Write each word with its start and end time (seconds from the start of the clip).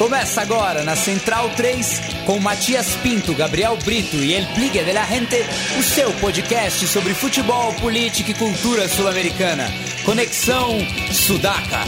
Começa 0.00 0.40
agora 0.40 0.82
na 0.82 0.96
Central 0.96 1.50
3 1.50 2.00
com 2.24 2.40
Matias 2.40 2.96
Pinto, 3.02 3.34
Gabriel 3.34 3.76
Brito 3.84 4.16
e 4.16 4.32
El 4.32 4.46
Pligue 4.54 4.82
de 4.82 4.92
la 4.94 5.04
Gente, 5.04 5.44
o 5.78 5.82
seu 5.82 6.10
podcast 6.14 6.86
sobre 6.86 7.12
futebol, 7.12 7.74
política 7.74 8.30
e 8.30 8.34
cultura 8.34 8.88
sul-americana. 8.88 9.70
Conexão 10.06 10.78
Sudaca. 11.12 11.84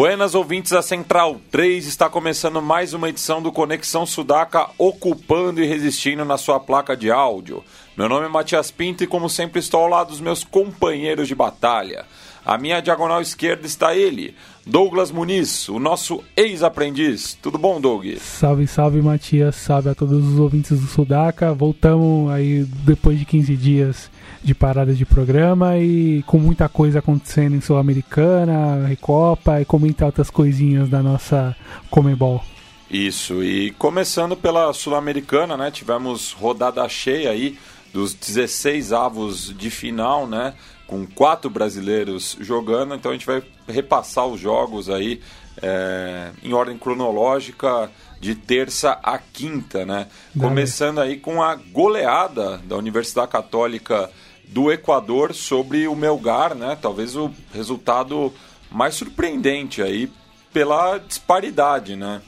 Buenas 0.00 0.34
ouvintes 0.34 0.72
da 0.72 0.80
Central 0.80 1.38
3, 1.50 1.86
está 1.86 2.08
começando 2.08 2.62
mais 2.62 2.94
uma 2.94 3.10
edição 3.10 3.42
do 3.42 3.52
Conexão 3.52 4.06
Sudaca, 4.06 4.70
ocupando 4.78 5.62
e 5.62 5.66
resistindo 5.66 6.24
na 6.24 6.38
sua 6.38 6.58
placa 6.58 6.96
de 6.96 7.10
áudio. 7.10 7.62
Meu 7.98 8.08
nome 8.08 8.24
é 8.24 8.28
Matias 8.30 8.70
Pinto 8.70 9.04
e, 9.04 9.06
como 9.06 9.28
sempre, 9.28 9.58
estou 9.58 9.82
ao 9.82 9.88
lado 9.88 10.08
dos 10.08 10.20
meus 10.22 10.42
companheiros 10.42 11.28
de 11.28 11.34
batalha. 11.34 12.06
À 12.42 12.56
minha 12.56 12.80
diagonal 12.80 13.20
esquerda 13.20 13.66
está 13.66 13.94
ele, 13.94 14.34
Douglas 14.66 15.10
Muniz, 15.10 15.68
o 15.68 15.78
nosso 15.78 16.24
ex-aprendiz. 16.34 17.34
Tudo 17.34 17.58
bom, 17.58 17.78
Doug? 17.78 18.06
Salve, 18.20 18.66
salve, 18.66 19.02
Matias. 19.02 19.56
Salve 19.56 19.90
a 19.90 19.94
todos 19.94 20.26
os 20.26 20.38
ouvintes 20.38 20.80
do 20.80 20.86
Sudaca. 20.86 21.52
Voltamos 21.52 22.30
aí 22.30 22.64
depois 22.86 23.18
de 23.18 23.26
15 23.26 23.54
dias 23.54 24.09
de 24.42 24.54
parada 24.54 24.94
de 24.94 25.04
programa 25.04 25.78
e 25.78 26.22
com 26.26 26.38
muita 26.38 26.68
coisa 26.68 27.00
acontecendo 27.00 27.54
em 27.54 27.60
Sul-Americana, 27.60 28.86
Recopa 28.86 29.60
e 29.60 29.64
comentar 29.64 30.06
outras 30.06 30.30
coisinhas 30.30 30.88
da 30.88 31.02
nossa 31.02 31.54
Comebol. 31.90 32.42
Isso, 32.90 33.42
e 33.44 33.70
começando 33.72 34.36
pela 34.36 34.72
Sul-Americana, 34.72 35.56
né? 35.56 35.70
Tivemos 35.70 36.32
rodada 36.32 36.88
cheia 36.88 37.30
aí 37.30 37.56
dos 37.92 38.14
16 38.14 38.92
avos 38.92 39.56
de 39.56 39.70
final, 39.70 40.26
né? 40.26 40.54
Com 40.86 41.06
quatro 41.06 41.48
brasileiros 41.48 42.36
jogando, 42.40 42.94
então 42.94 43.12
a 43.12 43.14
gente 43.14 43.26
vai 43.26 43.42
repassar 43.68 44.26
os 44.26 44.40
jogos 44.40 44.90
aí 44.90 45.20
é, 45.62 46.30
em 46.42 46.52
ordem 46.52 46.76
cronológica 46.76 47.90
de 48.20 48.34
terça 48.34 48.98
a 49.02 49.18
quinta, 49.18 49.86
né? 49.86 50.08
Começando 50.38 51.00
aí 51.00 51.16
com 51.16 51.42
a 51.42 51.54
goleada 51.54 52.58
da 52.58 52.76
Universidade 52.76 53.30
Católica 53.30 54.10
do 54.52 54.70
Equador 54.70 55.34
sobre 55.34 55.86
o 55.86 55.94
Melgar, 55.94 56.54
né? 56.54 56.76
Talvez 56.80 57.16
o 57.16 57.30
resultado 57.52 58.32
mais 58.70 58.94
surpreendente 58.94 59.82
aí 59.82 60.10
pela 60.52 60.98
disparidade, 60.98 61.96
né? 61.96 62.20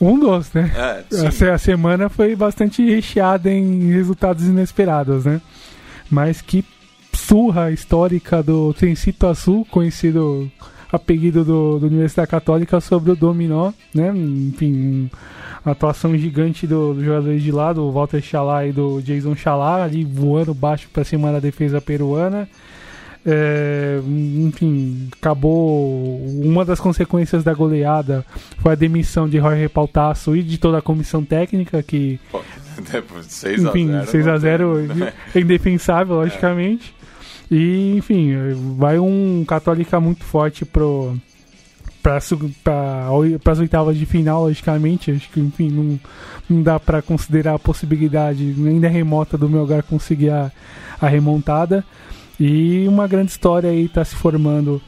Um 0.00 0.18
dos, 0.18 0.52
né? 0.52 0.72
É, 1.12 1.48
a 1.50 1.58
semana 1.58 2.08
foi 2.08 2.34
bastante 2.36 2.84
recheada 2.84 3.50
em 3.50 3.90
resultados 3.92 4.44
inesperados, 4.44 5.24
né? 5.24 5.40
Mas 6.10 6.40
que 6.40 6.64
surra 7.12 7.70
histórica 7.70 8.42
do 8.42 8.72
Trencito 8.74 9.26
Azul, 9.26 9.66
conhecido 9.70 10.50
apelido 10.92 11.44
do, 11.44 11.78
do 11.78 11.86
Universidade 11.86 12.30
Católica 12.30 12.80
sobre 12.80 13.10
o 13.10 13.16
Dominó, 13.16 13.72
né? 13.94 14.12
Enfim, 14.14 15.10
uma 15.64 15.72
atuação 15.72 16.16
gigante 16.16 16.66
dos 16.66 16.96
do 16.96 17.04
jogadores 17.04 17.42
de 17.42 17.50
lá, 17.50 17.72
do 17.72 17.90
Walter 17.90 18.20
Chalá 18.20 18.66
e 18.66 18.72
do 18.72 19.00
Jason 19.00 19.34
Chalá, 19.34 19.82
ali 19.82 20.04
voando 20.04 20.52
baixo 20.52 20.88
para 20.92 21.04
cima 21.04 21.32
da 21.32 21.40
defesa 21.40 21.80
peruana. 21.80 22.48
É, 23.26 24.00
enfim, 24.06 25.08
acabou. 25.18 26.20
Uma 26.42 26.64
das 26.64 26.78
consequências 26.78 27.42
da 27.42 27.54
goleada 27.54 28.24
foi 28.58 28.72
a 28.72 28.74
demissão 28.74 29.26
de 29.26 29.38
Jorge 29.38 29.66
Pautasso 29.68 30.36
e 30.36 30.42
de 30.42 30.58
toda 30.58 30.78
a 30.78 30.82
comissão 30.82 31.24
técnica, 31.24 31.82
que. 31.82 32.20
6 33.22 33.64
a 33.64 33.68
enfim, 33.68 33.86
0, 33.86 34.06
6 34.06 34.28
a 34.28 34.36
0 34.36 34.74
é 35.34 35.40
indefensável, 35.40 36.16
logicamente. 36.16 36.94
E, 37.50 37.96
enfim, 37.96 38.34
vai 38.76 38.98
um 38.98 39.44
Católica 39.46 39.98
muito 40.00 40.24
forte 40.24 40.64
pro 40.64 41.16
para 42.04 43.50
as 43.50 43.58
oitavas 43.58 43.96
de 43.96 44.04
final, 44.04 44.42
logicamente. 44.42 45.10
Acho 45.10 45.30
que, 45.30 45.40
enfim, 45.40 45.70
não, 45.70 45.98
não 46.48 46.62
dá 46.62 46.78
para 46.78 47.00
considerar 47.00 47.54
a 47.54 47.58
possibilidade 47.58 48.54
ainda 48.58 48.88
remota 48.88 49.38
do 49.38 49.48
Melgar 49.48 49.82
conseguir 49.82 50.28
a, 50.28 50.52
a 51.00 51.08
remontada. 51.08 51.82
E 52.38 52.86
uma 52.86 53.08
grande 53.08 53.30
história 53.30 53.70
aí 53.70 53.86
está 53.86 54.04
se 54.04 54.14
formando 54.14 54.82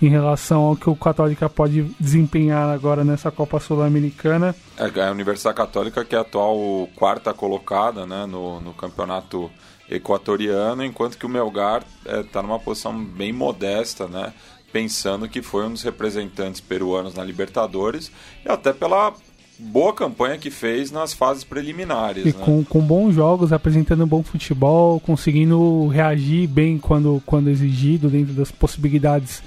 em 0.00 0.08
relação 0.08 0.62
ao 0.62 0.76
que 0.76 0.88
o 0.88 0.94
Católica 0.94 1.48
pode 1.48 1.82
desempenhar 1.98 2.68
agora 2.70 3.02
nessa 3.02 3.30
Copa 3.30 3.58
Sul-Americana. 3.58 4.54
É, 4.78 5.02
a 5.02 5.10
Universidade 5.10 5.56
Católica, 5.56 6.04
que 6.04 6.14
é 6.14 6.18
a 6.18 6.22
atual 6.22 6.88
quarta 6.94 7.34
colocada 7.34 8.06
né, 8.06 8.26
no, 8.26 8.60
no 8.60 8.72
campeonato 8.72 9.50
equatoriano, 9.90 10.84
enquanto 10.84 11.18
que 11.18 11.26
o 11.26 11.28
Melgar 11.28 11.82
está 12.04 12.16
é, 12.16 12.22
tá 12.22 12.42
numa 12.42 12.60
posição 12.60 13.04
bem 13.04 13.32
modesta, 13.32 14.06
né? 14.06 14.32
Pensando 14.72 15.28
que 15.28 15.42
foi 15.42 15.66
um 15.66 15.72
dos 15.72 15.82
representantes 15.82 16.60
peruanos 16.60 17.14
na 17.14 17.24
Libertadores 17.24 18.10
e 18.44 18.48
até 18.48 18.72
pela 18.72 19.14
boa 19.58 19.92
campanha 19.92 20.38
que 20.38 20.50
fez 20.50 20.90
nas 20.90 21.12
fases 21.12 21.44
preliminares. 21.44 22.24
E 22.24 22.28
né? 22.28 22.44
com, 22.44 22.64
com 22.64 22.80
bons 22.80 23.14
jogos, 23.14 23.52
apresentando 23.52 24.06
bom 24.06 24.22
futebol, 24.22 24.98
conseguindo 25.00 25.86
reagir 25.88 26.46
bem 26.48 26.78
quando, 26.78 27.22
quando 27.26 27.50
exigido, 27.50 28.08
dentro 28.08 28.32
das 28.32 28.50
possibilidades 28.50 29.42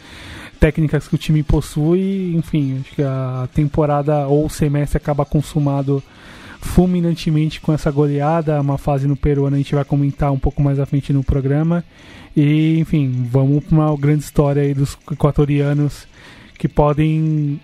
técnicas 0.59 1.07
que 1.07 1.15
o 1.15 1.17
time 1.17 1.41
possui. 1.41 2.35
Enfim, 2.35 2.79
acho 2.81 2.95
que 2.95 3.01
a 3.01 3.49
temporada 3.53 4.27
ou 4.27 4.45
o 4.45 4.49
semestre 4.49 4.97
acaba 4.97 5.25
consumado 5.25 6.03
fulminantemente 6.63 7.59
com 7.59 7.73
essa 7.73 7.91
goleada, 7.91 8.59
uma 8.59 8.77
fase 8.77 9.07
no 9.07 9.15
Peruano 9.15 9.55
a 9.55 9.59
gente 9.59 9.75
vai 9.75 9.83
comentar 9.83 10.31
um 10.31 10.39
pouco 10.39 10.61
mais 10.61 10.79
à 10.79 10.85
frente 10.85 11.11
no 11.13 11.23
programa. 11.23 11.83
E, 12.35 12.79
enfim, 12.79 13.27
vamos 13.29 13.63
para 13.63 13.75
uma 13.75 13.97
grande 13.97 14.23
história 14.23 14.63
aí 14.63 14.73
dos 14.73 14.97
equatorianos 15.11 16.07
que 16.57 16.67
podem, 16.67 17.59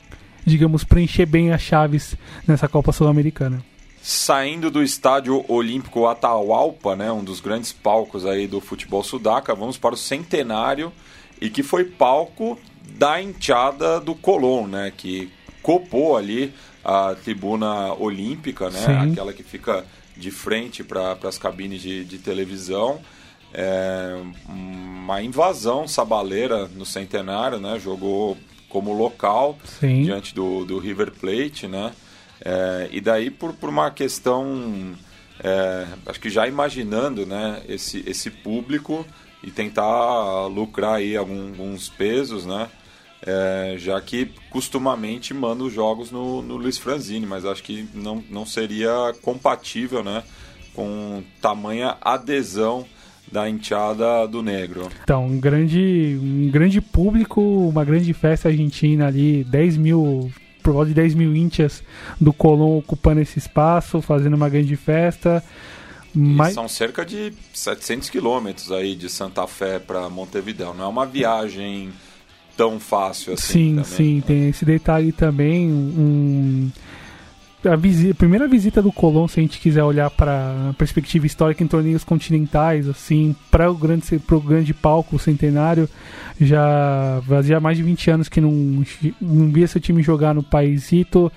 digamos, 0.46 0.84
preencher 0.84 1.26
bem 1.26 1.52
as 1.52 1.62
chaves 1.62 2.16
nessa 2.48 2.68
Copa 2.68 2.92
Sul-Americana. 2.92 3.64
Saindo 4.02 4.70
do 4.70 4.84
estádio 4.84 5.44
Olímpico 5.48 6.06
Atahualpa, 6.06 6.96
né, 6.96 7.12
um 7.12 7.24
dos 7.24 7.40
grandes 7.40 7.72
palcos 7.72 8.26
aí 8.26 8.48
do 8.48 8.62
futebol 8.62 9.04
sudaca, 9.04 9.56
vamos 9.56 9.78
para 9.78 9.94
o 9.94 9.98
centenário 9.98 10.92
e 11.42 11.50
que 11.50 11.64
foi 11.64 11.86
palco 11.86 12.58
da 12.98 13.22
enteada 13.22 14.00
do 14.00 14.16
Colón, 14.16 14.68
né, 14.68 14.92
que 14.96 15.30
copou 15.70 16.18
ali 16.18 16.52
a 16.84 17.14
tribuna 17.14 17.94
olímpica, 17.94 18.70
né, 18.70 18.80
Sim. 18.80 19.12
aquela 19.12 19.34
que 19.34 19.44
fica 19.44 19.86
de 20.18 20.32
frente 20.32 20.84
para 20.84 21.18
as 21.24 21.38
cabines 21.38 21.82
de, 21.82 22.04
de 22.04 22.18
televisão 22.18 23.00
é, 23.54 24.16
uma 24.48 25.22
invasão 25.22 25.88
sabaleira 25.88 26.68
no 26.68 26.86
centenário, 26.86 27.60
né? 27.60 27.80
Jogou 27.80 28.38
como 28.68 28.94
local 28.94 29.58
Sim. 29.64 30.04
diante 30.04 30.36
do, 30.36 30.66
do 30.66 30.78
River 30.78 31.12
Plate, 31.12 31.68
né? 31.68 31.92
É, 32.44 32.90
e 32.92 33.02
daí 33.02 33.30
por, 33.30 33.54
por 33.54 33.70
uma 33.70 33.90
questão, 33.92 34.96
é, 35.44 35.88
acho 36.06 36.20
que 36.20 36.30
já 36.30 36.48
imaginando, 36.48 37.26
né? 37.26 37.62
Esse, 37.68 38.04
esse 38.08 38.30
público 38.30 39.06
e 39.44 39.50
tentar 39.50 40.46
lucrar 40.48 40.96
aí 40.96 41.18
alguns 41.18 41.90
pesos, 41.90 42.46
né? 42.46 42.70
É, 43.26 43.76
já 43.78 44.00
que 44.00 44.32
costumamente 44.50 45.34
manda 45.34 45.64
os 45.64 45.74
jogos 45.74 46.10
no, 46.10 46.42
no 46.42 46.56
Luiz 46.56 46.78
Franzini, 46.78 47.26
mas 47.26 47.46
acho 47.46 47.62
que 47.62 47.88
não, 47.94 48.24
não 48.30 48.46
seria 48.46 49.14
compatível, 49.22 50.04
né? 50.04 50.24
Com 50.74 51.22
tamanha 51.42 51.98
adesão 52.02 52.86
da 53.32 53.50
enteada 53.50 54.28
do 54.28 54.42
negro. 54.42 54.90
Então, 55.04 55.26
um 55.26 55.40
grande, 55.40 56.18
um 56.22 56.50
grande 56.50 56.82
público, 56.82 57.42
uma 57.42 57.84
grande 57.84 58.14
festa 58.14 58.50
argentina 58.50 59.08
ali, 59.08 59.44
10 59.44 59.78
mil, 59.78 60.32
por 60.64 60.74
volta 60.74 60.90
de 60.90 60.96
10 60.96 61.16
mil 61.16 61.36
íntias 61.36 61.84
do 62.20 62.34
Colón 62.34 62.78
ocupando 62.78 63.22
esse 63.22 63.38
espaço, 63.38 64.02
fazendo 64.02 64.36
uma 64.36 64.50
grande 64.50 64.76
festa. 64.76 65.44
Mas... 66.14 66.54
São 66.54 66.68
cerca 66.68 67.06
de 67.06 67.34
700 67.54 68.10
quilômetros 68.10 68.72
aí 68.72 68.96
de 68.96 69.10
Santa 69.10 69.46
Fé 69.46 69.78
para 69.78 70.10
Montevideo. 70.10 70.74
Não 70.74 70.86
é 70.86 70.88
uma 70.88 71.06
viagem 71.06 71.92
tão 72.60 72.78
fácil 72.78 73.36
assim. 73.36 73.54
Sim, 73.54 73.70
também, 73.70 73.86
sim, 73.86 74.16
né? 74.18 74.24
tem 74.28 74.50
esse 74.50 74.66
detalhe 74.66 75.14
também. 75.14 75.72
Um 75.72 76.70
a, 77.66 77.76
visita, 77.78 78.12
a 78.12 78.16
primeira 78.16 78.48
visita 78.50 78.82
do 78.82 78.92
Colón, 78.92 79.30
se 79.30 79.40
a 79.40 79.44
gente 79.44 79.60
quiser 79.60 79.84
olhar 79.84 80.10
para 80.10 80.70
a 80.70 80.74
perspectiva 80.74 81.26
histórica 81.26 81.64
em 81.64 81.68
torneios 81.68 82.04
continentais, 82.04 82.88
assim, 82.88 83.34
para 83.50 83.72
o 83.72 83.76
grande, 83.76 84.20
pro 84.20 84.42
grande 84.42 84.74
palco, 84.74 85.16
o 85.16 85.20
centenário, 85.20 85.88
já 86.40 87.22
fazia 87.26 87.62
mais 87.62 87.78
de 87.78 87.84
20 87.84 88.12
anos 88.12 88.30
que 88.30 88.42
não, 88.42 88.52
não 89.22 89.52
via 89.52 89.68
seu 89.68 89.80
time 89.80 90.04
jogar 90.04 90.34
no 90.34 90.44
paísito. 90.44 91.32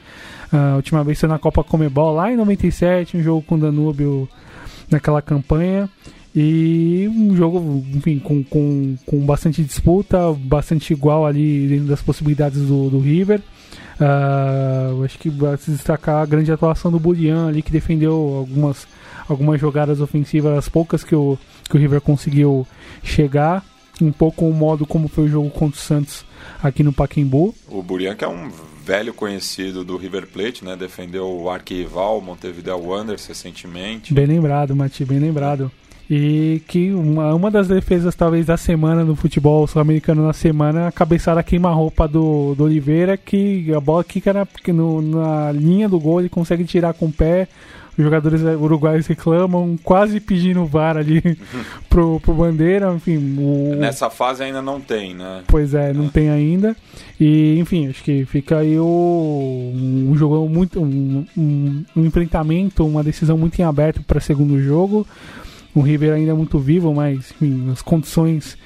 A 0.52 0.76
última 0.76 1.04
vez 1.04 1.20
foi 1.20 1.28
na 1.28 1.38
Copa 1.38 1.62
Comebol, 1.62 2.14
lá 2.14 2.32
em 2.32 2.36
97, 2.36 3.16
um 3.16 3.22
jogo 3.22 3.42
com 3.42 3.54
o 3.54 3.58
Danúbio 3.58 4.28
naquela 4.90 5.22
campanha. 5.22 5.88
E 6.34 7.10
um 7.14 7.36
jogo, 7.36 7.84
enfim, 7.94 8.18
com, 8.18 8.42
com, 8.42 8.96
com 9.04 9.20
bastante 9.26 9.62
disputa, 9.62 10.32
bastante 10.32 10.92
igual 10.92 11.26
ali 11.26 11.68
dentro 11.68 11.86
das 11.86 12.00
possibilidades 12.00 12.62
do, 12.62 12.88
do 12.88 12.98
River. 12.98 13.40
Uh, 14.00 15.04
acho 15.04 15.18
que 15.18 15.28
vai 15.28 15.56
se 15.58 15.70
destacar 15.70 16.22
a 16.22 16.26
grande 16.26 16.50
atuação 16.50 16.90
do 16.90 16.98
Burian 16.98 17.48
ali, 17.48 17.62
que 17.62 17.70
defendeu 17.70 18.14
algumas, 18.14 18.86
algumas 19.28 19.60
jogadas 19.60 20.00
ofensivas, 20.00 20.56
as 20.56 20.68
poucas 20.68 21.04
que 21.04 21.14
o, 21.14 21.38
que 21.68 21.76
o 21.76 21.80
River 21.80 22.00
conseguiu 22.00 22.66
chegar. 23.02 23.64
Um 24.00 24.10
pouco 24.10 24.46
o 24.46 24.54
modo 24.54 24.86
como 24.86 25.06
foi 25.06 25.24
o 25.24 25.28
jogo 25.28 25.50
contra 25.50 25.78
o 25.78 25.80
Santos 25.80 26.24
aqui 26.62 26.82
no 26.82 26.94
Pacaembu. 26.94 27.54
O 27.68 27.82
Burian 27.82 28.16
que 28.16 28.24
é 28.24 28.28
um 28.28 28.50
velho 28.84 29.14
conhecido 29.14 29.84
do 29.84 29.96
River 29.96 30.26
Plate, 30.26 30.64
né? 30.64 30.74
Defendeu 30.74 31.28
o 31.28 31.48
arquival 31.48 32.20
Montevideo 32.20 32.78
Wanderers 32.78 33.26
recentemente. 33.26 34.12
Bem 34.12 34.26
lembrado, 34.26 34.74
Mati, 34.74 35.04
bem 35.04 35.20
lembrado. 35.20 35.70
E 36.14 36.60
que 36.68 36.92
uma, 36.92 37.34
uma 37.34 37.50
das 37.50 37.68
defesas, 37.68 38.14
talvez, 38.14 38.44
da 38.44 38.58
semana 38.58 39.02
no 39.02 39.16
futebol 39.16 39.66
sul-americano 39.66 40.26
na 40.26 40.34
semana, 40.34 40.88
a 40.88 40.92
cabeçada 40.92 41.42
queima-roupa 41.42 42.06
do, 42.06 42.54
do 42.54 42.64
Oliveira, 42.64 43.16
que 43.16 43.72
a 43.72 43.80
bola 43.80 44.04
quica 44.04 44.30
na, 44.30 44.46
no, 44.74 45.00
na 45.00 45.50
linha 45.52 45.88
do 45.88 45.98
gol, 45.98 46.20
ele 46.20 46.28
consegue 46.28 46.64
tirar 46.64 46.92
com 46.92 47.06
o 47.06 47.12
pé. 47.12 47.48
Os 47.96 48.04
jogadores 48.04 48.42
uruguaios 48.42 49.06
reclamam, 49.06 49.78
quase 49.82 50.20
pedindo 50.20 50.66
VAR 50.66 50.98
ali 50.98 51.22
pro, 51.88 52.20
pro 52.20 52.34
Bandeira, 52.34 52.92
enfim. 52.92 53.38
O... 53.38 53.74
Nessa 53.76 54.10
fase 54.10 54.42
ainda 54.42 54.60
não 54.60 54.82
tem, 54.82 55.14
né? 55.14 55.42
Pois 55.46 55.72
é, 55.72 55.94
não 55.94 56.06
é. 56.06 56.08
tem 56.08 56.28
ainda. 56.28 56.76
E, 57.18 57.58
enfim, 57.58 57.88
acho 57.88 58.04
que 58.04 58.26
fica 58.26 58.58
aí 58.58 58.78
o, 58.78 59.72
um 59.74 60.14
jogo 60.14 60.46
muito. 60.46 60.78
Um, 60.82 61.24
um, 61.36 61.84
um 61.96 62.04
enfrentamento, 62.04 62.86
uma 62.86 63.02
decisão 63.02 63.38
muito 63.38 63.58
em 63.58 63.62
aberto 63.64 64.02
para 64.02 64.20
segundo 64.20 64.60
jogo. 64.60 65.06
O 65.74 65.80
River 65.80 66.12
ainda 66.12 66.32
é 66.32 66.34
muito 66.34 66.58
vivo, 66.58 66.92
mas 66.94 67.30
enfim, 67.30 67.70
as 67.70 67.80
condições 67.80 68.56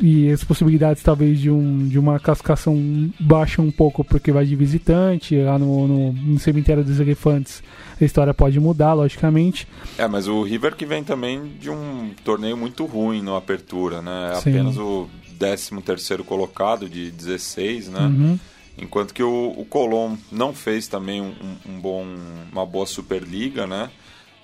e 0.00 0.30
as 0.30 0.42
possibilidades 0.42 1.02
talvez 1.02 1.38
de, 1.38 1.50
um, 1.50 1.88
de 1.88 1.98
uma 1.98 2.18
classificação 2.18 3.10
baixam 3.20 3.64
um 3.66 3.70
pouco 3.70 4.02
porque 4.04 4.32
vai 4.32 4.46
de 4.46 4.56
visitante 4.56 5.36
lá 5.36 5.58
no, 5.58 5.86
no, 5.86 6.12
no, 6.12 6.38
cemitério 6.38 6.82
dos 6.82 6.98
elefantes 7.00 7.62
a 8.00 8.04
história 8.04 8.32
pode 8.32 8.58
mudar 8.58 8.94
logicamente 8.94 9.66
é 9.98 10.06
mas 10.06 10.28
o 10.28 10.42
River 10.42 10.74
que 10.76 10.86
vem 10.86 11.04
também 11.04 11.52
de 11.60 11.68
um 11.68 12.10
torneio 12.24 12.56
muito 12.56 12.86
ruim 12.86 13.20
no 13.20 13.36
Apertura 13.36 14.00
né 14.00 14.34
Sim. 14.42 14.50
apenas 14.50 14.78
o 14.78 15.08
13 15.38 15.82
terceiro 15.82 16.24
colocado 16.24 16.88
de 16.88 17.10
16 17.10 17.88
né 17.88 18.00
uhum. 18.00 18.38
enquanto 18.78 19.12
que 19.12 19.22
o, 19.22 19.54
o 19.56 19.64
Colom 19.64 20.16
não 20.30 20.54
fez 20.54 20.86
também 20.88 21.20
um, 21.20 21.34
um 21.68 21.80
bom 21.80 22.06
uma 22.50 22.64
boa 22.64 22.86
Superliga 22.86 23.66
né 23.66 23.90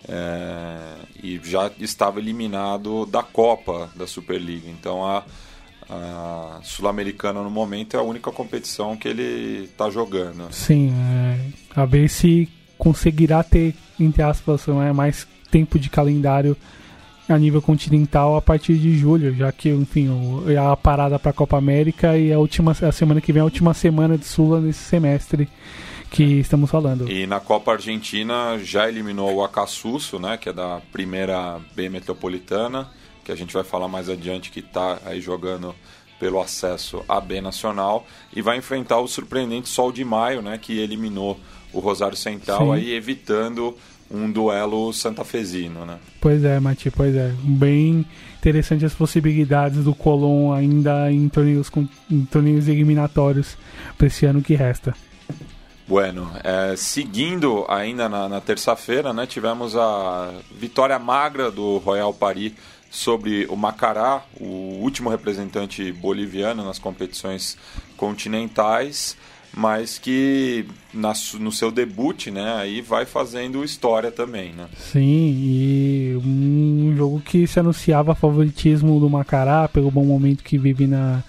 é, 0.07 0.97
e 1.23 1.41
já 1.43 1.71
estava 1.79 2.19
eliminado 2.19 3.07
da 3.07 3.23
Copa 3.23 3.91
da 3.97 4.07
Superliga. 4.07 4.69
Então 4.69 5.05
a, 5.05 5.25
a 5.89 6.61
Sul-Americana 6.63 7.43
no 7.43 7.51
momento 7.51 7.97
é 7.97 8.01
a 8.01 8.03
única 8.03 8.31
competição 8.31 8.97
que 8.97 9.09
ele 9.09 9.65
está 9.65 9.91
jogando. 9.91 10.49
Sim, 10.53 10.93
é, 10.93 11.81
a 11.81 11.85
ver 11.85 12.09
se 12.09 12.49
conseguirá 12.77 13.43
ter, 13.43 13.75
entre 13.99 14.23
aspas, 14.23 14.69
é, 14.69 14.93
mais 14.93 15.27
tempo 15.51 15.79
de 15.79 15.91
calendário 15.91 16.57
a 17.29 17.39
nível 17.39 17.61
continental 17.61 18.37
a 18.37 18.43
partir 18.43 18.75
de 18.79 18.97
julho, 18.97 19.35
já 19.35 19.53
que, 19.53 19.69
enfim, 19.69 20.09
é 20.47 20.57
a 20.57 20.75
parada 20.75 21.19
para 21.19 21.31
a 21.31 21.35
Copa 21.35 21.59
América 21.59 22.17
e 22.17 22.33
a 22.33 22.39
última 22.39 22.73
a 22.73 22.93
semana 22.93 23.21
que 23.21 23.33
vem 23.33 23.43
a 23.43 23.45
última 23.45 23.75
semana 23.75 24.17
de 24.17 24.25
Sula 24.25 24.61
nesse 24.61 24.85
semestre 24.85 25.49
que 26.11 26.41
estamos 26.41 26.71
falando. 26.71 27.11
E 27.11 27.27
na 27.27 27.41
Copa 27.41 27.73
Argentina 27.73 28.59
já 28.63 28.89
eliminou 28.89 29.35
o 29.35 29.45
Acassuso, 29.45 30.19
né, 30.19 30.37
que 30.37 30.49
é 30.49 30.53
da 30.53 30.81
primeira 30.93 31.61
B 31.75 31.89
metropolitana, 31.89 32.89
que 33.25 33.33
a 33.33 33.37
gente 33.37 33.53
vai 33.53 33.65
falar 33.65 33.89
mais 33.89 34.09
adiante 34.09 34.51
que 34.51 34.61
está 34.61 34.99
aí 35.05 35.21
jogando 35.21 35.75
pelo 36.19 36.41
acesso 36.41 37.05
à 37.09 37.21
B 37.21 37.41
Nacional 37.41 38.07
e 38.35 38.43
vai 38.43 38.57
enfrentar 38.57 38.99
o 38.99 39.07
surpreendente 39.07 39.69
Sol 39.69 39.93
de 39.93 40.05
Maio, 40.05 40.43
né, 40.43 40.59
que 40.59 40.79
eliminou 40.79 41.39
o 41.73 41.81
Rosário 41.81 42.17
Central 42.17 42.67
Sim. 42.67 42.73
aí 42.73 42.93
evitando 42.93 43.77
um 44.11 44.31
duelo 44.31 44.91
santafesino, 44.93 45.85
né? 45.85 45.99
Pois 46.21 46.43
é, 46.43 46.59
Mati, 46.59 46.91
pois 46.91 47.15
é. 47.15 47.33
Bem 47.43 48.07
interessante 48.39 48.85
as 48.85 48.95
possibilidades 48.95 49.85
do 49.85 49.95
Colón 49.95 50.53
ainda 50.53 51.13
em 51.13 51.29
torneios, 51.29 51.71
em 52.11 52.25
torneios 52.25 52.69
eliminatórios 52.69 53.59
para 53.97 54.07
esse 54.07 54.25
ano 54.25 54.41
que 54.41 54.55
resta. 54.55 54.95
Bueno, 55.89 56.31
é, 56.45 56.77
seguindo 56.77 57.65
ainda 57.67 58.11
na, 58.11 58.29
na 58.29 58.43
terça-feira, 58.43 59.15
né, 59.15 59.27
tivemos 59.27 59.75
a 59.75 60.35
vitória 60.55 60.99
magra 60.99 61.51
do 61.51 61.79
Royal 61.79 62.13
Paris 62.13 62.53
sobre 62.91 63.47
o 63.47 63.57
Macará, 63.57 64.23
o 64.39 64.81
último 64.83 65.09
representante 65.09 65.91
boliviano 65.91 66.63
nas 66.63 66.79
competições 66.79 67.57
continentais, 67.97 69.17
mas 69.57 69.99
que 69.99 70.67
na, 70.93 71.15
no 71.41 71.51
seu 71.51 71.71
debut, 71.71 72.27
né, 72.27 72.57
aí 72.57 72.83
vai 72.83 73.07
fazendo 73.07 73.65
história 73.65 74.11
também, 74.11 74.53
né? 74.53 74.69
Sim, 74.77 75.01
e 75.01 76.21
um 76.23 76.95
jogo 76.95 77.21
que 77.21 77.47
se 77.47 77.59
anunciava 77.59 78.15
favoritismo 78.15 79.01
do 79.01 79.09
Macará 79.09 79.67
pelo 79.69 79.91
bom 79.91 80.05
momento 80.05 80.45
que 80.45 80.59
vive 80.59 80.87
na, 80.87 81.25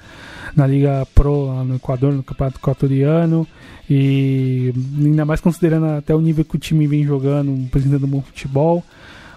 na 0.59 0.67
Liga 0.67 1.07
Pro 1.15 1.63
no 1.63 1.75
Equador, 1.75 2.13
no 2.13 2.21
Campeonato 2.21 2.59
Equatoriano. 2.59 3.47
E 3.89 4.73
ainda 4.97 5.25
mais 5.25 5.41
considerando 5.41 5.85
até 5.85 6.13
o 6.13 6.21
nível 6.21 6.45
que 6.45 6.55
o 6.55 6.59
time 6.59 6.85
vem 6.85 7.03
jogando, 7.03 7.65
apresentando 7.67 8.05
um 8.05 8.09
bom 8.09 8.21
futebol. 8.21 8.83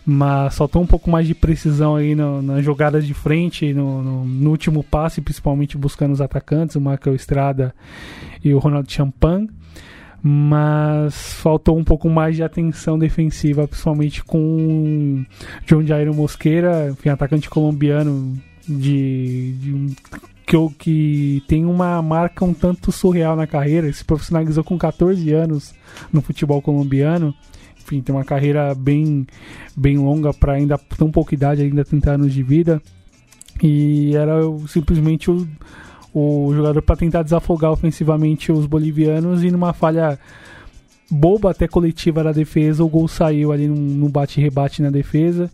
Mas 0.04 0.56
faltou 0.56 0.82
um 0.82 0.86
pouco 0.86 1.08
mais 1.08 1.28
de 1.28 1.34
precisão 1.34 1.94
aí 1.94 2.14
no, 2.14 2.42
nas 2.42 2.64
jogadas 2.64 3.06
de 3.06 3.14
frente, 3.14 3.72
no, 3.72 4.02
no, 4.02 4.24
no, 4.24 4.50
último 4.50 4.82
passe, 4.82 5.20
principalmente 5.20 5.78
buscando 5.78 6.10
os 6.10 6.20
atacantes, 6.20 6.74
o 6.74 6.80
Michael 6.80 7.14
Estrada 7.14 7.72
e 8.44 8.52
o 8.52 8.58
Ronaldo 8.58 8.90
Champagne. 8.90 9.48
Mas 10.20 11.14
faltou 11.34 11.78
um 11.78 11.84
pouco 11.84 12.08
mais 12.10 12.34
de 12.34 12.42
atenção 12.42 12.98
defensiva, 12.98 13.66
principalmente 13.66 14.24
com 14.24 15.24
John 15.66 15.84
Jairo 15.84 16.14
Mosqueira, 16.14 16.90
enfim, 16.90 17.08
atacante 17.08 17.48
colombiano 17.48 18.36
de, 18.68 19.52
de 19.60 19.72
um 19.72 19.86
que, 20.52 20.74
que 20.78 21.42
tem 21.48 21.64
uma 21.64 22.02
marca 22.02 22.44
um 22.44 22.52
tanto 22.52 22.92
surreal 22.92 23.34
na 23.34 23.46
carreira. 23.46 23.90
Se 23.92 24.04
profissionalizou 24.04 24.62
com 24.62 24.76
14 24.76 25.32
anos 25.32 25.74
no 26.12 26.20
futebol 26.20 26.60
colombiano. 26.60 27.34
Enfim, 27.80 28.00
tem 28.00 28.14
uma 28.14 28.24
carreira 28.24 28.74
bem, 28.74 29.26
bem 29.76 29.98
longa 29.98 30.32
para 30.32 30.54
ainda 30.54 30.78
tão 30.78 31.10
pouca 31.10 31.34
idade, 31.34 31.62
ainda 31.62 31.84
30 31.84 32.10
anos 32.12 32.32
de 32.32 32.42
vida. 32.42 32.82
E 33.62 34.14
era 34.14 34.40
simplesmente 34.68 35.30
o, 35.30 35.46
o 36.12 36.52
jogador 36.54 36.82
para 36.82 36.96
tentar 36.96 37.22
desafogar 37.22 37.72
ofensivamente 37.72 38.52
os 38.52 38.66
bolivianos 38.66 39.42
e 39.42 39.50
numa 39.50 39.72
falha 39.72 40.18
boba 41.10 41.50
até 41.50 41.68
coletiva 41.68 42.24
da 42.24 42.32
defesa, 42.32 42.82
o 42.82 42.88
gol 42.88 43.06
saiu 43.06 43.52
ali 43.52 43.68
num, 43.68 44.08
bate-rebate 44.08 44.80
na 44.80 44.90
defesa. 44.90 45.50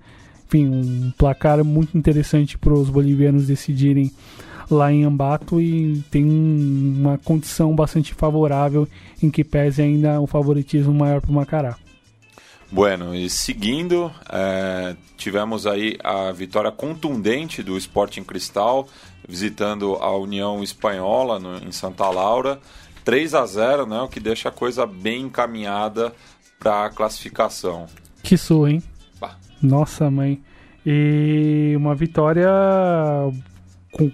Enfim, 0.47 0.67
um 0.69 1.13
placar 1.19 1.63
muito 1.65 1.99
interessante 1.99 2.57
para 2.57 2.73
os 2.73 2.89
bolivianos 2.89 3.47
decidirem 3.47 4.13
lá 4.71 4.93
em 4.93 5.05
Ambato 5.05 5.61
e 5.61 6.03
tem 6.11 6.25
uma 6.25 7.19
condição 7.19 7.75
bastante 7.75 8.15
favorável 8.15 8.87
em 9.23 9.31
que 9.31 9.43
pese 9.43 9.83
ainda 9.83 10.21
um 10.21 10.27
favoritismo 10.27 10.93
maior 10.93 11.21
para 11.21 11.31
o 11.31 11.35
Macará. 11.35 11.77
Bueno, 12.71 13.15
e 13.15 13.31
seguindo, 13.31 14.13
é, 14.31 14.95
tivemos 15.17 15.67
aí 15.67 15.97
a 16.05 16.31
vitória 16.33 16.71
contundente 16.71 17.63
do 17.63 17.79
Sporting 17.79 18.23
Cristal, 18.23 18.87
visitando 19.27 19.95
a 19.95 20.15
União 20.17 20.63
Espanhola 20.63 21.39
no, 21.39 21.57
em 21.57 21.73
Santa 21.73 22.09
Laura. 22.11 22.61
3 23.05 23.35
a 23.35 23.47
0 23.47 23.87
né, 23.87 24.01
o 24.03 24.09
que 24.09 24.21
deixa 24.21 24.51
a 24.51 24.53
coisa 24.53 24.85
bem 24.85 25.23
encaminhada 25.23 26.13
para 26.59 26.85
a 26.85 26.91
classificação. 26.91 27.87
Que 28.23 28.37
sua, 28.37 28.71
hein? 28.71 28.83
Bah. 29.19 29.37
Nossa, 29.63 30.11
mãe. 30.11 30.43
E 30.85 31.73
uma 31.75 31.95
vitória 31.95 32.51
com 33.91 34.11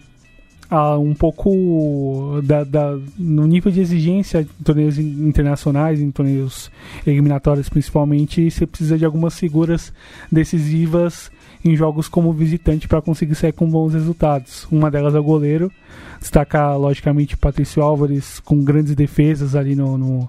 um 0.98 1.14
pouco 1.14 2.40
da, 2.42 2.64
da, 2.64 2.98
no 3.18 3.46
nível 3.46 3.70
de 3.70 3.80
exigência 3.80 4.42
em 4.42 4.64
torneios 4.64 4.98
internacionais, 4.98 6.00
em 6.00 6.10
torneios 6.10 6.70
eliminatórios 7.06 7.68
principalmente, 7.68 8.50
você 8.50 8.66
precisa 8.66 8.98
de 8.98 9.04
algumas 9.04 9.38
figuras 9.38 9.92
decisivas 10.30 11.30
em 11.64 11.74
jogos 11.74 12.08
como 12.08 12.32
visitante 12.32 12.86
para 12.86 13.00
conseguir 13.00 13.34
sair 13.34 13.52
com 13.52 13.68
bons 13.68 13.94
resultados. 13.94 14.66
Uma 14.70 14.90
delas 14.90 15.14
é 15.14 15.18
o 15.18 15.24
goleiro, 15.24 15.72
destacar 16.20 16.78
logicamente 16.78 17.36
Patrício 17.36 17.82
Álvares 17.82 18.38
com 18.40 18.62
grandes 18.62 18.94
defesas 18.94 19.56
ali 19.56 19.74
no, 19.74 19.96
no, 19.96 20.28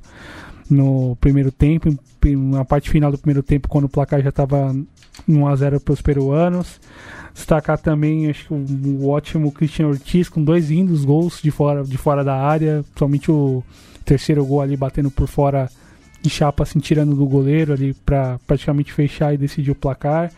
no 0.69 1.17
primeiro 1.17 1.51
tempo, 1.51 1.93
na 2.23 2.63
parte 2.63 2.89
final 2.89 3.11
do 3.11 3.17
primeiro 3.17 3.43
tempo, 3.43 3.67
quando 3.67 3.85
o 3.85 3.89
placar 3.89 4.21
já 4.21 4.29
estava 4.29 4.73
1 5.27 5.47
a 5.47 5.55
0 5.55 5.79
para 5.79 5.93
os 5.93 6.01
peruanos. 6.01 6.79
Destacar 7.35 7.77
também 7.77 8.29
acho 8.29 8.47
que 8.47 8.53
o, 8.53 9.09
ótimo 9.09 9.51
Cristian 9.51 9.87
Ortiz 9.87 10.29
com 10.29 10.41
dois 10.41 10.69
lindos 10.69 11.03
gols 11.03 11.41
de 11.43 11.51
fora, 11.51 11.83
de 11.83 11.97
fora 11.97 12.23
da 12.23 12.33
área, 12.33 12.83
somente 12.97 13.29
o 13.29 13.61
terceiro 14.05 14.45
gol 14.45 14.61
ali 14.61 14.77
batendo 14.77 15.11
por 15.11 15.27
fora 15.27 15.69
de 16.21 16.29
chapa, 16.29 16.63
assim, 16.63 16.79
tirando 16.79 17.13
do 17.13 17.25
goleiro 17.25 17.73
ali 17.73 17.93
para 17.93 18.39
praticamente 18.47 18.93
fechar 18.93 19.33
e 19.33 19.37
decidir 19.37 19.71
o 19.71 19.75
placar. 19.75 20.31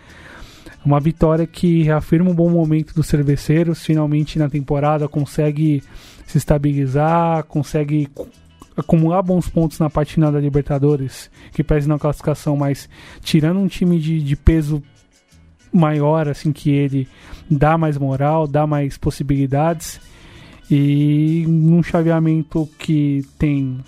Uma 0.84 1.00
vitória 1.00 1.46
que 1.46 1.84
reafirma 1.84 2.32
um 2.32 2.36
bom 2.36 2.50
momento 2.50 2.96
dos 2.96 3.06
cerveceiros, 3.06 3.86
finalmente 3.86 4.40
na 4.40 4.50
temporada 4.50 5.08
consegue 5.08 5.84
se 6.26 6.40
estabilizar, 6.40 7.44
consegue 7.44 8.10
acumular 8.76 9.22
bons 9.22 9.48
pontos 9.48 9.78
na 9.78 9.90
parte 9.90 10.16
final 10.16 10.32
da 10.32 10.40
Libertadores, 10.40 11.30
que 11.54 11.64
pese 11.64 11.88
na 11.88 12.00
classificação, 12.00 12.58
mas 12.58 12.90
tirando 13.22 13.60
um 13.60 13.68
time 13.68 14.00
de, 14.00 14.20
de 14.20 14.36
peso 14.36 14.82
maior, 15.72 16.28
assim, 16.28 16.52
que 16.52 16.70
ele 16.72 17.08
dá 17.50 17.78
mais 17.78 17.98
moral, 17.98 18.48
dá 18.48 18.66
mais 18.68 18.98
possibilidades. 18.98 20.00
E 20.70 21.46
num 21.48 21.82
chaveamento 21.82 22.68
que 22.78 23.26
tem 23.40 23.80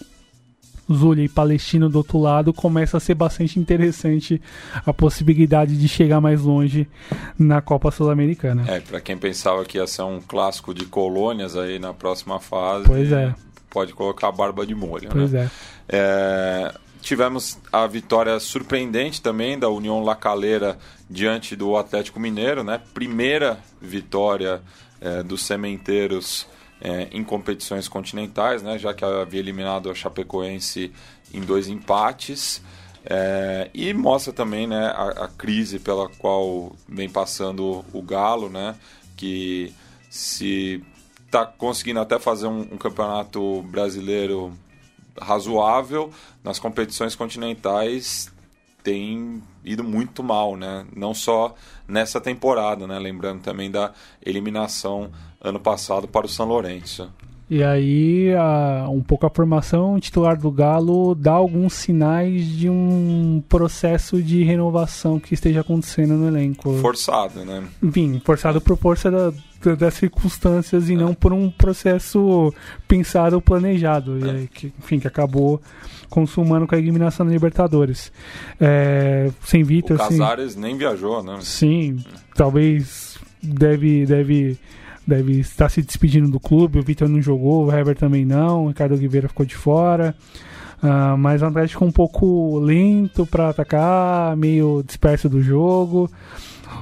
Zulia 0.91 1.25
e 1.25 1.29
Palestina 1.29 1.87
do 1.87 1.97
outro 1.97 2.17
lado, 2.17 2.51
começa 2.51 2.97
a 2.97 2.99
ser 2.99 3.13
bastante 3.13 3.59
interessante 3.59 4.41
a 4.85 4.91
possibilidade 4.91 5.77
de 5.77 5.87
chegar 5.87 6.19
mais 6.19 6.41
longe 6.41 6.87
na 7.37 7.61
Copa 7.61 7.91
Sul-Americana. 7.91 8.63
É, 8.67 8.79
para 8.79 8.99
quem 8.99 9.17
pensava 9.17 9.63
que 9.65 9.77
ia 9.77 9.85
ser 9.85 10.01
um 10.01 10.19
clássico 10.19 10.73
de 10.73 10.85
colônias 10.85 11.55
aí 11.55 11.77
na 11.77 11.93
próxima 11.93 12.39
fase, 12.39 12.85
pois 12.85 13.11
é. 13.11 13.35
pode 13.69 13.93
colocar 13.93 14.29
a 14.29 14.31
barba 14.31 14.65
de 14.65 14.73
molho. 14.73 15.09
Pois 15.11 15.31
né? 15.31 15.49
é. 15.87 15.97
é. 15.97 16.73
Tivemos 17.01 17.57
a 17.71 17.87
vitória 17.87 18.39
surpreendente 18.39 19.21
também 19.21 19.57
da 19.57 19.69
União 19.69 20.03
Lacaleira 20.03 20.77
diante 21.09 21.55
do 21.55 21.75
Atlético 21.77 22.19
Mineiro, 22.19 22.63
né? 22.63 22.81
Primeira 22.93 23.59
vitória 23.81 24.61
é, 24.99 25.23
dos 25.23 25.43
sementeiros 25.43 26.45
é, 26.81 27.07
em 27.11 27.23
competições 27.23 27.87
continentais, 27.87 28.61
né? 28.61 28.77
Já 28.77 28.93
que 28.93 29.03
havia 29.03 29.39
eliminado 29.39 29.89
a 29.89 29.95
Chapecoense 29.95 30.91
em 31.33 31.41
dois 31.41 31.67
empates. 31.67 32.61
É, 33.05 33.69
e 33.73 33.93
mostra 33.93 34.33
também 34.33 34.67
né, 34.67 34.87
a, 34.87 35.25
a, 35.25 35.27
crise 35.29 35.79
pela 35.79 36.09
qual 36.09 36.75
vem 36.87 37.09
passando 37.09 37.83
o 37.93 38.01
Galo, 38.01 38.49
né? 38.49 38.75
Que 39.15 39.73
se 40.09 40.83
está 41.25 41.45
conseguindo 41.45 41.99
até 41.99 42.19
fazer 42.19 42.47
um, 42.47 42.59
um 42.59 42.77
campeonato 42.77 43.61
brasileiro 43.63 44.53
razoável, 45.21 46.11
nas 46.43 46.59
competições 46.59 47.15
continentais 47.15 48.31
tem 48.83 49.43
ido 49.63 49.83
muito 49.83 50.23
mal, 50.23 50.55
né? 50.55 50.85
Não 50.95 51.13
só 51.13 51.53
nessa 51.87 52.19
temporada, 52.19 52.87
né? 52.87 52.97
Lembrando 52.97 53.41
também 53.41 53.69
da 53.69 53.93
eliminação 54.25 55.11
ano 55.41 55.59
passado 55.59 56.07
para 56.07 56.25
o 56.25 56.29
São 56.29 56.45
Lourenço. 56.45 57.11
E 57.49 57.63
aí, 57.63 58.31
a, 58.35 58.87
um 58.89 59.01
pouco 59.01 59.25
a 59.25 59.29
formação 59.29 59.99
titular 59.99 60.37
do 60.37 60.51
Galo 60.51 61.15
dá 61.15 61.31
alguns 61.31 61.73
sinais 61.73 62.45
de 62.45 62.69
um 62.69 63.43
processo 63.49 64.21
de 64.21 64.43
renovação 64.43 65.19
que 65.19 65.33
esteja 65.33 65.61
acontecendo 65.61 66.13
no 66.13 66.27
elenco. 66.27 66.73
Forçado, 66.77 67.43
né? 67.43 67.63
Enfim, 67.81 68.21
forçado 68.23 68.61
por 68.61 68.77
força 68.77 69.09
da, 69.09 69.33
das 69.75 69.95
circunstâncias 69.95 70.89
e 70.89 70.93
é. 70.93 70.95
não 70.95 71.15
por 71.15 71.33
um 71.33 71.49
processo 71.49 72.53
pensado 72.87 73.35
ou 73.35 73.41
planejado. 73.41 74.17
É. 74.17 74.27
E 74.27 74.29
aí, 74.29 74.47
que, 74.47 74.73
enfim, 74.77 74.99
que 74.99 75.07
acabou 75.07 75.59
consumando 76.07 76.67
com 76.67 76.75
a 76.75 76.77
eliminação 76.77 77.25
da 77.25 77.31
Libertadores. 77.31 78.11
É, 78.61 79.31
sem 79.43 79.63
Vitor. 79.63 79.95
O 79.95 79.99
Casares 79.99 80.55
nem 80.55 80.77
viajou, 80.77 81.23
né? 81.23 81.39
Sim, 81.41 81.97
talvez 82.35 83.17
deve. 83.41 84.05
deve 84.05 84.59
deve 85.09 85.39
estar 85.39 85.69
se 85.69 85.81
despedindo 85.81 86.29
do 86.29 86.39
clube. 86.39 86.79
O 86.79 86.83
Vitor 86.83 87.09
não 87.09 87.21
jogou, 87.21 87.65
o 87.65 87.71
Hever 87.71 87.95
também 87.95 88.23
não, 88.23 88.65
o 88.65 88.67
Ricardo 88.69 88.93
Oliveira 88.93 89.27
ficou 89.27 89.45
de 89.45 89.55
fora. 89.55 90.15
Uh, 90.81 91.17
mas 91.17 91.41
o 91.41 91.45
Atlético 91.45 91.83
um 91.83 91.91
pouco 91.91 92.57
lento 92.59 93.25
para 93.25 93.49
atacar, 93.49 94.37
meio 94.37 94.81
disperso 94.85 95.27
do 95.27 95.41
jogo. 95.41 96.09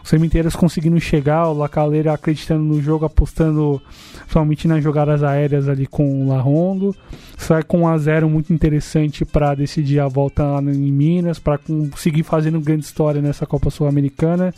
Os 0.04 0.10
cemiteiros 0.10 0.56
conseguindo 0.56 1.00
chegar, 1.00 1.48
o 1.48 1.54
Lacaleira 1.54 2.14
acreditando 2.14 2.64
no 2.64 2.82
jogo, 2.82 3.06
apostando 3.06 3.82
somente 4.28 4.68
nas 4.68 4.84
jogadas 4.84 5.24
aéreas 5.24 5.68
ali 5.68 5.88
com 5.88 6.24
o 6.24 6.28
Larrondo. 6.28 6.96
Sai 7.38 7.64
com 7.64 7.82
um 7.82 7.88
a 7.88 7.98
0 7.98 8.30
muito 8.30 8.54
interessante 8.54 9.26
para 9.26 9.56
decidir 9.56 10.00
a 10.00 10.08
volta 10.08 10.44
lá 10.44 10.62
em 10.62 10.92
Minas, 10.92 11.40
para 11.40 11.58
conseguir 11.58 12.24
fazendo 12.24 12.60
grande 12.60 12.86
história 12.86 13.22
nessa 13.22 13.46
Copa 13.46 13.70
Sul-Americana. 13.70 14.54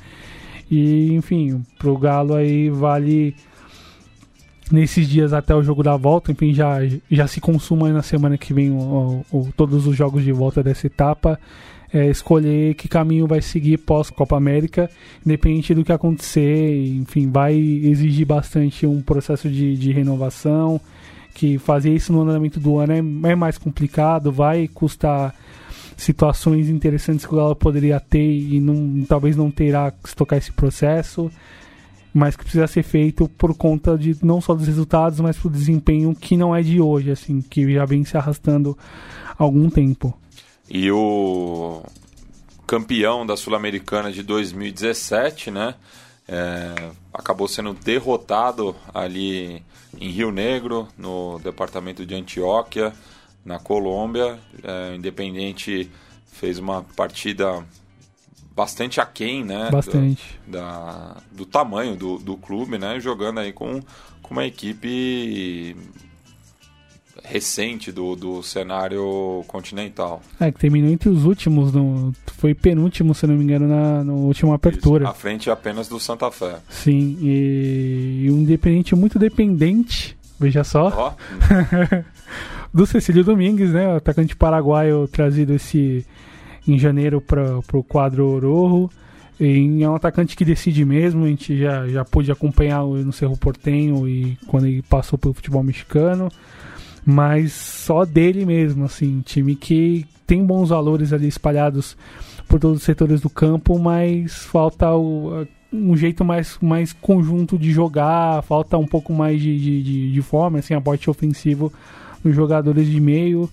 E, 0.69 1.13
enfim, 1.13 1.63
pro 1.77 1.97
Galo 1.97 2.35
aí 2.35 2.69
vale 2.69 3.35
nesses 4.71 5.07
dias 5.07 5.33
até 5.33 5.55
o 5.55 5.63
jogo 5.63 5.83
da 5.83 5.95
volta, 5.97 6.31
enfim, 6.31 6.53
já, 6.53 6.77
já 7.09 7.27
se 7.27 7.41
consuma 7.41 7.89
na 7.89 8.01
semana 8.01 8.37
que 8.37 8.53
vem 8.53 8.71
o, 8.71 9.25
o, 9.31 9.49
todos 9.55 9.87
os 9.87 9.95
jogos 9.95 10.23
de 10.23 10.31
volta 10.31 10.61
dessa 10.63 10.87
etapa. 10.87 11.39
É, 11.91 12.07
escolher 12.07 12.75
que 12.75 12.87
caminho 12.87 13.25
vai 13.25 13.41
seguir 13.41 13.79
pós 13.79 14.11
Copa 14.11 14.37
América, 14.37 14.87
independente 15.25 15.73
do 15.73 15.83
que 15.83 15.91
acontecer, 15.91 16.85
enfim, 16.87 17.31
vai 17.31 17.55
exigir 17.55 18.27
bastante 18.27 18.85
um 18.85 19.01
processo 19.01 19.49
de, 19.49 19.75
de 19.75 19.91
renovação, 19.91 20.79
que 21.33 21.57
fazer 21.57 21.91
isso 21.91 22.13
no 22.13 22.21
andamento 22.21 22.59
do 22.59 22.77
ano 22.77 22.93
é, 22.93 23.31
é 23.31 23.35
mais 23.35 23.57
complicado, 23.57 24.31
vai 24.31 24.67
custar 24.67 25.33
situações 25.97 26.69
interessantes 26.69 27.25
que 27.25 27.33
ela 27.33 27.55
poderia 27.55 27.99
ter 27.99 28.23
e 28.23 28.59
não, 28.59 29.03
talvez 29.07 29.35
não 29.35 29.49
terá 29.49 29.91
que 29.91 30.15
tocar 30.15 30.37
esse 30.37 30.51
processo 30.51 31.31
mas 32.13 32.35
que 32.35 32.43
precisa 32.43 32.67
ser 32.67 32.83
feito 32.83 33.27
por 33.29 33.55
conta 33.55 33.97
de 33.97 34.17
não 34.23 34.41
só 34.41 34.53
dos 34.53 34.67
resultados, 34.67 35.19
mas 35.19 35.37
do 35.37 35.49
desempenho 35.49 36.15
que 36.15 36.35
não 36.35 36.55
é 36.55 36.61
de 36.61 36.81
hoje, 36.81 37.11
assim, 37.11 37.41
que 37.41 37.71
já 37.73 37.85
vem 37.85 38.03
se 38.03 38.17
arrastando 38.17 38.77
há 39.37 39.43
algum 39.43 39.69
tempo. 39.69 40.17
E 40.69 40.91
o 40.91 41.83
campeão 42.67 43.25
da 43.25 43.35
Sul-Americana 43.35 44.11
de 44.11 44.21
2017, 44.23 45.51
né? 45.51 45.75
É, 46.27 46.91
acabou 47.11 47.47
sendo 47.47 47.73
derrotado 47.73 48.75
ali 48.93 49.63
em 49.99 50.09
Rio 50.11 50.31
Negro, 50.31 50.87
no 50.95 51.39
departamento 51.39 52.05
de 52.05 52.13
Antioquia, 52.13 52.93
na 53.43 53.57
Colômbia. 53.57 54.39
É, 54.63 54.95
Independente 54.95 55.89
fez 56.31 56.59
uma 56.59 56.83
partida 56.95 57.65
bastante 58.59 58.99
aquém, 58.99 59.45
né? 59.45 59.69
Bastante. 59.71 60.37
Do, 60.45 60.51
da, 60.51 61.15
do 61.31 61.45
tamanho 61.45 61.95
do, 61.95 62.17
do 62.17 62.35
clube, 62.35 62.77
né? 62.77 62.99
Jogando 62.99 63.39
aí 63.39 63.53
com, 63.53 63.79
com 64.21 64.33
uma 64.33 64.45
equipe 64.45 65.77
recente 67.23 67.89
do, 67.89 68.17
do 68.17 68.43
cenário 68.43 69.45
continental. 69.47 70.21
É, 70.37 70.51
que 70.51 70.59
terminou 70.59 70.91
entre 70.91 71.07
os 71.07 71.23
últimos, 71.23 71.71
no, 71.71 72.13
foi 72.35 72.53
penúltimo, 72.53 73.15
se 73.15 73.25
não 73.25 73.35
me 73.35 73.45
engano, 73.45 73.65
na, 73.65 74.03
na 74.03 74.11
última 74.11 74.55
apertura. 74.55 75.05
Isso, 75.05 75.11
à 75.11 75.15
frente 75.15 75.49
apenas 75.49 75.87
do 75.87 75.97
Santa 75.97 76.29
Fé. 76.29 76.57
Sim, 76.67 77.17
e, 77.21 78.23
e 78.25 78.31
um 78.31 78.39
independente 78.39 78.93
muito 78.93 79.17
dependente, 79.17 80.17
veja 80.37 80.65
só, 80.65 81.15
oh. 81.15 82.03
do 82.75 82.85
Cecílio 82.85 83.23
Domingues, 83.23 83.71
né, 83.71 83.87
o 83.87 83.95
atacante 83.97 84.35
paraguaio 84.35 85.07
trazido 85.07 85.53
esse 85.53 86.05
em 86.69 86.77
janeiro 86.77 87.19
para 87.19 87.59
o 87.73 87.83
quadro 87.83 88.27
Orojo. 88.27 88.89
E 89.39 89.81
é 89.81 89.89
um 89.89 89.95
atacante 89.95 90.35
que 90.35 90.43
decide 90.43 90.83
mesmo, 90.83 91.23
a 91.23 91.27
gente 91.29 91.57
já, 91.57 91.87
já 91.87 92.03
pôde 92.03 92.29
acompanhar 92.29 92.83
no 92.83 93.13
Cerro 93.13 93.37
Portenho 93.37 94.07
e 94.07 94.37
quando 94.47 94.67
ele 94.67 94.81
passou 94.81 95.17
pelo 95.17 95.33
futebol 95.33 95.63
mexicano, 95.63 96.29
mas 97.05 97.53
só 97.53 98.03
dele 98.03 98.45
mesmo, 98.45 98.83
assim, 98.83 99.21
time 99.21 99.55
que 99.55 100.05
tem 100.27 100.45
bons 100.45 100.69
valores 100.69 101.13
ali 101.13 101.27
espalhados 101.27 101.95
por 102.49 102.59
todos 102.59 102.79
os 102.79 102.83
setores 102.83 103.21
do 103.21 103.29
campo, 103.29 103.79
mas 103.79 104.39
falta 104.39 104.93
o, 104.93 105.47
um 105.71 105.95
jeito 105.95 106.25
mais, 106.25 106.57
mais 106.61 106.91
conjunto 106.91 107.57
de 107.57 107.71
jogar, 107.71 108.43
falta 108.43 108.77
um 108.77 108.85
pouco 108.85 109.13
mais 109.13 109.41
de, 109.41 109.57
de, 109.57 109.83
de, 109.83 110.11
de 110.11 110.21
forma, 110.21 110.59
assim, 110.59 110.73
aporte 110.73 111.09
ofensivo 111.09 111.71
dos 112.21 112.35
jogadores 112.35 112.87
de 112.87 112.99
meio. 112.99 113.49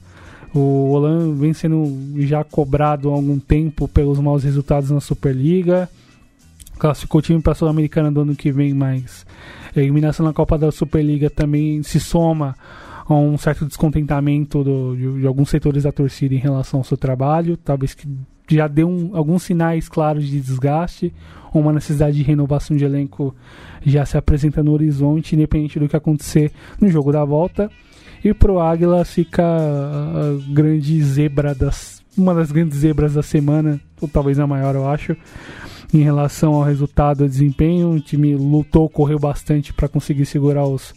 O 0.54 0.90
Olan 0.90 1.34
vem 1.34 1.52
sendo 1.52 1.86
já 2.18 2.42
cobrado 2.42 3.10
há 3.10 3.14
algum 3.14 3.38
tempo 3.38 3.86
pelos 3.86 4.18
maus 4.18 4.44
resultados 4.44 4.90
na 4.90 5.00
Superliga. 5.00 5.88
Classificou 6.78 7.18
o 7.18 7.22
time 7.22 7.40
para 7.40 7.52
a 7.52 7.54
Sul-Americana 7.54 8.10
do 8.10 8.20
ano 8.20 8.36
que 8.36 8.52
vem, 8.52 8.74
mas 8.74 9.26
a 9.74 9.80
eliminação 9.80 10.24
na 10.24 10.32
Copa 10.32 10.58
da 10.58 10.70
Superliga 10.70 11.28
também 11.28 11.82
se 11.82 12.00
soma 12.00 12.54
a 13.08 13.14
um 13.14 13.38
certo 13.38 13.66
descontentamento 13.66 14.64
do, 14.64 14.96
de, 14.96 15.20
de, 15.20 15.26
alguns 15.26 15.48
setores 15.48 15.84
da 15.84 15.92
torcida 15.92 16.34
em 16.34 16.38
relação 16.38 16.80
ao 16.80 16.84
seu 16.84 16.96
trabalho. 16.96 17.56
Talvez 17.56 17.94
que 17.94 18.08
já 18.48 18.66
deu 18.66 18.88
um, 18.88 19.16
alguns 19.16 19.44
sinais 19.44 19.88
claros 19.88 20.26
de 20.26 20.40
desgaste, 20.40 21.12
uma 21.52 21.72
necessidade 21.72 22.16
de 22.16 22.22
renovação 22.22 22.76
de 22.76 22.84
elenco 22.84 23.34
já 23.84 24.04
se 24.04 24.16
apresenta 24.16 24.62
no 24.62 24.72
horizonte, 24.72 25.34
independente 25.34 25.78
do 25.78 25.88
que 25.88 25.96
acontecer 25.96 26.52
no 26.80 26.88
jogo 26.88 27.12
da 27.12 27.24
volta. 27.24 27.70
E 28.26 28.34
pro 28.34 28.58
Águila 28.58 29.04
fica 29.04 29.44
a 29.44 30.52
grande 30.52 31.00
zebra 31.00 31.54
das. 31.54 32.02
Uma 32.18 32.34
das 32.34 32.50
grandes 32.50 32.78
zebras 32.78 33.14
da 33.14 33.22
semana, 33.22 33.80
ou 34.00 34.08
talvez 34.08 34.40
a 34.40 34.46
maior, 34.48 34.74
eu 34.74 34.88
acho, 34.88 35.16
em 35.94 36.02
relação 36.02 36.54
ao 36.54 36.64
resultado 36.64 37.24
e 37.24 37.28
desempenho. 37.28 37.90
O 37.90 38.00
time 38.00 38.34
lutou, 38.34 38.88
correu 38.88 39.16
bastante 39.16 39.72
para 39.72 39.86
conseguir 39.86 40.26
segurar 40.26 40.66
os, 40.66 40.92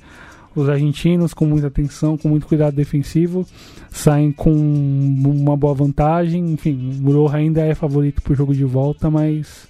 os 0.55 0.67
argentinos 0.67 1.31
com 1.31 1.45
muita 1.45 1.67
atenção, 1.67 2.17
com 2.17 2.29
muito 2.29 2.48
cuidado 2.48 2.74
defensivo, 2.74 3.45
saem 3.91 4.31
com 4.31 4.51
uma 4.51 5.55
boa 5.55 5.75
vantagem. 5.75 6.53
Enfim, 6.53 7.00
o 7.05 7.12
Roja 7.12 7.38
ainda 7.38 7.62
é 7.62 7.75
favorito 7.75 8.24
para 8.24 8.33
o 8.33 8.36
jogo 8.36 8.55
de 8.55 8.63
volta, 8.63 9.07
mas 9.12 9.67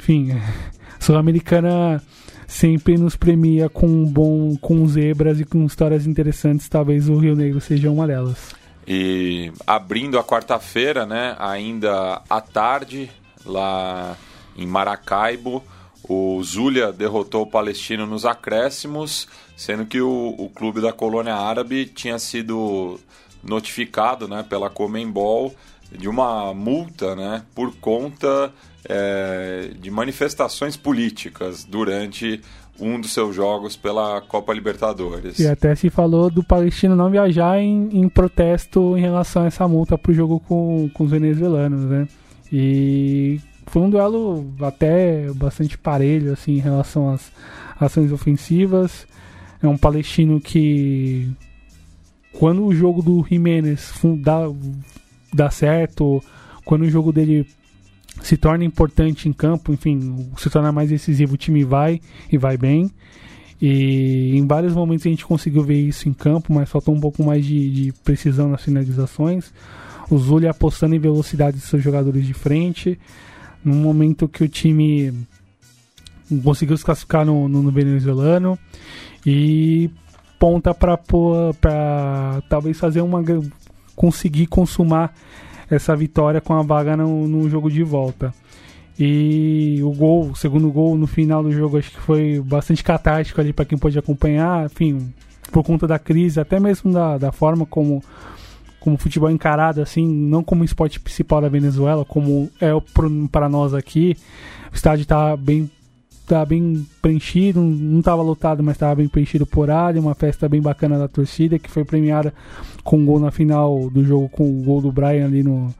enfim, 0.00 0.32
Sul-Americana 0.98 2.02
sempre 2.46 2.96
nos 2.96 3.16
premia 3.16 3.68
com 3.68 4.04
bom, 4.04 4.56
com 4.56 4.86
zebras 4.86 5.40
e 5.40 5.44
com 5.44 5.64
histórias 5.64 6.06
interessantes. 6.06 6.68
Talvez 6.68 7.08
o 7.08 7.18
Rio 7.18 7.34
Negro 7.34 7.60
seja 7.60 7.90
uma 7.90 8.06
delas. 8.06 8.54
E 8.86 9.52
abrindo 9.66 10.18
a 10.18 10.24
quarta-feira, 10.24 11.04
né, 11.04 11.34
ainda 11.38 12.22
à 12.30 12.40
tarde, 12.40 13.10
lá 13.44 14.16
em 14.56 14.66
Maracaibo, 14.66 15.62
o 16.08 16.40
Zulia 16.44 16.92
derrotou 16.92 17.42
o 17.42 17.50
Palestino 17.50 18.06
nos 18.06 18.24
acréscimos, 18.24 19.26
sendo 19.56 19.84
que 19.86 20.00
o, 20.00 20.34
o 20.38 20.48
clube 20.50 20.80
da 20.80 20.92
colônia 20.92 21.34
árabe 21.34 21.86
tinha 21.86 22.18
sido 22.18 23.00
notificado 23.42 24.28
né, 24.28 24.44
pela 24.48 24.70
Comembol 24.70 25.54
de 25.90 26.08
uma 26.08 26.52
multa 26.54 27.14
né, 27.14 27.42
por 27.54 27.74
conta 27.76 28.52
é, 28.88 29.70
de 29.80 29.90
manifestações 29.90 30.76
políticas 30.76 31.64
durante 31.64 32.40
um 32.78 33.00
dos 33.00 33.12
seus 33.12 33.34
jogos 33.34 33.76
pela 33.76 34.20
Copa 34.20 34.52
Libertadores. 34.52 35.38
E 35.38 35.46
até 35.46 35.74
se 35.74 35.88
falou 35.88 36.30
do 36.30 36.44
palestino 36.44 36.94
não 36.94 37.10
viajar 37.10 37.58
em, 37.58 37.88
em 37.92 38.08
protesto 38.08 38.96
em 38.96 39.00
relação 39.00 39.42
a 39.42 39.46
essa 39.46 39.66
multa 39.66 39.96
para 39.96 40.12
o 40.12 40.14
jogo 40.14 40.40
com, 40.40 40.90
com 40.92 41.04
os 41.04 41.10
venezuelanos, 41.10 41.84
né? 41.84 42.06
E 42.52 43.40
foi 43.66 43.82
um 43.82 43.90
duelo 43.90 44.46
até 44.60 45.32
bastante 45.32 45.76
parelho 45.76 46.32
assim 46.32 46.52
em 46.52 46.60
relação 46.60 47.12
às 47.12 47.32
ações 47.80 48.12
ofensivas. 48.12 49.06
É 49.62 49.66
um 49.66 49.76
palestino 49.76 50.40
que 50.40 51.28
quando 52.32 52.64
o 52.64 52.74
jogo 52.74 53.02
do 53.02 53.24
Jiménez 53.28 53.92
dá, 54.18 54.40
dá 55.32 55.50
certo, 55.50 56.22
quando 56.64 56.82
o 56.82 56.90
jogo 56.90 57.12
dele 57.12 57.46
se 58.22 58.36
torna 58.36 58.64
importante 58.64 59.28
em 59.28 59.32
campo, 59.32 59.72
enfim, 59.72 60.30
se 60.38 60.48
torna 60.48 60.72
mais 60.72 60.88
decisivo, 60.88 61.34
o 61.34 61.36
time 61.36 61.64
vai 61.64 62.00
e 62.30 62.38
vai 62.38 62.56
bem. 62.56 62.90
E 63.60 64.36
em 64.36 64.46
vários 64.46 64.74
momentos 64.74 65.06
a 65.06 65.10
gente 65.10 65.24
conseguiu 65.24 65.62
ver 65.62 65.80
isso 65.80 66.08
em 66.08 66.12
campo, 66.12 66.52
mas 66.52 66.68
faltou 66.68 66.94
um 66.94 67.00
pouco 67.00 67.22
mais 67.22 67.44
de, 67.44 67.70
de 67.70 67.92
precisão 68.04 68.48
nas 68.48 68.62
finalizações. 68.62 69.52
O 70.10 70.18
Zulia 70.18 70.50
apostando 70.50 70.94
em 70.94 70.98
velocidade 70.98 71.56
de 71.56 71.62
seus 71.62 71.82
jogadores 71.82 72.26
de 72.26 72.34
frente. 72.34 72.98
No 73.64 73.74
momento 73.74 74.28
que 74.28 74.44
o 74.44 74.48
time 74.48 75.12
conseguiu 76.44 76.76
se 76.76 76.84
classificar 76.84 77.24
no, 77.24 77.48
no, 77.48 77.62
no 77.62 77.70
venezuelano. 77.70 78.58
E 79.24 79.90
ponta 80.38 80.74
para 80.74 82.42
talvez 82.48 82.78
fazer 82.78 83.00
uma. 83.00 83.22
Conseguir 83.96 84.46
consumar 84.46 85.12
essa 85.68 85.96
vitória 85.96 86.40
com 86.40 86.54
a 86.54 86.62
vaga 86.62 86.96
no, 86.96 87.26
no 87.26 87.50
jogo 87.50 87.70
de 87.70 87.82
volta. 87.82 88.32
E 88.98 89.80
o 89.82 89.90
gol, 89.92 90.30
o 90.30 90.36
segundo 90.36 90.70
gol 90.70 90.96
no 90.96 91.06
final 91.06 91.42
do 91.42 91.52
jogo, 91.52 91.78
acho 91.78 91.90
que 91.90 92.00
foi 92.00 92.40
bastante 92.40 92.84
catártico 92.84 93.40
ali 93.40 93.52
para 93.52 93.64
quem 93.64 93.76
pôde 93.76 93.98
acompanhar, 93.98 94.66
enfim, 94.66 95.12
por 95.52 95.64
conta 95.64 95.86
da 95.86 95.98
crise, 95.98 96.40
até 96.40 96.60
mesmo 96.60 96.92
da, 96.92 97.18
da 97.18 97.32
forma 97.32 97.66
como 97.66 98.02
como 98.80 98.96
futebol 98.96 99.28
encarado 99.28 99.82
assim, 99.82 100.06
não 100.06 100.44
como 100.44 100.62
esporte 100.62 101.00
principal 101.00 101.40
da 101.40 101.48
Venezuela, 101.48 102.04
como 102.04 102.48
é 102.60 102.68
para 103.32 103.48
nós 103.48 103.74
aqui. 103.74 104.16
O 104.72 104.76
estádio 104.76 105.02
está 105.02 105.36
bem 105.36 105.68
tá 106.26 106.44
bem 106.44 106.86
preenchido, 107.00 107.60
não 107.60 108.00
estava 108.00 108.20
lotado, 108.22 108.62
mas 108.62 108.74
estava 108.74 108.96
bem 108.96 109.08
preenchido 109.08 109.46
por 109.46 109.70
área, 109.70 110.00
uma 110.00 110.14
festa 110.14 110.48
bem 110.48 110.60
bacana 110.60 110.98
da 110.98 111.08
torcida, 111.08 111.58
que 111.58 111.70
foi 111.70 111.84
premiada 111.84 112.34
com 112.82 112.98
um 112.98 113.06
gol 113.06 113.20
na 113.20 113.30
final 113.30 113.88
do 113.90 114.04
jogo, 114.04 114.28
com 114.28 114.44
o 114.48 114.62
gol 114.62 114.80
do 114.80 114.92
Brian 114.92 115.26
ali 115.26 115.42
no, 115.42 115.74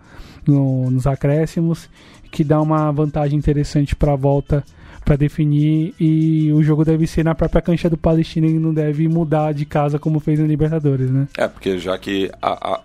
no 0.47 0.91
nos 0.91 1.07
acréscimos, 1.07 1.89
que 2.31 2.45
dá 2.45 2.61
uma 2.61 2.91
vantagem 2.93 3.39
interessante 3.39 3.95
para 3.95 4.13
a 4.13 4.17
volta 4.17 4.65
para 5.05 5.15
definir 5.15 5.95
e 6.01 6.53
o 6.53 6.61
jogo 6.65 6.85
deve 6.85 7.07
ser 7.07 7.25
na 7.25 7.33
própria 7.33 7.63
cancha 7.63 7.89
do 7.89 7.97
Palestina 7.97 8.49
e 8.49 8.59
não 8.59 8.75
deve 8.75 9.07
mudar 9.07 9.55
de 9.55 9.65
casa 9.65 10.01
como 10.01 10.19
fez 10.19 10.41
na 10.41 10.47
Libertadores, 10.47 11.09
né? 11.09 11.29
É, 11.39 11.47
porque 11.47 11.79
já 11.79 11.97
que 11.97 12.29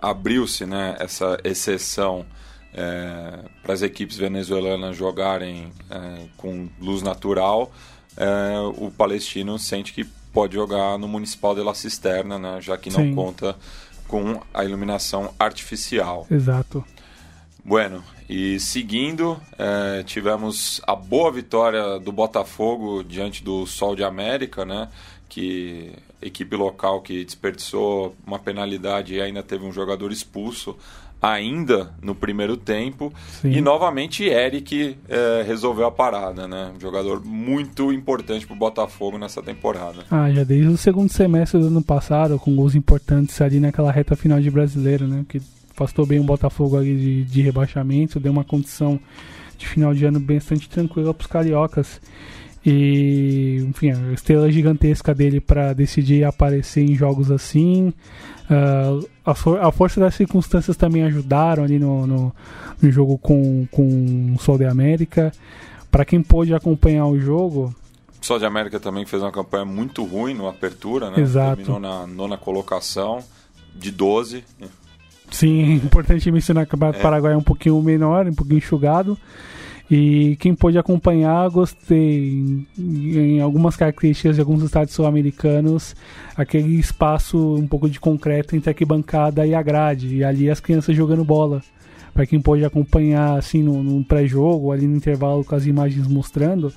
abriu-se 0.00 0.64
né, 0.64 0.94
essa 1.00 1.36
exceção 1.42 2.24
é, 2.74 3.38
para 3.62 3.74
as 3.74 3.82
equipes 3.82 4.16
venezuelanas 4.16 4.96
jogarem 4.96 5.72
é, 5.90 6.26
com 6.36 6.68
luz 6.80 7.02
natural, 7.02 7.72
é, 8.16 8.58
o 8.76 8.90
palestino 8.90 9.58
sente 9.58 9.92
que 9.92 10.04
pode 10.32 10.54
jogar 10.54 10.98
no 10.98 11.06
Municipal 11.06 11.54
de 11.54 11.62
La 11.62 11.74
Cisterna, 11.74 12.38
né, 12.38 12.60
já 12.60 12.76
que 12.76 12.90
não 12.90 13.00
Sim. 13.00 13.14
conta 13.14 13.56
com 14.08 14.40
a 14.52 14.64
iluminação 14.64 15.32
artificial. 15.38 16.26
Exato. 16.30 16.84
Bueno, 17.64 18.02
e 18.28 18.58
seguindo, 18.58 19.40
é, 19.58 20.02
tivemos 20.02 20.80
a 20.86 20.96
boa 20.96 21.30
vitória 21.30 21.98
do 21.98 22.10
Botafogo 22.10 23.04
diante 23.04 23.44
do 23.44 23.66
Sol 23.66 23.94
de 23.94 24.02
América, 24.02 24.64
né? 24.64 24.88
Que 25.28 25.92
equipe 26.20 26.56
local 26.56 27.00
que 27.00 27.24
desperdiçou 27.24 28.16
uma 28.26 28.38
penalidade 28.38 29.14
e 29.14 29.20
ainda 29.20 29.42
teve 29.42 29.64
um 29.64 29.72
jogador 29.72 30.10
expulso 30.10 30.76
ainda 31.22 31.94
no 32.02 32.16
primeiro 32.16 32.56
tempo. 32.56 33.12
Sim. 33.40 33.52
E 33.52 33.60
novamente 33.60 34.24
Eric 34.24 34.96
é, 35.08 35.44
resolveu 35.46 35.86
a 35.86 35.90
parada, 35.92 36.48
né? 36.48 36.72
Um 36.76 36.80
jogador 36.80 37.24
muito 37.24 37.92
importante 37.92 38.44
para 38.44 38.56
o 38.56 38.58
Botafogo 38.58 39.16
nessa 39.16 39.40
temporada. 39.40 40.04
Ah, 40.10 40.28
já 40.32 40.42
desde 40.42 40.68
o 40.68 40.76
segundo 40.76 41.10
semestre 41.10 41.60
do 41.60 41.68
ano 41.68 41.82
passado, 41.82 42.38
com 42.40 42.56
gols 42.56 42.74
importantes 42.74 43.40
ali 43.40 43.60
naquela 43.60 43.92
reta 43.92 44.16
final 44.16 44.40
de 44.40 44.50
brasileiro, 44.50 45.06
né? 45.06 45.24
Que 45.28 45.40
afastou 45.70 46.04
bem 46.04 46.18
o 46.18 46.24
Botafogo 46.24 46.76
ali 46.76 46.96
de, 46.96 47.24
de 47.24 47.40
rebaixamento, 47.40 48.18
deu 48.18 48.32
uma 48.32 48.44
condição 48.44 48.98
de 49.56 49.68
final 49.68 49.94
de 49.94 50.04
ano 50.04 50.18
bastante 50.18 50.68
tranquila 50.68 51.14
para 51.14 51.22
os 51.22 51.30
cariocas. 51.30 52.00
E, 52.64 53.64
enfim, 53.68 53.90
a 53.90 54.12
estrela 54.12 54.50
gigantesca 54.50 55.14
dele 55.14 55.40
para 55.40 55.72
decidir 55.72 56.24
aparecer 56.24 56.82
em 56.82 56.94
jogos 56.94 57.30
assim. 57.30 57.92
Uh, 58.52 59.08
a, 59.24 59.34
for 59.34 59.58
a, 59.60 59.72
força 59.72 59.98
das 59.98 60.14
circunstâncias 60.14 60.76
também 60.76 61.02
ajudaram 61.04 61.64
ali 61.64 61.78
no, 61.78 62.06
no, 62.06 62.34
no 62.80 62.90
jogo 62.90 63.16
com, 63.16 63.66
com 63.70 64.34
o 64.34 64.38
Sol 64.38 64.58
de 64.58 64.66
América. 64.66 65.32
Para 65.90 66.04
quem 66.04 66.22
pôde 66.22 66.54
acompanhar 66.54 67.06
o 67.06 67.18
jogo. 67.18 67.74
O 68.20 68.26
Sol 68.26 68.38
de 68.38 68.44
América 68.44 68.78
também 68.78 69.06
fez 69.06 69.22
uma 69.22 69.32
campanha 69.32 69.64
muito 69.64 70.04
ruim 70.04 70.34
no 70.34 70.46
Apertura, 70.46 71.10
né? 71.10 71.20
Exato. 71.20 71.56
Terminou 71.56 71.80
na 71.80 72.06
nona 72.06 72.36
colocação, 72.36 73.20
de 73.74 73.90
12. 73.90 74.44
Sim, 75.30 75.72
importante 75.84 76.30
mencionar 76.30 76.66
que 76.66 76.74
o 76.74 76.84
é. 76.84 76.92
Paraguai 76.92 77.32
é 77.32 77.36
um 77.36 77.42
pouquinho 77.42 77.80
menor, 77.80 78.26
um 78.26 78.34
pouquinho 78.34 78.58
enxugado. 78.58 79.18
E 79.94 80.36
quem 80.36 80.54
pôde 80.54 80.78
acompanhar, 80.78 81.50
gostei 81.50 82.66
em 82.78 83.42
algumas 83.42 83.76
características 83.76 84.36
de 84.36 84.40
alguns 84.40 84.62
estados 84.62 84.94
sul-americanos, 84.94 85.94
aquele 86.34 86.78
espaço 86.78 87.56
um 87.56 87.66
pouco 87.66 87.90
de 87.90 88.00
concreto 88.00 88.56
entre 88.56 88.70
a 88.70 88.72
arquibancada 88.72 89.46
e 89.46 89.54
a 89.54 89.60
grade, 89.60 90.16
e 90.16 90.24
ali 90.24 90.48
as 90.48 90.60
crianças 90.60 90.96
jogando 90.96 91.22
bola. 91.22 91.60
Para 92.14 92.24
quem 92.24 92.40
pôde 92.40 92.64
acompanhar 92.64 93.36
assim 93.36 93.62
no, 93.62 93.82
no 93.82 94.02
pré-jogo, 94.02 94.72
ali 94.72 94.86
no 94.86 94.96
intervalo 94.96 95.44
com 95.44 95.54
as 95.54 95.66
imagens 95.66 96.08
mostrando, 96.08 96.72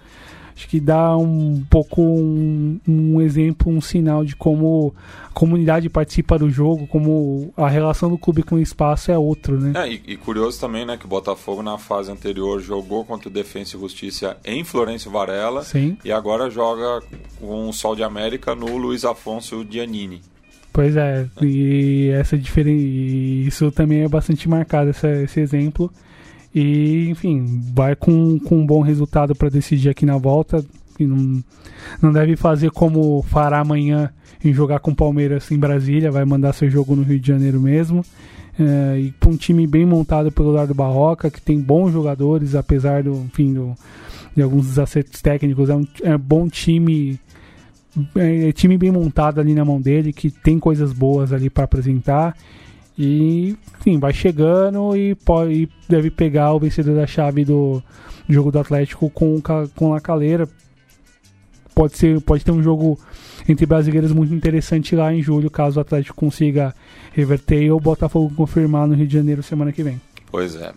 acho 0.55 0.67
que 0.69 0.79
dá 0.79 1.15
um 1.17 1.63
pouco 1.69 2.01
um, 2.01 2.79
um, 2.87 3.21
exemplo, 3.21 3.71
um 3.71 3.81
sinal 3.81 4.23
de 4.23 4.35
como 4.35 4.95
a 5.27 5.31
comunidade 5.31 5.89
participa 5.89 6.39
do 6.39 6.49
jogo, 6.49 6.87
como 6.87 7.53
a 7.57 7.67
relação 7.67 8.09
do 8.09 8.17
clube 8.17 8.41
com 8.41 8.55
o 8.55 8.59
espaço 8.59 9.11
é 9.11 9.17
outro, 9.17 9.59
né? 9.59 9.73
É, 9.75 9.91
e, 9.91 10.01
e, 10.07 10.17
curioso 10.17 10.59
também, 10.59 10.85
né, 10.85 10.95
que 10.95 11.05
o 11.05 11.09
Botafogo 11.09 11.61
na 11.61 11.77
fase 11.77 12.09
anterior 12.09 12.61
jogou 12.61 13.03
contra 13.03 13.27
o 13.27 13.31
Defensa 13.31 13.75
e 13.75 13.79
Justiça 13.79 14.37
em 14.45 14.63
Florencio 14.63 15.11
Varela 15.11 15.63
Sim. 15.63 15.97
e 16.05 16.11
agora 16.11 16.49
joga 16.49 17.03
com 17.39 17.67
o 17.67 17.73
Sol 17.73 17.95
de 17.95 18.03
América 18.03 18.55
no 18.55 18.77
Luiz 18.77 19.03
Afonso 19.03 19.65
Giannini. 19.69 20.21
Pois 20.71 20.95
é, 20.97 21.25
e 21.41 22.09
essa 22.09 22.37
diferença, 22.37 22.83
isso 23.47 23.71
também 23.71 24.03
é 24.03 24.07
bastante 24.09 24.47
marcado 24.49 24.89
essa, 24.89 25.09
esse 25.21 25.39
exemplo. 25.39 25.89
E, 26.55 27.09
enfim, 27.09 27.61
vai 27.73 27.97
com, 27.97 28.39
com 28.39 28.59
um 28.59 28.65
bom 28.65 28.79
resultado 28.79 29.35
para 29.35 29.49
decidir 29.49 29.89
aqui 29.89 30.05
na 30.05 30.17
volta. 30.17 30.63
E 30.97 31.05
não, 31.05 31.43
não 32.01 32.13
deve 32.13 32.37
fazer 32.37 32.71
como 32.71 33.21
fará 33.23 33.59
amanhã 33.59 34.09
em 34.41 34.53
jogar 34.53 34.79
com 34.79 34.91
o 34.91 34.95
Palmeiras 34.95 35.51
em 35.51 35.59
Brasília, 35.59 36.09
vai 36.09 36.23
mandar 36.23 36.53
seu 36.53 36.69
jogo 36.69 36.95
no 36.95 37.03
Rio 37.03 37.19
de 37.19 37.27
Janeiro 37.27 37.59
mesmo. 37.59 38.05
É, 38.57 38.99
e 38.99 39.11
com 39.19 39.31
um 39.31 39.35
time 39.35 39.67
bem 39.67 39.85
montado 39.85 40.31
pelo 40.31 40.51
Eduardo 40.51 40.73
Barroca, 40.73 41.29
que 41.29 41.41
tem 41.41 41.59
bons 41.59 41.91
jogadores, 41.91 42.55
apesar 42.55 43.03
do, 43.03 43.11
enfim, 43.25 43.53
do, 43.53 43.75
de 44.33 44.41
alguns 44.41 44.67
desacertos 44.67 45.21
técnicos. 45.21 45.69
É 45.69 45.75
um 45.75 45.85
é 46.03 46.17
bom 46.17 46.47
time, 46.47 47.19
é, 48.15 48.47
é 48.47 48.51
time 48.53 48.77
bem 48.77 48.91
montado 48.91 49.41
ali 49.41 49.53
na 49.53 49.65
mão 49.65 49.81
dele, 49.81 50.13
que 50.13 50.31
tem 50.31 50.57
coisas 50.57 50.93
boas 50.93 51.33
ali 51.33 51.49
para 51.49 51.65
apresentar. 51.65 52.33
E, 52.97 53.55
enfim, 53.79 53.99
vai 53.99 54.13
chegando 54.13 54.95
e, 54.95 55.15
pode, 55.15 55.53
e 55.53 55.69
deve 55.87 56.09
pegar 56.09 56.53
o 56.53 56.59
vencedor 56.59 56.95
da 56.95 57.05
chave 57.05 57.43
do, 57.43 57.83
jogo 58.27 58.51
do 58.51 58.59
Atlético 58.59 59.09
com, 59.09 59.41
com 59.75 59.93
a 59.93 60.01
Caleira. 60.01 60.47
Pode, 61.73 61.97
ser, 61.97 62.21
pode 62.21 62.45
ter 62.45 62.51
um 62.51 62.63
jogo 62.63 62.97
entre 63.47 63.65
brasileiros 63.65 64.11
muito 64.11 64.33
interessante 64.33 64.95
lá 64.95 65.13
em 65.13 65.21
julho, 65.21 65.51
caso 65.51 65.77
o 65.77 65.81
Atlético 65.81 66.15
consiga 66.15 66.73
reverter 67.11 67.63
e 67.63 67.71
o 67.71 67.79
Botafogo 67.79 68.33
confirmar 68.33 68.87
no 68.87 68.95
Rio 68.95 69.07
de 69.07 69.13
Janeiro 69.13 69.43
semana 69.43 69.71
que 69.71 69.83
vem. 69.83 70.01
Pois 70.31 70.55
é. 70.55 70.73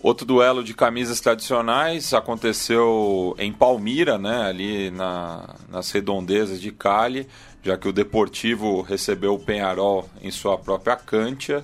Outro 0.00 0.24
duelo 0.24 0.62
de 0.62 0.74
camisas 0.74 1.20
tradicionais 1.20 2.14
aconteceu 2.14 3.34
em 3.38 3.52
Palmira, 3.52 4.16
né, 4.16 4.42
ali 4.42 4.90
na, 4.92 5.56
nas 5.68 5.90
redondezas 5.90 6.60
de 6.60 6.70
Cali, 6.70 7.26
já 7.62 7.76
que 7.76 7.88
o 7.88 7.92
Deportivo 7.92 8.82
recebeu 8.82 9.34
o 9.34 9.38
Penharol 9.38 10.08
em 10.22 10.30
sua 10.30 10.56
própria 10.58 10.96
cancha 10.96 11.62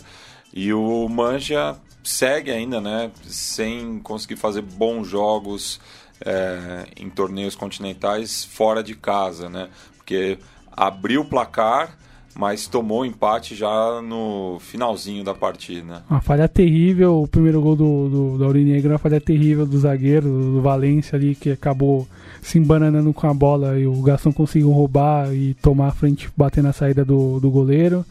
e 0.53 0.73
o 0.73 1.09
Manja 1.09 1.77
segue 2.03 2.51
ainda, 2.51 2.81
né, 2.81 3.11
sem 3.25 3.99
conseguir 4.01 4.37
fazer 4.37 4.63
bons 4.63 5.09
jogos 5.09 5.81
é, 6.25 6.87
em 6.97 7.09
torneios 7.09 7.55
continentais 7.55 8.45
fora 8.45 8.83
de 8.83 8.95
casa, 8.95 9.49
né, 9.49 9.69
porque 9.97 10.39
abriu 10.77 11.23
o 11.23 11.25
placar 11.25 11.97
mas 12.35 12.67
tomou 12.67 13.07
empate 13.07 13.55
já 13.55 14.03
no 14.03 14.59
finalzinho 14.61 15.23
da 15.23 15.35
partida. 15.35 16.03
Uma 16.11 16.21
falha 16.21 16.49
terrível, 16.49 17.23
o 17.23 17.29
primeiro 17.29 17.61
gol 17.61 17.77
do, 17.77 18.09
do, 18.09 18.39
do 18.39 18.45
Aurinegro, 18.45 18.91
uma 18.91 18.99
falha 18.99 19.21
terrível 19.21 19.65
do 19.65 19.79
zagueiro, 19.79 20.29
do 20.29 20.61
Valência 20.61 21.17
ali, 21.17 21.35
que 21.35 21.51
acabou 21.51 22.09
se 22.45 22.59
embananando 22.59 23.11
com 23.15 23.27
a 23.27 23.33
bola 23.33 23.79
e 23.79 23.87
o 23.87 24.03
Gastão 24.03 24.31
conseguiu 24.31 24.71
roubar 24.71 25.33
e 25.35 25.55
tomar 25.55 25.89
a 25.89 25.93
frente, 25.93 26.29
bater 26.37 26.63
na 26.63 26.75
saída 26.75 27.03
do, 27.03 27.41
do 27.41 27.51
goleiro. 27.51 28.05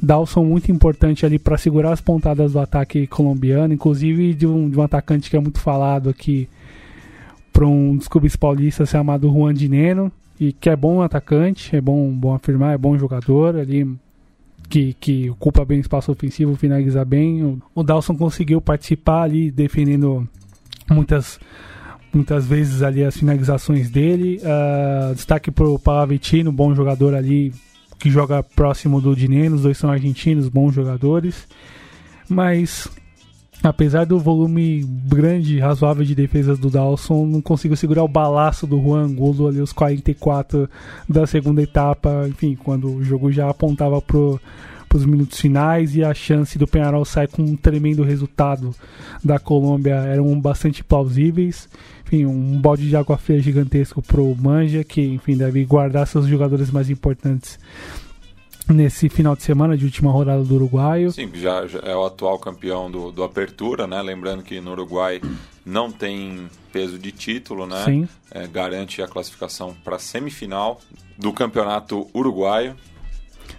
Dalson 0.00 0.44
muito 0.44 0.70
importante 0.70 1.24
ali 1.24 1.38
para 1.38 1.56
segurar 1.56 1.92
as 1.92 2.00
pontadas 2.00 2.52
do 2.52 2.60
ataque 2.60 3.06
colombiano, 3.06 3.72
inclusive 3.72 4.34
de 4.34 4.46
um, 4.46 4.68
de 4.68 4.78
um 4.78 4.82
atacante 4.82 5.30
que 5.30 5.36
é 5.36 5.40
muito 5.40 5.58
falado 5.58 6.10
aqui 6.10 6.46
para 7.50 7.66
um 7.66 7.96
dos 7.96 8.08
clubes 8.08 8.36
paulistas 8.36 8.90
chamado 8.90 9.32
Juan 9.32 9.54
Dineno, 9.54 10.12
e 10.38 10.52
que 10.52 10.68
é 10.68 10.76
bom 10.76 11.00
atacante, 11.00 11.74
é 11.74 11.80
bom, 11.80 12.10
bom 12.12 12.34
afirmar, 12.34 12.74
é 12.74 12.78
bom 12.78 12.96
jogador 12.98 13.56
ali 13.56 13.90
que, 14.68 14.92
que 15.00 15.30
ocupa 15.30 15.64
bem 15.64 15.80
espaço 15.80 16.12
ofensivo, 16.12 16.54
finaliza 16.56 17.02
bem. 17.06 17.42
O, 17.42 17.58
o 17.74 17.82
Dawson 17.82 18.14
conseguiu 18.14 18.60
participar 18.60 19.22
ali 19.22 19.50
defendendo 19.50 20.28
muitas 20.90 21.40
muitas 22.12 22.46
vezes 22.46 22.82
ali 22.82 23.04
as 23.04 23.16
finalizações 23.16 23.90
dele. 23.90 24.40
Uh, 24.42 25.14
destaque 25.14 25.50
para 25.50 25.68
o 25.68 25.78
Palavitino, 25.78 26.52
bom 26.52 26.74
jogador 26.74 27.14
ali 27.14 27.52
que 27.98 28.10
joga 28.10 28.42
próximo 28.42 29.00
do 29.00 29.14
Dineno, 29.14 29.56
os 29.56 29.62
dois 29.62 29.76
são 29.76 29.90
argentinos, 29.90 30.48
bons 30.48 30.72
jogadores. 30.74 31.48
Mas 32.28 32.88
apesar 33.62 34.04
do 34.04 34.18
volume 34.18 34.84
grande, 35.06 35.58
razoável 35.58 36.04
de 36.04 36.14
defesas 36.14 36.58
do 36.58 36.70
Dawson, 36.70 37.26
não 37.26 37.40
conseguiu 37.40 37.76
segurar 37.76 38.04
o 38.04 38.08
balaço 38.08 38.66
do 38.66 38.80
Juan 38.80 39.04
Angulo 39.04 39.48
ali 39.48 39.60
os 39.60 39.72
44 39.72 40.68
da 41.08 41.26
segunda 41.26 41.62
etapa, 41.62 42.26
enfim, 42.28 42.54
quando 42.54 42.94
o 42.94 43.04
jogo 43.04 43.32
já 43.32 43.48
apontava 43.50 44.00
pro 44.00 44.40
para 44.88 44.98
os 44.98 45.04
minutos 45.04 45.38
finais 45.38 45.94
e 45.94 46.02
a 46.02 46.14
chance 46.14 46.56
do 46.56 46.66
Penharol 46.66 47.04
sair 47.04 47.28
com 47.28 47.42
um 47.42 47.54
tremendo 47.54 48.02
resultado 48.02 48.74
da 49.22 49.38
Colômbia 49.38 49.96
eram 49.96 50.40
bastante 50.40 50.82
plausíveis. 50.82 51.68
Enfim, 52.08 52.24
um 52.24 52.58
balde 52.58 52.88
de 52.88 52.96
água 52.96 53.18
fria 53.18 53.38
gigantesco 53.38 54.00
pro 54.00 54.34
Manja, 54.34 54.82
que 54.82 55.02
enfim 55.02 55.36
deve 55.36 55.62
guardar 55.66 56.06
seus 56.06 56.26
jogadores 56.26 56.70
mais 56.70 56.88
importantes 56.88 57.58
nesse 58.66 59.10
final 59.10 59.36
de 59.36 59.42
semana 59.42 59.76
de 59.76 59.84
última 59.84 60.10
rodada 60.10 60.42
do 60.42 60.54
Uruguaio. 60.54 61.12
Sim, 61.12 61.30
já, 61.34 61.66
já 61.66 61.80
é 61.80 61.94
o 61.94 62.06
atual 62.06 62.38
campeão 62.38 62.90
do, 62.90 63.12
do 63.12 63.22
Apertura, 63.22 63.86
né? 63.86 64.00
Lembrando 64.00 64.42
que 64.42 64.58
no 64.58 64.70
Uruguai 64.70 65.20
não 65.66 65.92
tem 65.92 66.48
peso 66.72 66.98
de 66.98 67.12
título, 67.12 67.66
né? 67.66 67.84
Sim. 67.84 68.08
É, 68.30 68.46
garante 68.46 69.02
a 69.02 69.06
classificação 69.06 69.76
para 69.84 69.96
a 69.96 69.98
semifinal 69.98 70.80
do 71.18 71.30
campeonato 71.30 72.08
uruguaio. 72.14 72.74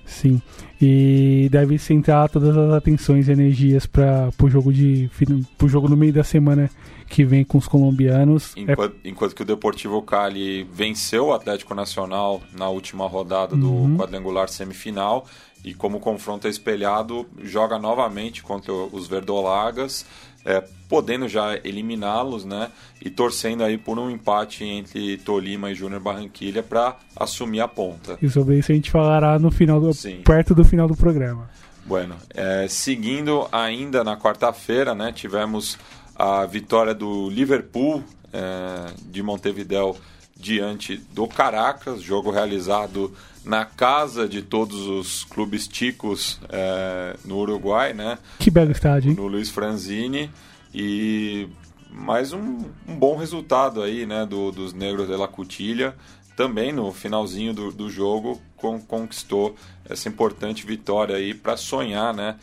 Sim. 0.06 0.42
E 0.82 1.48
deve 1.52 1.78
centrar 1.78 2.30
todas 2.30 2.58
as 2.58 2.74
atenções 2.74 3.28
e 3.28 3.32
energias 3.32 3.86
para 3.86 4.32
o 4.42 4.50
jogo 4.50 4.74
de 4.74 5.08
pro 5.56 5.70
jogo 5.70 5.88
no 5.88 5.96
meio 5.96 6.14
da 6.14 6.24
semana 6.24 6.68
que 7.10 7.26
vem 7.26 7.44
com 7.44 7.58
os 7.58 7.68
colombianos. 7.68 8.54
Enquanto, 8.56 8.96
é... 9.04 9.10
enquanto 9.10 9.36
que 9.36 9.42
o 9.42 9.46
Deportivo 9.46 10.02
Cali 10.02 10.64
venceu 10.72 11.28
o 11.28 11.34
Atlético 11.34 11.74
Nacional 11.74 12.42
na 12.54 12.70
última 12.70 13.08
rodada 13.08 13.56
do 13.56 13.72
uhum. 13.72 13.98
quadrangular 13.98 14.48
semifinal 14.48 15.26
e 15.64 15.74
como 15.74 16.00
confronto 16.00 16.48
é 16.48 16.50
espelhado, 16.50 17.26
joga 17.44 17.78
novamente 17.78 18.42
contra 18.42 18.72
os 18.72 19.08
Verdolagas, 19.08 20.06
é, 20.46 20.64
podendo 20.88 21.28
já 21.28 21.56
eliminá-los, 21.64 22.46
né? 22.46 22.70
E 23.02 23.10
torcendo 23.10 23.64
aí 23.64 23.78
por 23.78 24.00
um 24.00 24.10
empate 24.10 24.64
entre 24.64 25.18
Tolima 25.18 25.70
e 25.72 25.76
Júnior 25.76 26.00
Barranquilha 26.00 26.64
para 26.64 26.96
assumir 27.16 27.60
a 27.60 27.68
ponta. 27.68 28.18
E 28.22 28.30
sobre 28.30 28.58
isso 28.58 28.72
a 28.72 28.76
gente 28.76 28.90
falará 28.90 29.38
no 29.38 29.52
final 29.52 29.82
do, 29.82 29.92
perto 30.24 30.56
do 30.56 30.64
final 30.64 30.88
do 30.88 30.96
programa. 30.96 31.50
Bueno, 31.86 32.16
é, 32.34 32.68
seguindo 32.70 33.48
ainda 33.52 34.04
na 34.04 34.16
quarta-feira, 34.16 34.94
né? 34.94 35.12
Tivemos 35.12 35.78
a 36.20 36.46
vitória 36.46 36.94
do 36.94 37.30
Liverpool 37.30 38.04
é, 38.34 38.94
de 39.06 39.24
Montevideo 39.24 39.96
diante 40.36 40.98
do 41.14 41.26
Caracas, 41.28 42.02
jogo 42.02 42.30
realizado 42.30 43.14
na 43.46 43.64
casa 43.64 44.28
de 44.28 44.42
todos 44.42 44.86
os 44.86 45.24
clubes 45.24 45.66
ticos 45.66 46.40
é, 46.50 47.16
no 47.24 47.38
Uruguai, 47.38 47.94
né? 47.94 48.18
Que 48.38 48.52
belo 48.52 48.72
estádio, 48.72 49.12
hein? 49.12 49.16
No 49.16 49.28
Luiz 49.28 49.50
Franzini 49.50 50.30
e 50.74 51.48
mais 51.90 52.34
um, 52.34 52.66
um 52.88 52.96
bom 52.96 53.16
resultado 53.16 53.82
aí, 53.82 54.06
né, 54.06 54.26
do, 54.26 54.52
dos 54.52 54.74
Negros 54.74 55.08
de 55.08 55.16
la 55.16 55.28
Cutilha. 55.28 55.96
Também 56.36 56.72
no 56.72 56.92
finalzinho 56.92 57.54
do, 57.54 57.72
do 57.72 57.90
jogo 57.90 58.40
con, 58.56 58.80
conquistou 58.80 59.56
essa 59.90 60.08
importante 60.08 60.66
vitória 60.66 61.16
aí 61.16 61.34
para 61.34 61.58
sonhar, 61.58 62.14
né, 62.14 62.36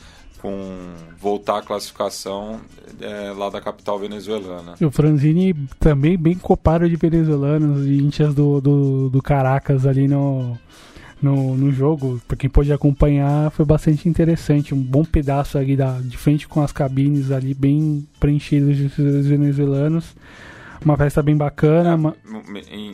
com 0.47 0.93
voltar 1.19 1.59
à 1.59 1.63
classificação 1.63 2.61
é, 3.01 3.33
lá 3.37 3.51
da 3.51 3.61
capital 3.61 3.99
venezuelana. 3.99 4.77
E 4.81 4.85
o 4.85 4.93
Franzini 4.93 5.53
também 5.81 6.17
bem 6.17 6.37
copado 6.37 6.89
de 6.89 6.95
venezuelanos 6.95 7.85
e 7.85 7.99
índias 7.99 8.33
do, 8.33 8.61
do, 8.61 9.11
do 9.11 9.21
Caracas 9.21 9.85
ali 9.85 10.07
no, 10.07 10.57
no, 11.21 11.57
no 11.57 11.73
jogo. 11.73 12.23
Para 12.29 12.37
quem 12.37 12.49
pôde 12.49 12.73
acompanhar, 12.73 13.51
foi 13.51 13.65
bastante 13.65 14.09
interessante. 14.09 14.73
Um 14.73 14.81
bom 14.81 15.05
pedaço 15.05 15.59
ali 15.59 15.77
da, 15.77 15.99
de 15.99 16.17
frente 16.17 16.47
com 16.47 16.63
as 16.63 16.71
cabines 16.71 17.33
ali 17.33 17.53
bem 17.53 18.07
preenchidas 18.21 18.77
de 18.77 18.87
venezuelanos. 18.87 20.15
Uma 20.85 20.97
festa 20.97 21.25
bem 21.25 21.37
bacana. 21.37 21.91
É, 21.91 21.95
uma... 21.97 22.17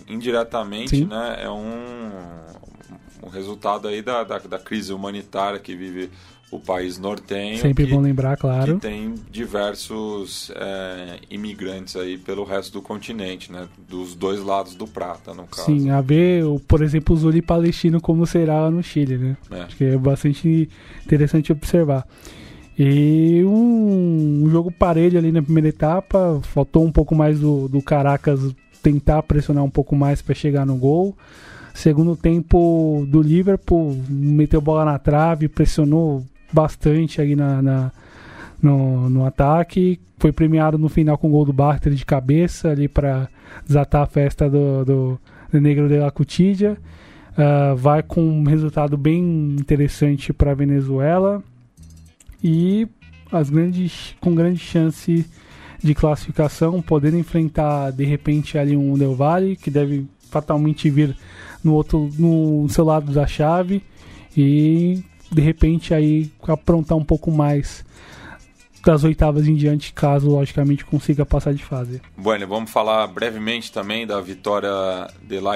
Indiretamente, 0.08 0.96
Sim. 0.96 1.04
né? 1.04 1.36
É 1.42 1.50
um, 1.50 3.26
um 3.26 3.28
resultado 3.28 3.88
aí 3.88 4.00
da, 4.00 4.24
da, 4.24 4.38
da 4.38 4.58
crise 4.58 4.90
humanitária 4.90 5.58
que 5.58 5.76
vive 5.76 6.08
o 6.52 6.60
país 6.60 6.98
nortenho. 6.98 7.56
Sempre 7.56 7.86
que, 7.86 7.92
bom 7.92 8.00
lembrar, 8.02 8.36
claro. 8.36 8.74
Que 8.74 8.82
tem 8.82 9.14
diversos 9.30 10.52
é, 10.54 11.18
imigrantes 11.30 11.96
aí 11.96 12.18
pelo 12.18 12.44
resto 12.44 12.74
do 12.74 12.82
continente, 12.82 13.50
né? 13.50 13.66
Dos 13.88 14.14
dois 14.14 14.44
lados 14.44 14.74
do 14.74 14.86
Prata, 14.86 15.32
no 15.32 15.44
caso. 15.44 15.64
Sim, 15.64 15.88
a 15.88 16.02
ver, 16.02 16.44
por 16.68 16.82
exemplo, 16.82 17.16
o 17.16 17.18
Zuli 17.18 17.40
palestino 17.40 18.02
como 18.02 18.26
será 18.26 18.70
no 18.70 18.82
Chile, 18.82 19.16
né? 19.16 19.36
É. 19.50 19.60
Acho 19.62 19.76
que 19.76 19.84
é 19.84 19.96
bastante 19.96 20.68
interessante 21.06 21.50
observar. 21.50 22.06
E 22.78 23.42
um, 23.44 24.44
um, 24.44 24.50
jogo 24.50 24.70
parelho 24.70 25.18
ali 25.18 25.32
na 25.32 25.42
primeira 25.42 25.68
etapa, 25.68 26.38
faltou 26.42 26.84
um 26.84 26.92
pouco 26.92 27.14
mais 27.14 27.40
do, 27.40 27.66
do 27.66 27.80
Caracas 27.80 28.40
tentar 28.82 29.22
pressionar 29.22 29.64
um 29.64 29.70
pouco 29.70 29.96
mais 29.96 30.20
para 30.20 30.34
chegar 30.34 30.66
no 30.66 30.76
gol. 30.76 31.16
Segundo 31.72 32.14
tempo 32.14 33.06
do 33.08 33.22
Liverpool, 33.22 33.98
meteu 34.06 34.60
bola 34.60 34.84
na 34.84 34.98
trave, 34.98 35.48
pressionou 35.48 36.22
bastante 36.52 37.20
aí 37.20 37.34
na, 37.34 37.62
na 37.62 37.92
no, 38.62 39.10
no 39.10 39.26
ataque. 39.26 40.00
Foi 40.18 40.30
premiado 40.30 40.78
no 40.78 40.88
final 40.88 41.18
com 41.18 41.28
o 41.28 41.30
gol 41.30 41.44
do 41.44 41.52
Barter 41.52 41.92
de 41.92 42.06
cabeça 42.06 42.68
ali 42.70 42.88
para 42.88 43.28
desatar 43.66 44.02
a 44.02 44.06
festa 44.06 44.48
do, 44.48 44.84
do, 44.84 45.20
do 45.50 45.60
Negro 45.60 45.88
de 45.88 45.98
la 45.98 46.10
Cutidia. 46.10 46.78
Uh, 47.32 47.74
vai 47.74 48.02
com 48.02 48.22
um 48.22 48.44
resultado 48.44 48.96
bem 48.96 49.56
interessante 49.58 50.32
para 50.32 50.50
a 50.50 50.54
Venezuela 50.54 51.42
e 52.44 52.86
as 53.32 53.48
grandes, 53.48 54.14
com 54.20 54.34
grande 54.34 54.58
chance 54.58 55.24
de 55.82 55.94
classificação, 55.94 56.82
podendo 56.82 57.16
enfrentar 57.16 57.90
de 57.90 58.04
repente 58.04 58.58
ali 58.58 58.76
um 58.76 58.96
Del 58.96 59.14
Valle, 59.14 59.56
que 59.56 59.70
deve 59.70 60.06
fatalmente 60.30 60.88
vir 60.90 61.16
no 61.64 61.72
outro 61.74 62.10
no 62.18 62.68
seu 62.68 62.84
lado 62.84 63.12
da 63.12 63.26
chave 63.26 63.82
e 64.36 65.02
de 65.32 65.40
repente 65.40 65.94
aí 65.94 66.30
aprontar 66.46 66.96
um 66.96 67.04
pouco 67.04 67.30
mais 67.30 67.84
das 68.84 69.04
oitavas 69.04 69.46
em 69.46 69.54
diante, 69.54 69.92
caso 69.92 70.28
logicamente 70.28 70.84
consiga 70.84 71.24
passar 71.24 71.54
de 71.54 71.64
fase. 71.64 72.02
Bueno, 72.16 72.46
vamos 72.48 72.70
falar 72.70 73.06
brevemente 73.06 73.70
também 73.70 74.06
da 74.06 74.20
vitória 74.20 74.70
de 75.22 75.38
La 75.38 75.54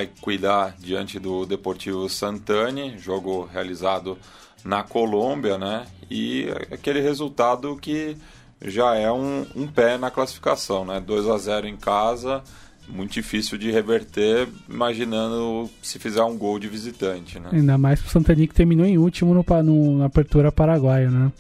diante 0.79 1.19
do 1.19 1.45
Deportivo 1.45 2.09
Santani, 2.09 2.97
jogo 2.99 3.49
realizado 3.53 4.17
na 4.65 4.83
Colômbia, 4.85 5.59
né? 5.59 5.87
E 6.09 6.47
aquele 6.71 7.01
resultado 7.01 7.77
que 7.77 8.17
já 8.63 8.95
é 8.95 9.11
um, 9.11 9.45
um 9.55 9.67
pé 9.67 9.99
na 9.99 10.11
classificação, 10.11 10.85
né? 10.85 11.01
2 11.01 11.29
a 11.29 11.37
0 11.37 11.67
em 11.67 11.77
casa, 11.77 12.43
muito 12.89 13.13
difícil 13.13 13.59
de 13.59 13.71
reverter, 13.71 14.49
imaginando 14.69 15.69
se 15.83 15.99
fizer 15.99 16.23
um 16.23 16.37
gol 16.37 16.59
de 16.59 16.69
visitante, 16.69 17.39
né? 17.39 17.49
Ainda 17.53 17.77
mais 17.77 18.01
pro 18.01 18.11
Santani 18.11 18.47
que 18.47 18.55
terminou 18.55 18.87
em 18.87 18.99
último 18.99 19.35
no, 19.35 19.45
no, 19.63 19.99
na 19.99 20.07
apertura 20.07 20.53
paraguaia, 20.53 21.11
né? 21.11 21.33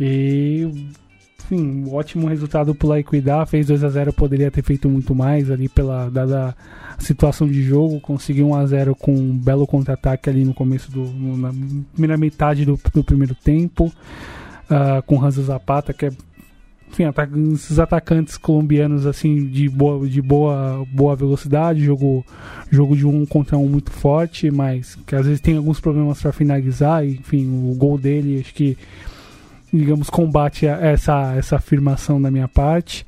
E 0.00 0.94
enfim, 1.50 1.84
um 1.86 1.94
ótimo 1.94 2.28
resultado 2.28 2.74
pro 2.74 3.02
cuidar 3.02 3.46
fez 3.46 3.66
2 3.66 3.82
a 3.82 3.88
0 3.88 4.12
poderia 4.12 4.50
ter 4.50 4.62
feito 4.62 4.88
muito 4.88 5.14
mais 5.14 5.50
ali 5.50 5.68
pela 5.68 6.10
dada 6.10 6.54
a 6.96 7.00
situação 7.00 7.48
de 7.48 7.62
jogo, 7.62 8.00
conseguiu 8.00 8.48
1 8.48 8.54
a 8.54 8.66
0 8.66 8.94
com 8.94 9.14
um 9.14 9.36
belo 9.36 9.66
contra-ataque 9.66 10.28
ali 10.28 10.44
no 10.44 10.52
começo 10.52 10.90
do 10.90 11.04
na 11.38 11.52
primeira 11.92 12.16
metade 12.16 12.64
do, 12.64 12.78
do 12.92 13.02
primeiro 13.02 13.34
tempo, 13.34 13.86
uh, 13.86 15.02
com 15.06 15.24
Hansa 15.24 15.42
Zapata, 15.42 15.94
que 15.94 16.06
é 16.06 16.12
enfim, 16.90 17.04
esses 17.54 17.78
atacantes 17.78 18.36
colombianos 18.36 19.06
assim 19.06 19.46
de 19.46 19.68
boa, 19.68 20.08
de 20.08 20.22
boa, 20.22 20.84
boa 20.90 21.14
velocidade, 21.14 21.84
jogo, 21.84 22.24
jogo 22.70 22.96
de 22.96 23.06
um 23.06 23.26
contra 23.26 23.56
um 23.56 23.68
muito 23.68 23.90
forte, 23.90 24.50
mas 24.50 24.96
que 25.06 25.14
às 25.14 25.26
vezes 25.26 25.40
tem 25.40 25.56
alguns 25.56 25.80
problemas 25.80 26.20
para 26.20 26.32
finalizar. 26.32 27.04
E, 27.04 27.12
enfim, 27.12 27.46
o 27.46 27.74
gol 27.74 27.98
dele 27.98 28.40
acho 28.40 28.54
que 28.54 28.76
digamos 29.72 30.08
combate 30.08 30.66
essa 30.66 31.34
essa 31.36 31.56
afirmação 31.56 32.20
da 32.20 32.30
minha 32.30 32.48
parte. 32.48 33.06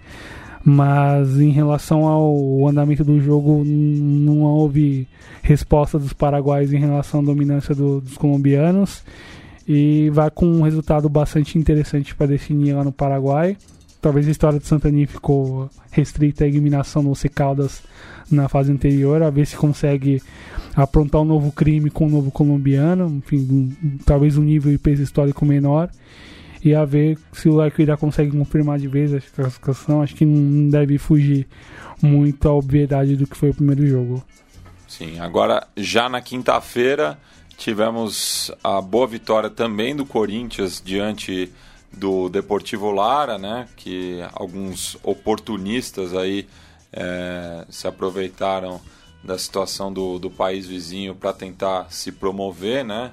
Mas 0.62 1.40
em 1.40 1.50
relação 1.50 2.04
ao 2.04 2.68
andamento 2.68 3.02
do 3.02 3.18
jogo, 3.18 3.64
não 3.64 4.40
houve 4.40 5.08
resposta 5.42 5.98
dos 5.98 6.12
paraguaios 6.12 6.70
em 6.70 6.78
relação 6.78 7.20
à 7.20 7.22
dominância 7.22 7.74
do, 7.74 7.98
dos 7.98 8.18
colombianos 8.18 9.02
e 9.72 10.10
vai 10.10 10.28
com 10.32 10.46
um 10.46 10.62
resultado 10.62 11.08
bastante 11.08 11.56
interessante 11.56 12.12
para 12.12 12.26
definir 12.26 12.72
lá 12.72 12.82
no 12.82 12.90
Paraguai. 12.90 13.56
Talvez 14.02 14.26
a 14.26 14.30
história 14.32 14.58
do 14.58 14.66
Santani 14.66 15.06
ficou 15.06 15.70
restrita 15.92 16.42
à 16.42 16.48
eliminação 16.48 17.04
do 17.04 17.12
Caldas 17.32 17.80
na 18.28 18.48
fase 18.48 18.72
anterior, 18.72 19.22
a 19.22 19.30
ver 19.30 19.46
se 19.46 19.56
consegue 19.56 20.20
aprontar 20.74 21.20
um 21.20 21.24
novo 21.24 21.52
crime 21.52 21.88
com 21.88 22.06
um 22.06 22.10
novo 22.10 22.32
colombiano, 22.32 23.06
enfim, 23.24 23.46
um, 23.48 23.98
talvez 24.04 24.36
um 24.36 24.42
nível 24.42 24.72
e 24.72 24.78
peso 24.78 25.04
histórico 25.04 25.46
menor, 25.46 25.88
e 26.64 26.74
a 26.74 26.84
ver 26.84 27.16
se 27.32 27.48
o 27.48 27.54
Lacuida 27.54 27.96
consegue 27.96 28.36
confirmar 28.36 28.76
de 28.76 28.88
vez 28.88 29.14
a 29.14 29.20
classificação. 29.20 30.02
Acho 30.02 30.16
que 30.16 30.26
não 30.26 30.68
deve 30.68 30.98
fugir 30.98 31.46
muito 32.02 32.48
à 32.48 32.52
obviedade 32.52 33.14
do 33.14 33.24
que 33.24 33.36
foi 33.36 33.50
o 33.50 33.54
primeiro 33.54 33.86
jogo. 33.86 34.24
Sim, 34.88 35.20
agora 35.20 35.64
já 35.76 36.08
na 36.08 36.20
quinta-feira 36.20 37.16
Tivemos 37.60 38.50
a 38.64 38.80
boa 38.80 39.06
vitória 39.06 39.50
também 39.50 39.94
do 39.94 40.06
Corinthians 40.06 40.80
diante 40.82 41.52
do 41.92 42.30
Deportivo 42.30 42.90
Lara, 42.90 43.36
né? 43.36 43.68
Que 43.76 44.24
alguns 44.32 44.96
oportunistas 45.02 46.14
aí 46.16 46.46
é, 46.90 47.66
se 47.68 47.86
aproveitaram 47.86 48.80
da 49.22 49.36
situação 49.36 49.92
do, 49.92 50.18
do 50.18 50.30
país 50.30 50.66
vizinho 50.66 51.14
para 51.14 51.34
tentar 51.34 51.88
se 51.90 52.10
promover, 52.10 52.82
né? 52.82 53.10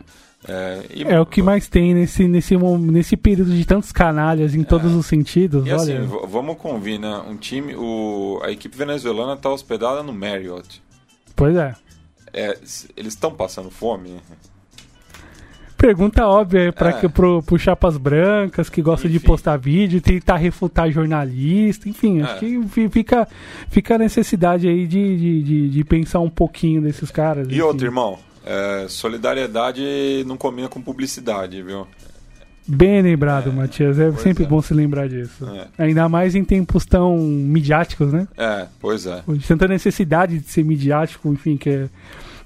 É, 0.47 0.81
e... 0.91 1.03
é, 1.03 1.19
o 1.19 1.25
que 1.25 1.41
mais 1.41 1.67
tem 1.67 1.93
nesse, 1.93 2.25
nesse, 2.25 2.55
nesse 2.55 3.17
período 3.17 3.51
de 3.51 3.65
tantos 3.65 3.91
canalhas 3.91 4.55
em 4.55 4.61
é. 4.61 4.63
todos 4.63 4.93
os 4.93 5.07
sentidos. 5.07 5.67
E 5.67 5.71
assim, 5.71 5.91
olha. 5.91 6.05
assim, 6.05 6.27
vamos 6.29 6.55
convir, 6.55 6.97
né? 6.97 7.21
Um 7.27 7.35
time, 7.35 7.75
o, 7.75 8.39
a 8.41 8.49
equipe 8.49 8.77
venezuelana 8.77 9.33
está 9.33 9.49
hospedada 9.49 10.01
no 10.01 10.13
Marriott. 10.13 10.81
Pois 11.35 11.53
é. 11.53 11.75
É, 12.37 12.55
eles 12.95 13.13
estão 13.13 13.31
passando 13.31 13.71
fome? 13.71 14.15
Pergunta 15.75 16.25
óbvia 16.27 16.71
para 16.71 16.89
é. 16.89 17.07
pro, 17.07 17.41
pro 17.41 17.57
Chapas 17.57 17.97
Brancas, 17.97 18.69
que 18.69 18.81
gosta 18.81 19.07
enfim. 19.07 19.17
de 19.17 19.25
postar 19.25 19.57
vídeo, 19.57 20.01
tentar 20.01 20.37
refutar 20.37 20.91
jornalista, 20.91 21.89
enfim, 21.89 22.19
é. 22.19 22.23
acho 22.23 22.39
que 22.39 22.89
fica, 22.89 23.27
fica 23.69 23.95
a 23.95 23.97
necessidade 23.97 24.67
aí 24.67 24.85
de, 24.87 25.17
de, 25.17 25.43
de, 25.43 25.69
de 25.69 25.83
pensar 25.83 26.19
um 26.19 26.29
pouquinho 26.29 26.81
desses 26.81 27.09
caras. 27.09 27.47
E 27.47 27.51
enfim. 27.51 27.61
outro, 27.61 27.85
irmão, 27.85 28.19
é, 28.45 28.85
solidariedade 28.87 30.23
não 30.25 30.37
combina 30.37 30.67
com 30.67 30.81
publicidade, 30.81 31.61
viu? 31.61 31.87
Bem 32.67 33.01
lembrado, 33.01 33.49
é, 33.49 33.53
Matias. 33.53 33.97
É 33.97 34.11
sempre 34.13 34.43
é. 34.43 34.47
bom 34.47 34.61
se 34.61 34.73
lembrar 34.73 35.07
disso. 35.07 35.47
É. 35.47 35.85
Ainda 35.85 36.09
mais 36.09 36.35
em 36.35 36.43
tempos 36.43 36.85
tão 36.85 37.17
midiáticos, 37.17 38.11
né? 38.11 38.27
É, 38.37 38.67
pois 38.79 39.05
é. 39.05 39.23
Tanta 39.47 39.67
necessidade 39.67 40.39
de 40.39 40.47
ser 40.49 40.65
midiático, 40.65 41.31
enfim, 41.31 41.55
que, 41.55 41.69
é, 41.69 41.89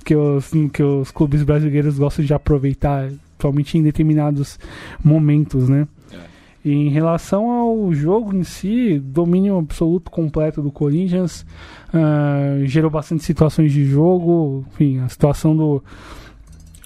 que, 0.04 0.16
os, 0.16 0.52
que 0.74 0.84
os 0.84 1.12
clubes 1.12 1.44
brasileiros 1.44 1.98
gostam 1.98 2.26
de 2.26 2.34
aproveitar, 2.34 3.10
somente 3.42 3.78
em 3.78 3.84
determinados 3.84 4.60
momentos, 5.04 5.70
né? 5.70 5.88
É. 6.12 6.18
E 6.64 6.72
em 6.72 6.90
relação 6.90 7.50
ao 7.50 7.94
jogo 7.94 8.36
em 8.36 8.44
si, 8.44 9.00
domínio 9.00 9.58
absoluto 9.58 10.12
completo 10.12 10.62
do 10.62 10.72
Corinthians, 10.72 11.46
uh, 11.94 12.66
gerou 12.66 12.92
bastante 12.92 13.24
situações 13.24 13.72
de 13.72 13.86
jogo, 13.86 14.66
enfim, 14.74 15.00
a 15.00 15.10
situação 15.10 15.56
do 15.56 15.84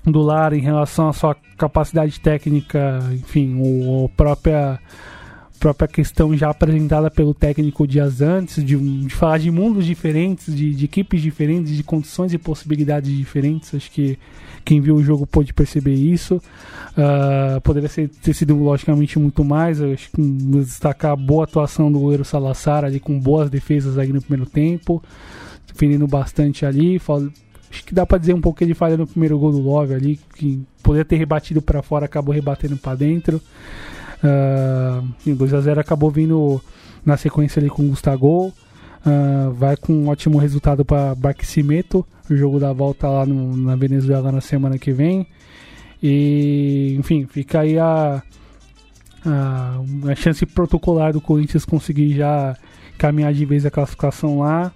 do 0.05 0.21
Lara 0.21 0.55
em 0.55 0.61
relação 0.61 1.09
à 1.09 1.13
sua 1.13 1.35
capacidade 1.57 2.19
técnica, 2.19 2.99
enfim, 3.11 3.55
o, 3.59 4.05
a 4.05 4.09
própria 4.15 4.79
própria 5.65 5.87
questão 5.87 6.37
já 6.37 6.51
apresentada 6.51 7.09
pelo 7.09 7.33
técnico 7.33 7.87
dias 7.87 8.21
antes, 8.21 8.63
de, 8.63 8.77
de 8.77 9.09
falar 9.09 9.39
de 9.39 9.49
mundos 9.49 9.83
diferentes, 9.83 10.55
de, 10.55 10.75
de, 10.75 10.85
equipes 10.85 11.19
diferentes, 11.23 11.75
de 11.75 11.81
condições 11.81 12.31
e 12.31 12.37
possibilidades 12.37 13.11
diferentes. 13.11 13.73
Acho 13.73 13.89
que 13.89 14.19
quem 14.63 14.79
viu 14.79 14.95
o 14.95 15.03
jogo 15.03 15.25
pôde 15.25 15.55
perceber 15.55 15.95
isso. 15.95 16.35
Uh, 16.35 17.59
poderia 17.61 17.89
ser, 17.89 18.09
ter 18.09 18.35
sido, 18.35 18.55
logicamente, 18.55 19.17
muito 19.17 19.43
mais. 19.43 19.81
acho 19.81 20.11
que 20.11 20.21
destacar 20.21 21.13
a 21.13 21.15
boa 21.15 21.45
atuação 21.45 21.91
do 21.91 21.97
goleiro 21.97 22.23
Salazar 22.23 22.85
ali, 22.85 22.99
com 22.99 23.19
boas 23.19 23.49
defesas 23.49 23.97
aí 23.97 24.13
no 24.13 24.21
primeiro 24.21 24.47
tempo, 24.47 25.01
defendendo 25.65 26.05
bastante 26.05 26.63
ali. 26.63 27.01
Acho 27.71 27.83
que 27.83 27.95
dá 27.95 28.05
para 28.05 28.19
dizer 28.19 28.35
um 28.35 28.41
pouco 28.41 28.59
que 28.59 28.63
ele 28.63 28.75
falha 28.75 28.95
no 28.97 29.07
primeiro 29.07 29.39
gol 29.39 29.51
do 29.51 29.61
Love 29.61 29.95
ali, 29.95 30.19
que 30.35 30.61
poderia 30.83 31.05
ter 31.05 31.15
rebatido 31.15 31.59
para 31.59 31.81
fora, 31.81 32.05
acabou 32.05 32.35
rebatendo 32.35 32.77
para 32.77 32.93
dentro. 32.93 33.41
Uh, 34.23 35.35
2 35.35 35.53
a 35.53 35.61
0 35.61 35.79
acabou 35.79 36.09
vindo 36.09 36.61
na 37.05 37.17
sequência 37.17 37.59
ali 37.59 37.69
com 37.69 37.83
o 37.83 37.89
Gustavo. 37.89 38.47
Uh, 38.47 39.51
vai 39.53 39.77
com 39.77 39.93
um 39.93 40.07
ótimo 40.07 40.37
resultado 40.37 40.83
para 40.83 41.13
Barquisimeto, 41.13 42.05
o 42.29 42.35
jogo 42.35 42.59
da 42.59 42.73
volta 42.73 43.07
lá 43.07 43.25
no, 43.25 43.55
na 43.55 43.75
Venezuela 43.75 44.31
na 44.31 44.41
semana 44.41 44.79
que 44.79 44.91
vem. 44.91 45.27
E, 46.01 46.95
enfim, 46.99 47.25
fica 47.27 47.59
aí 47.59 47.77
a, 47.77 48.21
a, 49.25 49.79
a 50.11 50.15
chance 50.15 50.45
protocolar 50.45 51.13
do 51.13 51.21
Corinthians 51.21 51.65
conseguir 51.65 52.15
já 52.15 52.55
caminhar 52.97 53.33
de 53.33 53.45
vez 53.45 53.65
a 53.65 53.71
classificação 53.71 54.39
lá. 54.39 54.71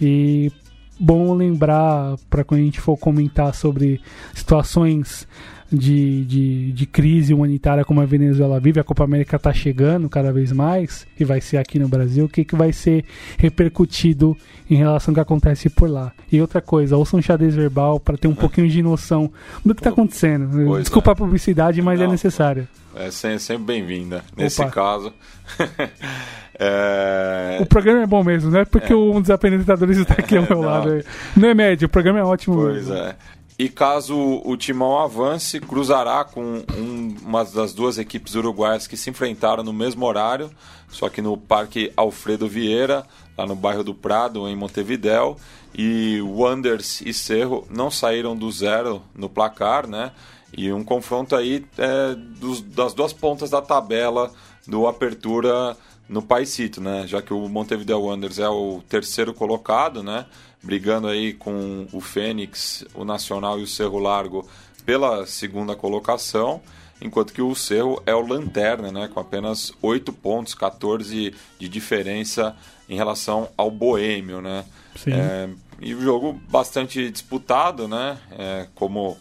E 0.00 0.50
bom 0.98 1.34
lembrar 1.34 2.16
para 2.28 2.44
quando 2.44 2.60
a 2.60 2.64
gente 2.64 2.80
for 2.80 2.96
comentar 2.96 3.54
sobre 3.54 4.00
situações 4.34 5.26
de, 5.70 6.24
de, 6.24 6.72
de, 6.72 6.86
crise 6.86 7.34
humanitária 7.34 7.84
como 7.84 8.00
a 8.00 8.06
Venezuela 8.06 8.58
vive, 8.58 8.80
a 8.80 8.84
Copa 8.84 9.04
América 9.04 9.36
está 9.36 9.52
chegando 9.52 10.08
cada 10.08 10.32
vez 10.32 10.50
mais, 10.52 11.06
e 11.18 11.24
vai 11.24 11.40
ser 11.40 11.58
aqui 11.58 11.78
no 11.78 11.88
Brasil, 11.88 12.24
o 12.24 12.28
que, 12.28 12.44
que 12.44 12.56
vai 12.56 12.72
ser 12.72 13.04
repercutido 13.36 14.36
em 14.70 14.76
relação 14.76 15.12
ao 15.12 15.14
que 15.14 15.20
acontece 15.20 15.68
por 15.68 15.88
lá. 15.88 16.12
E 16.30 16.40
outra 16.40 16.60
coisa, 16.60 16.96
ouça 16.96 17.16
um 17.16 17.22
xadrez 17.22 17.54
verbal 17.54 18.00
para 18.00 18.16
ter 18.16 18.28
um 18.28 18.34
pouquinho 18.34 18.68
de 18.68 18.82
noção 18.82 19.30
do 19.64 19.74
que 19.74 19.80
está 19.80 19.90
acontecendo. 19.90 20.48
Pois 20.66 20.84
Desculpa 20.84 21.10
é. 21.10 21.12
a 21.12 21.16
publicidade, 21.16 21.82
mas 21.82 22.00
é 22.00 22.04
Não, 22.04 22.10
é 22.10 22.12
necessária. 22.12 22.68
É 22.94 23.10
sempre 23.10 23.64
bem-vinda. 23.64 24.24
Nesse 24.36 24.60
Opa. 24.62 24.70
caso. 24.70 25.12
É... 26.60 27.58
O 27.60 27.66
programa 27.66 28.02
é 28.02 28.06
bom 28.06 28.24
mesmo, 28.24 28.50
não 28.50 28.58
é 28.58 28.64
porque 28.64 28.92
é. 28.92 28.96
um 28.96 29.20
dos 29.20 29.30
apresentadores 29.30 29.96
está 29.96 30.14
aqui 30.14 30.36
ao 30.36 30.42
meu 30.50 30.60
lado. 30.60 31.04
Não 31.36 31.48
é 31.48 31.54
médio, 31.54 31.86
o 31.86 31.88
programa 31.88 32.18
é 32.18 32.24
ótimo. 32.24 32.56
Pois 32.56 32.90
é. 32.90 33.14
E 33.58 33.68
caso 33.68 34.16
o 34.44 34.56
Timão 34.56 34.98
avance, 34.98 35.58
cruzará 35.58 36.22
com 36.22 36.62
um, 36.76 37.16
uma 37.22 37.44
das 37.44 37.72
duas 37.72 37.98
equipes 37.98 38.36
uruguaias 38.36 38.86
que 38.86 38.96
se 38.96 39.10
enfrentaram 39.10 39.64
no 39.64 39.72
mesmo 39.72 40.06
horário, 40.06 40.48
só 40.88 41.08
que 41.08 41.20
no 41.20 41.36
Parque 41.36 41.92
Alfredo 41.96 42.46
Vieira, 42.46 43.04
lá 43.36 43.44
no 43.44 43.56
bairro 43.56 43.82
do 43.82 43.92
Prado, 43.92 44.48
em 44.48 44.54
Montevidéu. 44.54 45.36
E 45.74 46.20
Wanders 46.22 47.00
e 47.00 47.12
Cerro 47.12 47.66
não 47.68 47.90
saíram 47.90 48.36
do 48.36 48.50
zero 48.50 49.02
no 49.14 49.28
placar, 49.28 49.88
né? 49.88 50.12
E 50.56 50.72
um 50.72 50.82
confronto 50.82 51.36
aí 51.36 51.66
é, 51.76 52.14
dos, 52.14 52.60
das 52.62 52.94
duas 52.94 53.12
pontas 53.12 53.50
da 53.50 53.60
tabela 53.60 54.32
do 54.66 54.86
Apertura 54.86 55.76
no 56.08 56.22
Paisito, 56.22 56.80
né? 56.80 57.06
Já 57.06 57.20
que 57.20 57.34
o 57.34 57.48
Montevideo 57.48 58.00
Wanderers 58.00 58.38
é 58.38 58.48
o 58.48 58.82
terceiro 58.88 59.34
colocado, 59.34 60.02
né? 60.02 60.26
Brigando 60.62 61.06
aí 61.08 61.32
com 61.32 61.86
o 61.92 62.00
Fênix, 62.00 62.84
o 62.94 63.04
Nacional 63.04 63.58
e 63.58 63.62
o 63.62 63.66
Cerro 63.66 63.98
Largo 63.98 64.48
pela 64.84 65.26
segunda 65.26 65.76
colocação, 65.76 66.60
enquanto 67.00 67.32
que 67.32 67.42
o 67.42 67.54
Cerro 67.54 68.02
é 68.06 68.14
o 68.14 68.26
lanterna, 68.26 68.90
né? 68.90 69.08
Com 69.12 69.20
apenas 69.20 69.72
8 69.82 70.12
pontos, 70.12 70.54
14 70.54 71.34
de 71.58 71.68
diferença 71.68 72.56
em 72.88 72.96
relação 72.96 73.48
ao 73.56 73.70
Boêmio, 73.70 74.40
né? 74.40 74.64
É, 75.06 75.48
e 75.80 75.94
o 75.94 76.00
jogo 76.00 76.40
bastante 76.50 77.10
disputado, 77.10 77.86
né? 77.86 78.18
É, 78.32 78.66
como 78.74 79.16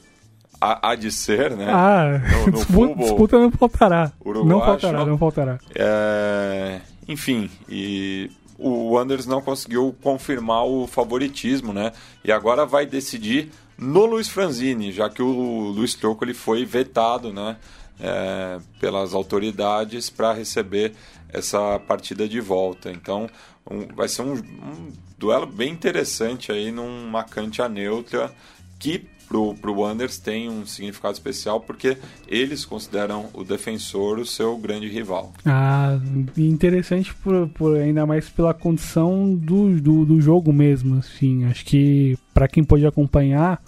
há, 0.60 0.96
de 0.96 1.12
ser, 1.12 1.56
né? 1.56 1.68
Ah, 1.70 2.22
no, 2.32 2.46
no 2.48 2.52
disputa, 2.58 2.96
disputa, 2.96 3.40
não 3.40 3.52
faltará. 3.52 4.12
Uruguacho, 4.26 4.48
não 4.48 4.60
faltará, 4.60 5.06
não 5.06 5.18
faltará. 5.18 5.60
É, 5.76 6.82
enfim, 7.08 7.50
e 7.70 8.32
o 8.58 8.98
Anders 8.98 9.26
não 9.26 9.42
conseguiu 9.42 9.96
confirmar 10.02 10.66
o 10.66 10.88
favoritismo, 10.88 11.74
né? 11.74 11.92
E 12.24 12.32
agora 12.32 12.66
vai 12.66 12.86
decidir 12.86 13.52
no 13.78 14.06
Luiz 14.06 14.28
Franzini, 14.28 14.92
já 14.92 15.10
que 15.10 15.22
o 15.22 15.72
Luiz 15.76 15.94
Troco 15.94 16.26
foi 16.34 16.66
vetado, 16.66 17.32
né? 17.32 17.58
é, 18.00 18.60
pelas 18.80 19.14
autoridades 19.14 20.10
para 20.10 20.34
receber 20.34 20.94
essa 21.30 21.80
partida 21.80 22.28
de 22.28 22.40
volta. 22.40 22.92
Então 22.92 23.30
um, 23.70 23.88
vai 23.96 24.08
ser 24.08 24.22
um, 24.22 24.34
um, 24.34 24.94
duelo 25.18 25.46
bem 25.46 25.72
interessante 25.72 26.52
aí 26.52 26.72
numa 26.72 27.24
cancha 27.24 27.68
neutra 27.68 28.34
que 28.80 29.08
pro, 29.28 29.54
pro 29.56 29.80
Wanderers 29.80 30.18
tem 30.18 30.50
um 30.50 30.66
significado 30.66 31.14
especial 31.14 31.60
porque 31.60 31.98
eles 32.28 32.66
consideram 32.66 33.30
o 33.34 33.44
defensor 33.44 34.20
o 34.20 34.26
seu 34.26 34.58
grande 34.58 34.88
rival. 34.88 35.34
Ah, 35.46 36.00
interessante 36.38 37.14
por, 37.16 37.48
por 37.50 37.78
ainda 37.78 38.06
mais 38.06 38.30
pela 38.30 38.54
condição 38.54 39.34
do, 39.36 39.80
do, 39.80 40.06
do 40.06 40.22
jogo 40.22 40.52
mesmo, 40.52 40.98
assim, 40.98 41.46
acho 41.46 41.66
que 41.66 42.18
para 42.34 42.48
quem 42.48 42.64
pode 42.64 42.86
acompanhar 42.86 43.62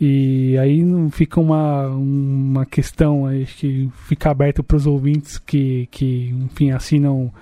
e 0.00 0.56
aí 0.58 0.84
não 0.84 1.10
fica 1.10 1.40
uma, 1.40 1.88
uma 1.88 2.64
questão, 2.64 3.26
acho 3.26 3.56
que 3.56 3.90
fica 4.06 4.30
aberto 4.30 4.62
para 4.62 4.76
os 4.76 4.86
ouvintes 4.86 5.38
que, 5.38 5.88
que, 5.90 6.32
enfim, 6.44 6.70
assinam 6.70 7.32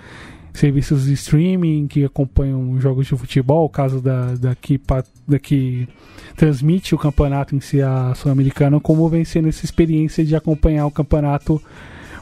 serviços 0.54 1.04
de 1.04 1.12
streaming, 1.12 1.86
que 1.86 2.02
acompanham 2.02 2.80
jogos 2.80 3.06
de 3.06 3.14
futebol, 3.14 3.66
o 3.66 3.68
caso 3.68 4.00
da, 4.00 4.34
daqui, 4.34 4.78
daqui 5.26 5.88
transmite 6.36 6.94
o 6.94 6.98
campeonato 6.98 7.56
em 7.56 7.60
si, 7.60 7.80
a 7.80 8.14
Sul-Americana, 8.14 8.78
como 8.80 9.08
vem 9.08 9.24
sendo 9.24 9.48
essa 9.48 9.64
experiência 9.64 10.24
de 10.24 10.36
acompanhar 10.36 10.86
o 10.86 10.90
campeonato 10.90 11.60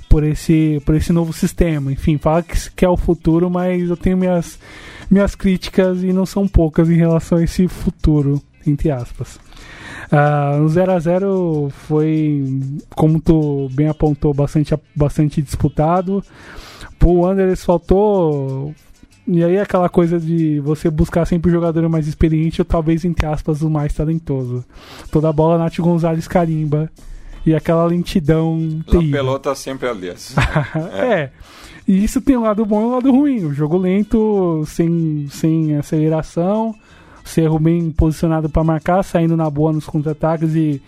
por 0.08 0.22
esse, 0.22 0.80
por 0.86 0.94
esse 0.94 1.12
novo 1.12 1.32
sistema. 1.32 1.92
Enfim, 1.92 2.18
fala 2.18 2.42
que, 2.42 2.70
que 2.70 2.84
é 2.84 2.88
o 2.88 2.96
futuro, 2.96 3.50
mas 3.50 3.90
eu 3.90 3.96
tenho 3.96 4.16
minhas, 4.16 4.58
minhas 5.10 5.34
críticas 5.34 6.02
e 6.02 6.12
não 6.12 6.24
são 6.24 6.46
poucas 6.46 6.88
em 6.88 6.96
relação 6.96 7.38
a 7.38 7.42
esse 7.42 7.66
futuro, 7.66 8.40
entre 8.66 8.90
aspas. 8.90 9.40
Uh, 10.04 10.60
no 10.60 10.68
0 10.68 10.92
a 10.92 10.98
0 11.00 11.72
foi, 11.88 12.44
como 12.94 13.20
tu 13.20 13.68
bem 13.72 13.88
apontou, 13.88 14.32
bastante, 14.32 14.74
bastante 14.94 15.42
disputado. 15.42 16.22
Pro 16.98 17.14
Wanderers 17.14 17.64
faltou. 17.64 18.72
E 19.26 19.42
aí 19.42 19.58
aquela 19.58 19.88
coisa 19.88 20.20
de 20.20 20.60
você 20.60 20.90
buscar 20.90 21.24
sempre 21.24 21.50
o 21.50 21.54
jogador 21.54 21.88
mais 21.88 22.06
experiente 22.06 22.60
ou 22.60 22.64
talvez, 22.64 23.04
entre 23.04 23.26
aspas, 23.26 23.62
o 23.62 23.70
mais 23.70 23.92
talentoso. 23.92 24.64
Toda 25.10 25.32
bola 25.32 25.58
Nath 25.58 25.78
Gonzalez 25.78 26.28
carimba. 26.28 26.90
E 27.46 27.54
aquela 27.54 27.84
lentidão. 27.84 28.82
A 28.88 29.12
pelota 29.12 29.54
sempre 29.54 29.88
ali. 29.88 30.10
Assim. 30.10 30.34
é. 30.94 31.06
é. 31.22 31.30
E 31.87 32.02
isso 32.02 32.20
tem 32.20 32.37
um 32.37 32.42
lado 32.42 32.64
bom 32.64 32.80
e 32.80 32.84
um 32.84 32.92
lado 32.92 33.10
ruim. 33.10 33.44
O 33.44 33.52
jogo 33.52 33.76
lento, 33.76 34.64
sem, 34.66 35.26
sem 35.30 35.76
aceleração 35.76 36.74
Cerro 37.24 37.58
bem 37.58 37.90
posicionado 37.90 38.50
para 38.50 38.62
marcar, 38.62 39.02
saindo 39.02 39.34
na 39.34 39.48
boa 39.48 39.72
nos 39.72 39.87
contra-ataques 39.87 40.54
e 40.54 40.80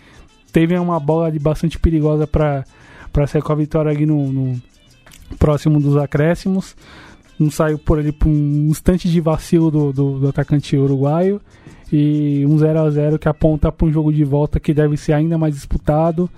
teve 0.53 0.77
uma 0.77 0.99
bola 0.99 1.25
ali 1.25 1.39
bastante 1.39 1.79
perigosa 1.79 2.27
para 2.27 2.63
sair 3.27 3.41
com 3.41 3.51
a 3.51 3.55
vitória 3.55 3.89
ali 3.89 4.05
no, 4.05 4.31
no, 4.31 4.61
próximo 5.39 5.81
dos 5.81 5.97
acréscimos. 5.97 6.75
Não 7.39 7.51
saiu 7.51 7.77
por 7.77 7.99
ali 7.99 8.11
por 8.11 8.27
um 8.27 8.67
instante 8.69 9.09
de 9.09 9.21
vacilo 9.21 9.69
do, 9.69 9.93
do, 9.93 10.19
do 10.19 10.27
atacante 10.29 10.75
uruguaio. 10.75 11.41
E 11.91 12.45
um 12.45 12.57
0 12.57 12.79
a 12.79 12.89
0 12.89 13.19
que 13.19 13.29
aponta 13.29 13.71
para 13.71 13.87
um 13.87 13.91
jogo 13.91 14.11
de 14.11 14.23
volta 14.23 14.59
que 14.59 14.73
deve 14.73 14.97
ser 14.97 15.13
ainda 15.13 15.37
mais 15.37 15.53
disputado. 15.53 16.29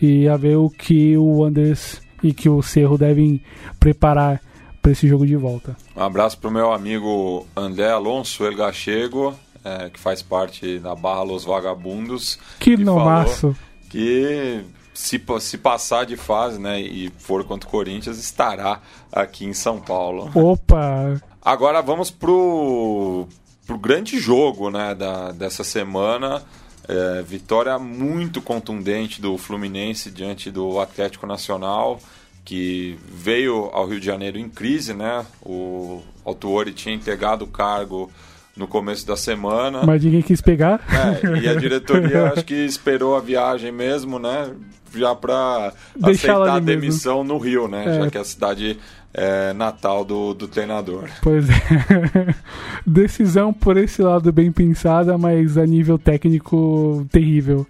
E 0.00 0.28
a 0.28 0.36
ver 0.36 0.56
o 0.56 0.70
que 0.70 1.16
o 1.16 1.44
Anders 1.44 2.00
e 2.22 2.32
que 2.32 2.48
o 2.48 2.62
Cerro 2.62 2.96
devem 2.96 3.42
preparar 3.78 4.40
para 4.80 4.92
esse 4.92 5.06
jogo 5.06 5.26
de 5.26 5.36
volta. 5.36 5.76
Um 5.96 6.02
abraço 6.02 6.38
para 6.38 6.48
o 6.48 6.52
meu 6.52 6.72
amigo 6.72 7.46
André 7.56 7.90
Alonso 7.90 8.44
El 8.44 8.56
Gachego, 8.56 9.34
é, 9.64 9.90
que 9.90 9.98
faz 9.98 10.22
parte 10.22 10.78
da 10.78 10.94
Barra 10.94 11.22
Los 11.22 11.44
Vagabundos. 11.44 12.38
Que 12.58 12.76
novaço! 12.76 13.56
Que 13.90 14.62
se, 14.98 15.22
se 15.40 15.56
passar 15.56 16.04
de 16.04 16.16
fase 16.16 16.58
né, 16.58 16.80
e 16.80 17.08
for 17.18 17.44
contra 17.44 17.68
o 17.68 17.70
Corinthians, 17.70 18.18
estará 18.18 18.80
aqui 19.12 19.44
em 19.44 19.54
São 19.54 19.80
Paulo. 19.80 20.28
Opa! 20.34 21.22
Agora 21.40 21.80
vamos 21.80 22.10
pro, 22.10 23.28
pro 23.64 23.78
grande 23.78 24.18
jogo 24.18 24.70
né, 24.70 24.96
da, 24.96 25.30
dessa 25.30 25.62
semana. 25.62 26.42
É, 26.88 27.22
vitória 27.22 27.78
muito 27.78 28.42
contundente 28.42 29.20
do 29.20 29.38
Fluminense 29.38 30.10
diante 30.10 30.50
do 30.50 30.80
Atlético 30.80 31.28
Nacional 31.28 32.00
que 32.44 32.98
veio 33.06 33.70
ao 33.72 33.86
Rio 33.86 34.00
de 34.00 34.06
Janeiro 34.06 34.38
em 34.38 34.48
crise, 34.48 34.94
né? 34.94 35.24
O 35.42 36.02
Autuori 36.24 36.72
tinha 36.72 36.94
entregado 36.94 37.42
o 37.42 37.46
cargo 37.46 38.10
no 38.56 38.66
começo 38.66 39.06
da 39.06 39.16
semana. 39.16 39.82
Mas 39.84 40.02
ninguém 40.02 40.22
quis 40.22 40.40
pegar. 40.40 40.80
É, 40.90 41.40
e 41.40 41.48
a 41.48 41.54
diretoria 41.54 42.32
acho 42.32 42.44
que 42.44 42.54
esperou 42.54 43.14
a 43.14 43.20
viagem 43.20 43.70
mesmo, 43.70 44.18
né? 44.18 44.50
Já 44.94 45.14
para 45.14 45.72
aceitar 46.02 46.48
a 46.48 46.58
demissão 46.58 47.18
mesmo. 47.18 47.34
no 47.34 47.38
Rio, 47.38 47.68
né? 47.68 47.84
É. 47.86 48.04
Já 48.04 48.10
que 48.10 48.18
a 48.18 48.24
cidade 48.24 48.78
é, 49.12 49.52
natal 49.52 50.04
do, 50.04 50.34
do 50.34 50.46
treinador. 50.46 51.08
Pois 51.22 51.48
é. 51.48 52.34
Decisão 52.86 53.52
por 53.52 53.76
esse 53.76 54.02
lado 54.02 54.32
bem 54.32 54.52
pensada, 54.52 55.16
mas 55.16 55.56
a 55.56 55.66
nível 55.66 55.98
técnico 55.98 57.06
terrível. 57.10 57.66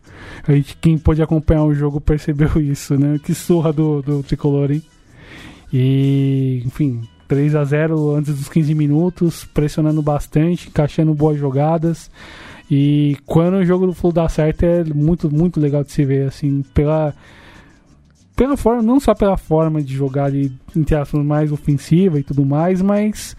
A 0.46 0.52
gente, 0.52 0.76
quem 0.76 0.98
pôde 0.98 1.22
acompanhar 1.22 1.64
o 1.64 1.74
jogo 1.74 2.00
percebeu 2.00 2.50
isso, 2.61 2.98
né? 2.98 3.18
Que 3.22 3.35
surra 3.35 3.72
do, 3.72 4.02
do 4.02 4.22
tricolor, 4.22 4.70
hein? 4.70 4.83
E, 5.72 6.62
enfim, 6.64 7.07
3 7.26 7.54
a 7.54 7.64
0 7.64 8.14
antes 8.14 8.35
dos 8.35 8.48
15 8.48 8.74
minutos, 8.74 9.44
pressionando 9.44 10.02
bastante, 10.02 10.68
encaixando 10.68 11.14
boas 11.14 11.38
jogadas. 11.38 12.11
E 12.70 13.16
quando 13.24 13.54
o 13.54 13.64
jogo 13.64 13.87
do 13.87 13.94
Flu 13.94 14.12
dá 14.12 14.28
certo 14.28 14.62
é 14.62 14.85
muito, 14.85 15.35
muito 15.35 15.59
legal 15.59 15.83
de 15.83 15.92
se 15.92 16.04
ver, 16.04 16.28
assim, 16.28 16.62
pela 16.74 17.14
pela 18.37 18.57
forma, 18.57 18.81
não 18.83 19.00
só 19.00 19.14
pela 19.14 19.37
forma 19.37 19.83
de 19.83 19.92
jogar 19.92 20.31
entre 20.33 20.94
aspas, 20.94 21.24
mais 21.24 21.50
ofensiva 21.50 22.20
e 22.20 22.22
tudo 22.22 22.44
mais, 22.44 22.81
mas 22.81 23.37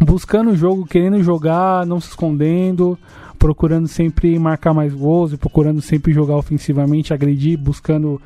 buscando 0.00 0.50
o 0.50 0.56
jogo, 0.56 0.84
querendo 0.84 1.22
jogar, 1.22 1.86
não 1.86 2.00
se 2.00 2.08
escondendo, 2.08 2.98
procurando 3.38 3.86
sempre 3.86 4.38
marcar 4.38 4.74
mais 4.74 4.92
gols, 4.92 5.34
procurando 5.36 5.80
sempre 5.80 6.12
jogar 6.12 6.36
ofensivamente, 6.36 7.14
agredir, 7.14 7.56
buscando 7.56 8.20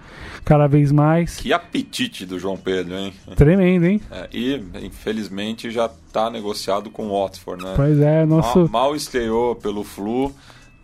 cada 0.45 0.67
vez 0.67 0.91
mais. 0.91 1.37
Que 1.37 1.53
apetite 1.53 2.25
do 2.25 2.39
João 2.39 2.57
Pedro, 2.57 2.97
hein? 2.97 3.13
Tremendo, 3.37 3.85
hein? 3.85 4.01
É, 4.11 4.29
e 4.33 4.63
infelizmente 4.83 5.71
já 5.71 5.87
está 5.87 6.31
negociado 6.31 6.91
com 6.91 7.09
o 7.09 7.21
Watford, 7.21 7.63
né? 7.63 7.75
Pois 7.77 8.01
é, 8.01 8.25
nosso. 8.25 8.61
Mal, 8.61 8.69
mal 8.69 8.97
estreou 8.97 9.55
pelo 9.55 9.85
Flu, 9.85 10.33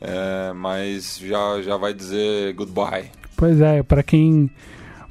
é, 0.00 0.52
mas 0.54 1.18
já, 1.18 1.62
já 1.62 1.76
vai 1.76 1.94
dizer 1.94 2.52
goodbye. 2.54 3.10
Pois 3.36 3.60
é, 3.60 3.82
para 3.82 4.02
quem 4.02 4.50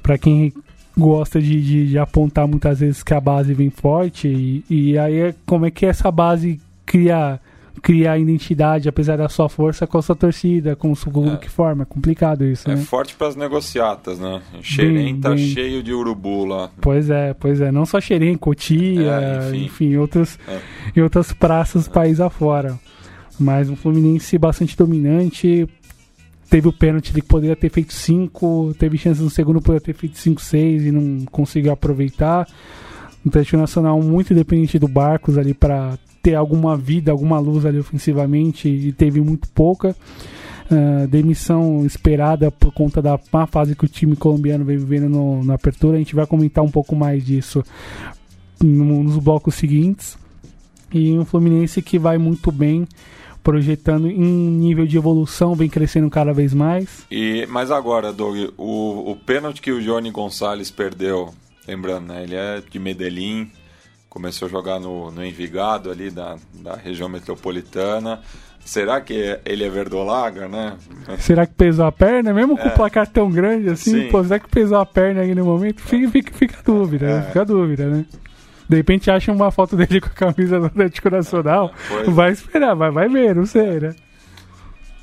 para 0.02 0.16
quem 0.16 0.52
gosta 0.96 1.40
de, 1.40 1.62
de, 1.62 1.88
de, 1.88 1.98
apontar 1.98 2.48
muitas 2.48 2.80
vezes 2.80 3.02
que 3.02 3.14
a 3.14 3.20
base 3.20 3.54
vem 3.54 3.70
forte 3.70 4.26
e, 4.26 4.64
e 4.68 4.98
aí 4.98 5.20
é 5.20 5.34
como 5.46 5.66
é 5.66 5.70
que 5.70 5.86
essa 5.86 6.10
base 6.10 6.60
cria 6.84 7.38
criar 7.78 8.18
identidade 8.18 8.88
apesar 8.88 9.16
da 9.16 9.28
sua 9.28 9.48
força 9.48 9.86
com 9.86 9.98
a 9.98 10.02
sua 10.02 10.16
torcida 10.16 10.76
com 10.76 10.92
o 10.92 10.96
clube 10.96 11.30
é. 11.30 11.36
que 11.36 11.48
forma 11.48 11.82
é 11.82 11.86
complicado 11.86 12.44
isso 12.44 12.70
é 12.70 12.74
né? 12.74 12.82
forte 12.82 13.14
para 13.14 13.28
as 13.28 13.36
negociatas 13.36 14.18
né 14.18 14.42
Xerém 14.62 15.20
tá 15.20 15.30
bem... 15.30 15.38
cheio 15.38 15.82
de 15.82 15.92
urubu 15.92 16.44
lá 16.44 16.70
pois 16.80 17.10
é 17.10 17.34
pois 17.34 17.60
é 17.60 17.70
não 17.72 17.86
só 17.86 18.00
Xerém 18.00 18.36
Cotia 18.36 19.12
é, 19.12 19.48
enfim. 19.48 19.64
enfim 19.64 19.96
outras 19.96 20.38
é. 20.48 20.58
em 20.96 21.02
outras 21.02 21.32
praças 21.32 21.86
é. 21.86 21.90
país 21.90 22.20
afora 22.20 22.78
mas 23.38 23.70
um 23.70 23.76
Fluminense 23.76 24.36
bastante 24.36 24.76
dominante 24.76 25.68
teve 26.48 26.66
o 26.66 26.72
pênalti 26.72 27.12
que 27.12 27.22
poderia 27.22 27.54
ter 27.54 27.70
feito 27.70 27.92
5, 27.92 28.74
teve 28.78 28.96
chance 28.98 29.20
no 29.22 29.30
segundo 29.30 29.60
poderia 29.60 29.84
ter 29.84 29.92
feito 29.92 30.18
5, 30.18 30.40
6 30.40 30.86
e 30.86 30.92
não 30.92 31.24
conseguiu 31.26 31.72
aproveitar. 31.72 32.48
Um 33.24 33.28
Atlético 33.28 33.58
Nacional 33.58 34.00
muito 34.00 34.34
dependente 34.34 34.78
do 34.78 34.88
Barcos 34.88 35.36
ali 35.36 35.52
para 35.52 35.98
ter 36.28 36.34
alguma 36.34 36.76
vida, 36.76 37.10
alguma 37.10 37.38
luz 37.38 37.64
ali 37.64 37.78
ofensivamente 37.78 38.68
e 38.68 38.92
teve 38.92 39.18
muito 39.22 39.48
pouca. 39.48 39.96
Uh, 40.70 41.08
demissão 41.08 41.86
esperada 41.86 42.50
por 42.50 42.70
conta 42.70 43.00
da 43.00 43.18
má 43.32 43.46
fase 43.46 43.74
que 43.74 43.86
o 43.86 43.88
time 43.88 44.14
colombiano 44.14 44.62
vem 44.62 44.76
vivendo 44.76 45.08
no, 45.08 45.42
na 45.42 45.54
apertura. 45.54 45.96
A 45.96 45.98
gente 45.98 46.14
vai 46.14 46.26
comentar 46.26 46.62
um 46.62 46.70
pouco 46.70 46.94
mais 46.94 47.24
disso 47.24 47.64
no, 48.62 49.02
nos 49.02 49.16
blocos 49.16 49.54
seguintes. 49.54 50.18
E 50.92 51.18
um 51.18 51.24
Fluminense 51.24 51.80
que 51.80 51.98
vai 51.98 52.18
muito 52.18 52.52
bem 52.52 52.86
projetando 53.42 54.10
em 54.10 54.22
nível 54.22 54.86
de 54.86 54.98
evolução, 54.98 55.54
vem 55.54 55.70
crescendo 55.70 56.10
cada 56.10 56.34
vez 56.34 56.52
mais. 56.52 57.06
E 57.10 57.46
Mas 57.48 57.70
agora, 57.70 58.12
Doug, 58.12 58.52
o, 58.58 59.12
o 59.12 59.16
pênalti 59.16 59.62
que 59.62 59.72
o 59.72 59.80
Johnny 59.80 60.10
Gonçalves 60.10 60.70
perdeu, 60.70 61.32
lembrando, 61.66 62.08
né, 62.08 62.24
ele 62.24 62.34
é 62.34 62.60
de 62.70 62.78
Medellín, 62.78 63.50
começou 64.08 64.46
a 64.46 64.50
jogar 64.50 64.80
no, 64.80 65.10
no 65.10 65.24
Envigado 65.24 65.90
ali 65.90 66.10
da, 66.10 66.36
da 66.54 66.74
região 66.74 67.08
metropolitana. 67.08 68.20
Será 68.64 69.00
que 69.00 69.38
ele 69.46 69.64
é 69.64 69.70
verdolaga, 69.70 70.46
né? 70.46 70.76
Será 71.18 71.46
que 71.46 71.54
pesou 71.54 71.86
a 71.86 71.92
perna? 71.92 72.34
Mesmo 72.34 72.56
com 72.56 72.68
é. 72.68 72.68
o 72.68 72.74
placar 72.74 73.06
tão 73.06 73.30
grande 73.30 73.70
assim, 73.70 74.08
pô, 74.10 74.22
será 74.22 74.38
que 74.38 74.48
pesou 74.48 74.78
a 74.78 74.84
perna 74.84 75.22
aí 75.22 75.34
no 75.34 75.44
momento? 75.44 75.80
Fica, 75.80 76.10
fica, 76.10 76.32
fica 76.34 76.58
a 76.58 76.62
dúvida, 76.62 77.06
é. 77.06 77.22
fica 77.22 77.40
a 77.40 77.44
dúvida, 77.44 77.86
né? 77.86 78.04
De 78.68 78.76
repente 78.76 79.10
acha 79.10 79.32
uma 79.32 79.50
foto 79.50 79.74
dele 79.74 80.00
com 80.00 80.08
a 80.08 80.10
camisa 80.10 80.60
do 80.60 80.66
Atlético 80.66 81.08
Nacional. 81.08 81.72
Pois. 81.88 82.08
Vai 82.10 82.32
esperar, 82.32 82.74
vai, 82.74 82.90
vai 82.90 83.08
ver, 83.08 83.34
não 83.34 83.46
sei, 83.46 83.80
né? 83.80 83.94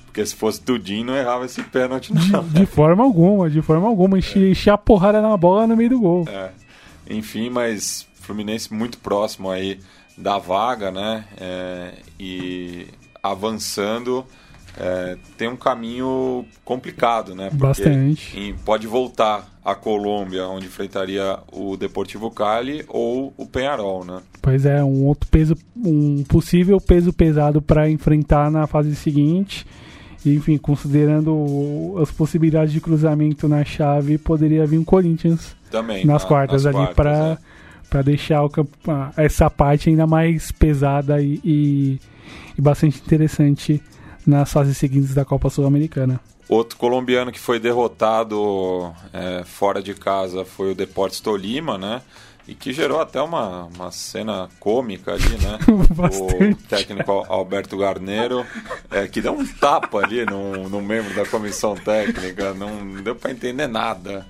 Porque 0.05 0.23
se 0.23 0.35
fosse 0.35 0.61
Tudinho, 0.61 1.07
não 1.07 1.15
errava 1.15 1.45
esse 1.45 1.63
pênalti, 1.63 2.13
não. 2.13 2.43
De, 2.43 2.59
de 2.59 2.65
forma 2.67 3.03
alguma, 3.03 3.49
de 3.49 3.61
forma 3.61 3.87
alguma. 3.87 4.19
Encher, 4.19 4.49
encher 4.49 4.69
a 4.69 4.77
porrada 4.77 5.21
na 5.21 5.35
bola 5.35 5.65
no 5.65 5.75
meio 5.75 5.89
do 5.89 5.99
gol. 5.99 6.25
É. 6.29 6.51
Enfim, 7.09 7.49
mas 7.49 8.07
Fluminense 8.25 8.73
muito 8.73 8.97
próximo 8.97 9.49
aí 9.49 9.79
da 10.17 10.37
vaga, 10.37 10.91
né? 10.91 11.25
É, 11.39 11.91
e 12.19 12.87
avançando 13.21 14.25
é, 14.77 15.17
tem 15.37 15.47
um 15.47 15.55
caminho 15.55 16.45
complicado, 16.63 17.33
né? 17.35 17.45
Porque 17.49 17.57
Bastante. 17.83 18.37
Em, 18.39 18.53
pode 18.53 18.87
voltar 18.87 19.47
à 19.63 19.73
Colômbia, 19.73 20.47
onde 20.47 20.65
enfrentaria 20.65 21.39
o 21.51 21.77
Deportivo 21.77 22.29
Cali 22.29 22.83
ou 22.89 23.33
o 23.37 23.45
Penharol, 23.45 24.03
né? 24.03 24.21
Pois 24.41 24.65
é, 24.65 24.83
um 24.83 25.05
outro 25.05 25.29
peso, 25.29 25.55
um 25.75 26.23
possível 26.23 26.79
peso 26.81 27.13
pesado 27.13 27.61
para 27.61 27.89
enfrentar 27.89 28.51
na 28.51 28.67
fase 28.67 28.95
seguinte. 28.95 29.65
enfim, 30.25 30.57
considerando 30.57 31.95
as 32.01 32.09
possibilidades 32.11 32.73
de 32.73 32.81
cruzamento 32.81 33.47
na 33.47 33.63
chave, 33.63 34.17
poderia 34.17 34.65
vir 34.65 34.77
um 34.79 34.83
Corinthians 34.83 35.55
Também, 35.69 36.03
nas 36.05 36.23
na- 36.23 36.27
quartas 36.27 36.65
nas 36.65 36.75
ali 36.75 36.93
para 36.95 37.37
é. 37.41 37.54
Para 37.89 38.01
deixar 38.01 38.43
o 38.43 38.51
essa 39.17 39.49
parte 39.49 39.89
ainda 39.89 40.05
mais 40.07 40.51
pesada 40.51 41.21
e, 41.21 41.39
e, 41.43 41.99
e 42.57 42.61
bastante 42.61 42.99
interessante 42.99 43.81
nas 44.25 44.51
fases 44.51 44.77
seguintes 44.77 45.13
da 45.13 45.23
Copa 45.23 45.49
Sul-Americana. 45.49 46.19
Outro 46.47 46.77
colombiano 46.77 47.31
que 47.31 47.39
foi 47.39 47.59
derrotado 47.59 48.93
é, 49.11 49.43
fora 49.43 49.81
de 49.81 49.93
casa 49.95 50.45
foi 50.45 50.71
o 50.71 50.75
Deportes 50.75 51.19
Tolima, 51.19 51.77
né? 51.77 52.01
E 52.47 52.53
que 52.53 52.71
gerou 52.71 53.01
até 53.01 53.19
uma, 53.19 53.63
uma 53.75 53.91
cena 53.91 54.47
cômica 54.59 55.13
ali, 55.13 55.37
né? 55.41 55.57
Bastante. 55.95 56.43
o 56.43 56.55
técnico 56.67 57.25
Alberto 57.27 57.75
Garneiro, 57.75 58.45
é, 58.91 59.07
que 59.07 59.19
deu 59.19 59.33
um 59.33 59.45
tapa 59.45 60.03
ali 60.03 60.23
no, 60.25 60.69
no 60.69 60.81
membro 60.81 61.15
da 61.15 61.25
comissão 61.25 61.73
técnica, 61.73 62.53
não 62.53 63.01
deu 63.01 63.15
pra 63.15 63.31
entender 63.31 63.65
nada. 63.65 64.27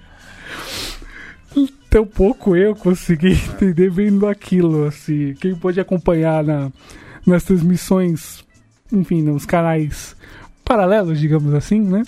Tão 1.95 2.05
pouco 2.05 2.57
eu 2.57 2.75
consegui 2.75 3.31
entender 3.55 3.89
vendo 3.89 4.27
aquilo, 4.27 4.83
assim. 4.83 5.33
Quem 5.39 5.55
pode 5.55 5.79
acompanhar 5.79 6.43
na, 6.43 6.69
nas 7.25 7.45
transmissões, 7.45 8.43
enfim, 8.91 9.21
nos 9.21 9.45
canais 9.45 10.13
paralelos, 10.65 11.17
digamos 11.17 11.53
assim, 11.53 11.79
né? 11.79 12.03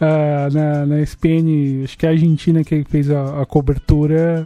Ah, 0.00 0.48
na, 0.52 0.86
na 0.86 1.00
SPN, 1.02 1.84
acho 1.84 1.96
que 1.96 2.04
é 2.04 2.08
a 2.08 2.12
Argentina 2.12 2.64
que 2.64 2.82
fez 2.82 3.08
a, 3.12 3.42
a 3.42 3.46
cobertura, 3.46 4.44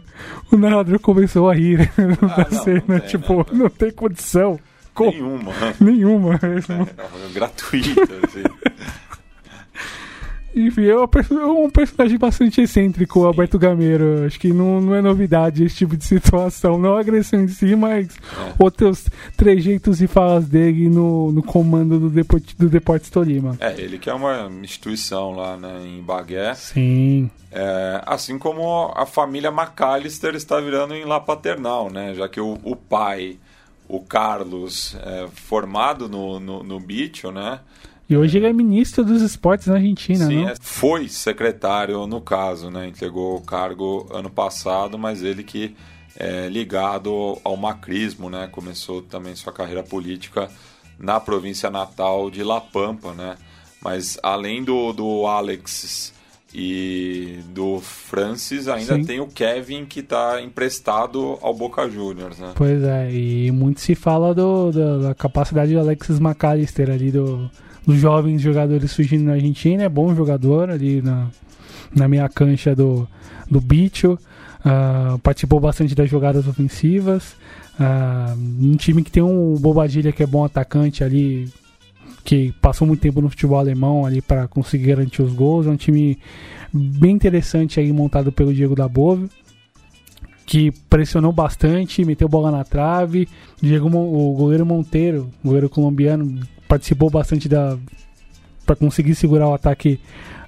o 0.51 0.57
narrador 0.57 0.99
começou 0.99 1.49
a 1.49 1.55
rir 1.55 1.89
da 1.97 2.47
não, 2.51 2.63
cena, 2.63 2.83
não 2.87 2.99
tem, 2.99 3.07
tipo, 3.09 3.37
né? 3.37 3.45
não 3.51 3.69
tem 3.71 3.91
condição. 3.91 4.59
Co- 4.93 5.05
Nenhuma. 5.05 5.51
Nenhuma. 5.81 6.39
É, 6.69 7.33
gratuita, 7.33 8.01
assim. 8.27 8.43
Enfim, 10.55 10.83
é 10.85 10.91
é 10.91 11.45
um 11.45 11.69
personagem 11.69 12.17
bastante 12.17 12.61
excêntrico, 12.61 13.19
o 13.21 13.25
Alberto 13.25 13.57
Gameiro. 13.57 14.25
Acho 14.25 14.39
que 14.39 14.53
não, 14.53 14.79
não 14.79 14.95
é 14.95 15.01
novidade 15.01 15.63
esse 15.63 15.77
tipo 15.77 15.97
de 15.97 16.03
situação. 16.05 16.77
Não 16.77 16.95
a 16.95 16.99
agressão 16.99 17.41
em 17.41 17.47
si, 17.47 17.75
mas 17.75 18.07
É. 18.07 18.53
outros 18.59 19.05
trejeitos 19.35 20.01
e 20.01 20.07
falas 20.07 20.47
dele 20.47 20.89
no, 20.89 21.31
no 21.31 21.41
comando 21.41 21.99
do, 21.99 22.09
Deport, 22.09 22.43
do 22.57 22.69
Deportes 22.69 23.09
Tolima. 23.09 23.57
É, 23.59 23.73
ele 23.79 23.97
que 23.97 24.09
é 24.09 24.13
uma 24.13 24.49
instituição 24.61 25.31
lá 25.31 25.57
né, 25.57 25.81
em 25.85 26.01
Bagué. 26.01 26.53
Sim. 26.53 27.29
É, 27.51 28.01
assim 28.05 28.39
como 28.39 28.91
a 28.95 29.05
família 29.05 29.51
McAllister 29.51 30.35
está 30.35 30.59
virando 30.59 30.95
em 30.95 31.05
lá 31.05 31.19
paternal, 31.19 31.89
né? 31.91 32.13
Já 32.15 32.27
que 32.27 32.41
o, 32.41 32.59
o 32.63 32.75
pai, 32.75 33.37
o 33.87 33.99
Carlos, 33.99 34.95
é, 35.03 35.27
formado 35.33 36.09
no, 36.09 36.39
no, 36.39 36.63
no 36.63 36.79
Bicho, 36.79 37.31
né? 37.31 37.59
E 38.09 38.17
hoje 38.17 38.37
ele 38.37 38.47
é 38.47 38.53
ministro 38.53 39.03
dos 39.03 39.21
esportes 39.21 39.67
na 39.67 39.75
Argentina, 39.75 40.27
Sim, 40.27 40.41
não? 40.43 40.49
é- 40.49 40.55
foi 40.59 41.07
secretário 41.07 42.05
no 42.05 42.19
caso, 42.21 42.69
né? 42.69 42.87
Entregou 42.87 43.37
o 43.37 43.41
cargo 43.41 44.07
ano 44.13 44.29
passado, 44.29 44.97
mas 44.99 45.23
ele 45.23 45.43
que 45.43 45.75
é 46.19 46.47
ligado 46.49 47.37
ao 47.43 47.55
macrismo, 47.57 48.29
né? 48.29 48.47
Começou 48.51 49.01
também 49.01 49.33
sua 49.35 49.51
carreira 49.53 49.81
política 49.81 50.49
na 50.99 51.19
província 51.19 51.69
natal 51.71 52.29
de 52.29 52.43
La 52.43 52.61
Pampa, 52.61 53.13
né? 53.13 53.35
Mas 53.81 54.17
além 54.21 54.63
do, 54.63 54.93
do 54.93 55.25
Alex 55.25 56.13
e 56.53 57.39
do 57.47 57.79
Francis, 57.81 58.67
ainda 58.67 58.95
Sim. 58.95 59.05
tem 59.05 59.19
o 59.19 59.27
Kevin 59.27 59.85
que 59.85 60.01
está 60.01 60.39
emprestado 60.41 61.37
ao 61.41 61.53
Boca 61.53 61.89
Juniors, 61.89 62.37
né? 62.37 62.51
Pois 62.55 62.83
é, 62.83 63.11
e 63.11 63.51
muito 63.51 63.79
se 63.81 63.95
fala 63.95 64.35
do, 64.35 64.71
do- 64.71 65.01
da 65.01 65.15
capacidade 65.15 65.73
do 65.73 65.79
Alexis 65.79 66.19
McAllister 66.19 66.91
ali, 66.91 67.11
do, 67.11 67.49
dos 67.85 67.97
jovens 67.97 68.41
jogadores 68.41 68.91
surgindo 68.91 69.25
na 69.25 69.33
Argentina. 69.33 69.83
É 69.83 69.89
bom 69.89 70.15
jogador 70.15 70.69
ali 70.69 71.01
na, 71.01 71.27
na 71.95 72.07
meia 72.07 72.29
cancha 72.29 72.75
do, 72.75 73.07
do 73.49 73.59
Bicho. 73.61 74.17
Ah, 74.63 75.17
participou 75.21 75.59
bastante 75.59 75.93
das 75.93 76.09
jogadas 76.09 76.47
ofensivas. 76.47 77.35
Ah, 77.79 78.35
um 78.37 78.75
time 78.75 79.03
que 79.03 79.11
tem 79.11 79.23
um 79.23 79.55
Bobadilha 79.55 80.11
que 80.11 80.23
é 80.23 80.27
bom 80.27 80.45
atacante 80.45 81.03
ali, 81.03 81.51
que 82.23 82.53
passou 82.61 82.87
muito 82.87 83.01
tempo 83.01 83.21
no 83.21 83.29
futebol 83.29 83.59
alemão 83.59 84.05
ali 84.05 84.21
para 84.21 84.47
conseguir 84.47 84.87
garantir 84.87 85.21
os 85.21 85.33
gols. 85.33 85.67
É 85.67 85.69
um 85.69 85.75
time 85.75 86.17
bem 86.71 87.11
interessante 87.11 87.79
aí 87.79 87.91
montado 87.91 88.31
pelo 88.31 88.53
Diego 88.53 88.75
da 88.75 88.87
Bove 88.87 89.29
que 90.45 90.71
pressionou 90.89 91.31
bastante, 91.31 92.03
meteu 92.03 92.27
bola 92.27 92.51
na 92.51 92.63
trave. 92.63 93.27
Diego, 93.61 93.87
o 93.87 94.33
goleiro 94.35 94.65
Monteiro, 94.65 95.29
goleiro 95.43 95.69
colombiano, 95.69 96.41
participou 96.73 97.07
bastante 97.07 97.47
da 97.47 97.77
para 98.65 98.75
conseguir 98.75 99.13
segurar 99.13 99.47
o 99.49 99.53
ataque 99.53 99.99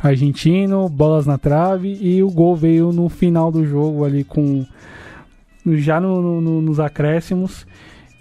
argentino, 0.01 0.89
bolas 0.89 1.25
na 1.27 1.37
trave 1.37 1.97
e 2.01 2.23
o 2.23 2.31
gol 2.31 2.55
veio 2.55 2.91
no 2.91 3.09
final 3.09 3.51
do 3.51 3.63
jogo 3.65 4.03
ali 4.05 4.23
com 4.23 4.65
já 5.67 5.99
no- 5.99 6.21
no- 6.21 6.41
no- 6.41 6.61
nos 6.61 6.79
acréscimos 6.79 7.67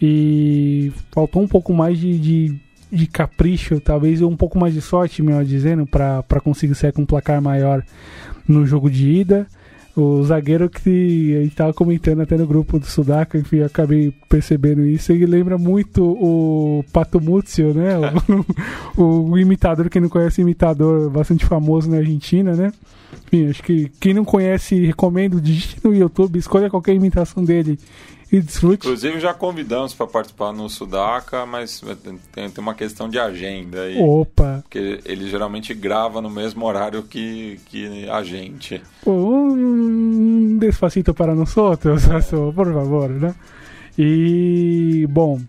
e 0.02 0.92
faltou 1.12 1.40
um 1.42 1.48
pouco 1.48 1.72
mais 1.72 1.98
de, 1.98 2.18
de, 2.18 2.60
de 2.92 3.06
capricho, 3.06 3.80
talvez 3.80 4.20
um 4.20 4.36
pouco 4.36 4.58
mais 4.58 4.74
de 4.74 4.80
sorte, 4.82 5.22
melhor 5.22 5.44
dizendo, 5.44 5.86
para 5.86 6.40
conseguir 6.42 6.74
sair 6.74 6.92
com 6.92 7.02
um 7.02 7.06
placar 7.06 7.40
maior 7.40 7.82
no 8.46 8.66
jogo 8.66 8.90
de 8.90 9.08
ida. 9.10 9.46
O 9.96 10.24
zagueiro 10.24 10.68
que 10.68 11.36
a 11.36 11.42
gente 11.44 11.54
tava 11.54 11.72
comentando 11.72 12.20
até 12.20 12.36
no 12.36 12.46
grupo 12.46 12.80
do 12.80 12.86
Sudaca, 12.86 13.38
enfim, 13.38 13.60
acabei 13.60 14.12
percebendo 14.28 14.84
isso. 14.84 15.12
Ele 15.12 15.24
lembra 15.24 15.56
muito 15.56 16.04
o 16.04 16.84
Pato 16.92 17.20
né? 17.20 17.94
O, 18.96 19.30
o 19.30 19.38
imitador, 19.38 19.88
quem 19.88 20.02
não 20.02 20.08
conhece, 20.08 20.40
imitador 20.40 21.10
bastante 21.10 21.44
famoso 21.44 21.88
na 21.88 21.98
Argentina, 21.98 22.54
né? 22.54 22.72
Enfim, 23.26 23.48
acho 23.48 23.62
que 23.62 23.88
quem 24.00 24.12
não 24.12 24.24
conhece, 24.24 24.84
recomendo, 24.84 25.40
digite 25.40 25.78
no 25.84 25.94
YouTube, 25.94 26.38
escolha 26.40 26.68
qualquer 26.68 26.94
imitação 26.94 27.44
dele 27.44 27.78
e 28.34 28.40
desfrute. 28.40 28.86
Inclusive 28.86 29.20
já 29.20 29.32
convidamos 29.32 29.94
para 29.94 30.08
participar 30.08 30.52
no 30.52 30.68
Sudaca, 30.68 31.46
mas 31.46 31.80
tem, 32.32 32.50
tem 32.50 32.52
uma 32.58 32.74
questão 32.74 33.08
de 33.08 33.18
agenda 33.18 33.82
aí. 33.82 33.96
Opa! 33.96 34.60
Porque 34.62 35.00
ele 35.04 35.28
geralmente 35.28 35.72
grava 35.72 36.20
no 36.20 36.28
mesmo 36.28 36.66
horário 36.66 37.04
que, 37.04 37.60
que 37.66 38.08
a 38.08 38.24
gente. 38.24 38.82
Um 39.06 40.58
despacito 40.58 41.14
para 41.14 41.32
nós 41.34 41.56
outros, 41.56 42.02
por 42.54 42.72
favor, 42.72 43.08
né? 43.08 43.34
E, 43.96 45.06
bom, 45.08 45.40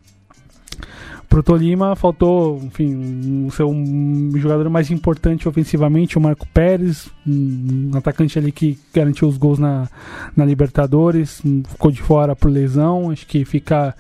pro 1.36 1.44
Tolima 1.44 1.98
faltou, 1.98 2.62
enfim, 2.64 3.46
o 3.46 3.52
seu 3.52 3.70
um 3.70 4.32
jogador 4.38 4.70
mais 4.70 4.90
importante 4.90 5.50
ofensivamente, 5.50 6.18
o 6.18 6.22
Marco 6.22 6.48
Pérez, 6.48 7.10
um 7.28 7.92
atacante 7.94 8.40
ali 8.40 8.54
que 8.54 8.80
garantiu 8.94 9.28
os 9.28 9.36
gols 9.36 9.60
na, 9.60 9.90
na 10.34 10.46
Libertadores, 10.46 11.42
um, 11.44 11.62
ficou 11.62 11.92
de 11.92 12.02
fora 12.02 12.38
por 12.38 12.50
lesão, 12.50 13.12
acho 13.12 13.28
que 13.28 13.44
fica 13.44 13.94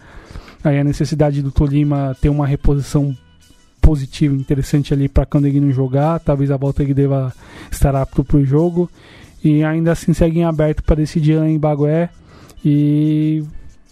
aí 0.63 0.79
a 0.79 0.83
necessidade 0.85 1.41
do 1.41 1.51
Tolima 1.51 2.15
ter 2.21 2.29
uma 2.29 2.47
reposição 2.47 3.13
positiva, 3.81 4.33
interessante 4.33 4.93
ali 4.93 5.09
para 5.09 5.27
não 5.33 5.71
jogar, 5.73 6.21
talvez 6.21 6.49
a 6.49 6.55
volta 6.55 6.83
ele 6.83 6.93
deva 6.93 7.33
estar 7.69 7.93
apto 7.97 8.23
para 8.23 8.37
o 8.37 8.45
jogo 8.45 8.89
e 9.43 9.61
ainda 9.61 9.91
assim 9.91 10.13
segue 10.13 10.39
em 10.39 10.45
aberto 10.45 10.83
para 10.83 10.95
decidir 10.95 11.37
lá 11.37 11.49
em 11.49 11.59
Bagué 11.59 12.09
e 12.63 13.43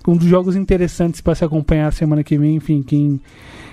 um 0.07 0.17
dos 0.17 0.27
jogos 0.27 0.55
interessantes 0.55 1.21
para 1.21 1.35
se 1.35 1.43
acompanhar 1.43 1.91
semana 1.93 2.23
que 2.23 2.37
vem, 2.37 2.55
enfim, 2.55 2.81
quem, 2.83 3.21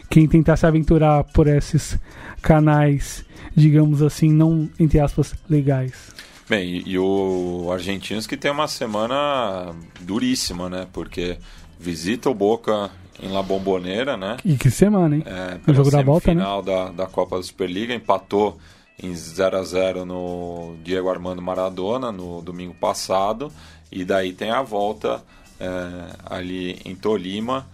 quem 0.08 0.26
tentar 0.26 0.56
se 0.56 0.66
aventurar 0.66 1.24
por 1.24 1.46
esses 1.46 1.98
canais, 2.40 3.24
digamos 3.54 4.02
assim, 4.02 4.30
não, 4.30 4.68
entre 4.78 5.00
aspas, 5.00 5.34
legais. 5.48 6.10
Bem, 6.48 6.82
e, 6.84 6.90
e 6.90 6.98
o 6.98 7.68
Argentinos 7.72 8.26
que 8.26 8.36
tem 8.36 8.50
uma 8.50 8.66
semana 8.66 9.72
duríssima, 10.00 10.68
né? 10.68 10.86
Porque 10.92 11.38
visita 11.78 12.28
o 12.28 12.34
Boca 12.34 12.90
em 13.22 13.28
La 13.28 13.42
Bombonera, 13.42 14.16
né? 14.16 14.36
E 14.44 14.56
que 14.56 14.70
semana, 14.70 15.16
hein? 15.16 15.24
É, 15.26 15.70
O 15.70 15.74
jogo 15.74 15.90
da 15.90 16.02
volta, 16.02 16.34
né? 16.34 16.42
semifinal 16.42 16.62
da, 16.62 16.90
da 16.90 17.06
Copa 17.06 17.36
da 17.36 17.42
Superliga, 17.42 17.94
empatou 17.94 18.58
em 19.02 19.14
0 19.14 19.58
a 19.58 19.62
0 19.62 20.04
no 20.04 20.76
Diego 20.82 21.08
Armando 21.08 21.40
Maradona 21.40 22.12
no 22.12 22.42
domingo 22.42 22.74
passado 22.74 23.50
e 23.90 24.04
daí 24.04 24.32
tem 24.32 24.50
a 24.50 24.62
volta 24.62 25.22
é, 25.60 26.16
ali 26.24 26.80
em 26.84 26.96
Tolima 26.96 27.66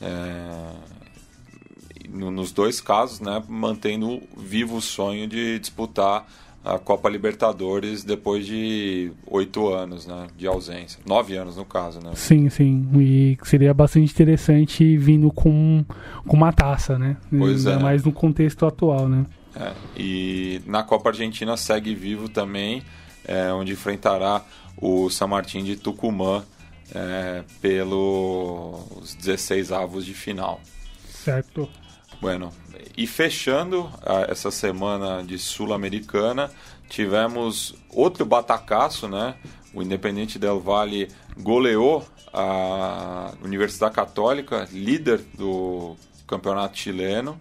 é, 0.00 0.72
no, 2.08 2.30
nos 2.30 2.52
dois 2.52 2.80
casos, 2.80 3.20
né, 3.20 3.42
mantendo 3.48 4.22
vivo 4.36 4.76
o 4.76 4.80
sonho 4.80 5.26
de 5.26 5.58
disputar 5.58 6.26
a 6.64 6.78
Copa 6.78 7.08
Libertadores 7.08 8.04
depois 8.04 8.46
de 8.46 9.10
oito 9.26 9.68
anos 9.68 10.06
né, 10.06 10.28
de 10.36 10.46
ausência. 10.46 11.00
Nove 11.04 11.36
anos, 11.36 11.56
no 11.56 11.64
caso, 11.64 11.98
né? 12.00 12.12
Sim, 12.14 12.48
sim. 12.48 12.88
E 12.96 13.36
seria 13.42 13.74
bastante 13.74 14.12
interessante 14.12 14.96
vindo 14.96 15.32
com, 15.32 15.84
com 16.26 16.36
uma 16.36 16.52
taça, 16.52 16.96
né? 16.96 17.16
Pois 17.28 17.66
Ainda 17.66 17.80
é. 17.80 17.82
mais 17.82 18.04
no 18.04 18.12
contexto 18.12 18.64
atual, 18.64 19.08
né? 19.08 19.26
É. 19.56 19.72
E 19.96 20.62
na 20.64 20.84
Copa 20.84 21.10
Argentina 21.10 21.56
segue 21.56 21.96
vivo 21.96 22.28
também, 22.28 22.82
é, 23.24 23.52
onde 23.52 23.72
enfrentará 23.72 24.42
o 24.76 25.10
San 25.10 25.26
Martín 25.26 25.64
de 25.64 25.76
Tucumã 25.76 26.44
é, 26.94 27.42
pelos 27.60 29.14
16 29.14 29.72
avos 29.72 30.04
de 30.04 30.14
final. 30.14 30.60
Certo. 31.08 31.68
Bueno, 32.20 32.52
e 32.96 33.06
fechando 33.06 33.90
a, 34.04 34.30
essa 34.30 34.50
semana 34.50 35.22
de 35.22 35.38
Sul-Americana, 35.38 36.50
tivemos 36.88 37.74
outro 37.90 38.24
batacaço, 38.24 39.08
né? 39.08 39.34
O 39.74 39.82
Independente 39.82 40.38
Del 40.38 40.60
Valle 40.60 41.08
goleou 41.38 42.04
a 42.32 43.32
Universidade 43.42 43.94
Católica, 43.94 44.68
líder 44.70 45.18
do 45.34 45.96
campeonato 46.26 46.78
chileno, 46.78 47.38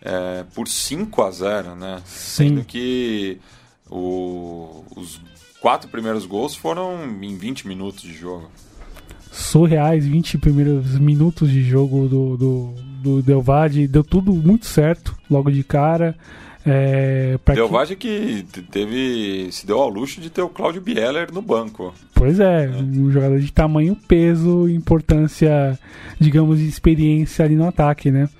é, 0.00 0.44
por 0.54 0.68
5 0.68 1.22
a 1.22 1.30
0, 1.30 1.74
né? 1.74 2.02
Sim. 2.04 2.48
Sendo 2.48 2.64
que 2.64 3.40
o, 3.90 4.84
os 4.96 5.20
quatro 5.60 5.88
primeiros 5.88 6.26
gols 6.26 6.54
foram 6.54 7.04
em 7.22 7.36
20 7.36 7.66
minutos 7.66 8.02
de 8.02 8.12
jogo. 8.12 8.50
Surreais, 9.34 10.06
20 10.06 10.38
primeiros 10.38 10.98
minutos 10.98 11.50
de 11.50 11.62
jogo 11.62 12.08
do, 12.08 12.36
do 12.36 12.74
do 13.04 13.20
Delvade, 13.20 13.86
deu 13.86 14.02
tudo 14.02 14.32
muito 14.32 14.64
certo 14.64 15.14
logo 15.30 15.50
de 15.50 15.62
cara. 15.62 16.16
É, 16.66 17.38
Delvade 17.54 17.94
que... 17.94 18.46
que 18.50 18.62
teve 18.62 19.52
se 19.52 19.66
deu 19.66 19.78
ao 19.78 19.90
luxo 19.90 20.18
de 20.18 20.30
ter 20.30 20.40
o 20.40 20.48
Claudio 20.48 20.80
Bieler 20.80 21.30
no 21.30 21.42
banco. 21.42 21.92
Pois 22.14 22.40
é, 22.40 22.64
é, 22.64 22.70
um 22.70 23.10
jogador 23.10 23.38
de 23.38 23.52
tamanho, 23.52 23.94
peso, 24.08 24.66
importância, 24.70 25.78
digamos, 26.18 26.58
de 26.58 26.66
experiência 26.66 27.44
ali 27.44 27.54
no 27.54 27.68
ataque, 27.68 28.10
né? 28.10 28.30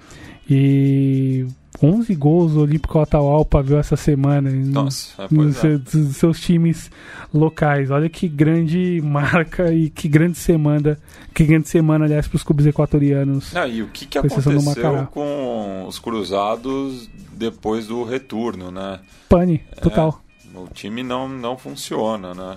E 0.48 1.44
11 1.84 2.14
gols 2.14 2.52
o 2.54 2.60
Olímpico 2.60 2.98
Atahualpa 2.98 3.62
viu 3.62 3.78
essa 3.78 3.96
semana 3.96 4.50
Nossa, 4.50 5.28
no, 5.30 5.44
nos 5.44 5.56
é. 5.58 5.60
seus, 5.60 6.16
seus, 6.16 6.40
times 6.40 6.90
locais. 7.32 7.90
Olha 7.90 8.08
que 8.08 8.26
grande 8.26 9.00
marca 9.04 9.72
e 9.72 9.90
que 9.90 10.08
grande 10.08 10.38
semana, 10.38 10.98
que 11.34 11.44
grande 11.44 11.68
semana, 11.68 12.06
aliás, 12.06 12.26
para 12.26 12.36
os 12.36 12.42
clubes 12.42 12.66
equatorianos. 12.66 13.54
Ah, 13.54 13.68
e 13.68 13.82
o 13.82 13.88
que, 13.88 14.06
que 14.06 14.18
aconteceu 14.18 15.06
com 15.10 15.84
os 15.86 15.98
cruzados 15.98 17.08
depois 17.32 17.86
do 17.86 18.02
retorno, 18.02 18.70
né? 18.70 19.00
Pane, 19.28 19.58
total. 19.82 20.20
É, 20.54 20.58
o 20.58 20.68
time 20.68 21.02
não, 21.02 21.28
não 21.28 21.58
funciona, 21.58 22.32
né? 22.32 22.56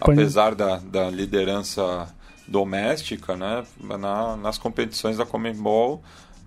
Pane. 0.00 0.20
Apesar 0.20 0.54
da, 0.54 0.78
da 0.78 1.08
liderança 1.08 2.08
doméstica, 2.48 3.36
né? 3.36 3.64
Na, 3.98 4.36
nas 4.36 4.58
competições 4.58 5.16
da 5.16 5.26
Comembol 5.26 6.02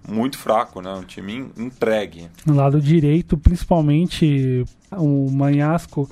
muito 0.07 0.37
fraco, 0.37 0.81
né? 0.81 0.93
Um 0.93 1.03
time 1.03 1.49
entregue. 1.57 2.27
No 2.45 2.55
lado 2.55 2.81
direito, 2.81 3.37
principalmente 3.37 4.65
o 4.91 5.29
Manhasco 5.31 6.09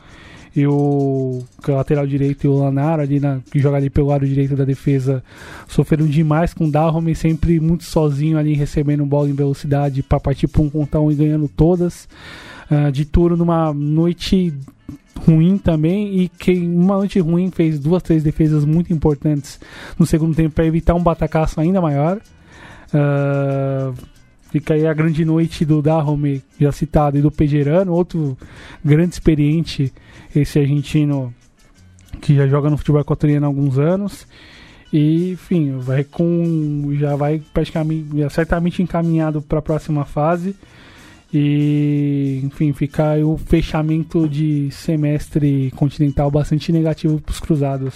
e 0.56 0.66
o, 0.66 1.44
lateral 1.68 2.08
direito 2.08 2.46
e 2.46 2.48
o 2.48 2.58
Lanaro 2.58 3.04
ali 3.04 3.20
na, 3.20 3.40
que 3.52 3.60
joga 3.60 3.78
ali 3.78 3.92
pelo 3.92 4.08
lado 4.08 4.26
direito 4.26 4.56
da 4.56 4.66
defesa 4.66 5.24
sofreram 5.68 6.08
demais 6.08 6.52
com 6.52 6.66
o 6.66 6.72
Dahomey 6.72 7.14
sempre 7.14 7.60
muito 7.60 7.84
sozinho 7.84 8.40
ali 8.40 8.54
recebendo 8.56 9.06
bola 9.06 9.30
em 9.30 9.34
velocidade 9.34 10.02
para 10.02 10.20
partir 10.20 10.48
para 10.48 10.64
um 10.64 10.70
contra 10.70 11.00
um 11.00 11.12
e 11.12 11.16
ganhando 11.16 11.48
todas 11.48 12.10
uh, 12.72 12.92
de 12.92 13.06
turno 13.06 13.38
numa 13.38 13.72
noite 13.72 14.52
ruim 15.28 15.60
também 15.60 16.22
e 16.22 16.30
que 16.30 16.54
uma 16.54 16.98
noite 16.98 17.20
ruim 17.20 17.52
fez 17.52 17.80
duas 17.80 18.02
três 18.02 18.24
defesas 18.24 18.66
muito 18.66 18.92
importantes 18.92 19.60
no 19.98 20.08
segundo 20.08 20.36
tempo 20.36 20.56
para 20.56 20.66
evitar 20.66 20.96
um 20.96 21.04
batacaço 21.04 21.60
ainda 21.62 21.80
maior 21.80 22.20
Uh, 22.94 23.94
fica 24.50 24.74
aí 24.74 24.88
a 24.88 24.94
grande 24.94 25.24
noite 25.26 25.66
do 25.66 25.82
Dahomey, 25.82 26.42
já 26.60 26.72
citado, 26.72 27.18
e 27.18 27.22
do 27.22 27.32
Pejerano, 27.32 27.94
outro 27.94 28.38
grande 28.84 29.14
experiente, 29.14 29.94
esse 30.36 30.60
argentino 30.60 31.34
que 32.22 32.36
já 32.36 32.48
joga 32.48 32.70
no 32.70 32.78
futebol 32.78 33.02
equatoriano 33.02 33.46
há 33.46 33.50
alguns 33.50 33.78
anos. 33.78 34.28
E, 34.92 35.32
enfim, 35.32 35.78
vai 35.78 36.04
com. 36.04 36.96
Já 36.98 37.16
vai 37.16 37.42
praticamente. 37.54 38.18
Já 38.18 38.30
certamente 38.30 38.82
encaminhado 38.82 39.42
para 39.42 39.60
a 39.60 39.62
próxima 39.62 40.06
fase. 40.06 40.56
E, 41.34 42.42
enfim, 42.44 42.72
fica 42.72 43.12
aí 43.12 43.24
o 43.24 43.38
fechamento 43.38 44.30
de 44.30 44.70
semestre 44.72 45.72
continental 45.76 46.32
bastante 46.32 46.72
negativo 46.72 47.20
para 47.20 47.32
os 47.32 47.40
cruzados. 47.40 47.96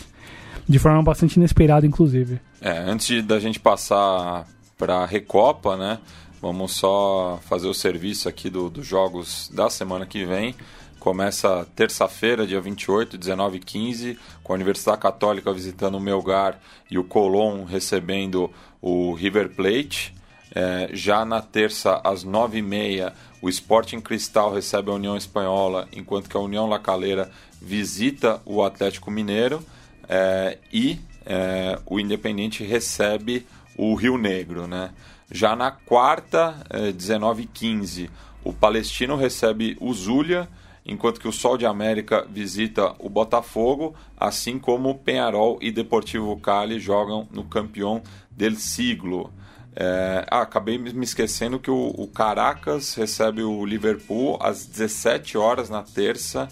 De 0.68 0.78
forma 0.78 1.02
bastante 1.02 1.38
inesperada, 1.38 1.88
inclusive. 1.88 2.40
É, 2.60 2.78
antes 2.78 3.24
da 3.24 3.40
gente 3.40 3.60
passar 3.60 4.46
para 4.82 4.96
a 4.96 5.06
Recopa, 5.06 5.78
né? 5.78 6.00
Vamos 6.42 6.72
só 6.72 7.40
fazer 7.48 7.68
o 7.68 7.74
serviço 7.74 8.28
aqui 8.28 8.50
do, 8.50 8.68
dos 8.68 8.84
jogos 8.84 9.48
da 9.54 9.70
semana 9.70 10.08
que 10.08 10.26
vem. 10.26 10.56
Começa 11.00 11.68
terça-feira, 11.76 12.48
dia 12.48 12.60
28, 12.60 13.16
19 13.16 13.58
e 13.58 13.60
15, 13.60 14.20
com 14.44 14.54
a 14.54 14.56
Universidade 14.56 15.00
Católica 15.00 15.54
visitando 15.54 16.00
o 16.00 16.00
Melgar 16.00 16.60
e 16.90 16.98
o 16.98 17.04
Colón 17.04 17.64
recebendo 17.64 18.52
o 18.82 19.14
River 19.14 19.50
Plate. 19.50 20.16
É, 20.54 20.90
já 20.94 21.24
na 21.26 21.44
terça, 21.44 22.02
às 22.04 22.26
9h30, 22.26 23.14
o 23.40 23.50
Sporting 23.50 24.02
Cristal 24.02 24.52
recebe 24.52 24.90
a 24.90 24.96
União 24.96 25.16
Espanhola, 25.16 25.88
enquanto 25.94 26.28
que 26.28 26.36
a 26.36 26.40
União 26.40 26.68
La 26.68 26.80
Calera 26.80 27.30
visita 27.62 28.42
o 28.48 28.64
Atlético 28.64 29.12
Mineiro. 29.12 29.64
É, 30.10 30.58
e 30.74 31.00
é, 31.24 31.78
o 31.86 32.00
Independente 32.00 32.64
recebe 32.64 33.46
o 33.78 33.96
Rio 33.96 34.18
Negro, 34.18 34.68
né? 34.68 34.92
Já 35.32 35.56
na 35.56 35.72
quarta, 35.72 36.56
eh, 36.70 36.92
19 36.92 37.44
e 37.44 37.46
15, 37.46 38.10
o 38.44 38.52
Palestino 38.52 39.16
recebe 39.16 39.78
o 39.80 39.94
Zulia, 39.94 40.48
enquanto 40.86 41.20
que 41.20 41.28
o 41.28 41.32
Sol 41.32 41.58
de 41.58 41.66
América 41.66 42.26
visita 42.30 42.94
o 43.00 43.10
Botafogo, 43.10 43.96
assim 44.18 44.60
como 44.60 44.96
Penharol 44.96 45.58
e 45.62 45.72
Deportivo 45.72 46.36
Cali 46.38 46.80
jogam 46.80 47.28
no 47.32 47.44
campeão 47.44 48.02
del 48.32 48.56
siglo. 48.56 49.32
É, 49.74 50.26
ah, 50.30 50.42
acabei 50.42 50.78
me 50.78 51.04
esquecendo 51.04 51.58
que 51.58 51.72
o, 51.72 51.94
o, 51.98 52.06
Caracas 52.08 52.94
recebe 52.96 53.42
o 53.42 53.66
Liverpool 53.66 54.38
às 54.42 54.66
17 54.66 55.38
horas 55.38 55.70
na 55.70 55.82
terça, 55.82 56.50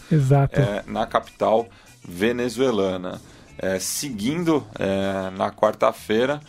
é, 0.53 0.89
na 0.89 1.05
capital 1.05 1.67
venezuelana. 2.07 3.19
É, 3.57 3.77
seguindo 3.77 4.65
é, 4.79 5.29
na 5.31 5.51
quarta-feira, 5.51 6.39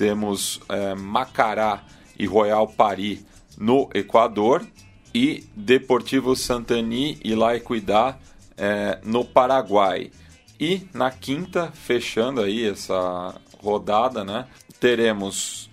temos 0.00 0.62
é, 0.70 0.94
Macará 0.94 1.84
e 2.18 2.24
Royal 2.24 2.66
Paris 2.66 3.22
no 3.58 3.90
Equador 3.92 4.66
e 5.14 5.44
Deportivo 5.54 6.34
Santani 6.34 7.18
e 7.22 7.34
La 7.34 7.54
Equidad 7.54 8.16
é, 8.56 8.98
no 9.04 9.26
Paraguai. 9.26 10.10
E 10.58 10.88
na 10.94 11.10
quinta, 11.10 11.70
fechando 11.74 12.40
aí 12.40 12.66
essa 12.66 13.34
rodada, 13.62 14.24
né, 14.24 14.46
teremos 14.80 15.68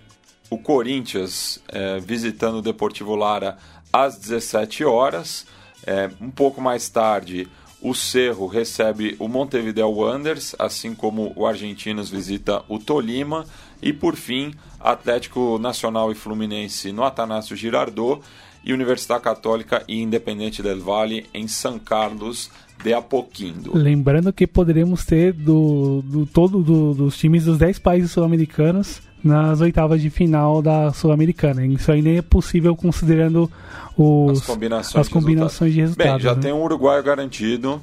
o 0.50 0.58
Corinthians 0.58 1.62
é, 1.66 1.98
visitando 1.98 2.58
o 2.58 2.62
Deportivo 2.62 3.16
Lara 3.16 3.56
às 3.90 4.18
17 4.18 4.84
horas. 4.84 5.46
É, 5.86 6.10
um 6.20 6.30
pouco 6.30 6.60
mais 6.60 6.90
tarde, 6.90 7.48
o 7.80 7.94
Cerro 7.94 8.46
recebe 8.46 9.16
o 9.18 9.28
Montevideo 9.28 9.88
Wanderers, 9.88 10.54
assim 10.58 10.94
como 10.94 11.32
o 11.36 11.46
Argentinos 11.46 12.10
visita 12.10 12.62
o 12.68 12.78
Tolima. 12.78 13.46
E 13.80 13.92
por 13.92 14.16
fim, 14.16 14.52
Atlético 14.80 15.58
Nacional 15.58 16.10
e 16.12 16.14
Fluminense 16.14 16.92
no 16.92 17.04
Atanásio 17.04 17.56
Girardot 17.56 18.20
e 18.64 18.72
Universidade 18.72 19.22
Católica 19.22 19.82
e 19.88 20.02
Independente 20.02 20.62
del 20.62 20.80
Valle 20.80 21.26
em 21.32 21.46
São 21.46 21.78
Carlos 21.78 22.50
de 22.82 22.92
Apoquindo. 22.92 23.76
Lembrando 23.76 24.32
que 24.32 24.46
poderemos 24.46 25.04
ter 25.04 25.32
do, 25.32 26.02
do 26.02 26.26
todo 26.26 26.62
do, 26.62 26.94
dos 26.94 27.16
times 27.16 27.44
dos 27.44 27.58
10 27.58 27.78
países 27.78 28.10
sul-americanos 28.10 29.00
nas 29.22 29.60
oitavas 29.60 30.00
de 30.00 30.10
final 30.10 30.62
da 30.62 30.92
Sul-Americana. 30.92 31.66
Isso 31.66 31.90
aí 31.90 32.00
nem 32.00 32.18
é 32.18 32.22
possível 32.22 32.76
considerando 32.76 33.50
os, 33.96 34.38
as 34.38 34.46
combinações, 34.46 35.06
as 35.06 35.12
combinações 35.12 35.74
de 35.74 35.80
resultados. 35.80 36.12
Bem, 36.12 36.20
já 36.22 36.34
né? 36.34 36.40
tem 36.40 36.52
um 36.52 36.62
uruguaio 36.62 37.02
garantido. 37.02 37.80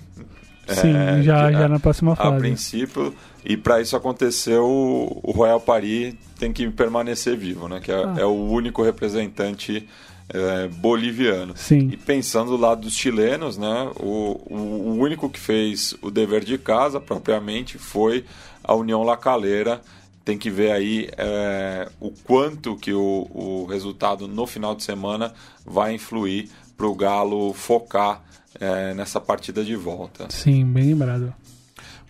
Sim, 0.68 0.96
é, 0.96 1.22
já, 1.22 1.52
já 1.52 1.68
na 1.68 1.80
próxima 1.80 2.16
fase. 2.16 2.36
A 2.36 2.40
princípio, 2.40 3.14
e 3.44 3.56
para 3.56 3.82
isso 3.82 3.96
acontecer, 3.96 4.58
o, 4.58 5.20
o, 5.22 5.32
Royal 5.32 5.60
Paris 5.60 6.16
tem 6.40 6.52
que 6.52 6.68
permanecer 6.70 7.38
vivo, 7.38 7.68
né? 7.68 7.80
Que 7.80 7.92
é, 7.92 7.96
ah. 7.96 8.16
é 8.18 8.26
o 8.26 8.50
único 8.50 8.82
representante 8.82 9.88
é, 10.30 10.68
boliviano. 10.68 11.54
Sim. 11.56 11.90
E 11.92 11.98
pensando 11.98 12.52
do 12.52 12.58
lado 12.58 12.82
dos 12.82 12.96
chilenos, 12.96 13.58
né? 13.58 13.92
O, 13.98 14.42
o, 14.50 14.56
o, 14.56 14.98
único 14.98 15.30
que 15.30 15.40
fez 15.40 15.96
o 16.02 16.10
dever 16.10 16.44
de 16.44 16.58
casa, 16.58 17.00
propriamente, 17.00 17.78
foi 17.78 18.26
a 18.64 18.74
União 18.74 19.04
La 19.04 19.18
Calera, 19.18 19.82
tem 20.24 20.40
que 20.40 20.50
ver 20.50 20.72
aí 20.72 21.08
é, 21.16 21.88
o 22.00 22.10
quanto 22.10 22.76
que 22.76 22.92
o, 22.92 23.30
o 23.32 23.68
resultado 23.70 24.28
no 24.28 24.48
final 24.48 24.74
de 24.74 24.84
semana 24.84 25.32
vai 25.64 25.94
influir 25.94 26.50
para 26.76 26.88
o 26.88 26.96
Galo 26.96 27.54
focar 27.54 28.24
é, 28.60 28.94
nessa 28.94 29.20
partida 29.20 29.64
de 29.64 29.76
volta. 29.76 30.28
Sim, 30.30 30.66
bem 30.66 30.86
lembrado. 30.86 31.34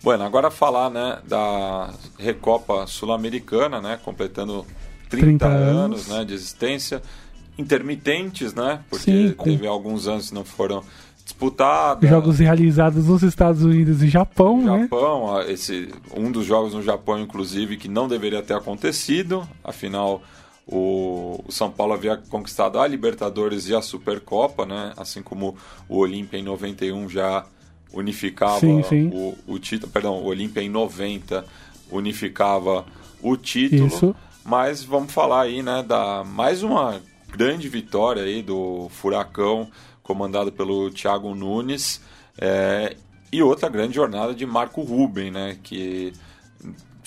Bueno, 0.02 0.24
agora 0.24 0.50
falar 0.50 0.90
né, 0.90 1.18
da 1.26 1.90
Recopa 2.18 2.86
Sul-Americana, 2.86 3.80
né, 3.80 3.98
completando 4.04 4.64
30, 5.08 5.26
30 5.26 5.46
anos, 5.46 5.76
anos 5.76 6.08
né, 6.08 6.24
de 6.24 6.34
existência, 6.34 7.02
intermitentes, 7.58 8.54
né, 8.54 8.80
porque 8.88 9.10
Sim, 9.10 9.32
com... 9.32 9.44
teve 9.44 9.66
alguns 9.66 10.06
anos 10.06 10.28
que 10.28 10.34
não 10.34 10.44
foram 10.44 10.82
disputados. 11.24 12.08
Jogos 12.08 12.38
realizados 12.38 13.06
nos 13.06 13.22
Estados 13.22 13.62
Unidos 13.62 14.00
e 14.02 14.08
Japão, 14.08 14.60
Japão 14.60 14.76
né? 14.76 14.82
Japão, 14.82 15.42
esse, 15.42 15.92
um 16.14 16.30
dos 16.30 16.46
jogos 16.46 16.72
no 16.72 16.82
Japão, 16.82 17.18
inclusive, 17.18 17.76
que 17.76 17.88
não 17.88 18.06
deveria 18.06 18.42
ter 18.42 18.54
acontecido, 18.54 19.46
afinal 19.64 20.22
o, 20.66 21.44
São 21.48 21.70
Paulo 21.70 21.92
havia 21.92 22.16
conquistado 22.16 22.80
a 22.80 22.86
Libertadores 22.86 23.68
e 23.68 23.74
a 23.74 23.80
Supercopa, 23.80 24.66
né? 24.66 24.92
Assim 24.96 25.22
como 25.22 25.56
o 25.88 25.98
Olímpia 25.98 26.38
em 26.38 26.42
91 26.42 27.08
já 27.08 27.46
unificava 27.92 28.58
sim, 28.58 28.82
sim. 28.82 29.10
o, 29.12 29.36
o 29.46 29.58
título, 29.58 29.92
perdão, 29.92 30.14
o 30.14 30.26
Olímpia 30.26 30.60
em 30.60 30.68
90 30.68 31.44
unificava 31.90 32.84
o 33.22 33.36
título. 33.36 33.86
Isso. 33.86 34.14
Mas 34.44 34.82
vamos 34.82 35.12
falar 35.12 35.42
aí, 35.42 35.62
né, 35.62 35.82
da 35.82 36.22
mais 36.24 36.62
uma 36.62 37.00
grande 37.28 37.68
vitória 37.68 38.22
aí 38.22 38.42
do 38.42 38.88
Furacão, 38.90 39.68
comandado 40.02 40.52
pelo 40.52 40.90
Thiago 40.90 41.34
Nunes, 41.34 42.00
é, 42.38 42.96
e 43.32 43.42
outra 43.42 43.68
grande 43.68 43.94
jornada 43.94 44.34
de 44.34 44.46
Marco 44.46 44.82
Ruben, 44.82 45.30
né, 45.30 45.58
que 45.62 46.12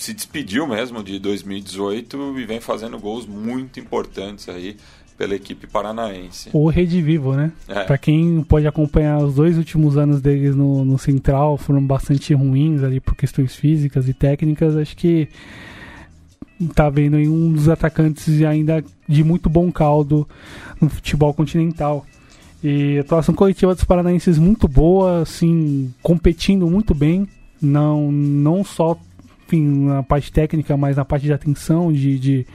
se 0.00 0.14
despediu 0.14 0.66
mesmo 0.66 1.02
de 1.02 1.18
2018 1.18 2.38
e 2.38 2.44
vem 2.46 2.58
fazendo 2.58 2.98
gols 2.98 3.26
muito 3.26 3.78
importantes 3.78 4.48
aí 4.48 4.76
pela 5.18 5.34
equipe 5.34 5.66
paranaense. 5.66 6.48
O 6.54 6.70
Rede 6.70 7.02
Vivo, 7.02 7.34
né? 7.34 7.52
É. 7.68 7.84
Para 7.84 7.98
quem 7.98 8.42
pode 8.42 8.66
acompanhar 8.66 9.18
os 9.18 9.34
dois 9.34 9.58
últimos 9.58 9.98
anos 9.98 10.22
deles 10.22 10.56
no, 10.56 10.82
no 10.86 10.98
Central, 10.98 11.58
foram 11.58 11.84
bastante 11.86 12.32
ruins 12.32 12.82
ali 12.82 12.98
por 12.98 13.14
questões 13.14 13.54
físicas 13.54 14.08
e 14.08 14.14
técnicas. 14.14 14.74
Acho 14.74 14.96
que 14.96 15.28
tá 16.74 16.88
vendo 16.88 17.16
aí 17.16 17.28
um 17.28 17.52
dos 17.52 17.68
atacantes 17.68 18.42
ainda 18.42 18.82
de 19.06 19.22
muito 19.22 19.50
bom 19.50 19.70
caldo 19.70 20.26
no 20.80 20.88
futebol 20.88 21.34
continental. 21.34 22.06
E 22.64 22.96
a 22.96 23.00
atuação 23.02 23.34
coletiva 23.34 23.74
dos 23.74 23.84
paranaenses 23.84 24.38
muito 24.38 24.66
boa, 24.66 25.20
assim, 25.20 25.92
competindo 26.02 26.66
muito 26.66 26.94
bem, 26.94 27.28
não, 27.60 28.10
não 28.10 28.64
só 28.64 28.98
enfim, 29.50 29.86
na 29.86 30.02
parte 30.02 30.30
técnica, 30.30 30.76
mas 30.76 30.96
na 30.96 31.04
parte 31.04 31.24
de 31.24 31.32
atenção, 31.32 31.92
de, 31.92 32.18
de, 32.18 32.46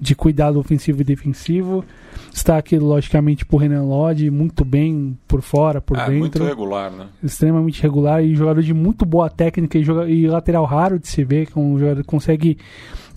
de 0.00 0.14
cuidado 0.16 0.58
ofensivo 0.58 1.00
e 1.00 1.04
defensivo. 1.04 1.84
Está 2.32 2.58
aqui, 2.58 2.78
logicamente, 2.78 3.44
por 3.44 3.58
Renan 3.58 3.84
Lodge, 3.84 4.30
muito 4.30 4.64
bem 4.64 5.16
por 5.28 5.42
fora, 5.42 5.80
por 5.80 5.96
é, 5.96 6.06
dentro. 6.06 6.18
Muito 6.18 6.44
regular, 6.44 6.90
né? 6.90 7.06
Extremamente 7.22 7.80
regular 7.82 8.22
e 8.22 8.34
jogador 8.34 8.62
de 8.62 8.74
muito 8.74 9.06
boa 9.06 9.30
técnica 9.30 9.78
e, 9.78 9.84
joga, 9.84 10.08
e 10.08 10.26
lateral 10.26 10.64
raro 10.64 10.98
de 10.98 11.08
se 11.08 11.24
ver, 11.24 11.46
que 11.46 11.58
é 11.58 11.60
um 11.60 11.78
jogador 11.78 12.02
que 12.02 12.08
consegue 12.08 12.58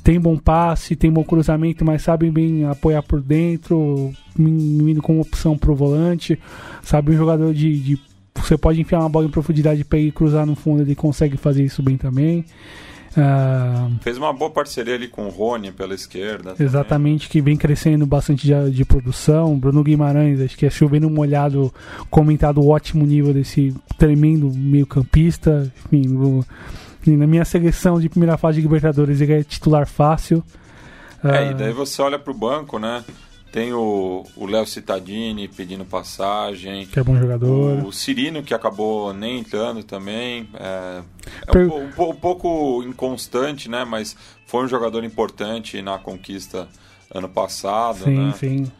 tem 0.04 0.20
bom 0.20 0.38
passe, 0.38 0.98
tem 0.98 1.10
bom 1.10 1.24
cruzamento, 1.24 1.86
mas 1.86 2.02
sabe 2.02 2.30
bem 2.30 2.66
apoiar 2.66 3.02
por 3.02 3.22
dentro, 3.22 4.12
indo 4.38 5.02
como 5.02 5.22
opção 5.22 5.58
pro 5.58 5.74
volante, 5.74 6.38
sabe 6.82 7.14
um 7.14 7.18
jogador 7.18 7.54
de, 7.54 7.80
de 7.80 8.00
você 8.36 8.58
pode 8.58 8.82
enfiar 8.82 9.00
uma 9.00 9.08
bola 9.08 9.28
em 9.28 9.30
profundidade 9.30 9.86
para 9.86 10.00
ir 10.00 10.12
cruzar 10.12 10.46
no 10.46 10.56
fundo, 10.56 10.82
ele 10.82 10.94
consegue 10.94 11.38
fazer 11.38 11.64
isso 11.64 11.82
bem 11.82 11.96
também. 11.96 12.44
Uh, 13.14 13.94
Fez 14.02 14.18
uma 14.18 14.34
boa 14.34 14.50
parceria 14.50 14.96
ali 14.96 15.08
com 15.08 15.28
o 15.28 15.30
Rony 15.30 15.72
pela 15.72 15.94
esquerda. 15.94 16.56
Exatamente, 16.60 17.28
também. 17.28 17.32
que 17.32 17.42
vem 17.42 17.58
crescendo 17.58 18.06
bastante 18.06 18.48
de, 18.48 18.72
de, 18.72 18.84
produção. 18.84 19.58
Bruno 19.58 19.84
Guimarães, 19.84 20.42
acho 20.42 20.58
que 20.58 20.66
é 20.66 20.70
chovendo 20.70 21.10
molhado, 21.10 21.72
comentado 22.10 22.60
o 22.60 22.70
ótimo 22.70 23.06
nível 23.06 23.34
desse 23.34 23.76
tremendo 23.98 24.52
meio-campista. 24.52 25.72
Enfim, 25.86 26.08
no, 26.08 26.46
na 27.06 27.28
minha 27.28 27.46
seleção 27.46 28.00
de 28.00 28.10
primeira 28.10 28.38
fase 28.38 28.56
de 28.56 28.62
Libertadores, 28.64 29.22
ele 29.22 29.34
é 29.34 29.44
titular 29.44 29.88
fácil. 29.88 30.44
É, 31.24 31.28
uh, 31.28 31.52
e 31.52 31.54
daí 31.54 31.72
você 31.72 32.02
olha 32.02 32.18
pro 32.18 32.34
banco, 32.34 32.80
né? 32.80 33.04
Tem 33.54 33.72
o 33.72 34.26
Léo 34.48 34.66
Cittadini 34.66 35.48
pedindo 35.48 35.86
passagem. 35.86 36.88
Que 36.88 37.00
é 37.00 37.04
bom 37.04 37.16
jogador. 37.16 37.86
O 37.86 37.94
Cirino, 37.94 38.42
que 38.42 38.52
acabou 38.52 39.14
nem 39.14 39.42
entrando 39.42 39.84
também. 39.84 40.50
É, 40.56 41.04
é 41.48 41.52
per... 41.52 41.72
um, 41.72 41.84
um, 41.86 42.10
um, 42.10 42.16
pouco 42.16 42.82
inconstante, 42.82 43.70
né? 43.70 43.86
Mas 43.86 44.18
foi 44.48 44.66
um 44.66 44.68
jogador 44.68 45.04
importante 45.04 45.84
na 45.84 46.00
conquista 46.00 46.68
ano 47.14 47.30
passado. 47.30 48.06
Sim, 48.06 48.18
né? 48.18 48.34
sim. 48.36 48.72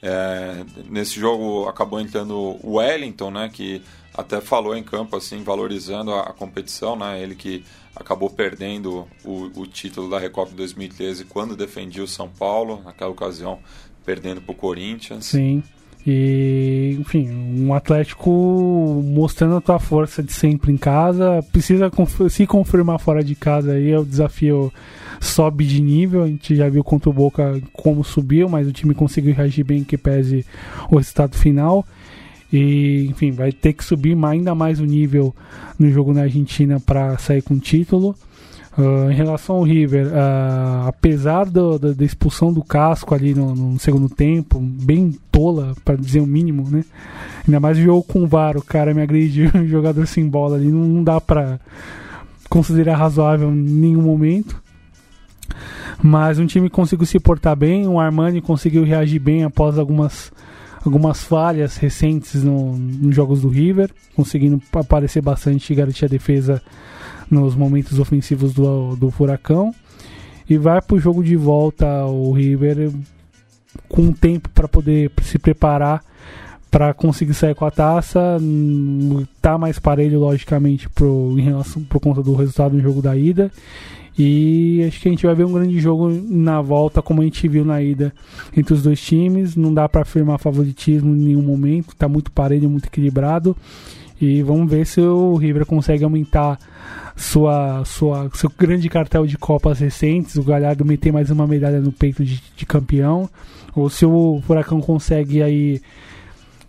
É, 0.00 0.64
nesse 0.88 1.20
jogo 1.20 1.68
acabou 1.68 2.00
entrando 2.00 2.34
o 2.62 2.76
Wellington, 2.76 3.30
né? 3.30 3.50
Que 3.52 3.82
até 4.14 4.40
falou 4.40 4.74
em 4.74 4.82
campo, 4.82 5.14
assim, 5.14 5.42
valorizando 5.42 6.10
a, 6.10 6.22
a 6.22 6.32
competição, 6.32 6.96
né? 6.96 7.22
Ele 7.22 7.34
que 7.34 7.62
acabou 7.94 8.30
perdendo 8.30 9.06
o, 9.22 9.60
o 9.60 9.66
título 9.66 10.08
da 10.08 10.18
Recopa 10.18 10.52
2013 10.54 11.26
quando 11.26 11.54
defendia 11.54 12.02
o 12.02 12.08
São 12.08 12.30
Paulo. 12.30 12.80
Naquela 12.82 13.10
ocasião 13.10 13.60
perdendo 14.04 14.40
para 14.40 14.52
o 14.52 14.56
Corinthians. 14.56 15.26
Sim. 15.26 15.62
E, 16.06 16.96
enfim, 16.98 17.30
um 17.30 17.72
Atlético 17.72 19.02
mostrando 19.04 19.56
a 19.56 19.60
tua 19.60 19.78
força 19.78 20.22
de 20.22 20.32
sempre 20.32 20.72
em 20.72 20.76
casa, 20.76 21.44
precisa 21.52 21.90
se 22.28 22.46
confirmar 22.46 22.98
fora 22.98 23.22
de 23.22 23.36
casa 23.36 23.72
aí, 23.72 23.92
é 23.92 23.98
o 23.98 24.04
desafio 24.04 24.72
sobe 25.20 25.64
de 25.64 25.80
nível, 25.80 26.24
a 26.24 26.26
gente 26.26 26.56
já 26.56 26.68
viu 26.68 26.82
contra 26.82 27.08
o 27.08 27.12
Boca 27.12 27.62
como 27.72 28.02
subiu, 28.02 28.48
mas 28.48 28.66
o 28.66 28.72
time 28.72 28.94
conseguiu 28.94 29.32
reagir 29.32 29.64
bem 29.64 29.84
que 29.84 29.96
pese 29.96 30.44
o 30.90 30.96
resultado 30.96 31.36
final. 31.36 31.86
E, 32.52 33.06
enfim, 33.08 33.30
vai 33.30 33.52
ter 33.52 33.72
que 33.72 33.84
subir 33.84 34.16
ainda 34.24 34.54
mais 34.54 34.80
o 34.80 34.84
nível 34.84 35.34
no 35.78 35.90
jogo 35.90 36.12
na 36.12 36.22
Argentina 36.22 36.80
para 36.80 37.16
sair 37.18 37.42
com 37.42 37.54
o 37.54 37.60
título. 37.60 38.16
Uh, 38.76 39.10
em 39.10 39.14
relação 39.14 39.56
ao 39.56 39.62
River, 39.62 40.06
uh, 40.06 40.88
apesar 40.88 41.44
do, 41.44 41.78
do, 41.78 41.94
da 41.94 42.04
expulsão 42.06 42.50
do 42.50 42.64
casco 42.64 43.14
ali 43.14 43.34
no, 43.34 43.54
no 43.54 43.78
segundo 43.78 44.08
tempo, 44.08 44.58
bem 44.58 45.14
tola, 45.30 45.74
para 45.84 45.94
dizer 45.94 46.20
o 46.20 46.26
mínimo, 46.26 46.66
né? 46.70 46.82
Ainda 47.46 47.60
mais 47.60 47.76
jogo 47.76 48.02
com 48.02 48.22
o 48.22 48.26
VAR, 48.26 48.56
o 48.56 48.62
cara 48.62 48.94
me 48.94 49.02
agride 49.02 49.50
um 49.54 49.66
jogador 49.66 50.06
sem 50.06 50.26
bola 50.26 50.56
ali, 50.56 50.72
não, 50.72 50.86
não 50.86 51.04
dá 51.04 51.20
para 51.20 51.60
considerar 52.48 52.96
razoável 52.96 53.50
em 53.50 53.56
nenhum 53.56 54.02
momento. 54.02 54.62
Mas 56.02 56.38
um 56.38 56.46
time 56.46 56.70
conseguiu 56.70 57.06
se 57.06 57.20
portar 57.20 57.54
bem, 57.54 57.86
o 57.86 58.00
Armani 58.00 58.40
conseguiu 58.40 58.84
reagir 58.84 59.18
bem 59.18 59.44
após 59.44 59.78
algumas, 59.78 60.32
algumas 60.82 61.22
falhas 61.22 61.76
recentes 61.76 62.42
no, 62.42 62.76
nos 62.76 63.14
jogos 63.14 63.42
do 63.42 63.48
River, 63.48 63.90
conseguindo 64.16 64.60
aparecer 64.72 65.20
bastante 65.20 65.72
e 65.72 65.76
garantir 65.76 66.06
a 66.06 66.08
defesa 66.08 66.62
nos 67.32 67.56
momentos 67.56 67.98
ofensivos 67.98 68.52
do, 68.52 68.94
do 68.96 69.10
Furacão. 69.10 69.74
E 70.48 70.58
vai 70.58 70.80
para 70.82 70.96
o 70.96 71.00
jogo 71.00 71.24
de 71.24 71.34
volta 71.34 72.04
o 72.04 72.32
River 72.32 72.92
com 73.88 74.12
tempo 74.12 74.48
para 74.50 74.68
poder 74.68 75.10
se 75.22 75.38
preparar 75.38 76.04
para 76.70 76.94
conseguir 76.94 77.34
sair 77.34 77.54
com 77.54 77.66
a 77.66 77.70
taça. 77.70 78.38
Tá 79.42 79.58
mais 79.58 79.78
parelho, 79.78 80.20
logicamente, 80.20 80.88
pro, 80.88 81.34
em 81.38 81.42
relação, 81.42 81.84
por 81.84 82.00
conta 82.00 82.22
do 82.22 82.34
resultado 82.34 82.72
do 82.76 82.80
jogo 82.80 83.02
da 83.02 83.14
ida. 83.14 83.50
E 84.18 84.82
acho 84.86 85.00
que 85.00 85.08
a 85.08 85.10
gente 85.10 85.26
vai 85.26 85.34
ver 85.34 85.44
um 85.44 85.52
grande 85.52 85.78
jogo 85.78 86.10
na 86.10 86.62
volta, 86.62 87.02
como 87.02 87.20
a 87.20 87.24
gente 87.24 87.46
viu 87.46 87.64
na 87.64 87.82
ida 87.82 88.12
entre 88.56 88.72
os 88.72 88.82
dois 88.82 89.00
times. 89.00 89.54
Não 89.54 89.72
dá 89.72 89.86
para 89.86 90.00
afirmar 90.00 90.38
favoritismo 90.38 91.14
em 91.14 91.18
nenhum 91.18 91.42
momento, 91.42 91.94
tá 91.94 92.08
muito 92.08 92.32
parelho, 92.32 92.70
muito 92.70 92.86
equilibrado. 92.86 93.54
E 94.18 94.42
vamos 94.42 94.70
ver 94.70 94.86
se 94.86 95.00
o 95.00 95.34
River 95.36 95.66
consegue 95.66 96.04
aumentar 96.04 96.58
sua, 97.22 97.84
sua, 97.84 98.30
seu 98.34 98.50
grande 98.50 98.88
cartel 98.88 99.26
de 99.26 99.38
Copas 99.38 99.78
recentes, 99.78 100.36
o 100.36 100.42
Galhardo 100.42 100.84
meter 100.84 101.12
mais 101.12 101.30
uma 101.30 101.46
medalha 101.46 101.80
no 101.80 101.92
peito 101.92 102.24
de, 102.24 102.42
de 102.56 102.66
campeão, 102.66 103.30
ou 103.74 103.88
se 103.88 104.04
o 104.04 104.42
Furacão 104.44 104.80
consegue 104.80 105.42
aí 105.42 105.80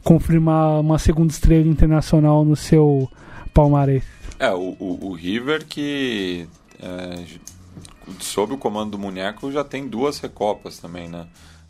confirmar 0.04 0.80
uma 0.80 0.99
segunda 0.99 1.32
estrela 1.32 1.68
internacional 1.68 2.45
no 2.45 2.56
seu 2.56 3.10
palmarés. 3.54 4.04
É, 4.39 4.51
o, 4.51 4.76
o, 4.80 5.08
o 5.10 5.14
River 5.14 5.66
que 5.66 6.47
é, 6.82 7.24
sob 8.20 8.54
o 8.54 8.58
comando 8.58 8.91
do 8.91 8.99
Munheco 8.99 9.51
já 9.51 9.64
tem 9.64 9.88
duas 9.88 10.20
recopas 10.20 10.78
também, 10.78 11.08
né? 11.08 11.26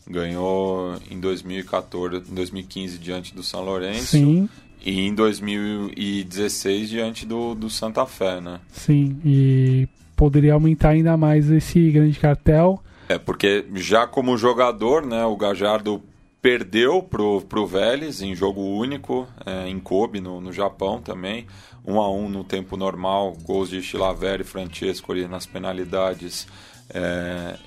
Ganhou 0.05 0.97
em 1.09 1.19
2014, 1.19 2.19
2015 2.29 2.97
diante 2.97 3.33
do 3.33 3.41
São 3.41 3.63
Lourenço. 3.63 4.07
Sim. 4.07 4.49
E 4.83 4.99
em 5.01 5.15
2016 5.15 6.89
diante 6.89 7.25
do, 7.25 7.55
do 7.55 7.69
Santa 7.69 8.05
Fé, 8.05 8.41
né? 8.41 8.59
Sim, 8.71 9.17
e 9.23 9.87
poderia 10.15 10.53
aumentar 10.53 10.89
ainda 10.89 11.15
mais 11.15 11.49
esse 11.49 11.89
grande 11.91 12.19
cartel. 12.19 12.83
É, 13.07 13.17
porque 13.17 13.65
já 13.75 14.05
como 14.05 14.37
jogador, 14.37 15.05
né, 15.05 15.25
o 15.25 15.35
Gajardo 15.35 16.01
perdeu 16.41 17.01
pro, 17.01 17.41
pro 17.41 17.65
Vélez 17.65 18.21
em 18.21 18.35
jogo 18.35 18.61
único, 18.61 19.25
é, 19.45 19.67
em 19.69 19.79
Kobe, 19.79 20.19
no, 20.19 20.41
no 20.41 20.51
Japão 20.51 21.01
também. 21.01 21.47
1 21.85 21.93
um 21.93 22.01
a 22.01 22.11
1 22.11 22.25
um 22.25 22.29
no 22.29 22.43
tempo 22.43 22.75
normal, 22.75 23.35
gols 23.43 23.69
de 23.69 23.81
Chilaveri 23.81 24.41
e 24.41 24.45
Francesco 24.45 25.11
ali 25.11 25.27
nas 25.27 25.45
penalidades 25.45 26.47
É, 26.93 27.57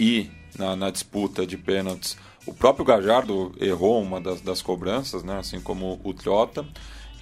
e 0.00 0.30
na, 0.58 0.74
na, 0.74 0.90
disputa 0.90 1.46
de 1.46 1.56
pênaltis, 1.56 2.16
o 2.46 2.52
próprio 2.52 2.84
Gajardo 2.84 3.52
errou 3.60 4.02
uma 4.02 4.20
das, 4.20 4.40
das 4.40 4.62
cobranças, 4.62 5.22
né, 5.22 5.38
assim 5.38 5.60
como 5.60 6.00
o 6.02 6.12
Trota. 6.12 6.64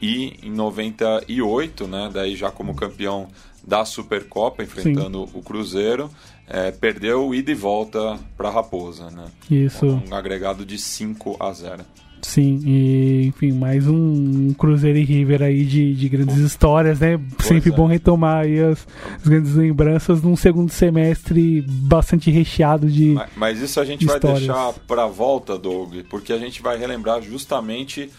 E 0.03 0.39
em 0.43 0.51
98, 0.51 1.87
né, 1.87 2.11
daí 2.13 2.35
já 2.35 2.51
como 2.51 2.75
campeão 2.75 3.29
da 3.63 3.85
Supercopa, 3.85 4.63
enfrentando 4.63 5.27
Sim. 5.27 5.39
o 5.39 5.43
Cruzeiro, 5.43 6.11
é, 6.47 6.71
perdeu 6.71 7.35
ida 7.35 7.51
e 7.51 7.55
volta 7.55 8.19
para 8.37 8.49
a 8.49 8.53
Raposa. 8.53 9.11
Né? 9.11 9.27
Isso. 9.51 9.87
Um 9.87 10.15
agregado 10.15 10.65
de 10.65 10.79
5 10.79 11.37
a 11.39 11.53
0. 11.53 11.85
Sim, 12.23 12.61
e 12.65 13.27
enfim, 13.29 13.53
mais 13.53 13.87
um 13.89 14.53
Cruzeiro 14.55 14.99
e 14.99 15.05
River 15.05 15.43
aí 15.43 15.65
de, 15.65 15.95
de 15.95 16.09
grandes 16.09 16.37
histórias, 16.37 17.01
né? 17.01 17.19
Pois 17.37 17.49
Sempre 17.49 17.73
é. 17.73 17.75
bom 17.75 17.87
retomar 17.87 18.45
aí 18.45 18.61
as, 18.61 18.87
as, 19.17 19.27
grandes 19.27 19.55
lembranças 19.55 20.23
num 20.23 20.37
segundo 20.37 20.71
semestre 20.71 21.65
bastante 21.67 22.31
recheado 22.31 22.89
de. 22.91 23.13
Mas, 23.13 23.31
mas 23.37 23.61
isso 23.61 23.81
a 23.81 23.85
gente 23.85 24.05
vai 24.05 24.17
histórias. 24.17 24.41
deixar 24.41 24.73
para 24.87 25.07
volta, 25.07 25.57
Doug, 25.59 25.95
porque 26.09 26.33
a 26.33 26.39
gente 26.39 26.61
vai 26.61 26.77
relembrar 26.77 27.23
justamente 27.23 28.11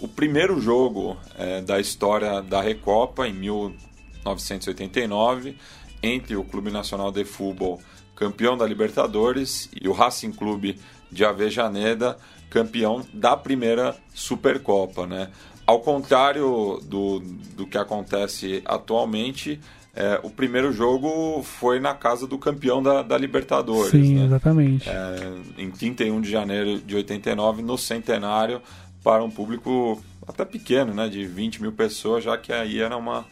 o 0.00 0.08
primeiro 0.08 0.60
jogo 0.60 1.16
é, 1.38 1.60
da 1.60 1.78
história 1.80 2.42
da 2.42 2.60
Recopa 2.60 3.28
em 3.28 3.32
1989 3.32 5.56
entre 6.02 6.34
o 6.36 6.44
Clube 6.44 6.70
Nacional 6.70 7.10
de 7.10 7.24
Futebol, 7.24 7.80
campeão 8.14 8.56
da 8.56 8.64
Libertadores, 8.66 9.68
e 9.80 9.88
o 9.88 9.92
Racing 9.92 10.32
Clube 10.32 10.78
de 11.10 11.24
Avejaneda 11.24 12.18
campeão 12.54 13.04
da 13.12 13.36
primeira 13.36 13.96
Supercopa, 14.14 15.08
né? 15.08 15.28
Ao 15.66 15.80
contrário 15.80 16.80
do, 16.84 17.18
do 17.56 17.66
que 17.66 17.76
acontece 17.76 18.62
atualmente, 18.64 19.58
é, 19.92 20.20
o 20.22 20.30
primeiro 20.30 20.72
jogo 20.72 21.42
foi 21.42 21.80
na 21.80 21.94
casa 21.94 22.28
do 22.28 22.38
campeão 22.38 22.80
da, 22.80 23.02
da 23.02 23.18
Libertadores. 23.18 23.90
Sim, 23.90 24.14
né? 24.14 24.26
exatamente. 24.26 24.88
É, 24.88 25.32
em 25.58 25.68
31 25.68 26.20
de 26.20 26.30
janeiro 26.30 26.78
de 26.78 26.94
89, 26.94 27.60
no 27.60 27.76
centenário, 27.76 28.62
para 29.02 29.24
um 29.24 29.30
público 29.30 30.00
até 30.26 30.44
pequeno, 30.44 30.94
né, 30.94 31.08
de 31.08 31.26
20 31.26 31.60
mil 31.60 31.72
pessoas, 31.72 32.22
já 32.22 32.38
que 32.38 32.52
aí 32.52 32.80
era 32.80 32.96
uma 32.96 33.24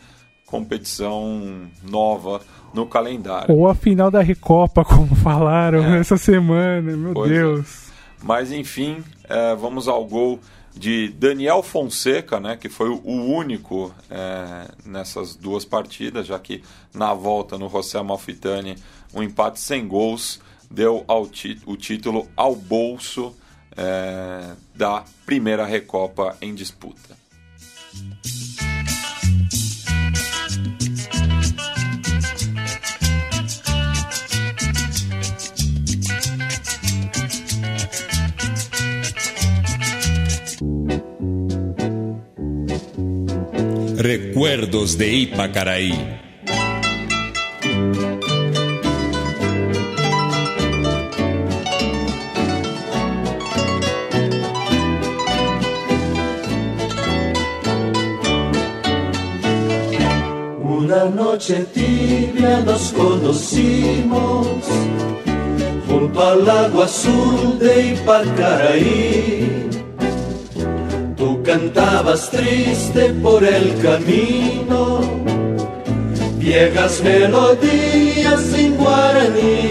competição 0.46 1.62
nova 1.88 2.40
no 2.74 2.86
calendário. 2.86 3.54
Ou 3.54 3.68
a 3.68 3.74
final 3.74 4.10
da 4.10 4.20
Recopa, 4.20 4.82
como 4.84 5.14
falaram 5.14 5.84
é. 5.94 6.00
essa 6.00 6.16
semana, 6.16 6.96
meu 6.96 7.14
pois 7.14 7.30
é. 7.30 7.34
Deus. 7.34 7.81
Mas 8.22 8.52
enfim, 8.52 9.02
é, 9.24 9.54
vamos 9.54 9.88
ao 9.88 10.04
gol 10.04 10.40
de 10.74 11.08
Daniel 11.10 11.62
Fonseca, 11.62 12.40
né, 12.40 12.56
que 12.56 12.68
foi 12.68 12.88
o 12.88 13.02
único 13.04 13.94
é, 14.10 14.68
nessas 14.86 15.34
duas 15.34 15.64
partidas, 15.64 16.26
já 16.26 16.38
que 16.38 16.62
na 16.94 17.12
volta 17.12 17.58
no 17.58 17.68
José 17.68 17.98
Amalfitani 17.98 18.76
um 19.12 19.22
empate 19.22 19.60
sem 19.60 19.86
gols 19.86 20.40
deu 20.70 21.04
o 21.66 21.76
título 21.76 22.26
ao 22.34 22.56
bolso 22.56 23.36
é, 23.76 24.52
da 24.74 25.04
primeira 25.26 25.66
Recopa 25.66 26.36
em 26.40 26.54
disputa. 26.54 27.16
Recuerdos 44.02 44.98
de 44.98 45.14
Ipacaraí. 45.14 45.92
Una 60.64 61.04
noche 61.04 61.64
tibia 61.72 62.58
nos 62.66 62.90
conocimos 62.90 64.48
junto 65.86 66.26
al 66.26 66.50
agua 66.50 66.86
azul 66.86 67.56
de 67.60 67.92
Ipacaraí 67.92 69.61
cantabas 71.92 72.30
triste 72.30 73.10
por 73.22 73.44
el 73.44 73.78
camino, 73.82 75.00
viejas 76.38 77.02
melodías 77.02 78.40
sin 78.40 78.76
guaraní. 78.76 79.68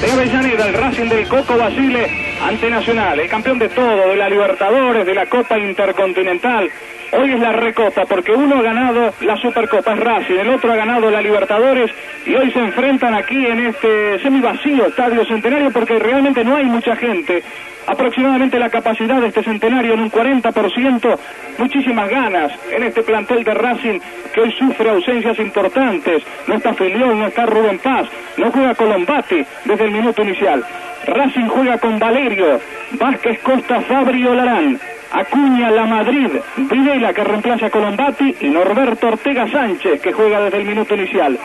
De 0.00 0.12
Avellaneda, 0.12 0.66
el 0.66 0.74
Racing 0.74 1.08
del 1.08 1.28
Coco 1.28 1.56
Basile 1.56 2.35
ante 2.46 2.70
Nacional, 2.70 3.18
el 3.18 3.28
campeón 3.28 3.58
de 3.58 3.68
todo, 3.68 4.08
de 4.08 4.16
la 4.16 4.28
Libertadores, 4.28 5.04
de 5.04 5.14
la 5.14 5.26
Copa 5.26 5.58
Intercontinental. 5.58 6.70
Hoy 7.12 7.32
es 7.32 7.40
la 7.40 7.52
recopa 7.52 8.04
porque 8.04 8.32
uno 8.32 8.58
ha 8.58 8.62
ganado 8.62 9.12
la 9.20 9.36
Supercopa, 9.36 9.94
Racing, 9.96 10.38
el 10.38 10.50
otro 10.50 10.72
ha 10.72 10.76
ganado 10.76 11.10
la 11.10 11.20
Libertadores 11.20 11.90
y 12.24 12.34
hoy 12.34 12.52
se 12.52 12.60
enfrentan 12.60 13.14
aquí 13.14 13.46
en 13.46 13.66
este 13.66 14.20
semivacío 14.20 14.86
Estadio 14.86 15.24
Centenario 15.24 15.72
porque 15.72 15.98
realmente 15.98 16.44
no 16.44 16.56
hay 16.56 16.66
mucha 16.66 16.94
gente 16.94 17.42
aproximadamente 17.86 18.58
la 18.58 18.70
capacidad 18.70 19.20
de 19.20 19.28
este 19.28 19.42
centenario 19.42 19.94
en 19.94 20.00
un 20.00 20.10
40%, 20.10 21.18
muchísimas 21.58 22.08
ganas 22.08 22.52
en 22.70 22.82
este 22.82 23.02
plantel 23.02 23.44
de 23.44 23.54
Racing 23.54 23.98
que 24.32 24.40
hoy 24.40 24.52
sufre 24.52 24.90
ausencias 24.90 25.38
importantes. 25.38 26.22
No 26.46 26.56
está 26.56 26.74
Felión, 26.74 27.18
no 27.18 27.26
está 27.26 27.46
Rubén 27.46 27.78
Paz, 27.78 28.08
no 28.36 28.50
juega 28.50 28.74
Colombati 28.74 29.44
desde 29.64 29.84
el 29.84 29.90
minuto 29.92 30.22
inicial. 30.22 30.64
Racing 31.06 31.48
juega 31.48 31.78
con 31.78 31.98
Valerio, 31.98 32.60
Vázquez 32.92 33.38
Costa, 33.40 33.80
Fabio 33.82 34.34
Larán. 34.34 34.78
Acuña 35.12 35.70
La 35.70 35.86
Madrid, 35.86 36.30
Videla 36.56 37.14
que 37.14 37.22
reemplaza 37.22 37.66
a 37.66 37.70
Colombati 37.70 38.34
y 38.40 38.48
Norberto 38.48 39.06
Ortega 39.06 39.48
Sánchez 39.50 40.00
que 40.00 40.12
juega 40.12 40.40
desde 40.40 40.58
el 40.58 40.64
minuto 40.64 40.94
inicial. 40.94 41.38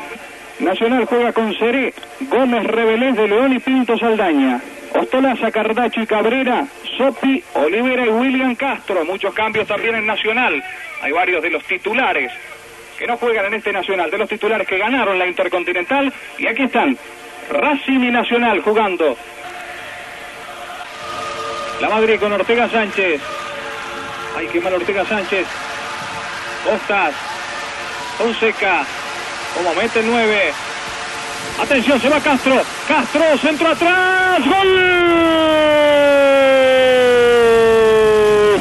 Nacional 0.60 1.06
juega 1.06 1.32
con 1.32 1.54
Seré, 1.54 1.94
Gómez 2.22 2.64
Rebelés 2.66 3.16
de 3.16 3.28
León 3.28 3.54
y 3.54 3.60
Pinto 3.60 3.98
Saldaña. 3.98 4.60
Ostolaza, 4.94 5.52
Cardacho 5.52 6.02
y 6.02 6.08
Cabrera, 6.08 6.66
Sopi, 6.98 7.42
Olivera 7.54 8.06
y 8.06 8.10
William 8.10 8.56
Castro. 8.56 9.06
Muchos 9.06 9.34
cambios 9.34 9.68
también 9.68 9.96
en 9.96 10.06
Nacional. 10.06 10.62
Hay 11.02 11.12
varios 11.12 11.42
de 11.42 11.50
los 11.50 11.64
titulares 11.64 12.32
que 12.98 13.08
no 13.08 13.16
juegan 13.18 13.46
en 13.46 13.54
este 13.56 13.72
Nacional, 13.72 14.12
de 14.12 14.18
los 14.18 14.30
titulares 14.30 14.68
que 14.68 14.78
ganaron 14.78 15.18
la 15.18 15.28
Intercontinental. 15.28 16.12
Y 16.38 16.48
aquí 16.48 16.64
están, 16.64 16.98
Racing 17.50 18.02
y 18.02 18.12
Nacional 18.12 18.62
jugando. 18.62 19.18
La 21.82 21.90
Madrid 21.90 22.20
con 22.20 22.32
Ortega 22.32 22.70
Sánchez. 22.70 23.20
Ay, 24.38 24.48
qué 24.52 24.62
mal 24.62 24.76
Ortega 24.76 25.04
Sánchez. 25.04 25.48
Costas. 26.64 27.16
Fonseca. 28.20 28.86
Como 29.56 29.74
mete 29.74 30.04
nueve. 30.04 30.54
Atención, 31.60 32.00
se 32.00 32.08
va 32.08 32.20
Castro. 32.20 32.62
Castro, 32.88 33.36
centro 33.40 33.68
atrás. 33.70 34.46
¡Gol! 34.46 34.80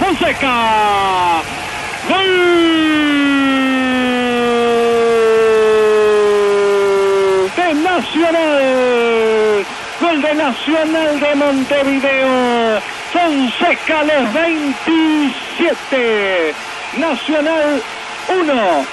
Fonseca. 0.00 1.42
¡Gol! 2.08 2.30
De 7.54 7.74
Nacional. 7.74 9.66
Gol 10.00 10.22
de 10.22 10.34
Nacional 10.34 11.20
de 11.20 11.34
Montevideo. 11.34 12.80
Fonseca 13.12 14.02
los 14.02 14.32
27. 14.32 16.54
Nacional 16.98 17.82
1. 18.28 18.86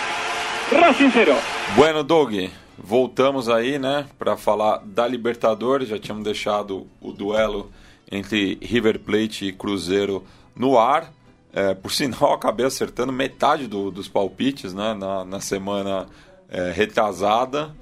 Racing 0.81 1.11
0. 1.13 1.33
Bueno, 1.75 2.03
Doggy. 2.03 2.51
Voltamos 2.77 3.47
aí, 3.47 3.79
né, 3.79 4.05
para 4.19 4.35
falar 4.35 4.81
da 4.85 5.07
Libertadores. 5.07 5.87
Já 5.87 5.97
tínhamos 5.97 6.25
deixado 6.25 6.85
o 7.01 7.13
duelo 7.13 7.71
entre 8.11 8.57
River 8.61 8.99
Plate 8.99 9.45
e 9.45 9.53
Cruzeiro 9.53 10.25
no 10.53 10.77
ar. 10.77 11.13
É, 11.53 11.73
por 11.73 11.91
sinal, 11.93 12.33
acabei 12.33 12.65
acertando 12.65 13.13
metade 13.13 13.65
do, 13.65 13.91
dos 13.91 14.09
palpites 14.09 14.73
né, 14.73 14.93
na, 14.93 15.23
na 15.23 15.39
semana 15.39 16.07
é, 16.49 16.71
retrasada. 16.71 17.73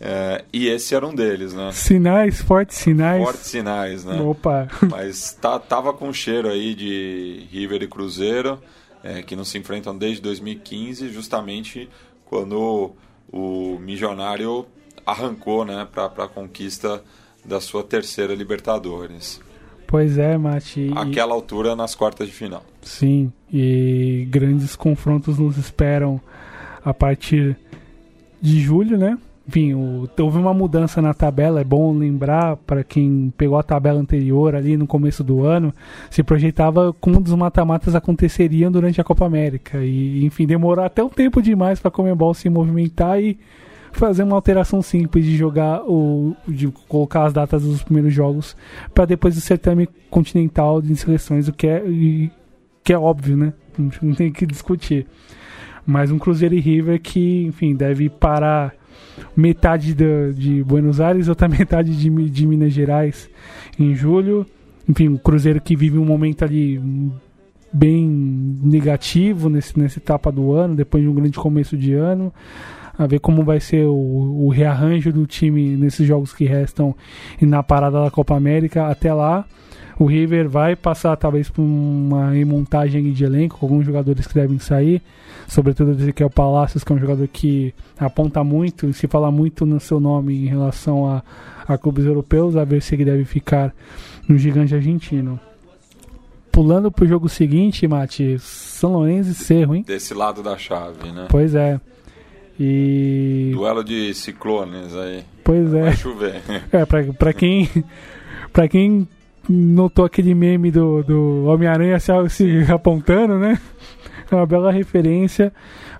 É, 0.00 0.44
e 0.52 0.68
esse 0.68 0.94
era 0.94 1.06
um 1.06 1.14
deles, 1.14 1.54
né? 1.54 1.70
Sinais, 1.72 2.40
fortes 2.42 2.76
sinais. 2.78 3.22
Fortes 3.22 3.46
sinais, 3.46 4.04
né? 4.04 4.20
Opa! 4.20 4.68
Mas 4.90 5.32
tá, 5.32 5.58
tava 5.58 5.92
com 5.92 6.12
cheiro 6.12 6.48
aí 6.48 6.74
de 6.74 7.46
River 7.50 7.82
e 7.82 7.88
Cruzeiro, 7.88 8.60
é, 9.02 9.22
que 9.22 9.36
não 9.36 9.44
se 9.44 9.56
enfrentam 9.56 9.96
desde 9.96 10.20
2015, 10.22 11.10
justamente 11.10 11.88
quando 12.24 12.92
o 13.32 13.78
Milionário 13.78 14.66
arrancou 15.06 15.64
né, 15.64 15.86
para 15.90 16.06
a 16.06 16.28
conquista 16.28 17.02
da 17.44 17.60
sua 17.60 17.82
terceira 17.82 18.34
Libertadores. 18.34 19.40
Pois 19.86 20.18
é, 20.18 20.36
Mati. 20.36 20.90
Aquela 20.96 21.34
altura 21.34 21.76
nas 21.76 21.94
quartas 21.94 22.26
de 22.26 22.32
final. 22.32 22.64
Sim, 22.82 23.32
e 23.52 24.26
grandes 24.30 24.74
confrontos 24.74 25.38
nos 25.38 25.56
esperam 25.56 26.20
a 26.84 26.92
partir 26.92 27.56
de 28.40 28.60
julho, 28.60 28.98
né? 28.98 29.18
Enfim, 29.46 29.74
o, 29.74 30.08
houve 30.18 30.38
uma 30.38 30.54
mudança 30.54 31.02
na 31.02 31.12
tabela. 31.12 31.60
É 31.60 31.64
bom 31.64 31.96
lembrar 31.96 32.56
para 32.56 32.82
quem 32.82 33.32
pegou 33.36 33.58
a 33.58 33.62
tabela 33.62 34.00
anterior 34.00 34.54
ali 34.54 34.76
no 34.76 34.86
começo 34.86 35.22
do 35.22 35.44
ano, 35.44 35.72
se 36.10 36.22
projetava 36.22 36.92
como 36.94 37.20
dos 37.20 37.34
mata-matas 37.34 37.94
aconteceriam 37.94 38.72
durante 38.72 39.00
a 39.00 39.04
Copa 39.04 39.26
América. 39.26 39.78
E, 39.84 40.24
enfim, 40.24 40.46
demorou 40.46 40.84
até 40.84 41.02
um 41.02 41.08
tempo 41.08 41.42
demais 41.42 41.78
para 41.78 41.88
a 41.88 41.92
Comembol 41.92 42.32
se 42.32 42.48
movimentar 42.48 43.22
e 43.22 43.38
fazer 43.92 44.24
uma 44.24 44.34
alteração 44.34 44.82
simples 44.82 45.24
de 45.24 45.36
jogar 45.36 45.82
o 45.86 46.34
de 46.48 46.68
colocar 46.88 47.26
as 47.26 47.32
datas 47.32 47.62
dos 47.62 47.82
primeiros 47.82 48.12
jogos 48.12 48.56
para 48.92 49.04
depois 49.04 49.36
do 49.36 49.40
certame 49.40 49.88
continental 50.10 50.82
de 50.82 50.96
seleções, 50.96 51.46
o 51.46 51.52
que 51.52 51.68
é 51.68 51.82
que 52.82 52.92
é 52.92 52.98
óbvio, 52.98 53.36
né? 53.36 53.52
Não 54.02 54.14
tem 54.14 54.32
que 54.32 54.46
discutir. 54.46 55.06
Mas 55.86 56.10
um 56.10 56.18
Cruzeiro 56.18 56.54
e 56.54 56.60
River 56.60 57.00
que, 57.00 57.44
enfim, 57.44 57.74
deve 57.74 58.08
parar 58.08 58.74
metade 59.36 59.94
de, 59.94 60.62
Buenos 60.64 61.00
Aires, 61.00 61.28
outra 61.28 61.46
metade 61.48 61.96
de, 61.96 62.10
de 62.30 62.46
Minas 62.46 62.72
Gerais 62.72 63.28
em 63.78 63.94
julho. 63.94 64.46
Enfim, 64.88 65.08
o 65.08 65.18
Cruzeiro 65.18 65.60
que 65.60 65.74
vive 65.74 65.98
um 65.98 66.04
momento 66.04 66.44
ali 66.44 66.80
bem 67.72 68.06
negativo 68.62 69.48
nesse, 69.48 69.78
nessa 69.78 69.98
etapa 69.98 70.30
do 70.30 70.52
ano, 70.52 70.74
depois 70.74 71.02
de 71.02 71.08
um 71.08 71.14
grande 71.14 71.38
começo 71.38 71.76
de 71.76 71.94
ano. 71.94 72.32
A 72.96 73.06
ver 73.06 73.18
como 73.18 73.42
vai 73.42 73.58
ser 73.58 73.86
o, 73.86 74.44
o 74.46 74.48
rearranjo 74.48 75.12
do 75.12 75.26
time 75.26 75.76
nesses 75.76 76.06
jogos 76.06 76.32
que 76.32 76.44
restam 76.44 76.94
e 77.42 77.44
na 77.44 77.60
parada 77.60 78.00
da 78.04 78.10
Copa 78.10 78.36
América 78.36 78.86
até 78.86 79.12
lá. 79.12 79.44
O 79.98 80.06
River 80.06 80.48
vai 80.48 80.74
passar 80.74 81.16
talvez 81.16 81.48
por 81.48 81.62
uma 81.62 82.30
remontagem 82.30 83.12
de 83.12 83.24
elenco, 83.24 83.58
com 83.58 83.66
alguns 83.66 83.86
jogadores 83.86 84.26
que 84.26 84.34
devem 84.34 84.58
sair, 84.58 85.00
sobretudo 85.46 85.92
Ezequiel 85.92 86.30
Palacios, 86.30 86.82
que 86.82 86.92
é 86.92 86.96
um 86.96 86.98
jogador 86.98 87.28
que 87.28 87.72
aponta 87.98 88.42
muito 88.42 88.88
e 88.88 88.94
se 88.94 89.06
fala 89.06 89.30
muito 89.30 89.64
no 89.64 89.78
seu 89.78 90.00
nome 90.00 90.34
em 90.34 90.46
relação 90.46 91.08
a, 91.08 91.22
a 91.66 91.78
clubes 91.78 92.04
europeus, 92.04 92.56
a 92.56 92.64
ver 92.64 92.82
se 92.82 92.94
ele 92.94 93.04
deve 93.04 93.24
ficar 93.24 93.74
no 94.28 94.36
gigante 94.36 94.74
argentino. 94.74 95.38
Pulando 96.50 96.90
para 96.90 97.04
o 97.04 97.08
jogo 97.08 97.28
seguinte, 97.28 97.86
Mati, 97.86 98.36
São 98.38 98.92
Lourenço 98.92 99.30
e 99.30 99.34
Cerro, 99.34 99.74
hein? 99.74 99.84
Desse 99.86 100.14
lado 100.14 100.42
da 100.42 100.56
chave, 100.56 101.10
né? 101.10 101.26
Pois 101.28 101.54
é. 101.54 101.80
E. 102.58 103.50
Duelo 103.52 103.82
de 103.82 104.14
ciclones 104.14 104.94
aí. 104.94 105.24
Pois 105.42 105.74
é. 105.74 105.82
Vai 105.82 105.96
chover. 105.96 106.42
É, 106.70 106.84
pra, 106.86 107.02
pra 107.12 107.32
quem. 107.32 107.68
pra 108.52 108.68
quem 108.68 109.08
notou 109.48 110.04
aquele 110.04 110.34
meme 110.34 110.70
do, 110.70 111.02
do 111.02 111.44
Homem-Aranha 111.46 111.98
se, 112.00 112.12
se 112.28 112.72
apontando, 112.72 113.38
né? 113.38 113.58
É 114.30 114.34
uma 114.34 114.46
bela 114.46 114.72
referência, 114.72 115.52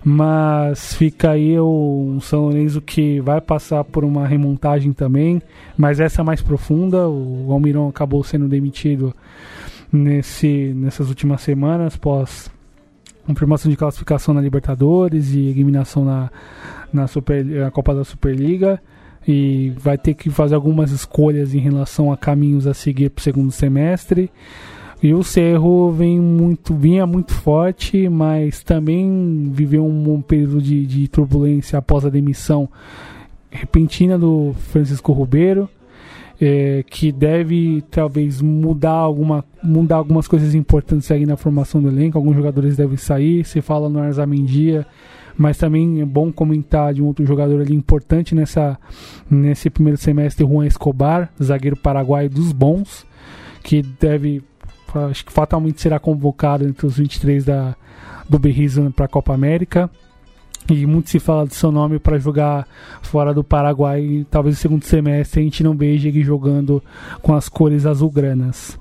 mas 0.03 0.95
fica 0.95 1.31
aí 1.31 1.59
o 1.59 2.17
São 2.21 2.41
Lourenço 2.41 2.81
que 2.81 3.19
vai 3.19 3.39
passar 3.39 3.83
por 3.83 4.03
uma 4.03 4.27
remontagem 4.27 4.93
também, 4.93 5.41
mas 5.77 5.99
essa 5.99 6.23
mais 6.23 6.41
profunda. 6.41 7.07
O 7.07 7.51
Almirão 7.51 7.87
acabou 7.87 8.23
sendo 8.23 8.47
demitido 8.47 9.15
nesse, 9.91 10.73
nessas 10.75 11.09
últimas 11.09 11.41
semanas, 11.41 11.95
pós 11.95 12.51
confirmação 13.25 13.71
de 13.71 13.77
classificação 13.77 14.33
na 14.33 14.41
Libertadores 14.41 15.33
e 15.33 15.47
eliminação 15.47 16.05
na, 16.05 16.29
na, 16.93 17.07
Super, 17.07 17.43
na 17.43 17.71
Copa 17.71 17.93
da 17.93 18.03
Superliga 18.03 18.79
e 19.27 19.73
vai 19.77 19.97
ter 19.97 20.13
que 20.13 20.29
fazer 20.29 20.55
algumas 20.55 20.91
escolhas 20.91 21.53
em 21.55 21.59
relação 21.59 22.11
a 22.11 22.17
caminhos 22.17 22.67
a 22.67 22.73
seguir 22.73 23.09
para 23.09 23.21
o 23.21 23.23
segundo 23.23 23.51
semestre. 23.51 24.29
E 25.01 25.13
o 25.13 25.23
Cerro 25.23 25.91
vem 25.91 26.19
muito, 26.19 26.73
vinha 26.73 27.05
muito 27.05 27.33
forte, 27.33 28.07
mas 28.07 28.63
também 28.63 29.51
viveu 29.51 29.85
um, 29.85 30.13
um 30.13 30.21
período 30.21 30.61
de, 30.61 30.85
de, 30.85 31.07
turbulência 31.07 31.77
após 31.77 32.05
a 32.05 32.09
demissão 32.09 32.69
repentina 33.51 34.17
do 34.17 34.55
Francisco 34.71 35.13
Ribeiro, 35.13 35.69
é, 36.39 36.83
que 36.89 37.11
deve 37.11 37.83
talvez 37.91 38.41
mudar, 38.41 38.91
alguma, 38.91 39.45
mudar 39.63 39.97
algumas 39.97 40.27
coisas 40.27 40.55
importantes 40.55 41.11
aí 41.11 41.25
na 41.25 41.37
formação 41.37 41.81
do 41.81 41.87
elenco. 41.87 42.17
Alguns 42.17 42.35
jogadores 42.35 42.75
devem 42.75 42.97
sair. 42.97 43.45
Se 43.45 43.61
fala 43.61 43.89
no 43.89 43.99
Arzamendia 43.99 44.85
mas 45.37 45.57
também 45.57 46.01
é 46.01 46.05
bom 46.05 46.31
comentar 46.31 46.93
de 46.93 47.01
um 47.01 47.07
outro 47.07 47.25
jogador 47.25 47.61
ali 47.61 47.73
importante 47.73 48.33
nessa, 48.33 48.79
nesse 49.29 49.69
primeiro 49.69 49.97
semestre, 49.97 50.45
Juan 50.45 50.65
Escobar, 50.65 51.31
zagueiro 51.41 51.75
paraguaio 51.75 52.29
dos 52.29 52.51
bons, 52.51 53.05
que 53.61 53.81
deve, 53.81 54.41
acho 55.09 55.25
que 55.25 55.31
fatalmente 55.31 55.81
será 55.81 55.99
convocado 55.99 56.65
entre 56.65 56.85
os 56.85 56.97
23 56.97 57.43
da, 57.43 57.75
do 58.29 58.39
Berrizo 58.39 58.91
para 58.95 59.05
a 59.05 59.09
Copa 59.09 59.33
América. 59.33 59.89
E 60.67 60.85
muito 60.87 61.11
se 61.11 61.19
fala 61.19 61.45
do 61.45 61.53
seu 61.53 61.71
nome 61.71 61.99
para 61.99 62.17
jogar 62.17 62.67
fora 63.03 63.33
do 63.33 63.43
Paraguai. 63.43 64.25
Talvez 64.31 64.55
no 64.55 64.61
segundo 64.61 64.83
semestre 64.83 65.41
a 65.41 65.43
gente 65.43 65.63
não 65.63 65.75
veja 65.75 66.07
ele 66.07 66.23
jogando 66.23 66.81
com 67.21 67.35
as 67.35 67.47
cores 67.47 67.85
azulgranas. 67.85 68.79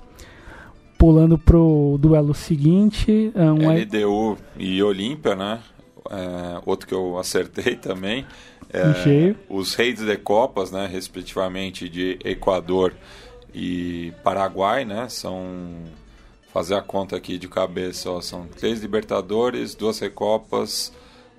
Pulando 0.96 1.36
pro 1.36 1.98
duelo 2.00 2.32
seguinte. 2.32 3.30
É 3.34 3.52
um 3.52 3.70
LDU 3.70 4.38
e 4.58 4.82
Olímpia, 4.82 5.36
né? 5.36 5.58
É, 6.10 6.60
outro 6.66 6.86
que 6.86 6.94
eu 6.94 7.18
acertei 7.18 7.76
também. 7.80 8.26
É, 8.72 9.34
os 9.48 9.74
reis 9.74 10.00
de 10.00 10.16
Copas, 10.16 10.70
né, 10.70 10.88
respectivamente 10.90 11.88
de 11.88 12.18
Equador 12.24 12.92
e 13.54 14.12
Paraguai, 14.24 14.84
né, 14.84 15.08
são 15.08 15.84
fazer 16.52 16.74
a 16.74 16.82
conta 16.82 17.16
aqui 17.16 17.38
de 17.38 17.48
cabeça, 17.48 18.10
ó, 18.10 18.20
são 18.20 18.46
três 18.46 18.80
Libertadores, 18.80 19.74
duas 19.74 19.98
Recopas, 19.98 20.92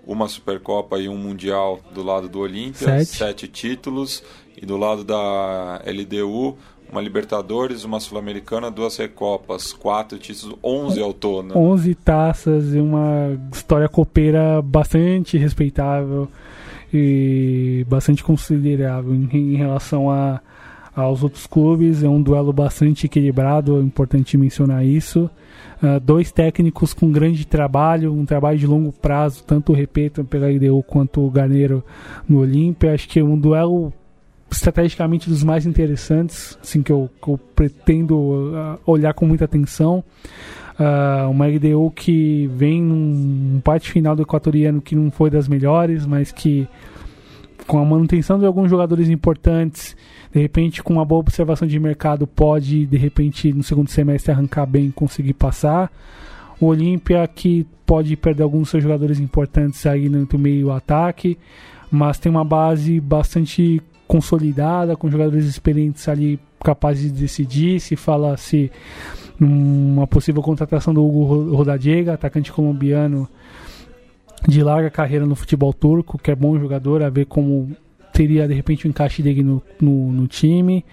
uma 0.05 0.27
Supercopa 0.27 0.99
e 0.99 1.09
um 1.09 1.17
Mundial 1.17 1.79
do 1.93 2.03
lado 2.03 2.29
do 2.29 2.39
Olímpia, 2.39 2.87
sete. 2.87 3.17
sete 3.17 3.47
títulos, 3.47 4.23
e 4.55 4.65
do 4.65 4.77
lado 4.77 5.03
da 5.03 5.81
LDU 5.85 6.57
uma 6.91 7.01
Libertadores, 7.01 7.83
uma 7.83 7.99
Sul-Americana, 7.99 8.71
duas 8.71 8.97
Recopas, 8.97 9.73
quatro 9.73 10.17
títulos, 10.17 10.57
onze 10.63 11.01
ao 11.01 11.13
todo. 11.13 11.49
Né? 11.49 11.55
Onze 11.55 11.93
taças 11.95 12.73
e 12.73 12.79
uma 12.79 13.37
história 13.51 13.89
copeira 13.89 14.61
bastante 14.61 15.37
respeitável 15.37 16.27
e 16.93 17.85
bastante 17.89 18.23
considerável 18.23 19.13
em, 19.13 19.55
relação 19.55 20.09
a, 20.09 20.39
aos 20.95 21.23
outros 21.23 21.45
clubes. 21.45 22.03
É 22.03 22.07
um 22.07 22.21
duelo 22.21 22.53
bastante 22.53 23.05
equilibrado, 23.05 23.77
é 23.77 23.81
importante 23.81 24.37
mencionar 24.37 24.85
isso. 24.85 25.29
Uh, 25.83 25.99
dois 25.99 26.31
técnicos 26.31 26.93
com 26.93 27.11
grande 27.11 27.45
trabalho, 27.45 28.13
um 28.13 28.25
trabalho 28.25 28.57
de 28.57 28.65
longo 28.65 28.93
prazo, 28.93 29.43
tanto 29.43 29.73
o 29.73 29.75
Repeto 29.75 30.23
pela 30.23 30.49
IDU 30.49 30.81
quanto 30.83 31.25
o 31.25 31.29
Garneiro 31.29 31.83
no 32.27 32.39
Olímpia. 32.39 32.93
Acho 32.93 33.09
que 33.09 33.19
é 33.19 33.23
um 33.23 33.37
duelo 33.37 33.91
estrategicamente 34.49 35.29
dos 35.29 35.43
mais 35.43 35.65
interessantes, 35.65 36.57
assim 36.61 36.81
que 36.81 36.91
eu, 36.91 37.09
que 37.21 37.29
eu 37.29 37.37
pretendo 37.55 38.15
uh, 38.17 38.79
olhar 38.85 39.13
com 39.13 39.25
muita 39.25 39.45
atenção. 39.45 40.03
Uh, 40.79 41.29
uma 41.29 41.47
LDU 41.47 41.89
que 41.91 42.47
vem 42.53 42.81
num 42.81 43.61
parte 43.63 43.91
final 43.91 44.15
do 44.15 44.21
equatoriano 44.21 44.81
que 44.81 44.95
não 44.95 45.09
foi 45.09 45.29
das 45.29 45.47
melhores, 45.47 46.05
mas 46.05 46.31
que 46.31 46.67
com 47.65 47.79
a 47.79 47.85
manutenção 47.85 48.37
de 48.37 48.45
alguns 48.45 48.69
jogadores 48.69 49.09
importantes, 49.09 49.95
de 50.33 50.39
repente 50.39 50.83
com 50.83 50.93
uma 50.93 51.05
boa 51.05 51.19
observação 51.19 51.67
de 51.67 51.79
mercado 51.79 52.27
pode 52.27 52.85
de 52.85 52.97
repente 52.97 53.51
no 53.53 53.63
segundo 53.63 53.89
semestre 53.89 54.31
arrancar 54.31 54.65
bem, 54.65 54.91
conseguir 54.91 55.33
passar. 55.33 55.91
O 56.59 56.67
Olímpia 56.67 57.27
que 57.27 57.65
pode 57.85 58.15
perder 58.15 58.43
alguns 58.43 58.61
dos 58.61 58.69
seus 58.69 58.83
jogadores 58.83 59.19
importantes 59.19 59.85
aí 59.85 60.09
no 60.09 60.27
meio 60.37 60.71
ataque, 60.71 61.37
mas 61.89 62.19
tem 62.19 62.29
uma 62.29 62.43
base 62.43 62.99
bastante 62.99 63.81
consolidada, 64.07 64.95
com 64.95 65.09
jogadores 65.09 65.45
experientes 65.45 66.07
ali 66.07 66.39
capazes 66.63 67.11
de 67.11 67.19
decidir. 67.21 67.79
Se 67.79 67.95
fala 67.95 68.35
se 68.37 68.71
uma 69.39 70.07
possível 70.07 70.41
contratação 70.41 70.93
do 70.93 71.05
Hugo 71.05 71.55
Rodadiega, 71.55 72.13
atacante 72.13 72.51
colombiano 72.51 73.27
de 74.47 74.61
larga 74.63 74.89
carreira 74.89 75.25
no 75.25 75.35
futebol 75.35 75.73
turco, 75.73 76.17
que 76.17 76.31
é 76.31 76.35
bom 76.35 76.57
jogador, 76.59 77.01
a 77.01 77.09
ver 77.09 77.25
como 77.25 77.75
teria 78.13 78.47
de 78.47 78.53
repente 78.53 78.85
o 78.85 78.87
um 78.87 78.91
encaixe 78.91 79.21
dele 79.21 79.43
no, 79.43 79.61
no, 79.81 80.11
no, 80.11 80.27
time. 80.27 80.85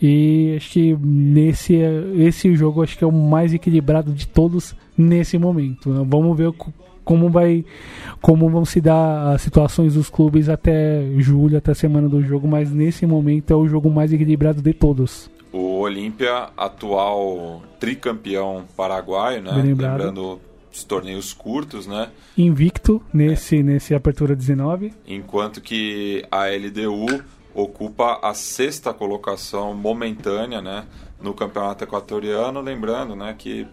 E 0.00 0.54
acho 0.56 0.70
que 0.72 0.96
nesse 0.96 1.74
esse 2.18 2.54
jogo 2.56 2.82
acho 2.82 2.98
que 2.98 3.04
é 3.04 3.06
o 3.06 3.12
mais 3.12 3.54
equilibrado 3.54 4.12
de 4.12 4.26
todos 4.26 4.74
nesse 4.96 5.38
momento. 5.38 6.04
Vamos 6.04 6.36
ver 6.36 6.52
como 7.04 7.28
vai 7.28 7.64
como 8.20 8.48
vão 8.48 8.64
se 8.64 8.80
dar 8.80 9.32
as 9.34 9.42
situações 9.42 9.94
dos 9.94 10.08
clubes 10.08 10.48
até 10.48 11.04
julho, 11.18 11.58
até 11.58 11.72
a 11.72 11.74
semana 11.74 12.08
do 12.08 12.22
jogo, 12.22 12.46
mas 12.46 12.70
nesse 12.70 13.06
momento 13.06 13.52
é 13.52 13.56
o 13.56 13.66
jogo 13.66 13.90
mais 13.90 14.12
equilibrado 14.12 14.62
de 14.62 14.72
todos. 14.72 15.30
O 15.52 15.80
Olímpia, 15.80 16.48
atual 16.56 17.62
tricampeão 17.78 18.64
paraguaio, 18.76 19.42
né? 19.42 19.52
Lembrando 19.52 20.40
os 20.72 20.84
torneios 20.84 21.34
curtos, 21.34 21.86
né? 21.86 22.08
Invicto 22.36 23.02
nesse, 23.12 23.58
é. 23.58 23.62
nesse 23.62 23.94
Apertura 23.94 24.34
19. 24.34 24.94
Enquanto 25.06 25.60
que 25.60 26.24
a 26.30 26.46
LDU 26.46 27.22
ocupa 27.54 28.18
a 28.22 28.32
sexta 28.32 28.94
colocação 28.94 29.74
momentânea, 29.74 30.62
né? 30.62 30.86
No 31.20 31.34
campeonato 31.34 31.84
equatoriano, 31.84 32.60
lembrando, 32.60 33.14
né? 33.14 33.34
Que 33.36 33.66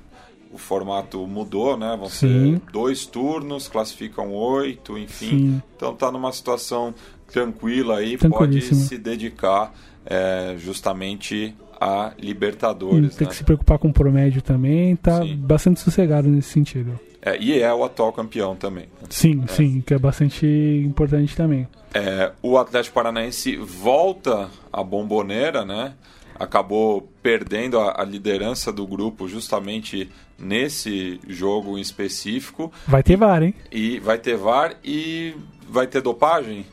o 0.52 0.58
formato 0.58 1.26
mudou, 1.28 1.78
né? 1.78 1.96
Vão 1.98 2.10
Sim. 2.10 2.60
ser 2.60 2.72
dois 2.72 3.06
turnos, 3.06 3.68
classificam 3.68 4.34
oito, 4.34 4.98
enfim. 4.98 5.30
Sim. 5.30 5.62
Então 5.76 5.96
tá 5.96 6.12
numa 6.12 6.32
situação 6.32 6.94
tranquila 7.32 7.98
aí, 7.98 8.18
pode 8.18 8.62
se 8.62 8.98
dedicar 8.98 9.74
é, 10.06 10.56
justamente 10.58 11.56
a 11.80 12.12
Libertadores. 12.20 13.16
Tem 13.16 13.26
né? 13.26 13.32
que 13.32 13.38
se 13.38 13.44
preocupar 13.44 13.78
com 13.78 13.90
o 13.90 13.94
promédio 13.94 14.42
também, 14.42 14.96
tá 14.96 15.22
Sim. 15.22 15.38
bastante 15.38 15.80
sossegado 15.80 16.28
nesse 16.28 16.50
sentido. 16.50 17.00
É, 17.22 17.38
e 17.38 17.62
é 17.62 17.74
o 17.74 17.84
atual 17.84 18.14
campeão 18.14 18.56
também. 18.56 18.86
Sim, 19.10 19.44
é. 19.44 19.52
sim, 19.52 19.84
que 19.86 19.94
é 19.94 20.00
bastante 20.00 20.46
importante 20.86 21.36
também. 21.36 21.68
É, 21.94 22.32
o 22.42 22.58
Atlético 22.58 22.96
Paranaense 22.96 23.58
volta 23.58 24.50
à 24.72 24.84
bomboneira, 24.84 25.66
né? 25.66 25.94
Acabou 26.40 27.12
perdendo 27.22 27.80
a, 27.80 28.02
a, 28.02 28.06
liderança 28.06 28.72
do 28.72 28.88
grupo 28.88 29.28
justamente 29.28 30.10
nesse 30.38 31.20
jogo 31.28 31.78
em 31.78 31.82
específico. 31.82 32.72
Vai 32.88 33.04
ter 33.04 33.18
VAR, 33.18 33.44
hein? 33.44 33.54
E 33.72 34.00
vai 34.00 34.18
ter 34.18 34.38
VAR 34.38 34.76
e 34.84 35.36
vai 35.70 35.86
ter 35.86 36.02
dopagem? 36.02 36.66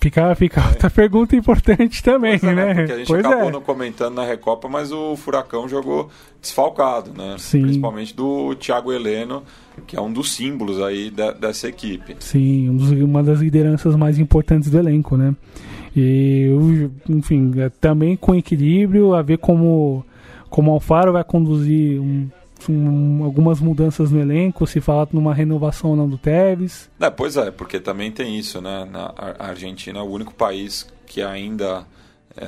Fica, 0.00 0.32
fica 0.36 0.60
é. 0.60 0.68
outra 0.68 0.90
pergunta 0.90 1.34
importante 1.34 2.02
também, 2.02 2.38
é, 2.40 2.54
né? 2.54 2.74
Porque 2.74 2.92
a 2.92 2.98
gente 2.98 3.08
pois 3.08 3.24
acabou 3.24 3.48
é. 3.48 3.52
não 3.52 3.60
comentando 3.60 4.14
na 4.14 4.24
Recopa, 4.24 4.68
mas 4.68 4.92
o 4.92 5.16
Furacão 5.16 5.68
jogou 5.68 6.08
desfalcado, 6.40 7.12
né? 7.12 7.34
Sim. 7.38 7.62
Principalmente 7.62 8.14
do 8.14 8.54
Thiago 8.54 8.92
Heleno, 8.92 9.42
que 9.88 9.96
é 9.96 10.00
um 10.00 10.12
dos 10.12 10.32
símbolos 10.32 10.80
aí 10.80 11.10
da, 11.10 11.32
dessa 11.32 11.66
equipe. 11.68 12.16
Sim, 12.20 12.70
um 12.70 13.04
uma 13.04 13.24
das 13.24 13.40
lideranças 13.40 13.96
mais 13.96 14.20
importantes 14.20 14.70
do 14.70 14.78
elenco, 14.78 15.16
né? 15.16 15.34
E, 16.00 16.90
enfim, 17.08 17.52
é 17.60 17.68
também 17.68 18.16
com 18.16 18.34
equilíbrio, 18.34 19.14
a 19.14 19.22
ver 19.22 19.38
como, 19.38 20.04
como 20.48 20.70
o 20.70 20.74
Alfaro 20.74 21.12
vai 21.12 21.24
conduzir 21.24 22.00
um, 22.00 22.28
um, 22.68 23.24
algumas 23.24 23.60
mudanças 23.60 24.12
no 24.12 24.20
elenco, 24.20 24.64
se 24.64 24.80
fala 24.80 25.08
numa 25.12 25.34
renovação 25.34 25.90
ou 25.90 25.96
não 25.96 26.08
do 26.08 26.16
Tevez. 26.16 26.88
É, 27.00 27.10
pois 27.10 27.36
é, 27.36 27.50
porque 27.50 27.80
também 27.80 28.12
tem 28.12 28.38
isso, 28.38 28.60
né? 28.60 28.88
Na, 28.90 29.12
a 29.16 29.48
Argentina 29.48 29.98
é 29.98 30.02
o 30.02 30.06
único 30.06 30.32
país 30.32 30.86
que 31.04 31.20
ainda 31.20 31.84
é, 32.36 32.46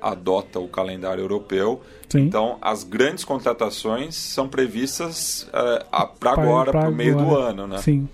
adota 0.00 0.60
o 0.60 0.68
calendário 0.68 1.22
europeu. 1.22 1.80
Sim. 2.08 2.20
Então, 2.20 2.58
as 2.60 2.84
grandes 2.84 3.24
contratações 3.24 4.14
são 4.14 4.48
previstas 4.48 5.48
é, 5.52 5.84
para 6.20 6.32
agora, 6.32 6.70
para 6.70 6.88
o 6.88 6.94
meio 6.94 7.16
do 7.16 7.36
ano, 7.36 7.66
né? 7.66 7.78
Sim. 7.78 8.08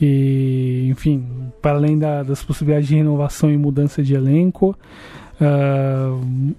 E, 0.00 0.88
enfim, 0.90 1.24
para 1.62 1.76
além 1.76 1.98
da, 1.98 2.22
das 2.22 2.42
possibilidades 2.42 2.88
de 2.88 2.96
renovação 2.96 3.50
e 3.50 3.56
mudança 3.56 4.02
de 4.02 4.14
elenco, 4.14 4.76
uh, 5.40 6.54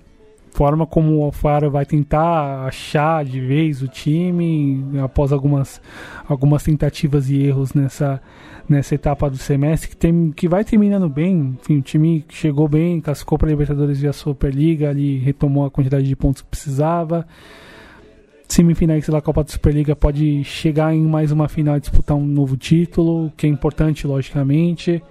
forma 0.55 0.87
como 0.87 1.17
o 1.17 1.23
Alfaro 1.23 1.69
vai 1.69 1.85
tentar 1.85 2.65
achar 2.65 3.25
de 3.25 3.41
vez 3.41 3.81
o 3.81 3.89
time 3.89 4.81
após 5.03 5.33
algumas, 5.33 5.81
algumas 6.27 6.63
tentativas 6.63 7.29
e 7.29 7.43
erros 7.43 7.73
nessa, 7.73 8.21
nessa 8.67 8.95
etapa 8.95 9.29
do 9.29 9.37
semestre 9.37 9.89
que, 9.89 9.97
tem, 9.97 10.31
que 10.31 10.47
vai 10.47 10.63
terminando 10.63 11.09
bem. 11.09 11.57
Enfim, 11.61 11.79
o 11.79 11.81
time 11.81 12.25
chegou 12.29 12.69
bem, 12.69 13.01
cascou 13.01 13.37
para 13.37 13.49
a 13.49 13.51
Libertadores 13.51 13.99
via 13.99 14.13
Superliga, 14.13 14.89
ali 14.89 15.17
retomou 15.17 15.65
a 15.65 15.71
quantidade 15.71 16.07
de 16.07 16.15
pontos 16.15 16.41
que 16.41 16.47
precisava. 16.47 17.27
Semifinais 18.47 19.07
da 19.07 19.21
Copa 19.21 19.43
da 19.43 19.49
Superliga 19.49 19.95
pode 19.95 20.43
chegar 20.43 20.93
em 20.93 21.01
mais 21.01 21.31
uma 21.31 21.47
final 21.47 21.77
e 21.77 21.79
disputar 21.79 22.15
um 22.15 22.25
novo 22.25 22.55
título, 22.55 23.31
que 23.35 23.45
é 23.45 23.49
importante, 23.49 24.07
logicamente 24.07 25.01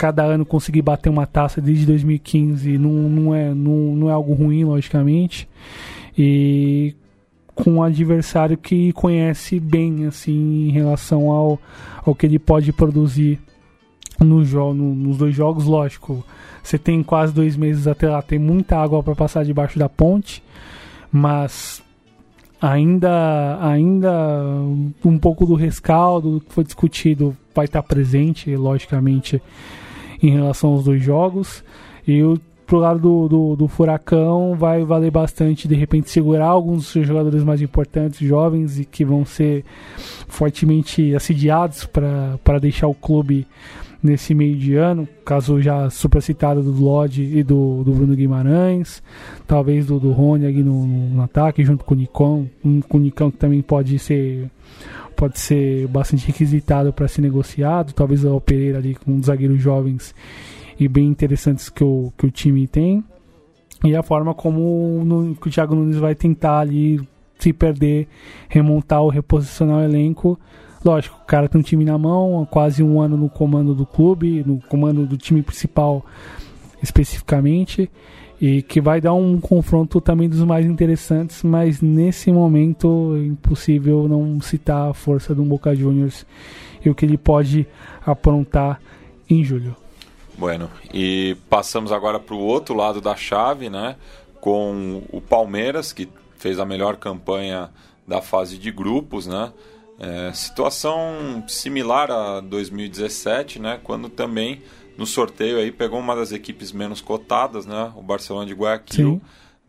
cada 0.00 0.22
ano 0.22 0.46
conseguir 0.46 0.80
bater 0.80 1.10
uma 1.10 1.26
taça 1.26 1.60
desde 1.60 1.84
2015 1.84 2.78
não, 2.78 2.90
não, 2.90 3.34
é, 3.34 3.52
não, 3.52 3.94
não 3.94 4.08
é 4.08 4.12
algo 4.14 4.32
ruim, 4.32 4.64
logicamente. 4.64 5.46
E 6.16 6.94
com 7.54 7.72
um 7.72 7.82
adversário 7.82 8.56
que 8.56 8.94
conhece 8.94 9.60
bem 9.60 10.06
assim 10.06 10.68
em 10.68 10.70
relação 10.70 11.30
ao, 11.30 11.60
ao 12.02 12.14
que 12.14 12.24
ele 12.24 12.38
pode 12.38 12.72
produzir 12.72 13.38
no 14.18 14.42
jogo, 14.42 14.72
no, 14.72 14.94
nos 14.94 15.18
dois 15.18 15.34
jogos, 15.34 15.66
lógico. 15.66 16.24
Você 16.62 16.78
tem 16.78 17.02
quase 17.02 17.34
dois 17.34 17.54
meses 17.54 17.86
até 17.86 18.08
lá, 18.08 18.22
tem 18.22 18.38
muita 18.38 18.78
água 18.78 19.02
para 19.02 19.14
passar 19.14 19.44
debaixo 19.44 19.78
da 19.78 19.88
ponte, 19.88 20.42
mas 21.12 21.82
ainda 22.60 23.58
ainda 23.60 24.12
um 25.04 25.18
pouco 25.18 25.46
do 25.46 25.54
rescaldo 25.54 26.42
que 26.46 26.52
foi 26.52 26.64
discutido 26.64 27.36
vai 27.54 27.64
estar 27.64 27.82
presente, 27.82 28.54
logicamente, 28.54 29.42
em 30.22 30.30
relação 30.30 30.70
aos 30.70 30.84
dois 30.84 31.02
jogos. 31.02 31.64
E 32.06 32.22
o 32.22 32.38
pro 32.66 32.78
lado 32.78 33.00
do, 33.00 33.28
do, 33.28 33.56
do, 33.56 33.68
Furacão 33.68 34.54
vai 34.54 34.84
valer 34.84 35.10
bastante 35.10 35.66
de 35.66 35.74
repente 35.74 36.08
segurar 36.08 36.46
alguns 36.46 36.76
dos 36.76 36.86
seus 36.86 37.04
jogadores 37.04 37.42
mais 37.42 37.60
importantes, 37.60 38.20
jovens 38.20 38.78
e 38.78 38.84
que 38.84 39.04
vão 39.04 39.24
ser 39.24 39.64
fortemente 40.28 41.12
assediados 41.12 41.84
para 41.84 42.58
deixar 42.60 42.86
o 42.86 42.94
clube 42.94 43.44
nesse 44.02 44.34
meio 44.34 44.56
de 44.56 44.74
ano, 44.76 45.06
caso 45.24 45.60
já 45.60 45.90
supercitado 45.90 46.62
do 46.62 46.72
Lodge 46.72 47.22
e 47.22 47.42
do, 47.42 47.84
do 47.84 47.92
Bruno 47.92 48.14
Guimarães, 48.14 49.02
talvez 49.46 49.86
do, 49.86 50.00
do 50.00 50.12
Rony 50.12 50.46
aqui 50.46 50.62
no, 50.62 50.86
no, 50.86 51.22
ataque, 51.22 51.64
junto 51.64 51.84
com 51.84 51.94
o 51.94 51.98
Nicão, 51.98 52.50
um, 52.64 52.80
com 52.80 52.98
o 52.98 53.00
Nicão 53.00 53.30
que 53.30 53.36
também 53.36 53.60
pode 53.60 53.98
ser 53.98 54.50
pode 55.16 55.38
ser 55.38 55.86
bastante 55.88 56.26
requisitado 56.26 56.94
para 56.94 57.06
ser 57.06 57.20
negociado. 57.20 57.92
Talvez 57.92 58.24
o 58.24 58.40
Pereira 58.40 58.78
ali 58.78 58.94
com 58.94 59.12
um 59.12 59.22
zagueiros 59.22 59.60
jovens 59.60 60.14
e 60.78 60.88
bem 60.88 61.06
interessantes 61.06 61.68
que 61.68 61.84
o, 61.84 62.10
que 62.16 62.24
o 62.24 62.30
time 62.30 62.66
tem. 62.66 63.04
E 63.84 63.94
a 63.94 64.02
forma 64.02 64.34
como 64.34 65.02
no, 65.04 65.32
o 65.32 65.50
Thiago 65.50 65.74
Nunes 65.74 65.96
vai 65.96 66.14
tentar 66.14 66.60
ali 66.60 67.00
se 67.38 67.52
perder, 67.52 68.08
remontar 68.48 69.02
ou 69.02 69.10
reposicionar 69.10 69.78
o 69.78 69.82
elenco. 69.82 70.38
Lógico, 70.84 71.18
o 71.22 71.26
cara 71.26 71.48
tem 71.48 71.60
um 71.60 71.64
time 71.64 71.84
na 71.84 71.98
mão, 71.98 72.42
há 72.42 72.46
quase 72.46 72.82
um 72.82 73.00
ano 73.00 73.16
no 73.16 73.28
comando 73.28 73.74
do 73.74 73.84
clube, 73.84 74.42
no 74.46 74.60
comando 74.68 75.06
do 75.06 75.16
time 75.16 75.42
principal 75.42 76.04
especificamente 76.82 77.90
e 78.40 78.62
que 78.62 78.80
vai 78.80 79.00
dar 79.00 79.12
um 79.12 79.38
confronto 79.38 80.00
também 80.00 80.28
dos 80.28 80.42
mais 80.44 80.64
interessantes, 80.64 81.42
mas 81.42 81.82
nesse 81.82 82.32
momento 82.32 83.14
é 83.16 83.26
impossível 83.26 84.08
não 84.08 84.40
citar 84.40 84.90
a 84.90 84.94
força 84.94 85.34
do 85.34 85.42
Boca 85.44 85.74
Juniors 85.76 86.24
e 86.82 86.88
o 86.88 86.94
que 86.94 87.04
ele 87.04 87.18
pode 87.18 87.66
aprontar 88.04 88.80
em 89.28 89.44
julho. 89.44 89.76
Bueno, 90.38 90.70
e 90.94 91.36
passamos 91.50 91.92
agora 91.92 92.18
para 92.18 92.34
o 92.34 92.38
outro 92.38 92.74
lado 92.74 92.98
da 92.98 93.14
chave, 93.14 93.68
né? 93.68 93.96
Com 94.40 95.02
o 95.12 95.20
Palmeiras, 95.20 95.92
que 95.92 96.08
fez 96.38 96.58
a 96.58 96.64
melhor 96.64 96.96
campanha 96.96 97.68
da 98.08 98.22
fase 98.22 98.56
de 98.56 98.72
grupos, 98.72 99.26
né? 99.26 99.52
É, 100.00 100.32
situação 100.32 101.44
similar 101.46 102.10
a 102.10 102.40
2017, 102.40 103.58
né? 103.58 103.78
Quando 103.84 104.08
também 104.08 104.62
no 104.96 105.04
sorteio 105.04 105.58
aí 105.58 105.70
pegou 105.70 106.00
uma 106.00 106.16
das 106.16 106.32
equipes 106.32 106.72
menos 106.72 107.02
cotadas, 107.02 107.66
né? 107.66 107.92
O 107.94 108.02
Barcelona 108.02 108.46
de 108.46 108.54
Guayaquil. 108.54 109.12
Sim. 109.14 109.20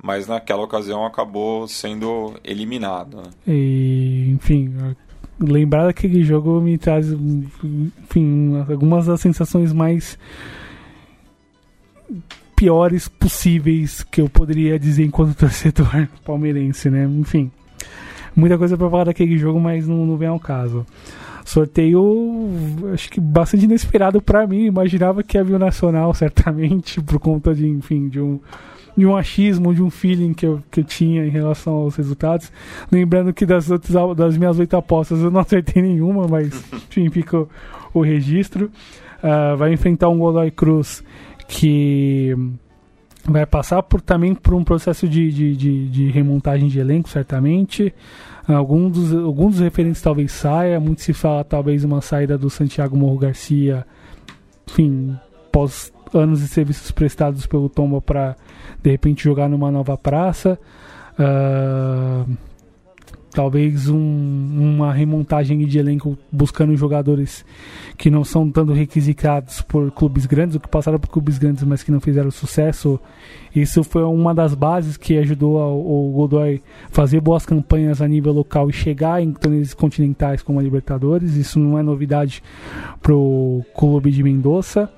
Mas 0.01 0.27
naquela 0.27 0.63
ocasião 0.63 1.05
acabou 1.05 1.67
sendo 1.67 2.33
eliminado. 2.43 3.17
Né? 3.17 3.23
E, 3.47 4.31
enfim, 4.31 4.73
lembrar 5.39 5.85
daquele 5.85 6.23
jogo 6.23 6.59
me 6.59 6.77
traz, 6.77 7.07
enfim, 7.11 8.63
algumas 8.67 9.05
das 9.05 9.21
sensações 9.21 9.71
mais 9.71 10.17
piores 12.55 13.07
possíveis 13.07 14.03
que 14.03 14.21
eu 14.21 14.29
poderia 14.29 14.79
dizer 14.79 15.03
enquanto 15.03 15.35
torcedor 15.37 16.07
palmeirense, 16.23 16.89
né? 16.89 17.05
Enfim, 17.05 17.51
muita 18.35 18.57
coisa 18.57 18.77
para 18.77 18.89
falar 18.89 19.03
daquele 19.05 19.37
jogo, 19.37 19.59
mas 19.59 19.87
não, 19.87 20.05
não 20.05 20.17
vem 20.17 20.27
ao 20.27 20.39
caso. 20.39 20.85
Sorteio, 21.45 22.49
acho 22.93 23.09
que 23.09 23.19
bastante 23.19 23.65
inesperado 23.65 24.21
para 24.21 24.45
mim. 24.45 24.65
Imaginava 24.65 25.23
que 25.23 25.37
havia 25.37 25.55
o 25.55 25.59
Nacional, 25.59 26.13
certamente, 26.15 27.01
por 27.01 27.19
conta 27.19 27.53
de, 27.53 27.67
enfim, 27.67 28.07
de 28.07 28.19
um, 28.19 28.39
de 28.95 29.05
um 29.05 29.15
achismo, 29.15 29.73
de 29.73 29.81
um 29.81 29.89
feeling 29.89 30.33
que 30.33 30.45
eu, 30.45 30.61
que 30.69 30.81
eu 30.81 30.83
tinha 30.83 31.25
em 31.25 31.29
relação 31.29 31.73
aos 31.73 31.95
resultados. 31.95 32.51
Lembrando 32.91 33.33
que 33.33 33.45
das, 33.45 33.69
outras, 33.69 34.15
das 34.15 34.37
minhas 34.37 34.59
oito 34.59 34.75
apostas 34.75 35.19
eu 35.21 35.31
não 35.31 35.41
acertei 35.41 35.81
nenhuma, 35.81 36.27
mas, 36.27 36.47
enfim, 36.73 37.09
fica 37.09 37.37
o, 37.37 37.49
o 37.93 38.01
registro. 38.01 38.71
Uh, 39.23 39.55
vai 39.55 39.73
enfrentar 39.73 40.09
um 40.09 40.17
Godoy 40.17 40.49
Cruz 40.49 41.03
que 41.47 42.35
vai 43.25 43.45
passar 43.45 43.83
por, 43.83 44.01
também 44.01 44.33
por 44.33 44.53
um 44.53 44.63
processo 44.63 45.07
de, 45.07 45.31
de, 45.31 45.55
de, 45.55 45.89
de 45.89 46.09
remontagem 46.09 46.67
de 46.67 46.79
elenco, 46.79 47.09
certamente. 47.09 47.93
Alguns 48.47 48.91
dos, 48.91 49.09
dos 49.09 49.59
referentes 49.59 50.01
talvez 50.01 50.31
saia, 50.31 50.79
muito 50.79 51.01
se 51.01 51.13
fala 51.13 51.43
talvez 51.43 51.83
uma 51.83 52.01
saída 52.01 52.37
do 52.37 52.49
Santiago 52.49 52.97
Morro 52.97 53.17
Garcia, 53.17 53.85
enfim, 54.67 55.15
pós 55.51 55.93
anos 56.13 56.41
de 56.41 56.47
serviços 56.47 56.91
prestados 56.91 57.45
pelo 57.45 57.69
Tomba 57.69 58.01
para 58.01 58.35
de 58.81 58.91
repente 58.91 59.23
jogar 59.23 59.47
numa 59.47 59.71
nova 59.71 59.97
praça. 59.97 60.59
Uh, 61.13 62.37
talvez 63.33 63.89
um, 63.89 63.97
uma 63.97 64.93
remontagem 64.93 65.65
de 65.65 65.79
elenco 65.79 66.17
buscando 66.31 66.75
jogadores 66.75 67.45
que 67.97 68.09
não 68.09 68.23
são 68.23 68.49
tanto 68.49 68.73
requisitados 68.73 69.61
por 69.61 69.91
clubes 69.91 70.25
grandes, 70.25 70.55
ou 70.55 70.61
que 70.61 70.67
passaram 70.67 70.99
por 70.99 71.09
clubes 71.09 71.37
grandes, 71.37 71.63
mas 71.63 71.83
que 71.83 71.91
não 71.91 71.99
fizeram 71.99 72.29
sucesso. 72.29 72.99
Isso 73.55 73.83
foi 73.83 74.03
uma 74.03 74.33
das 74.33 74.53
bases 74.53 74.97
que 74.97 75.17
ajudou 75.17 75.57
o 75.57 76.11
Godoy 76.11 76.61
fazer 76.89 77.19
boas 77.19 77.45
campanhas 77.45 78.01
a 78.01 78.07
nível 78.07 78.33
local 78.33 78.69
e 78.69 78.73
chegar 78.73 79.21
em 79.21 79.31
torneios 79.31 79.73
continentais 79.73 80.41
como 80.41 80.59
a 80.59 80.63
Libertadores. 80.63 81.35
Isso 81.35 81.59
não 81.59 81.77
é 81.77 81.83
novidade 81.83 82.43
para 83.01 83.13
o 83.13 83.65
clube 83.73 84.11
de 84.11 84.23
Mendoza 84.23 84.89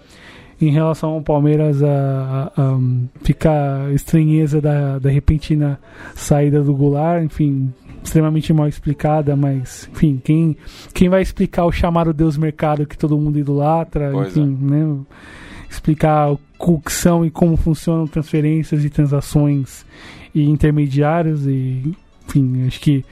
em 0.61 0.71
relação 0.71 1.11
ao 1.11 1.21
Palmeiras 1.21 1.83
a, 1.83 2.51
a, 2.55 2.61
a 2.61 2.79
ficar 3.21 3.91
estranheza 3.93 4.61
da, 4.61 4.99
da 4.99 5.09
repentina 5.09 5.79
saída 6.15 6.61
do 6.63 6.73
Goulart, 6.73 7.23
enfim, 7.23 7.73
extremamente 8.03 8.51
mal 8.53 8.67
explicada, 8.67 9.35
mas 9.35 9.89
enfim, 9.91 10.21
quem, 10.23 10.57
quem 10.93 11.09
vai 11.09 11.21
explicar 11.21 11.65
o 11.65 11.71
chamado 11.71 12.13
Deus 12.13 12.37
Mercado 12.37 12.85
que 12.85 12.97
todo 12.97 13.17
mundo 13.17 13.39
idolatra, 13.39 14.09
pois 14.11 14.35
enfim, 14.35 14.57
é. 14.61 14.71
né? 14.71 14.97
Explicar 15.69 16.31
o 16.31 16.79
que 16.79 16.91
são 16.91 17.25
e 17.25 17.31
como 17.31 17.57
funcionam 17.57 18.05
transferências 18.07 18.85
e 18.85 18.89
transações 18.89 19.85
e 20.33 20.43
intermediários 20.43 21.47
e 21.47 21.95
enfim, 22.27 22.65
acho 22.67 22.79
que 22.79 23.03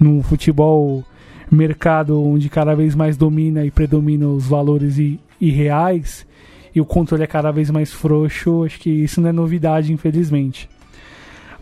no 0.00 0.22
futebol 0.22 1.04
mercado 1.50 2.20
onde 2.22 2.48
cada 2.48 2.74
vez 2.74 2.94
mais 2.94 3.16
domina 3.16 3.64
e 3.64 3.70
predomina 3.70 4.26
os 4.26 4.46
valores 4.46 4.98
e, 4.98 5.20
e 5.40 5.50
reais, 5.50 6.26
e 6.74 6.80
o 6.80 6.84
controle 6.84 7.22
é 7.22 7.26
cada 7.26 7.50
vez 7.50 7.70
mais 7.70 7.92
frouxo, 7.92 8.64
acho 8.64 8.78
que 8.78 8.90
isso 8.90 9.20
não 9.20 9.30
é 9.30 9.32
novidade, 9.32 9.92
infelizmente. 9.92 10.68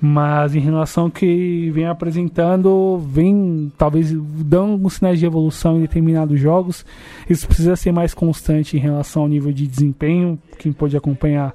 Mas 0.00 0.54
em 0.54 0.60
relação 0.60 1.04
ao 1.04 1.10
que 1.10 1.70
vem 1.70 1.86
apresentando, 1.86 2.98
vem 2.98 3.72
talvez 3.78 4.12
dando 4.12 4.72
alguns 4.72 4.94
sinais 4.94 5.18
de 5.18 5.26
evolução 5.26 5.78
em 5.78 5.82
determinados 5.82 6.38
jogos. 6.38 6.84
Isso 7.28 7.46
precisa 7.46 7.76
ser 7.76 7.92
mais 7.92 8.12
constante 8.12 8.76
em 8.76 8.80
relação 8.80 9.22
ao 9.22 9.28
nível 9.28 9.52
de 9.52 9.66
desempenho. 9.66 10.38
Quem 10.58 10.72
pôde 10.72 10.96
acompanhar 10.96 11.54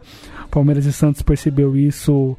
Palmeiras 0.50 0.86
e 0.86 0.94
Santos 0.94 1.22
percebeu 1.22 1.76
isso 1.76 2.38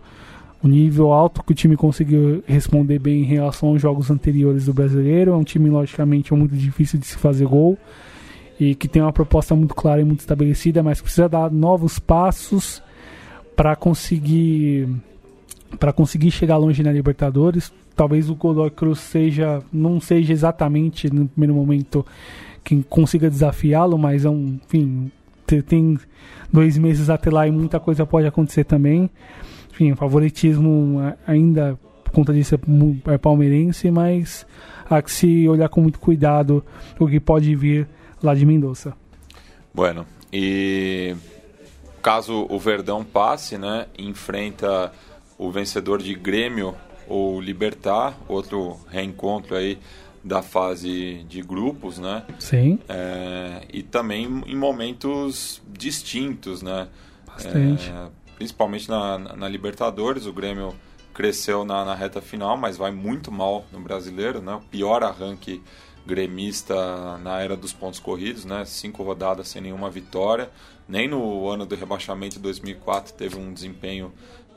o 0.63 0.69
nível 0.69 1.13
alto 1.13 1.43
que 1.43 1.53
o 1.53 1.55
time 1.55 1.77
conseguiu 1.77 2.43
responder 2.47 2.99
bem 2.99 3.23
em 3.23 3.25
relação 3.25 3.71
aos 3.71 3.81
jogos 3.81 4.11
anteriores 4.11 4.67
do 4.67 4.75
brasileiro. 4.75 5.33
É 5.33 5.37
um 5.37 5.45
time, 5.45 5.71
logicamente, 5.71 6.35
muito 6.35 6.55
difícil 6.55 6.99
de 6.99 7.07
se 7.07 7.17
fazer 7.17 7.47
gol 7.47 7.79
e 8.59 8.75
que 8.75 8.87
tem 8.87 9.01
uma 9.01 9.13
proposta 9.13 9.55
muito 9.55 9.75
clara 9.75 10.03
e 10.03 10.05
muito 10.05 10.21
estabelecida, 10.21 10.83
mas 10.83 11.01
precisa 11.01 11.29
dar 11.29 11.51
novos 11.51 11.99
passos 11.99 12.83
para 13.57 13.75
conseguir 13.75 14.87
para 15.79 15.93
conseguir 15.93 16.31
chegar 16.31 16.57
longe 16.57 16.83
na 16.83 16.93
Libertadores. 16.93 17.73
Talvez 17.95 18.31
o 18.31 18.35
Godoy 18.35 18.71
Cruz 18.71 19.01
seja 19.01 19.63
não 19.73 20.01
seja 20.01 20.33
exatamente 20.33 21.13
no 21.13 21.29
primeiro 21.29 21.55
momento 21.55 22.05
quem 22.65 22.83
consiga 22.83 23.31
desafiá-lo, 23.31 23.99
mas 23.99 24.25
é 24.25 24.31
um, 24.31 24.59
enfim, 24.65 25.11
tem 25.67 25.99
dois 26.53 26.79
meses 26.79 27.11
até 27.11 27.31
lá 27.31 27.47
e 27.47 27.51
muita 27.51 27.81
coisa 27.81 28.07
pode 28.07 28.27
acontecer 28.27 28.65
também. 28.65 29.11
Enfim, 29.73 29.93
o 29.93 29.97
favoritismo 29.97 31.01
ainda 31.27 31.79
por 32.05 32.13
conta 32.13 32.33
disso 32.33 32.55
é, 32.55 33.15
é 33.15 33.19
palmeirense, 33.19 33.91
mas 33.91 34.47
há 34.89 35.01
que 35.01 35.11
se 35.11 35.49
olhar 35.49 35.69
com 35.69 35.81
muito 35.81 35.99
cuidado 35.99 36.65
o 36.99 37.07
que 37.07 37.21
pode 37.21 37.55
vir 37.55 37.89
lá 38.23 38.35
de 38.35 38.45
Mendoza. 38.45 38.95
Bueno, 39.73 40.05
e 40.33 41.15
caso 42.03 42.47
o 42.51 42.59
Verdão 42.59 43.05
passe, 43.05 43.57
né, 43.57 43.87
enfrenta 43.99 44.93
o 45.41 45.51
vencedor 45.51 46.03
de 46.03 46.13
Grêmio 46.13 46.77
ou 47.09 47.41
Libertar, 47.41 48.15
outro 48.29 48.79
reencontro 48.91 49.57
aí 49.57 49.79
da 50.23 50.43
fase 50.43 51.25
de 51.27 51.41
grupos, 51.41 51.99
né? 51.99 52.27
Sim. 52.39 52.79
É, 52.87 53.63
e 53.73 53.83
também 53.83 54.27
em 54.47 54.55
momentos 54.55 55.63
distintos, 55.67 56.61
né? 56.61 56.89
Bastante. 57.27 57.89
É, 57.89 58.09
principalmente 58.37 58.87
na, 58.91 59.19
na, 59.19 59.49
Libertadores, 59.49 60.27
o 60.27 60.33
Grêmio 60.33 60.75
cresceu 61.15 61.65
na, 61.65 61.87
na, 61.87 61.95
reta 61.95 62.21
final, 62.21 62.59
mas 62.59 62.77
vai 62.77 62.91
muito 62.91 63.33
mal 63.33 63.65
no 63.73 63.81
Brasileiro, 63.81 64.43
né? 64.43 64.57
O 64.57 64.61
pior 64.61 65.03
arranque 65.03 65.63
gremista 66.07 67.17
na 67.19 67.41
era 67.41 67.57
dos 67.57 67.73
pontos 67.73 67.99
corridos, 67.99 68.45
né? 68.45 68.67
Cinco 68.67 69.03
rodadas 69.03 69.49
sem 69.49 69.63
nenhuma 69.63 69.89
vitória. 69.89 70.51
Nem 70.87 71.09
no 71.09 71.49
ano 71.49 71.65
do 71.65 71.75
rebaixamento 71.75 72.35
de 72.35 72.41
2004 72.41 73.15
teve 73.15 73.39
um 73.39 73.55
desempenho 73.55 74.13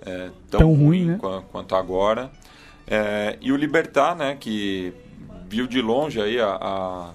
é, 0.05 0.29
tão, 0.49 0.59
tão, 0.59 0.73
ruim, 0.73 0.79
ruim 0.79 1.05
né? 1.05 1.17
quanto, 1.19 1.47
quanto, 1.47 1.75
agora. 1.75 2.31
É, 2.85 3.37
e 3.41 3.51
o 3.51 3.55
Libertar, 3.55 4.15
né? 4.15 4.37
Que 4.39 4.93
viu 5.47 5.67
de 5.67 5.81
longe 5.81 6.21
aí 6.21 6.39
a, 6.39 6.55
a 6.55 7.11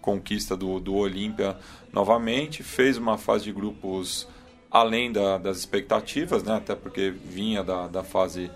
conquista 0.00 0.56
do, 0.56 0.78
do 0.80 0.94
Olímpia 0.94 1.56
novamente, 1.92 2.62
fez 2.62 2.96
uma 2.98 3.16
fase 3.16 3.44
de 3.44 3.52
grupos 3.52 4.28
além 4.70 5.12
da, 5.12 5.38
das 5.38 5.58
expectativas, 5.58 6.42
né? 6.42 6.56
Até 6.56 6.74
porque 6.74 7.10
vinha 7.10 7.62
da, 7.62 7.86
da 7.86 8.02
fase 8.02 8.50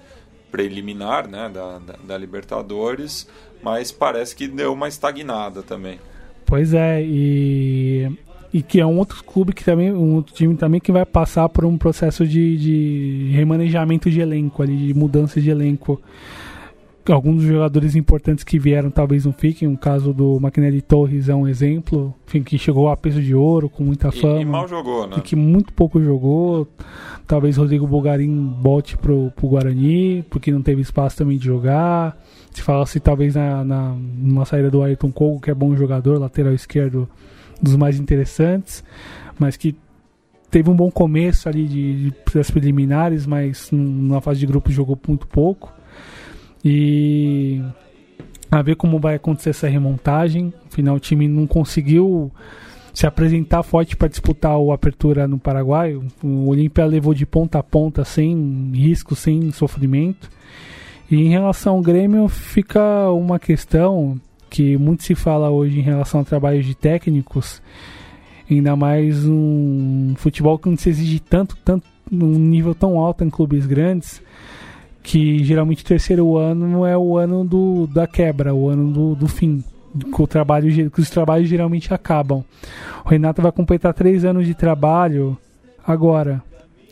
preliminar, 0.51 1.29
né? 1.29 1.49
Da, 1.49 1.79
da, 1.79 1.93
da 2.05 2.19
Libertadores 2.19 3.29
mas 3.62 3.91
parece 3.91 4.35
que 4.35 4.47
deu 4.47 4.73
uma 4.73 4.89
estagnada 4.89 5.62
também. 5.62 5.99
Pois 6.47 6.73
é, 6.73 7.03
e, 7.03 8.11
e 8.53 8.62
que 8.62 8.80
é 8.80 8.86
um 8.86 8.99
outro 8.99 9.22
clube 9.24 9.53
que 9.53 9.64
também, 9.64 9.92
um 9.92 10.16
outro 10.16 10.34
time 10.34 10.55
também 10.55 10.80
que 10.80 10.90
vai 10.90 11.05
passar 11.05 11.49
por 11.49 11.64
um 11.64 11.76
processo 11.76 12.26
de, 12.26 12.57
de 12.57 13.30
remanejamento 13.32 14.11
de 14.11 14.20
elenco 14.20 14.62
ali, 14.62 14.76
de 14.76 14.94
mudança 14.94 15.40
de 15.40 15.51
elenco. 15.51 16.01
Alguns 17.07 17.42
jogadores 17.42 17.96
importantes 17.96 18.44
que 18.44 18.59
vieram 18.59 18.90
talvez 18.90 19.24
não 19.24 19.32
fiquem. 19.32 19.66
O 19.66 19.78
caso 19.78 20.12
do 20.12 20.38
Maquinelli 20.38 20.82
Torres 20.82 21.30
é 21.30 21.34
um 21.34 21.49
exemplo. 21.49 22.14
Enfim, 22.26 22.42
que 22.42 22.59
chegou 22.59 22.90
a 22.90 22.96
peso 22.99 23.22
de 23.22 23.34
ouro, 23.34 23.66
com 23.70 23.82
muita 23.82 24.12
fama. 24.12 24.40
E, 24.40 24.42
e 24.42 24.44
mal 24.44 24.68
jogou, 24.68 25.07
né? 25.07 25.16
E 25.16 25.20
que 25.22 25.34
muito 25.34 25.72
pouco 25.72 26.03
jogou. 26.03 26.68
Talvez 27.26 27.57
Rodrigo 27.57 27.86
Bulgarim 27.86 28.55
volte 28.61 28.96
pro, 28.99 29.32
pro 29.34 29.49
Guarani, 29.49 30.22
porque 30.28 30.53
não 30.53 30.61
teve 30.61 30.82
espaço 30.82 31.16
também 31.16 31.38
de 31.38 31.46
jogar. 31.46 32.14
Se 32.53 32.61
fala-se 32.61 33.01
talvez 33.01 33.34
na, 33.34 33.64
na, 33.64 33.94
numa 33.94 34.44
saída 34.44 34.70
do 34.70 34.82
Ayrton 34.82 35.11
Kogo, 35.11 35.40
que 35.40 35.51
é 35.51 35.55
bom 35.55 35.74
jogador, 35.74 36.18
lateral 36.18 36.53
esquerdo, 36.53 37.09
dos 37.61 37.77
mais 37.77 37.99
interessantes, 37.99 38.85
mas 39.39 39.57
que 39.57 39.77
teve 40.51 40.71
um 40.71 40.77
bom 40.77 40.91
começo 40.91 41.49
ali 41.49 41.67
de, 41.67 42.13
das 42.35 42.51
preliminares, 42.51 43.27
mas 43.27 43.71
numa 43.71 44.21
fase 44.21 44.41
de 44.41 44.47
grupo 44.47 44.71
jogou 44.71 44.99
muito 45.07 45.27
pouco. 45.27 45.73
E 46.65 47.63
a 48.51 48.63
ver 48.63 48.77
como 48.77 48.99
vai 48.99 49.15
acontecer 49.15 49.51
essa 49.51 49.69
remontagem. 49.69 50.53
Afinal, 50.71 50.97
o 50.97 51.01
time 51.01 51.29
não 51.29 51.47
conseguiu 51.47 52.33
se 52.95 53.07
apresentar 53.07 53.63
forte 53.63 53.97
para 53.97 54.09
disputar 54.09 54.59
o 54.59 54.73
Apertura 54.73 55.29
no 55.29 55.39
Paraguai. 55.39 55.99
O 56.23 56.49
Olímpia 56.49 56.85
levou 56.85 57.15
de 57.15 57.27
ponta 57.27 57.59
a 57.59 57.63
ponta 57.63 58.05
sem 58.05 58.73
risco, 58.75 59.15
sem 59.15 59.53
sofrimento. 59.53 60.31
E 61.11 61.17
em 61.17 61.29
relação 61.29 61.77
ao 61.77 61.83
Grêmio, 61.83 62.29
fica 62.29 63.11
uma 63.11 63.39
questão 63.39 64.21
que 64.49 64.76
muito 64.76 65.03
se 65.03 65.14
fala 65.14 65.51
hoje 65.51 65.78
em 65.78 65.82
relação 65.82 66.20
a 66.20 66.24
trabalhos 66.24 66.64
de 66.64 66.74
técnicos, 66.74 67.62
ainda 68.51 68.74
mais 68.74 69.26
um 69.26 70.14
futebol 70.16 70.59
que 70.59 70.68
não 70.68 70.76
se 70.76 70.88
exige 70.88 71.20
tanto, 71.20 71.57
tanto 71.64 71.86
num 72.11 72.38
nível 72.38 72.74
tão 72.74 72.99
alto 72.99 73.24
em 73.24 73.30
clubes 73.30 73.66
grandes, 73.66 74.22
que 75.03 75.42
geralmente 75.44 75.82
o 75.82 75.86
terceiro 75.86 76.36
ano 76.36 76.84
é 76.84 76.96
o 76.96 77.16
ano 77.16 77.44
do, 77.44 77.86
da 77.86 78.07
quebra, 78.07 78.55
o 78.55 78.68
ano 78.68 78.92
do, 78.92 79.14
do 79.14 79.28
fim. 79.28 79.62
Que, 80.14 80.22
o 80.22 80.26
trabalho, 80.26 80.90
que 80.90 81.01
os 81.01 81.09
trabalhos 81.09 81.49
geralmente 81.49 81.92
acabam. 81.92 82.44
O 83.05 83.09
Renato 83.09 83.40
vai 83.40 83.51
completar 83.51 83.94
três 83.94 84.24
anos 84.24 84.46
de 84.46 84.55
trabalho 84.55 85.36
agora. 85.84 86.42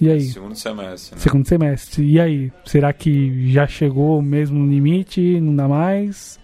E 0.00 0.10
aí? 0.10 0.22
Segundo 0.22 0.54
semestre. 0.54 1.14
Né? 1.14 1.20
Segundo 1.20 1.46
semestre. 1.46 2.04
E 2.04 2.18
aí? 2.18 2.52
Será 2.64 2.92
que 2.92 3.50
já 3.52 3.66
chegou 3.66 4.20
mesmo 4.22 4.58
no 4.58 4.70
limite? 4.70 5.38
Não 5.40 5.54
dá 5.54 5.68
mais? 5.68 6.38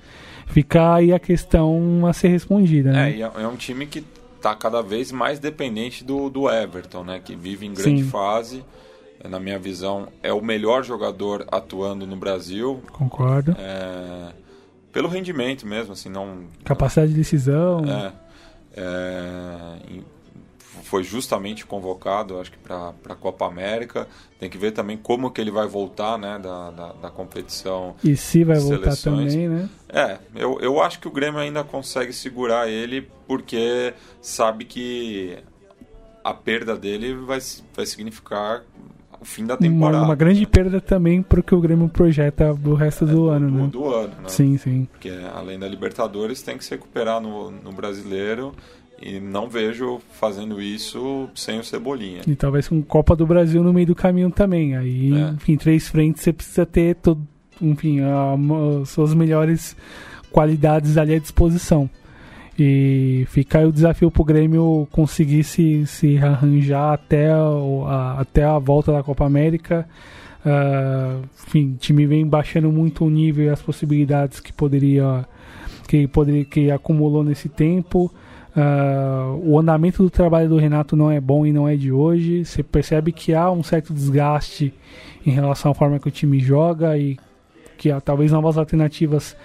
Fica 0.52 0.94
aí 0.94 1.12
a 1.12 1.18
questão 1.18 2.06
a 2.06 2.12
ser 2.12 2.28
respondida. 2.28 2.92
Né? 2.92 3.12
É, 3.12 3.20
é, 3.22 3.42
é 3.42 3.48
um 3.48 3.56
time 3.56 3.86
que 3.86 4.04
está 4.36 4.54
cada 4.54 4.82
vez 4.82 5.10
mais 5.10 5.38
dependente 5.38 6.04
do, 6.04 6.28
do 6.28 6.50
Everton, 6.50 7.04
né? 7.04 7.20
Que 7.24 7.34
vive 7.34 7.64
em 7.64 7.72
grande 7.72 8.02
Sim. 8.04 8.10
fase. 8.10 8.64
Na 9.28 9.38
minha 9.38 9.58
visão, 9.58 10.08
é 10.20 10.32
o 10.32 10.42
melhor 10.42 10.84
jogador 10.84 11.46
atuando 11.50 12.06
no 12.06 12.16
Brasil. 12.16 12.82
Concordo. 12.92 13.56
É, 13.56 14.32
pelo 14.92 15.08
rendimento 15.08 15.64
mesmo, 15.66 15.92
assim, 15.92 16.08
não. 16.08 16.40
Capacidade 16.64 17.12
de 17.12 17.18
decisão. 17.18 17.84
É. 17.86 18.12
é 18.76 20.02
foi 20.84 21.02
justamente 21.04 21.66
convocado, 21.66 22.40
acho 22.40 22.52
que 22.52 22.58
para 22.58 22.94
a 23.08 23.14
Copa 23.14 23.46
América. 23.46 24.08
Tem 24.38 24.48
que 24.48 24.58
ver 24.58 24.72
também 24.72 24.96
como 24.96 25.30
que 25.30 25.40
ele 25.40 25.50
vai 25.50 25.66
voltar, 25.66 26.18
né, 26.18 26.38
da, 26.38 26.70
da, 26.70 26.92
da 26.94 27.10
competição. 27.10 27.94
E 28.02 28.16
se 28.16 28.42
vai 28.42 28.58
voltar 28.58 28.96
também, 28.96 29.48
né? 29.48 29.68
É, 29.88 30.18
eu, 30.34 30.58
eu 30.60 30.80
acho 30.80 30.98
que 30.98 31.06
o 31.06 31.10
Grêmio 31.10 31.38
ainda 31.38 31.62
consegue 31.62 32.12
segurar 32.12 32.68
ele 32.68 33.08
porque 33.26 33.94
sabe 34.20 34.64
que 34.64 35.38
a 36.24 36.32
perda 36.32 36.76
dele 36.76 37.14
vai, 37.14 37.38
vai 37.74 37.86
significar 37.86 38.62
o 39.20 39.24
fim 39.24 39.46
da 39.46 39.56
temporada. 39.56 39.98
Uma, 39.98 40.06
uma 40.06 40.14
grande 40.14 40.44
perda 40.46 40.80
também 40.80 41.22
para 41.22 41.40
o 41.40 41.42
que 41.42 41.54
o 41.54 41.60
Grêmio 41.60 41.88
projeta 41.88 42.52
do 42.52 42.74
resto 42.74 43.06
do 43.06 43.32
é, 43.32 43.36
ano, 43.36 43.50
do, 43.50 43.56
né? 43.56 43.66
Do 43.68 43.94
ano, 43.94 44.14
né? 44.22 44.28
Sim, 44.28 44.56
sim. 44.58 44.88
Porque 44.90 45.12
além 45.32 45.58
da 45.58 45.68
Libertadores 45.68 46.42
tem 46.42 46.58
que 46.58 46.64
se 46.64 46.70
recuperar 46.72 47.20
no, 47.20 47.50
no 47.50 47.72
brasileiro 47.72 48.52
e 49.02 49.20
não 49.20 49.48
vejo 49.48 50.00
fazendo 50.12 50.60
isso 50.60 51.28
sem 51.34 51.58
o 51.58 51.64
Cebolinha. 51.64 52.22
E 52.26 52.34
talvez 52.34 52.68
com 52.68 52.82
Copa 52.82 53.16
do 53.16 53.26
Brasil 53.26 53.62
no 53.62 53.72
meio 53.72 53.86
do 53.86 53.94
caminho 53.94 54.30
também. 54.30 54.76
Aí, 54.76 55.12
é. 55.12 55.30
enfim, 55.30 55.56
três 55.56 55.88
frentes 55.88 56.22
você 56.22 56.32
precisa 56.32 56.64
ter 56.64 56.96
todo, 56.96 57.20
enfim, 57.60 58.00
as 58.82 58.88
suas 58.90 59.14
melhores 59.14 59.76
qualidades 60.30 60.96
ali 60.96 61.14
à 61.14 61.18
disposição. 61.18 61.88
E 62.58 63.24
fica 63.28 63.58
aí 63.58 63.64
o 63.64 63.72
desafio 63.72 64.10
pro 64.10 64.24
Grêmio 64.24 64.86
conseguir 64.90 65.42
se, 65.44 65.86
se 65.86 66.18
arranjar 66.18 66.92
até 66.92 67.30
a, 67.30 68.16
até 68.18 68.44
a 68.44 68.58
volta 68.58 68.92
da 68.92 69.02
Copa 69.02 69.24
América. 69.24 69.88
Uh, 70.44 71.24
enfim, 71.46 71.74
o 71.74 71.76
time 71.76 72.04
vem 72.06 72.26
baixando 72.26 72.70
muito 72.70 73.04
o 73.04 73.10
nível 73.10 73.46
e 73.46 73.48
as 73.48 73.62
possibilidades 73.62 74.40
que 74.40 74.52
poderia 74.52 75.24
que 75.86 76.06
poderia 76.08 76.44
que 76.44 76.70
acumulou 76.70 77.22
nesse 77.22 77.48
tempo. 77.48 78.12
Uh, 78.54 79.40
o 79.44 79.58
andamento 79.58 80.02
do 80.02 80.10
trabalho 80.10 80.48
do 80.48 80.58
Renato 80.58 80.94
não 80.94 81.10
é 81.10 81.18
bom 81.20 81.46
e 81.46 81.52
não 81.52 81.66
é 81.66 81.76
de 81.76 81.90
hoje. 81.90 82.44
Você 82.44 82.62
percebe 82.62 83.10
que 83.12 83.34
há 83.34 83.50
um 83.50 83.62
certo 83.62 83.92
desgaste 83.94 84.74
em 85.24 85.30
relação 85.30 85.72
à 85.72 85.74
forma 85.74 85.98
que 85.98 86.08
o 86.08 86.10
time 86.10 86.38
joga 86.38 86.96
e 86.98 87.18
que 87.78 87.90
há 87.90 88.00
talvez 88.00 88.30
novas 88.30 88.58
alternativas 88.58 89.36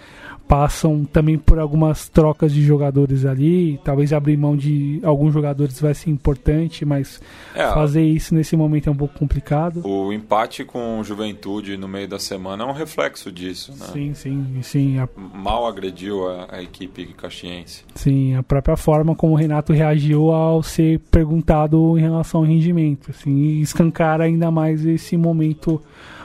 passam 0.48 1.04
também 1.04 1.38
por 1.38 1.60
algumas 1.60 2.08
trocas 2.08 2.54
de 2.54 2.64
jogadores 2.64 3.26
ali. 3.26 3.80
Talvez 3.84 4.14
abrir 4.14 4.38
mão 4.38 4.56
de 4.56 5.00
alguns 5.04 5.34
jogadores 5.34 5.80
vai 5.80 5.94
ser 5.94 6.10
importante, 6.10 6.86
mas 6.86 7.22
é, 7.54 7.68
fazer 7.74 8.04
isso 8.04 8.34
nesse 8.34 8.56
momento 8.56 8.88
é 8.88 8.92
um 8.92 8.96
pouco 8.96 9.18
complicado. 9.20 9.86
O 9.86 10.14
empate 10.14 10.64
com 10.64 11.04
Juventude 11.04 11.76
no 11.78 11.88
meio 11.88 12.08
da 12.08 12.18
semana 12.18 12.64
é 12.64 12.68
um 12.68 12.72
reflexo 12.72 13.32
disso, 13.32 13.72
né? 13.72 13.88
Sim, 13.92 14.14
sim, 14.14 14.60
sim. 14.62 15.00
A... 15.00 15.10
Mal 15.18 15.68
agrediu 15.68 16.28
a, 16.28 16.48
a, 16.52 16.64
equipe 16.64 17.06
caxiense. 17.08 17.84
Sim, 17.96 18.36
a 18.36 18.44
própria 18.44 18.78
forma 18.78 19.16
como 19.16 19.34
o 19.34 19.36
Renato 19.36 19.74
reagiu 19.74 20.32
ao 20.32 20.64
ser 20.64 21.00
perguntado 21.12 21.98
em 21.98 22.02
relação 22.02 22.42
ao 22.42 22.48
rendimento, 22.48 23.12
assim, 23.12 23.60
escancar 23.60 24.22
ainda 24.22 24.50
mais 24.50 24.86
esse 24.86 25.18
momento 25.18 25.82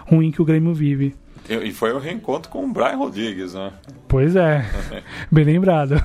ruim 0.07 0.31
que 0.31 0.40
o 0.40 0.44
Grêmio 0.44 0.74
vive. 0.74 1.15
E 1.48 1.73
foi 1.73 1.93
o 1.93 1.98
reencontro 1.98 2.51
com 2.51 2.64
o 2.64 2.73
Brian 2.73 2.97
Rodrigues, 2.97 3.55
né? 3.55 3.73
Pois 4.09 4.36
é, 4.36 4.64
bem 5.31 5.44
lembrado. 5.44 6.02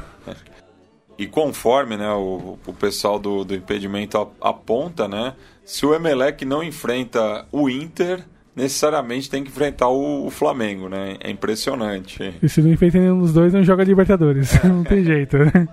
E 1.17 1.25
conforme 1.25 1.97
né, 1.97 2.09
o, 2.11 2.59
o 2.65 2.73
pessoal 2.73 3.17
do, 3.17 3.43
do 3.43 3.55
impedimento 3.55 4.29
aponta, 4.39 5.07
né? 5.07 5.33
Se 5.65 5.85
o 5.85 5.93
Emelec 5.93 6.45
não 6.45 6.63
enfrenta 6.63 7.45
o 7.51 7.69
Inter, 7.69 8.23
necessariamente 8.55 9.29
tem 9.29 9.43
que 9.43 9.49
enfrentar 9.49 9.87
o, 9.89 10.25
o, 10.25 10.29
Flamengo, 10.29 10.87
né? 10.89 11.17
É 11.19 11.29
impressionante. 11.29 12.35
E 12.41 12.49
se 12.49 12.61
não 12.61 12.71
enfrenta 12.71 12.99
nenhum 12.99 13.19
dos 13.19 13.33
dois, 13.33 13.53
não 13.53 13.63
joga 13.63 13.83
Libertadores. 13.83 14.61
não 14.65 14.83
tem 14.83 15.03
jeito, 15.03 15.37
né? 15.37 15.67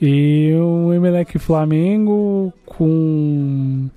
E 0.00 0.52
o 0.54 0.92
Emelec 0.92 1.38
Flamengo 1.38 2.52
com 2.64 3.88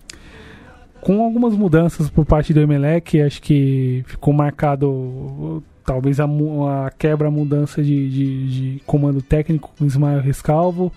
com 1.02 1.24
algumas 1.24 1.54
mudanças 1.54 2.10
por 2.10 2.26
parte 2.26 2.54
do 2.54 2.60
Emelec, 2.60 3.22
acho 3.22 3.42
que 3.42 4.04
ficou 4.06 4.34
marcado 4.34 5.64
talvez 5.86 6.20
a, 6.20 6.26
a 6.26 6.92
quebra, 6.92 7.30
a 7.30 7.32
mudança 7.32 7.82
de, 7.82 8.10
de, 8.10 8.48
de, 8.48 8.84
comando 8.86 9.24
técnico 9.24 9.72
com 9.78 9.86
Ismael 9.86 10.22
Rescalvo. 10.22 10.92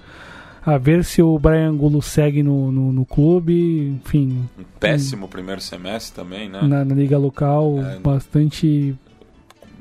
A 0.64 0.78
ver 0.78 1.04
se 1.04 1.20
o 1.20 1.36
Brian 1.38 1.70
Angulo 1.70 2.00
segue 2.00 2.42
no, 2.42 2.70
no, 2.70 2.92
no 2.92 3.04
clube, 3.04 3.88
enfim. 4.04 4.48
Um 4.56 4.62
péssimo 4.78 5.26
um, 5.26 5.28
primeiro 5.28 5.60
semestre 5.60 6.14
também, 6.14 6.48
né? 6.48 6.60
Na, 6.62 6.84
na 6.84 6.94
liga 6.94 7.18
local, 7.18 7.78
é, 7.78 7.98
bastante. 7.98 8.94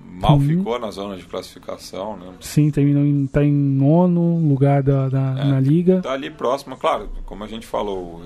Mal 0.10 0.40
ficou 0.40 0.80
na 0.80 0.90
zona 0.90 1.18
de 1.18 1.24
classificação, 1.26 2.18
né? 2.18 2.26
Sim, 2.40 2.72
terminou 2.72 3.04
em, 3.04 3.28
tá 3.28 3.44
em 3.44 3.52
nono 3.52 4.40
lugar 4.48 4.82
da, 4.82 5.08
da 5.08 5.36
é, 5.40 5.46
na 5.46 5.60
liga. 5.60 6.02
Tá 6.02 6.14
ali 6.14 6.32
próximo, 6.32 6.76
claro, 6.78 7.10
como 7.26 7.44
a 7.44 7.48
gente 7.48 7.68
falou, 7.68 8.22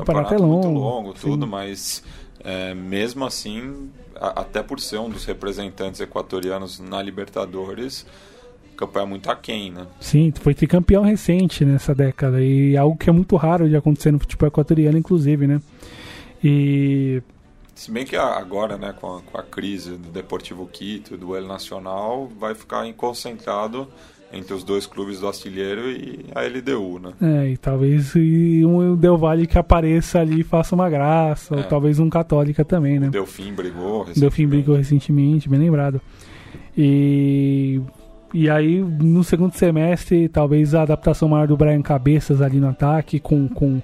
campeonato, 0.00 0.30
campeonato 0.30 0.34
é 0.34 0.38
longo, 0.38 0.68
muito 0.68 0.80
longo, 0.80 1.14
tudo, 1.14 1.44
sim. 1.44 1.50
mas 1.50 2.02
é, 2.42 2.74
mesmo 2.74 3.24
assim, 3.24 3.90
a, 4.14 4.40
até 4.40 4.62
por 4.62 4.80
ser 4.80 4.98
um 4.98 5.08
dos 5.08 5.24
representantes 5.24 6.00
equatorianos 6.00 6.78
na 6.80 7.02
Libertadores, 7.02 8.06
o 8.72 8.76
campeão 8.76 9.02
é 9.02 9.06
muito 9.06 9.30
aquém, 9.30 9.70
né? 9.70 9.86
Sim, 10.00 10.32
foi 10.34 10.54
tricampeão 10.54 11.02
recente 11.02 11.64
nessa 11.64 11.94
década 11.94 12.42
e 12.42 12.76
algo 12.76 12.96
que 12.96 13.08
é 13.10 13.12
muito 13.12 13.36
raro 13.36 13.68
de 13.68 13.76
acontecer 13.76 14.12
no 14.12 14.18
futebol 14.18 14.48
equatoriano, 14.48 14.98
inclusive, 14.98 15.46
né? 15.46 15.60
E 16.44 17.22
se 17.76 17.90
bem 17.90 18.06
que 18.06 18.16
agora, 18.16 18.78
né, 18.78 18.94
com 18.98 19.16
a, 19.16 19.20
com 19.20 19.38
a 19.38 19.42
crise 19.42 19.90
do 19.90 20.08
Deportivo 20.08 20.66
Quito, 20.66 21.14
do 21.14 21.36
El 21.36 21.46
Nacional, 21.46 22.26
vai 22.26 22.54
ficar 22.54 22.90
concentrado 22.94 23.86
entre 24.32 24.54
os 24.54 24.64
dois 24.64 24.86
clubes 24.86 25.20
do 25.20 25.28
Astilheiro 25.28 25.90
e 25.90 26.26
a 26.34 26.42
LDU, 26.42 26.98
né? 26.98 27.12
É, 27.20 27.50
e 27.50 27.56
talvez 27.56 28.14
um 28.16 28.96
Del 28.96 29.16
Valle 29.16 29.46
que 29.46 29.58
apareça 29.58 30.20
ali 30.20 30.40
e 30.40 30.44
faça 30.44 30.74
uma 30.74 30.90
graça, 30.90 31.54
é. 31.54 31.58
ou 31.58 31.64
talvez 31.64 31.98
um 31.98 32.10
Católica 32.10 32.64
também, 32.64 32.98
né? 32.98 33.08
O 33.08 33.10
Delfim 33.10 33.52
brigou 33.52 34.00
recentemente. 34.00 34.20
Delfim 34.20 34.46
brigou 34.46 34.76
recentemente, 34.76 35.48
bem 35.48 35.60
lembrado. 35.60 36.00
E 36.76 37.80
e 38.34 38.50
aí, 38.50 38.82
no 38.82 39.24
segundo 39.24 39.54
semestre, 39.54 40.28
talvez 40.28 40.74
a 40.74 40.82
adaptação 40.82 41.28
maior 41.28 41.46
do 41.46 41.56
Brian 41.56 41.80
Cabeças 41.80 42.42
ali 42.42 42.58
no 42.58 42.68
ataque, 42.68 43.18
com, 43.18 43.48
com, 43.48 43.80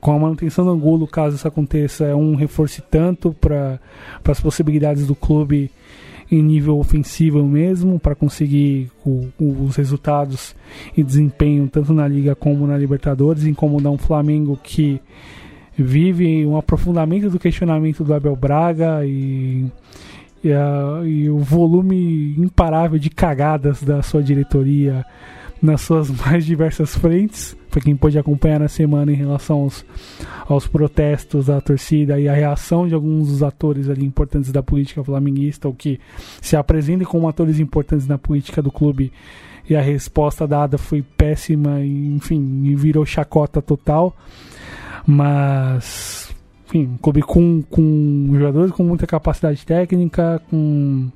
com 0.00 0.12
a 0.12 0.18
manutenção 0.18 0.64
do 0.64 0.70
Angulo, 0.72 1.06
caso 1.06 1.36
isso 1.36 1.46
aconteça, 1.46 2.04
é 2.04 2.14
um 2.14 2.34
reforço 2.34 2.82
tanto 2.90 3.32
para 3.32 3.78
as 4.26 4.40
possibilidades 4.40 5.06
do 5.06 5.14
clube 5.14 5.70
em 6.30 6.42
nível 6.42 6.78
ofensivo 6.78 7.44
mesmo 7.44 7.98
para 7.98 8.14
conseguir 8.14 8.90
o, 9.04 9.28
o, 9.38 9.64
os 9.64 9.76
resultados 9.76 10.54
e 10.96 11.02
desempenho 11.02 11.68
tanto 11.68 11.92
na 11.92 12.06
Liga 12.08 12.34
como 12.34 12.66
na 12.66 12.76
Libertadores, 12.76 13.44
incomodar 13.44 13.92
um 13.92 13.98
Flamengo 13.98 14.58
que 14.62 15.00
vive 15.76 16.46
um 16.46 16.56
aprofundamento 16.56 17.28
do 17.28 17.38
questionamento 17.38 18.04
do 18.04 18.14
Abel 18.14 18.36
Braga 18.36 19.04
e, 19.04 19.66
e, 20.42 20.52
a, 20.52 21.02
e 21.04 21.28
o 21.28 21.38
volume 21.38 22.34
imparável 22.38 22.98
de 22.98 23.10
cagadas 23.10 23.82
da 23.82 24.02
sua 24.02 24.22
diretoria 24.22 25.04
nas 25.64 25.80
suas 25.80 26.10
mais 26.10 26.44
diversas 26.44 26.94
frentes. 26.94 27.56
Foi 27.70 27.80
quem 27.80 27.96
pôde 27.96 28.18
acompanhar 28.18 28.60
na 28.60 28.68
semana 28.68 29.10
em 29.10 29.16
relação 29.16 29.62
aos, 29.62 29.84
aos 30.46 30.66
protestos 30.66 31.46
da 31.46 31.60
torcida 31.60 32.20
e 32.20 32.28
a 32.28 32.34
reação 32.34 32.86
de 32.86 32.94
alguns 32.94 33.28
dos 33.28 33.42
atores 33.42 33.88
ali 33.88 34.04
importantes 34.04 34.52
da 34.52 34.62
política 34.62 35.02
flamenguista, 35.02 35.66
ou 35.66 35.74
que 35.74 35.98
se 36.40 36.54
apresentem 36.54 37.06
como 37.06 37.26
atores 37.26 37.58
importantes 37.58 38.06
na 38.06 38.18
política 38.18 38.60
do 38.60 38.70
clube. 38.70 39.10
E 39.68 39.74
a 39.74 39.80
resposta 39.80 40.46
dada 40.46 40.76
foi 40.76 41.02
péssima, 41.02 41.80
e, 41.80 42.14
enfim, 42.14 42.74
virou 42.76 43.06
chacota 43.06 43.62
total. 43.62 44.14
Mas, 45.06 46.30
enfim, 46.66 46.90
um 46.92 46.96
clube 46.98 47.22
com, 47.22 47.62
com 47.70 48.28
jogadores 48.34 48.70
com 48.72 48.84
muita 48.84 49.06
capacidade 49.06 49.64
técnica, 49.64 50.42
com 50.50 51.08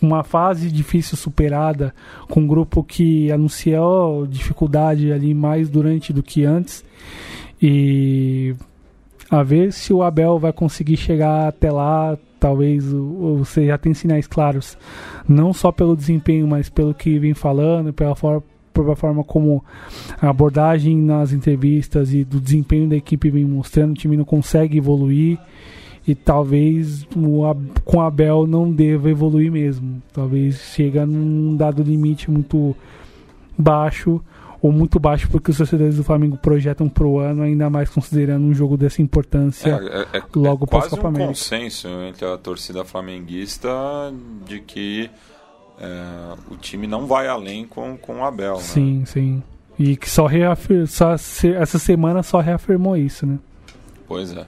uma 0.00 0.22
fase 0.22 0.70
difícil 0.70 1.16
superada, 1.16 1.94
com 2.28 2.40
um 2.40 2.46
grupo 2.46 2.82
que 2.84 3.30
anunciou 3.32 4.26
dificuldade 4.26 5.12
ali 5.12 5.34
mais 5.34 5.68
durante 5.68 6.12
do 6.12 6.22
que 6.22 6.44
antes. 6.44 6.84
E 7.60 8.54
a 9.30 9.42
ver 9.42 9.72
se 9.72 9.92
o 9.92 10.02
Abel 10.02 10.38
vai 10.38 10.52
conseguir 10.52 10.96
chegar 10.96 11.48
até 11.48 11.70
lá. 11.70 12.16
Talvez 12.40 12.84
você 12.86 13.66
já 13.66 13.76
tem 13.76 13.92
sinais 13.92 14.28
claros, 14.28 14.78
não 15.28 15.52
só 15.52 15.72
pelo 15.72 15.96
desempenho, 15.96 16.46
mas 16.46 16.68
pelo 16.68 16.94
que 16.94 17.18
vem 17.18 17.34
falando, 17.34 17.92
pela 17.92 18.14
forma, 18.14 18.44
pela 18.72 18.94
forma 18.94 19.24
como 19.24 19.64
a 20.22 20.28
abordagem 20.28 20.96
nas 20.96 21.32
entrevistas 21.32 22.14
e 22.14 22.22
do 22.22 22.40
desempenho 22.40 22.88
da 22.88 22.94
equipe 22.94 23.28
vem 23.28 23.44
mostrando. 23.44 23.90
O 23.90 23.94
time 23.94 24.16
não 24.16 24.24
consegue 24.24 24.78
evoluir 24.78 25.36
e 26.08 26.14
talvez 26.14 27.06
o, 27.14 27.42
com 27.84 28.00
Abel 28.00 28.46
não 28.46 28.72
deva 28.72 29.10
evoluir 29.10 29.52
mesmo. 29.52 30.02
Talvez 30.10 30.56
chega 30.74 31.04
num 31.04 31.54
dado 31.54 31.82
limite 31.82 32.30
muito 32.30 32.74
baixo 33.58 34.18
ou 34.62 34.72
muito 34.72 34.98
baixo 34.98 35.28
porque 35.30 35.50
os 35.50 35.58
torcedores 35.58 35.96
do 35.96 36.02
Flamengo 36.02 36.38
projetam 36.38 36.88
para 36.88 37.06
o 37.06 37.18
ano, 37.18 37.42
ainda 37.42 37.68
mais 37.68 37.90
considerando 37.90 38.42
um 38.46 38.54
jogo 38.54 38.78
dessa 38.78 39.02
importância 39.02 39.68
é, 39.68 40.16
é, 40.16 40.18
é, 40.18 40.22
logo 40.34 40.64
é 40.64 40.68
quase 40.68 40.94
um 40.94 41.12
consenso 41.12 41.86
entre 42.08 42.24
a 42.24 42.38
torcida 42.38 42.82
flamenguista 42.86 43.68
de 44.46 44.60
que 44.60 45.10
é, 45.78 46.34
o 46.50 46.56
time 46.56 46.86
não 46.86 47.06
vai 47.06 47.28
além 47.28 47.66
com, 47.66 47.98
com 47.98 48.20
o 48.20 48.24
Abel. 48.24 48.54
Né? 48.54 48.62
Sim, 48.62 49.04
sim. 49.04 49.42
E 49.78 49.94
que 49.94 50.08
só, 50.08 50.24
reafir, 50.24 50.86
só 50.88 51.12
essa 51.12 51.78
semana 51.78 52.22
só 52.22 52.40
reafirmou 52.40 52.96
isso, 52.96 53.26
né? 53.26 53.38
Pois 54.08 54.34
é. 54.34 54.46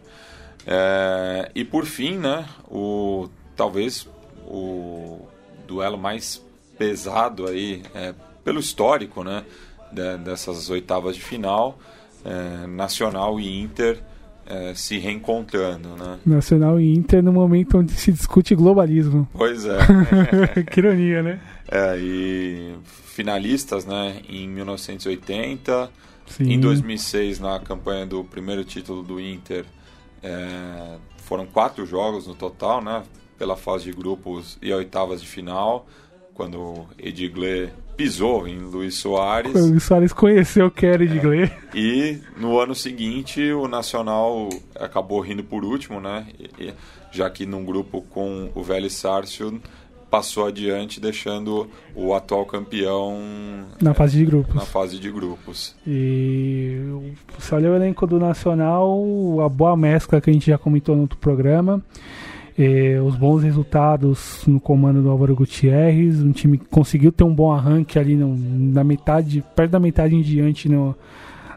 É, 0.73 1.51
e 1.53 1.65
por 1.65 1.85
fim, 1.85 2.17
né, 2.17 2.47
o, 2.71 3.29
talvez 3.57 4.09
o 4.47 5.27
duelo 5.67 5.99
mais 5.99 6.41
pesado 6.79 7.49
aí, 7.49 7.83
é, 7.93 8.15
pelo 8.45 8.61
histórico 8.61 9.25
né, 9.25 9.45
de, 9.93 10.17
dessas 10.19 10.71
oitavas 10.71 11.17
de 11.17 11.23
final, 11.23 11.77
é, 12.25 12.69
Nacional 12.69 13.41
e 13.41 13.61
Inter, 13.61 14.01
é, 14.47 14.73
se 14.75 14.97
reencontrando, 14.99 15.91
né? 15.97 16.19
Nacional 16.25 16.81
e 16.81 16.95
Inter 16.95 17.23
no 17.23 17.33
momento 17.33 17.79
onde 17.79 17.93
se 17.93 18.13
discute 18.13 18.55
globalismo. 18.55 19.29
Pois 19.33 19.65
é. 19.65 19.79
que 20.71 20.81
ironia, 20.81 21.23
né? 21.23 21.41
É, 21.69 21.97
e 21.99 22.75
finalistas, 22.85 23.85
né, 23.85 24.21
em 24.29 24.49
1980, 24.49 25.91
Sim. 26.27 26.53
em 26.53 26.61
2006 26.61 27.41
na 27.41 27.59
campanha 27.59 28.07
do 28.07 28.25
primeiro 28.25 28.65
título 28.65 29.03
do 29.03 29.21
Inter, 29.21 29.65
é, 30.23 30.97
foram 31.19 31.47
quatro 31.47 31.87
jogos 31.87 32.27
no 32.27 32.35
total, 32.35 32.83
né, 32.83 33.03
pela 33.39 33.57
fase 33.57 33.85
de 33.85 33.93
grupos 33.93 34.59
e 34.61 34.73
oitavas 34.73 35.21
de 35.21 35.27
final, 35.27 35.87
quando 36.35 36.87
Edgley 36.99 37.71
pisou 37.97 38.49
em 38.49 38.59
Luiz 38.59 38.95
Soares. 38.95 39.55
O 39.55 39.67
Luiz 39.67 39.83
Soares 39.83 40.13
conheceu 40.13 40.69
o 40.69 40.87
Edgley. 40.87 41.43
É, 41.43 41.53
e 41.75 42.19
no 42.37 42.59
ano 42.59 42.75
seguinte 42.75 43.53
o 43.53 43.69
Nacional 43.69 44.49
acabou 44.75 45.21
rindo 45.21 45.45
por 45.45 45.65
último, 45.65 46.01
né? 46.01 46.27
Já 47.11 47.29
que 47.29 47.45
num 47.45 47.65
grupo 47.65 48.01
com 48.01 48.51
o 48.55 48.63
Vélez 48.63 48.95
Sarsfield 48.95 49.61
passou 50.11 50.47
adiante, 50.47 51.01
deixando 51.01 51.69
o 51.95 52.13
atual 52.13 52.45
campeão 52.45 53.17
na 53.81 53.95
fase 53.95 54.19
de 54.19 54.25
grupos. 54.25 54.55
Na 54.55 54.63
fase 54.63 54.99
de 54.99 55.11
grupos. 55.11 55.77
E 55.87 56.77
se 57.39 57.55
olha 57.55 57.71
o 57.71 57.77
elenco 57.77 58.07
do 58.07 58.19
Nacional, 58.19 59.01
a 59.41 59.49
boa 59.49 59.77
mescla 59.77 60.21
que 60.21 60.29
a 60.29 60.33
gente 60.33 60.47
já 60.47 60.59
comentou 60.59 60.97
no 60.97 61.03
outro 61.03 61.19
programa. 61.19 61.83
Eh, 62.59 63.01
os 63.01 63.17
bons 63.17 63.43
resultados 63.43 64.43
no 64.47 64.61
comando 64.61 65.01
do 65.01 65.09
Álvaro 65.09 65.35
Gutierrez, 65.35 66.23
um 66.23 66.33
time 66.33 66.59
que 66.59 66.67
conseguiu 66.67 67.13
ter 67.13 67.25
um 67.25 67.35
bom 67.35 67.53
arranque 67.53 67.99
ali 67.99 68.17
no, 68.17 68.37
na 68.37 68.83
metade, 68.83 69.43
perto 69.55 69.71
da 69.71 69.81
metade 69.81 70.15
em 70.15 70.21
diante 70.21 70.69
no, 70.69 70.95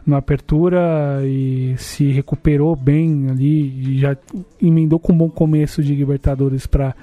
na 0.06 0.18
apertura 0.18 1.22
e 1.24 1.74
se 1.78 2.10
recuperou 2.10 2.76
bem 2.76 3.28
ali 3.30 3.98
já 3.98 4.16
emendou 4.60 4.98
com 4.98 5.12
um 5.12 5.16
bom 5.16 5.30
começo 5.30 5.82
de 5.82 5.94
Libertadores 5.94 6.66
para 6.66 6.94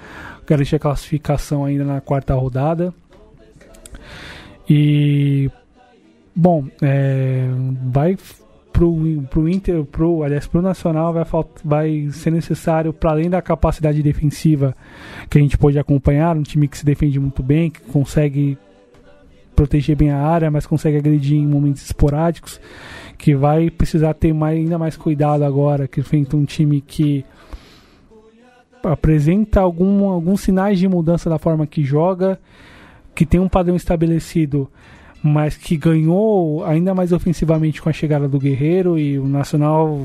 garantir 0.51 0.75
a 0.75 0.79
classificação 0.79 1.63
ainda 1.63 1.85
na 1.85 2.01
quarta 2.01 2.33
rodada. 2.33 2.93
E 4.69 5.49
bom, 6.35 6.67
é, 6.81 7.47
vai 7.85 8.17
pro, 8.73 9.23
pro 9.29 9.47
Inter, 9.47 9.85
pro, 9.85 10.23
aliás, 10.23 10.47
pro 10.47 10.61
Nacional 10.61 11.13
vai, 11.13 11.25
vai 11.63 12.09
ser 12.11 12.31
necessário, 12.31 12.91
para 12.91 13.11
além 13.11 13.29
da 13.29 13.41
capacidade 13.41 14.03
defensiva 14.03 14.75
que 15.29 15.37
a 15.37 15.41
gente 15.41 15.57
pode 15.57 15.79
acompanhar, 15.79 16.35
um 16.35 16.43
time 16.43 16.67
que 16.67 16.77
se 16.77 16.85
defende 16.85 17.17
muito 17.17 17.41
bem, 17.41 17.69
que 17.69 17.81
consegue 17.81 18.57
proteger 19.55 19.95
bem 19.95 20.09
a 20.11 20.17
área, 20.17 20.51
mas 20.51 20.65
consegue 20.65 20.97
agredir 20.97 21.37
em 21.37 21.47
momentos 21.47 21.83
esporádicos, 21.83 22.59
que 23.17 23.35
vai 23.35 23.69
precisar 23.69 24.13
ter 24.15 24.33
mais, 24.33 24.57
ainda 24.57 24.77
mais 24.77 24.97
cuidado 24.97 25.45
agora, 25.45 25.87
que 25.87 26.01
enfrenta 26.01 26.35
um 26.35 26.43
time 26.43 26.81
que 26.81 27.23
apresenta 28.83 29.59
algum, 29.61 30.09
alguns 30.09 30.41
sinais 30.41 30.79
de 30.79 30.87
mudança 30.87 31.29
da 31.29 31.37
forma 31.37 31.67
que 31.67 31.83
joga, 31.83 32.39
que 33.13 33.25
tem 33.25 33.39
um 33.39 33.49
padrão 33.49 33.75
estabelecido 33.75 34.69
mas 35.23 35.55
que 35.55 35.77
ganhou 35.77 36.65
ainda 36.65 36.95
mais 36.95 37.11
ofensivamente 37.11 37.81
com 37.81 37.89
a 37.89 37.93
chegada 37.93 38.27
do 38.27 38.39
Guerreiro 38.39 38.97
e 38.97 39.19
o 39.19 39.27
Nacional 39.27 40.01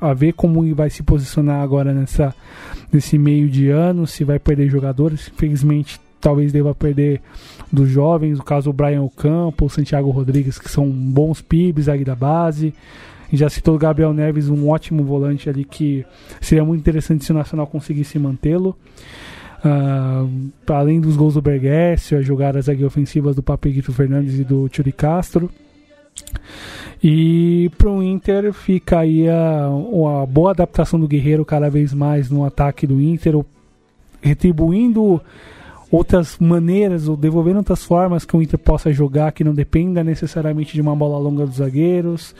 a 0.00 0.14
ver 0.14 0.32
como 0.32 0.74
vai 0.74 0.90
se 0.90 1.02
posicionar 1.02 1.60
agora 1.62 1.92
nessa 1.92 2.34
nesse 2.90 3.18
meio 3.18 3.48
de 3.48 3.68
ano, 3.68 4.06
se 4.06 4.24
vai 4.24 4.38
perder 4.38 4.70
jogadores, 4.70 5.30
infelizmente 5.34 6.00
talvez 6.20 6.52
deva 6.52 6.74
perder 6.74 7.20
dos 7.70 7.88
jovens, 7.90 8.38
no 8.38 8.44
caso 8.44 8.70
o 8.70 8.72
Brian 8.72 9.02
Ocampo, 9.02 9.66
o 9.66 9.70
Santiago 9.70 10.10
Rodrigues, 10.10 10.58
que 10.58 10.70
são 10.70 10.88
bons 10.88 11.42
pibes 11.42 11.88
aí 11.88 12.02
da 12.02 12.14
base. 12.14 12.74
Já 13.32 13.48
citou 13.50 13.74
o 13.74 13.78
Gabriel 13.78 14.12
Neves, 14.12 14.48
um 14.48 14.68
ótimo 14.68 15.04
volante 15.04 15.50
ali 15.50 15.64
que 15.64 16.04
seria 16.40 16.64
muito 16.64 16.80
interessante 16.80 17.24
se 17.24 17.32
o 17.32 17.34
Nacional 17.34 17.66
conseguisse 17.66 18.18
mantê-lo. 18.18 18.76
Uh, 19.58 20.50
além 20.68 21.00
dos 21.00 21.16
gols 21.16 21.34
do 21.34 21.42
Bergessio, 21.42 22.18
as 22.18 22.24
jogadas 22.24 22.68
aqui 22.68 22.84
ofensivas 22.84 23.34
do 23.34 23.42
Papeguito 23.42 23.92
Fernandes 23.92 24.38
e 24.38 24.44
do 24.44 24.68
Turi 24.68 24.92
Castro. 24.92 25.50
E 27.02 27.70
para 27.76 27.90
o 27.90 28.02
Inter 28.02 28.52
fica 28.52 29.00
aí 29.00 29.28
a, 29.28 29.66
a, 29.66 30.26
boa 30.26 30.50
adaptação 30.50 30.98
do 30.98 31.06
Guerreiro 31.06 31.44
cada 31.44 31.68
vez 31.68 31.92
mais 31.92 32.30
no 32.30 32.44
ataque 32.44 32.86
do 32.86 33.00
Inter, 33.00 33.44
retribuindo 34.20 35.20
outras 35.90 36.36
maneiras 36.38 37.08
ou 37.08 37.16
devolvendo 37.16 37.58
outras 37.58 37.84
formas 37.84 38.24
que 38.24 38.36
o 38.36 38.42
Inter 38.42 38.58
possa 38.58 38.92
jogar 38.92 39.32
que 39.32 39.44
não 39.44 39.54
dependa 39.54 40.02
necessariamente 40.02 40.74
de 40.74 40.80
uma 40.80 40.94
bola 40.94 41.18
longa 41.18 41.46
dos 41.46 41.56
zagueiros 41.56 42.34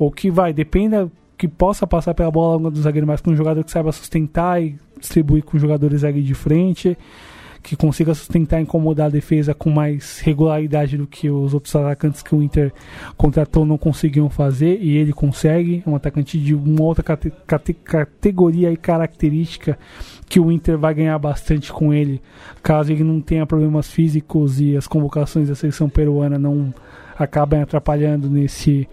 ou 0.00 0.10
que 0.10 0.30
vai 0.30 0.50
dependa 0.54 1.12
que 1.36 1.46
possa 1.46 1.86
passar 1.86 2.14
pela 2.14 2.30
bola 2.30 2.70
do 2.70 2.80
zagueiro, 2.80 3.06
mas 3.06 3.20
com 3.20 3.30
um 3.30 3.36
jogador 3.36 3.62
que 3.62 3.70
saiba 3.70 3.92
sustentar 3.92 4.62
e 4.62 4.78
distribuir 4.98 5.44
com 5.44 5.58
jogadores 5.58 6.04
ali 6.04 6.22
de 6.22 6.34
frente, 6.34 6.96
que 7.62 7.76
consiga 7.76 8.14
sustentar 8.14 8.60
e 8.60 8.62
incomodar 8.62 9.06
a 9.06 9.10
defesa 9.10 9.52
com 9.54 9.68
mais 9.68 10.20
regularidade 10.20 10.96
do 10.96 11.06
que 11.06 11.28
os 11.28 11.52
outros 11.52 11.76
atacantes 11.76 12.22
que 12.22 12.34
o 12.34 12.42
Inter 12.42 12.72
contratou 13.14 13.66
não 13.66 13.76
conseguiam 13.76 14.30
fazer, 14.30 14.78
e 14.80 14.96
ele 14.96 15.12
consegue, 15.12 15.82
é 15.86 15.90
um 15.90 15.94
atacante 15.94 16.38
de 16.38 16.54
uma 16.54 16.82
outra 16.82 17.02
cate 17.02 17.30
cate 17.46 17.74
categoria 17.74 18.72
e 18.72 18.76
característica 18.78 19.78
que 20.30 20.40
o 20.40 20.50
Inter 20.50 20.78
vai 20.78 20.94
ganhar 20.94 21.18
bastante 21.18 21.70
com 21.70 21.92
ele, 21.92 22.22
caso 22.62 22.90
ele 22.90 23.04
não 23.04 23.20
tenha 23.20 23.44
problemas 23.44 23.90
físicos 23.90 24.60
e 24.60 24.76
as 24.76 24.86
convocações 24.86 25.48
da 25.48 25.54
seleção 25.54 25.90
peruana 25.90 26.38
não 26.38 26.72
acabem 27.24 27.62
atrapalhando 27.62 28.28
nesse, 28.28 28.88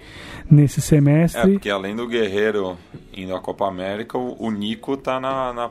nesse 0.49 0.81
semestre. 0.81 1.41
É, 1.41 1.53
porque 1.53 1.69
além 1.69 1.95
do 1.95 2.07
Guerreiro 2.07 2.77
indo 3.15 3.35
à 3.35 3.39
Copa 3.39 3.67
América, 3.67 4.17
o, 4.17 4.51
Nico 4.51 4.97
tá 4.97 5.19
na, 5.19 5.53
na 5.53 5.69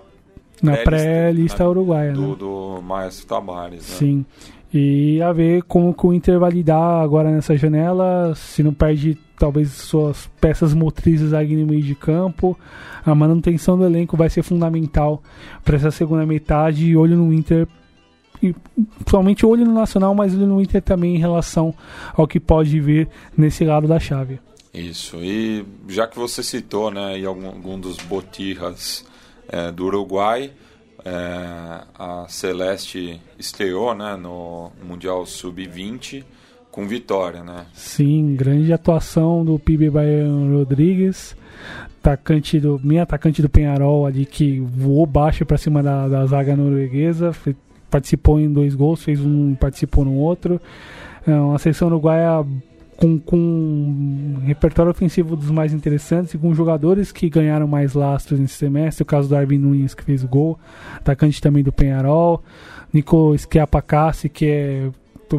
na 0.63 0.77
pré-lista 0.79 1.65
né? 1.65 1.69
uruguaia, 1.69 2.13
do, 2.13 2.29
né? 2.29 2.37
do 2.37 2.81
Maestro 2.83 3.27
Tavares, 3.27 3.91
né? 3.91 3.97
Sim. 3.97 4.27
E 4.73 5.21
a 5.23 5.33
ver 5.33 5.63
como 5.63 5.95
que 5.95 6.07
o 6.07 6.13
Inter 6.13 6.39
vai 6.39 6.51
lidar 6.51 7.03
agora 7.03 7.31
nessa 7.31 7.57
janela, 7.57 8.35
se 8.35 8.63
não 8.63 8.75
perde 8.75 9.19
talvez 9.39 9.71
suas 9.71 10.29
peças 10.41 10.75
motrizes 10.75 11.33
aí 11.33 11.55
no 11.57 11.67
meio 11.67 11.83
de 11.83 11.95
campo. 11.95 12.59
A 13.05 13.15
manutenção 13.15 13.79
do 13.79 13.85
elenco 13.85 14.17
vai 14.17 14.29
ser 14.29 14.43
fundamental 14.43 15.23
para 15.65 15.77
essa 15.77 15.91
segunda 15.91 16.27
metade 16.27 16.87
e 16.87 16.97
olho 16.97 17.17
no 17.17 17.33
Inter 17.33 17.69
e 18.43 18.55
principalmente 18.97 19.45
olho 19.45 19.65
no 19.65 19.73
Nacional, 19.73 20.15
mas 20.15 20.35
olho 20.35 20.47
no 20.47 20.61
Inter 20.61 20.83
também 20.83 21.17
em 21.17 21.19
relação 21.19 21.75
ao 22.15 22.27
que 22.27 22.41
pode 22.41 22.79
vir 22.81 23.09
nesse 23.37 23.65
lado 23.65 23.87
da 23.87 23.99
chave. 23.99 24.41
Isso, 24.73 25.17
e 25.23 25.65
já 25.89 26.07
que 26.07 26.19
você 26.19 26.43
citou 26.43 26.91
né, 26.91 27.25
algum, 27.25 27.47
algum 27.47 27.81
dos 27.81 27.97
botirras 27.97 29.07
é, 29.49 29.73
do 29.73 29.87
Uruguai, 29.87 30.51
é, 31.05 31.81
a 31.99 32.27
Celeste 32.29 33.21
estreou 33.39 33.95
né, 33.95 34.17
no 34.17 34.71
Mundial 34.85 35.25
Sub-20 35.25 36.25
com 36.71 36.87
vitória, 36.87 37.43
né? 37.43 37.65
Sim, 37.73 38.35
grande 38.37 38.71
atuação 38.71 39.43
do 39.43 39.59
PIB 39.59 39.89
Baiano 39.89 40.59
Rodrigues, 40.59 41.35
atacante 41.99 42.61
do, 42.61 42.79
minha 42.85 43.05
atacante 43.05 43.41
do 43.41 43.49
Penharol 43.49 44.05
ali 44.05 44.27
que 44.27 44.61
voou 44.61 45.07
baixo 45.07 45.47
para 45.47 45.57
cima 45.57 45.83
da, 45.83 46.07
da 46.07 46.27
zaga 46.27 46.55
norueguesa, 46.55 47.33
participou 47.91 48.41
em 48.41 48.53
dois 48.53 48.75
gols, 48.75 49.03
fez 49.03 49.21
um, 49.21 49.55
participou 49.55 50.05
no 50.05 50.15
outro. 50.15 50.61
É 51.27 51.35
uma 51.35 51.59
seleção 51.59 51.89
uruguaia 51.89 52.45
com, 52.97 53.19
com 53.19 53.37
um 53.37 54.43
repertório 54.45 54.91
ofensivo 54.91 55.37
dos 55.37 55.51
mais 55.51 55.73
interessantes 55.73 56.35
e 56.35 56.39
com 56.39 56.55
jogadores 56.55 57.13
que 57.13 57.29
ganharam 57.29 57.67
mais 57.67 57.95
lastros 57.95 58.41
nesse 58.41 58.55
semestre. 58.55 59.03
O 59.03 59.07
caso 59.07 59.29
do 59.29 59.37
Arvin 59.37 59.59
Nunes, 59.59 59.95
que 59.95 60.03
fez 60.03 60.25
o 60.25 60.29
gol, 60.29 60.59
atacante 60.97 61.41
também 61.41 61.63
do 61.63 61.73
Penharol. 61.73 62.43
Nico 62.93 63.37
Schiapacassi, 63.37 64.29
que 64.29 64.47
é 64.47 64.91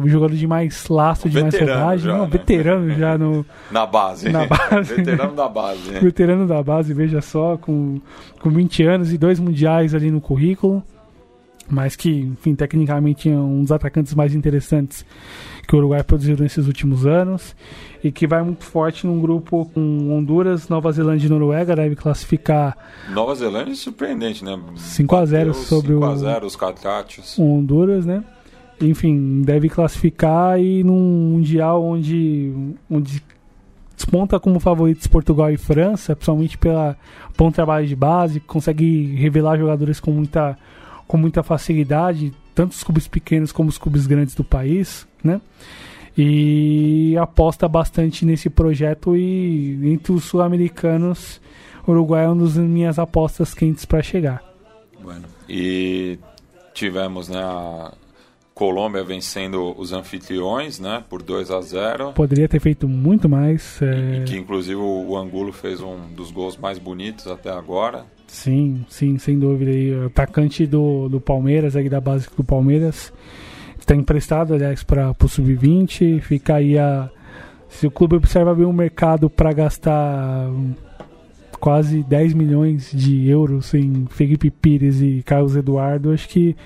jogador 0.04 0.34
de 0.34 0.46
mais 0.46 0.86
lastro, 0.88 1.30
de 1.30 1.40
mais 1.40 1.58
rodagem. 1.58 2.06
Já, 2.06 2.18
né? 2.18 2.28
veterano 2.30 2.90
já 2.94 3.18
no, 3.18 3.44
na 3.70 3.86
base. 3.86 4.28
Na 4.28 4.46
base. 4.46 4.94
veterano 4.94 5.34
da 5.34 5.48
base. 5.48 5.90
veterano 5.90 6.46
da 6.46 6.62
base, 6.62 6.94
veja 6.94 7.20
só, 7.20 7.56
com, 7.56 8.00
com 8.40 8.50
20 8.50 8.82
anos 8.84 9.12
e 9.12 9.18
dois 9.18 9.40
mundiais 9.40 9.94
ali 9.94 10.10
no 10.10 10.20
currículo 10.20 10.84
mas 11.68 11.96
que, 11.96 12.10
enfim, 12.10 12.54
tecnicamente 12.54 13.28
é 13.28 13.36
um 13.36 13.62
dos 13.62 13.72
atacantes 13.72 14.14
mais 14.14 14.34
interessantes 14.34 15.04
que 15.66 15.74
o 15.74 15.78
Uruguai 15.78 16.02
produziu 16.02 16.36
nesses 16.36 16.66
últimos 16.66 17.06
anos 17.06 17.54
e 18.02 18.10
que 18.10 18.26
vai 18.26 18.42
muito 18.42 18.64
forte 18.64 19.06
num 19.06 19.20
grupo 19.20 19.66
com 19.66 20.16
Honduras, 20.16 20.68
Nova 20.68 20.90
Zelândia 20.90 21.26
e 21.26 21.30
Noruega, 21.30 21.76
deve 21.76 21.94
classificar. 21.94 22.76
Nova 23.10 23.34
Zelândia 23.34 23.72
é 23.72 23.74
surpreendente, 23.74 24.42
né? 24.42 24.58
5 24.74 25.16
a 25.16 25.26
0 25.26 25.54
sobre 25.54 25.92
5 25.92 26.04
a 26.04 26.16
0 26.16 26.46
os 26.46 26.56
Catrachos. 26.56 27.36
O 27.36 27.42
Honduras, 27.42 28.06
né? 28.06 28.24
Enfim, 28.80 29.42
deve 29.42 29.68
classificar 29.68 30.58
e 30.58 30.82
num 30.82 31.32
mundial 31.32 31.84
onde 31.84 32.52
onde 32.88 33.22
desponta 33.94 34.38
como 34.38 34.60
favoritos 34.60 35.08
Portugal 35.08 35.50
e 35.50 35.56
França, 35.56 36.14
principalmente 36.14 36.56
pelo 36.56 36.94
bom 37.36 37.50
trabalho 37.50 37.86
de 37.86 37.96
base, 37.96 38.38
consegue 38.40 39.16
revelar 39.16 39.58
jogadores 39.58 39.98
com 39.98 40.12
muita 40.12 40.56
com 41.08 41.16
muita 41.16 41.42
facilidade, 41.42 42.32
tanto 42.54 42.72
os 42.72 42.84
clubes 42.84 43.08
pequenos 43.08 43.50
como 43.50 43.68
os 43.68 43.78
clubes 43.78 44.06
grandes 44.06 44.34
do 44.34 44.44
país, 44.44 45.08
né? 45.24 45.40
E 46.16 47.16
aposta 47.16 47.66
bastante 47.66 48.24
nesse 48.24 48.50
projeto 48.50 49.16
e 49.16 49.78
entre 49.84 50.12
os 50.12 50.24
sul-americanos 50.24 51.40
o 51.86 51.92
Uruguai 51.92 52.26
é 52.26 52.28
uma 52.28 52.44
das 52.44 52.56
minhas 52.56 52.98
apostas 52.98 53.54
quentes 53.54 53.86
para 53.86 54.02
chegar. 54.02 54.44
Bueno. 55.00 55.24
E 55.48 56.18
tivemos 56.74 57.28
né, 57.30 57.40
a 57.42 57.94
Colômbia 58.52 59.02
vencendo 59.02 59.74
os 59.78 59.92
anfitriões 59.92 60.78
né, 60.78 61.02
por 61.08 61.22
2 61.22 61.50
a 61.50 61.60
0 61.60 62.12
Poderia 62.12 62.46
ter 62.46 62.60
feito 62.60 62.86
muito 62.86 63.26
mais. 63.28 63.80
É... 63.80 64.18
E 64.18 64.24
que 64.24 64.36
inclusive 64.36 64.76
o 64.76 65.16
Angulo 65.16 65.50
fez 65.50 65.80
um 65.80 66.08
dos 66.14 66.30
gols 66.30 66.58
mais 66.58 66.78
bonitos 66.78 67.26
até 67.26 67.50
agora. 67.50 68.04
Sim, 68.28 68.84
sim, 68.88 69.18
sem 69.18 69.38
dúvida. 69.38 69.70
E 69.70 70.06
atacante 70.06 70.66
do, 70.66 71.08
do 71.08 71.20
Palmeiras, 71.20 71.74
aí 71.74 71.88
da 71.88 72.00
base 72.00 72.28
do 72.36 72.44
Palmeiras, 72.44 73.12
está 73.78 73.96
emprestado, 73.96 74.54
aliás, 74.54 74.82
para 74.84 75.14
o 75.20 75.28
Sub-20. 75.28 76.20
Fica 76.20 76.56
aí 76.56 76.78
a. 76.78 77.10
Se 77.68 77.86
o 77.86 77.90
clube 77.90 78.16
observa 78.16 78.54
bem 78.54 78.64
o 78.64 78.72
mercado 78.72 79.28
para 79.28 79.52
gastar 79.52 80.48
quase 81.58 82.02
10 82.02 82.34
milhões 82.34 82.90
de 82.92 83.28
euros 83.28 83.74
em 83.74 84.06
Felipe 84.06 84.50
Pires 84.50 85.00
e 85.02 85.22
Carlos 85.22 85.56
Eduardo, 85.56 86.12
acho 86.12 86.28
que 86.28 86.56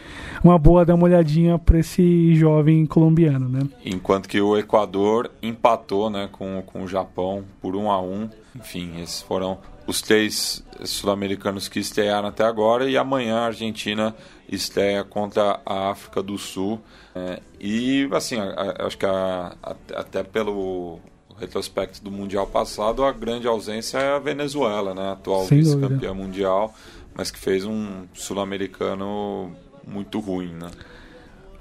uma 0.44 0.58
boa 0.58 0.84
dar 0.84 0.94
uma 0.94 1.04
olhadinha 1.04 1.58
para 1.58 1.78
esse 1.78 2.34
jovem 2.34 2.86
colombiano, 2.86 3.48
né? 3.48 3.60
Enquanto 3.84 4.28
que 4.28 4.40
o 4.40 4.56
Equador 4.56 5.30
empatou, 5.42 6.10
né, 6.10 6.28
com, 6.30 6.62
com 6.64 6.82
o 6.82 6.88
Japão 6.88 7.44
por 7.60 7.74
1 7.74 7.90
a 7.90 8.00
1. 8.00 8.28
Enfim, 8.56 9.00
esses 9.00 9.22
foram 9.22 9.58
os 9.86 10.00
três 10.00 10.64
sul-americanos 10.84 11.68
que 11.68 11.78
estrearam 11.78 12.28
até 12.28 12.44
agora 12.44 12.88
e 12.88 12.96
amanhã 12.96 13.38
a 13.38 13.46
Argentina 13.46 14.14
estreia 14.48 15.02
contra 15.04 15.60
a 15.64 15.90
África 15.90 16.22
do 16.22 16.36
Sul. 16.38 16.80
É, 17.14 17.40
e 17.60 18.08
assim, 18.12 18.38
a, 18.38 18.44
a, 18.44 18.86
acho 18.86 18.98
que 18.98 19.06
a, 19.06 19.56
até 19.94 20.22
pelo 20.22 20.98
retrospecto 21.38 22.02
do 22.02 22.10
Mundial 22.10 22.46
passado, 22.46 23.04
a 23.04 23.12
grande 23.12 23.46
ausência 23.46 23.98
é 23.98 24.14
a 24.14 24.18
Venezuela, 24.18 24.94
né? 24.94 25.12
Atual 25.12 25.46
vice-campeã 25.46 26.14
mundial, 26.14 26.74
mas 27.14 27.30
que 27.30 27.38
fez 27.38 27.64
um 27.64 28.04
sul-americano 28.14 29.52
muito 29.86 30.20
ruim, 30.20 30.52
né? 30.52 30.70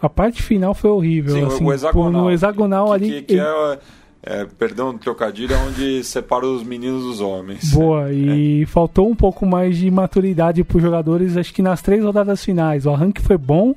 A 0.02 0.10
parte 0.10 0.42
final 0.42 0.74
foi 0.74 0.90
horrível. 0.90 1.36
Sim, 1.36 1.46
assim, 1.46 1.64
o 1.64 1.74
hexagonal. 1.74 2.24
No 2.24 2.32
hexagonal 2.32 2.88
que, 2.88 2.94
ali. 2.94 3.10
Que, 3.10 3.22
que 3.22 3.40
é, 3.40 3.80
é, 4.24 4.46
perdão, 4.46 4.96
trocadilho, 4.98 5.54
é 5.54 5.58
onde 5.58 6.04
separa 6.04 6.46
os 6.46 6.64
meninos 6.64 7.04
dos 7.04 7.22
homens. 7.22 7.72
Boa, 7.74 8.12
e 8.12 8.62
é. 8.62 8.66
faltou 8.68 9.10
um 9.10 9.16
pouco 9.16 9.46
mais 9.46 9.78
de 9.78 9.90
maturidade 9.90 10.64
para 10.64 10.78
os 10.78 10.84
jogadores, 10.84 11.36
acho 11.36 11.54
que 11.54 11.62
nas 11.62 11.82
três 11.82 12.04
rodadas 12.04 12.44
finais. 12.44 12.86
O 12.86 12.92
arranque 12.92 13.22
foi 13.22 13.38
bom, 13.38 13.74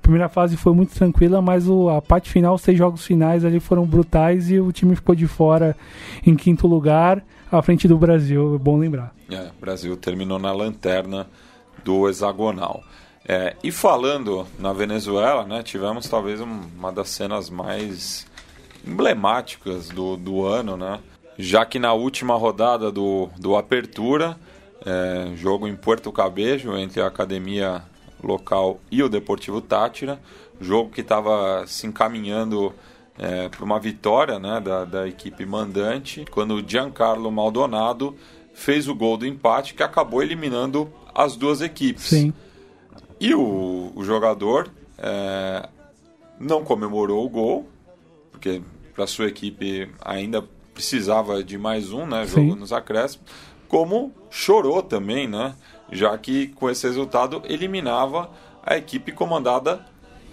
primeira 0.00 0.28
fase 0.28 0.56
foi 0.56 0.72
muito 0.72 0.94
tranquila, 0.94 1.42
mas 1.42 1.68
o, 1.68 1.90
a 1.90 2.00
parte 2.00 2.30
final, 2.30 2.54
os 2.54 2.62
seis 2.62 2.76
jogos 2.76 3.04
finais 3.04 3.44
ali 3.44 3.60
foram 3.60 3.84
brutais 3.84 4.50
e 4.50 4.58
o 4.58 4.72
time 4.72 4.96
ficou 4.96 5.14
de 5.14 5.26
fora 5.26 5.76
em 6.26 6.34
quinto 6.34 6.66
lugar, 6.66 7.22
à 7.50 7.60
frente 7.60 7.86
do 7.86 7.98
Brasil, 7.98 8.54
é 8.54 8.58
bom 8.58 8.78
lembrar. 8.78 9.14
É, 9.30 9.50
o 9.56 9.60
Brasil 9.60 9.94
terminou 9.96 10.38
na 10.38 10.52
lanterna 10.52 11.26
do 11.84 12.08
hexagonal. 12.08 12.82
É, 13.28 13.54
e 13.62 13.70
falando 13.70 14.46
na 14.58 14.72
Venezuela, 14.72 15.44
né, 15.44 15.62
tivemos 15.62 16.08
talvez 16.08 16.40
uma 16.40 16.90
das 16.90 17.10
cenas 17.10 17.48
mais 17.48 18.26
emblemáticas 18.86 19.88
do, 19.88 20.16
do 20.16 20.44
ano, 20.44 20.76
né? 20.76 21.00
Já 21.38 21.64
que 21.64 21.78
na 21.78 21.92
última 21.92 22.36
rodada 22.36 22.90
do, 22.90 23.28
do 23.38 23.56
Apertura, 23.56 24.36
é, 24.84 25.32
jogo 25.36 25.66
em 25.66 25.74
Puerto 25.74 26.12
Cabejo 26.12 26.76
entre 26.76 27.00
a 27.00 27.06
Academia 27.06 27.82
local 28.22 28.80
e 28.90 29.02
o 29.02 29.08
Deportivo 29.08 29.60
Tátira, 29.60 30.20
jogo 30.60 30.90
que 30.90 31.00
estava 31.00 31.64
se 31.66 31.86
encaminhando 31.86 32.72
é, 33.18 33.48
para 33.48 33.64
uma 33.64 33.78
vitória 33.78 34.38
né, 34.38 34.60
da, 34.60 34.84
da 34.84 35.08
equipe 35.08 35.44
mandante, 35.44 36.24
quando 36.30 36.54
o 36.54 36.68
Giancarlo 36.68 37.30
Maldonado 37.30 38.16
fez 38.54 38.88
o 38.88 38.94
gol 38.94 39.16
do 39.16 39.26
empate 39.26 39.74
que 39.74 39.82
acabou 39.82 40.22
eliminando 40.22 40.92
as 41.14 41.36
duas 41.36 41.60
equipes. 41.60 42.04
Sim. 42.04 42.32
E 43.18 43.34
o, 43.34 43.92
o 43.94 44.04
jogador 44.04 44.70
é, 44.98 45.68
não 46.38 46.64
comemorou 46.64 47.24
o 47.24 47.28
gol, 47.28 47.68
porque 48.42 48.60
para 48.92 49.06
sua 49.06 49.28
equipe 49.28 49.88
ainda 50.04 50.42
precisava 50.74 51.44
de 51.44 51.56
mais 51.56 51.92
um, 51.92 52.04
né, 52.04 52.26
jogo 52.26 52.54
Sim. 52.54 52.58
nos 52.58 52.72
acréscimos, 52.72 53.24
como 53.68 54.12
chorou 54.28 54.82
também, 54.82 55.28
né? 55.28 55.54
já 55.92 56.16
que 56.18 56.48
com 56.48 56.68
esse 56.68 56.86
resultado 56.86 57.40
eliminava 57.44 58.30
a 58.64 58.76
equipe 58.76 59.12
comandada 59.12 59.86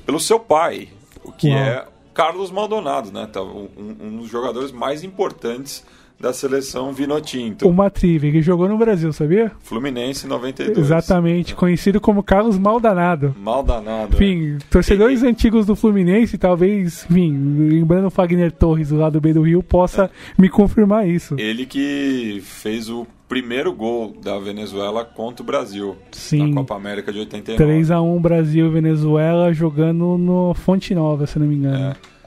pelo 0.06 0.19
seu 0.19 0.40
pai, 0.40 0.90
o 1.23 1.31
que 1.31 1.49
Uau. 1.49 1.60
é 1.60 1.88
Carlos 2.14 2.49
Maldonado, 2.49 3.11
né? 3.11 3.27
Tá, 3.27 3.41
um, 3.41 3.69
um, 3.77 4.18
dos 4.18 4.27
jogadores 4.30 4.72
mais 4.72 5.03
importantes 5.03 5.86
da 6.19 6.33
seleção 6.33 6.91
Vinotinto. 6.91 7.67
Uma 7.67 7.89
trivia 7.89 8.31
que 8.31 8.41
jogou 8.41 8.67
no 8.67 8.77
Brasil, 8.77 9.13
sabia? 9.13 9.51
Fluminense 9.61 10.27
92. 10.27 10.77
Exatamente, 10.77 11.55
conhecido 11.55 12.01
como 12.01 12.21
Carlos 12.21 12.57
Maldanado. 12.57 13.33
Maldanado. 13.39 14.15
Enfim, 14.15 14.55
é. 14.55 14.57
torcedores 14.69 15.21
Ele... 15.21 15.31
antigos 15.31 15.65
do 15.65 15.75
Fluminense, 15.75 16.37
talvez, 16.37 17.05
enfim, 17.09 17.69
lembrando 17.69 18.07
o 18.07 18.11
Fagner 18.11 18.51
Torres 18.51 18.89
do 18.89 18.97
lado 18.97 19.21
B 19.21 19.33
do 19.33 19.43
Rio, 19.43 19.63
possa 19.63 20.05
é. 20.05 20.09
me 20.37 20.49
confirmar 20.49 21.07
isso. 21.07 21.35
Ele 21.37 21.65
que 21.65 22.41
fez 22.43 22.89
o 22.89 23.07
primeiro 23.29 23.71
gol 23.71 24.17
da 24.21 24.39
Venezuela 24.39 25.05
contra 25.05 25.43
o 25.43 25.45
Brasil 25.45 25.95
Sim. 26.11 26.47
na 26.47 26.55
Copa 26.55 26.75
América 26.75 27.13
de 27.13 27.19
89. 27.19 27.63
3 27.63 27.91
a 27.91 28.01
1 28.01 28.21
Brasil 28.21 28.65
e 28.65 28.69
Venezuela 28.69 29.53
jogando 29.53 30.17
no 30.17 30.53
Fonte 30.55 30.93
Nova, 30.95 31.27
se 31.27 31.37
não 31.37 31.45
me 31.45 31.55
engano. 31.55 31.91
É. 31.91 32.18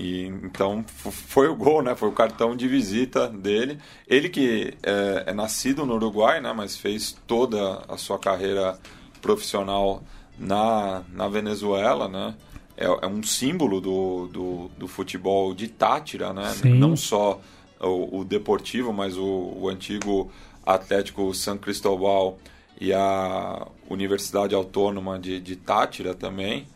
E, 0.00 0.24
então 0.42 0.82
foi 0.86 1.46
o 1.48 1.54
gol, 1.54 1.82
né? 1.82 1.94
Foi 1.94 2.08
o 2.08 2.12
cartão 2.12 2.56
de 2.56 2.66
visita 2.66 3.28
dele. 3.28 3.78
Ele 4.08 4.30
que 4.30 4.72
é, 4.82 5.24
é 5.26 5.34
nascido 5.34 5.84
no 5.84 5.94
Uruguai, 5.94 6.40
né? 6.40 6.54
Mas 6.54 6.74
fez 6.74 7.14
toda 7.26 7.84
a 7.86 7.98
sua 7.98 8.18
carreira 8.18 8.78
profissional 9.20 10.02
na, 10.38 11.02
na 11.12 11.28
Venezuela, 11.28 12.08
né? 12.08 12.34
É, 12.78 12.86
é 12.86 13.06
um 13.06 13.22
símbolo 13.22 13.78
do, 13.78 14.26
do, 14.28 14.70
do, 14.78 14.88
futebol 14.88 15.54
de 15.54 15.68
Tátira, 15.68 16.32
né? 16.32 16.48
Sim. 16.54 16.78
Não 16.78 16.96
só 16.96 17.38
o, 17.78 18.20
o 18.20 18.24
Deportivo, 18.24 18.94
mas 18.94 19.18
o, 19.18 19.52
o 19.54 19.68
antigo 19.68 20.32
Atlético 20.64 21.34
San 21.34 21.58
Cristóbal 21.58 22.38
e 22.80 22.90
a 22.94 23.66
Universidade 23.90 24.54
Autônoma 24.54 25.18
de, 25.18 25.38
de 25.40 25.56
Tátira 25.56 26.14
também. 26.14 26.66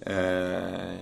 É, 0.00 0.96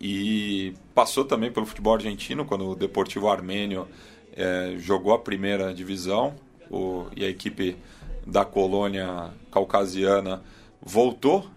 e 0.00 0.74
passou 0.94 1.24
também 1.24 1.50
pelo 1.50 1.66
futebol 1.66 1.94
argentino, 1.94 2.44
quando 2.44 2.68
o 2.68 2.74
Deportivo 2.74 3.28
Armênio 3.28 3.88
é, 4.36 4.74
jogou 4.78 5.12
a 5.12 5.18
primeira 5.18 5.74
divisão 5.74 6.34
o, 6.70 7.06
e 7.16 7.24
a 7.24 7.28
equipe 7.28 7.76
da 8.26 8.44
colônia 8.44 9.30
caucasiana 9.50 10.42
voltou 10.80 11.48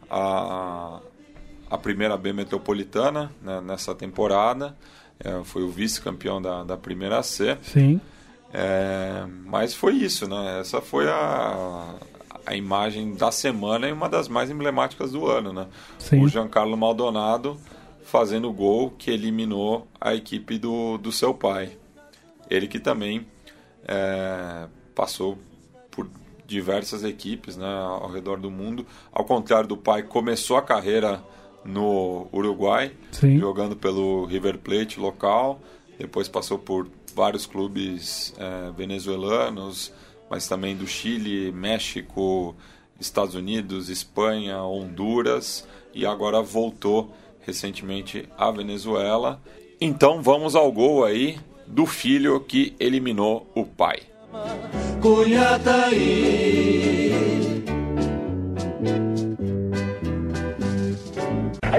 a 1.71 1.77
primeira 1.77 2.17
B 2.17 2.33
metropolitana 2.33 3.31
né, 3.41 3.61
nessa 3.61 3.95
temporada. 3.95 4.75
É, 5.19 5.41
foi 5.43 5.63
o 5.63 5.69
vice-campeão 5.69 6.41
da, 6.41 6.63
da 6.63 6.77
primeira 6.77 7.21
C. 7.23 7.57
Sim. 7.61 8.01
É, 8.53 9.25
mas 9.45 9.73
foi 9.73 9.93
isso, 9.93 10.27
né? 10.27 10.59
Essa 10.59 10.81
foi 10.81 11.07
a, 11.07 11.95
a 12.45 12.55
imagem 12.55 13.13
da 13.13 13.31
semana 13.31 13.87
e 13.87 13.93
uma 13.93 14.09
das 14.09 14.27
mais 14.27 14.49
emblemáticas 14.49 15.11
do 15.11 15.27
ano, 15.27 15.53
né? 15.53 15.67
Sim. 15.97 16.23
O 16.23 16.27
Giancarlo 16.27 16.75
Maldonado 16.75 17.57
fazendo 18.11 18.49
o 18.49 18.53
gol 18.53 18.91
que 18.97 19.09
eliminou 19.09 19.87
a 19.99 20.13
equipe 20.13 20.57
do, 20.57 20.97
do 20.97 21.13
seu 21.13 21.33
pai. 21.33 21.77
Ele 22.49 22.67
que 22.67 22.77
também 22.77 23.25
é, 23.87 24.67
passou 24.93 25.37
por 25.89 26.09
diversas 26.45 27.05
equipes 27.05 27.55
né, 27.55 27.65
ao 27.65 28.11
redor 28.11 28.37
do 28.37 28.51
mundo. 28.51 28.85
Ao 29.13 29.23
contrário 29.23 29.69
do 29.69 29.77
pai, 29.77 30.03
começou 30.03 30.57
a 30.57 30.61
carreira 30.61 31.23
no 31.63 32.27
Uruguai, 32.33 32.91
Sim. 33.13 33.39
jogando 33.39 33.77
pelo 33.77 34.25
River 34.25 34.57
Plate 34.57 34.99
local. 34.99 35.61
Depois 35.97 36.27
passou 36.27 36.59
por 36.59 36.89
vários 37.15 37.45
clubes 37.45 38.33
é, 38.37 38.71
venezuelanos, 38.71 39.93
mas 40.29 40.49
também 40.49 40.75
do 40.75 40.85
Chile, 40.85 41.49
México, 41.53 42.57
Estados 42.99 43.35
Unidos, 43.35 43.87
Espanha, 43.87 44.61
Honduras 44.61 45.65
e 45.93 46.05
agora 46.05 46.41
voltou 46.41 47.13
recentemente 47.45 48.27
à 48.37 48.51
Venezuela. 48.51 49.41
Então 49.79 50.21
vamos 50.21 50.55
ao 50.55 50.71
gol 50.71 51.03
aí 51.03 51.37
do 51.67 51.85
filho 51.85 52.39
que 52.39 52.75
eliminou 52.79 53.47
o 53.55 53.65
pai. 53.65 53.99
Ahí. 55.83 57.01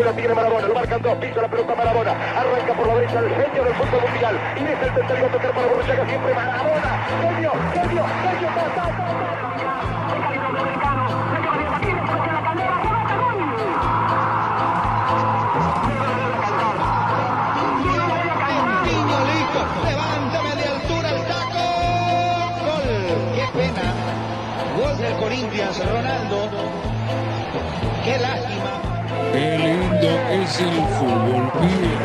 Lo 0.03 0.13
tiene 0.15 0.35
Marabona, 0.35 0.67
lo 0.67 0.75
marcan 0.75 1.01
dos, 1.01 1.15
pisa 1.19 1.43
la 1.43 1.49
pelota 1.49 1.75
Marabona, 1.77 2.11
arranca 2.11 2.75
por 2.75 2.87
la 2.89 2.95
derecha 2.97 3.21
el 3.21 3.29
genio 3.29 3.65
del 3.65 3.75
fútbol 3.75 4.11
mundial. 4.11 4.41
Y 4.57 4.65
deja 4.65 4.87
el 4.87 4.95
tercero 4.95 5.27
a 5.27 5.31
tocar 5.31 5.55
para 5.55 5.67
Borruchaga 5.69 6.07
siempre 6.09 6.35
Marabona, 6.35 7.07
genio, 7.23 7.53
genio, 7.73 8.05
genio, 8.05 8.49
ta, 8.55 8.75
ta, 8.75 9.22
Ronaldo. 25.79 26.51
Qué 28.05 28.19
lástima. 28.19 28.83
Qué 29.33 29.59
lindo 29.59 30.09
es 30.31 30.61
el 30.61 30.87
fútbol, 30.99 31.53
pibe. 31.61 31.97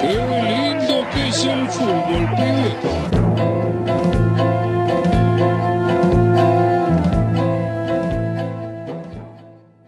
Qué 0.00 0.14
lindo 0.48 1.10
que 1.10 1.28
es 1.28 1.44
el 1.44 1.68
fútbol, 1.68 2.28
pibe. 2.36 2.76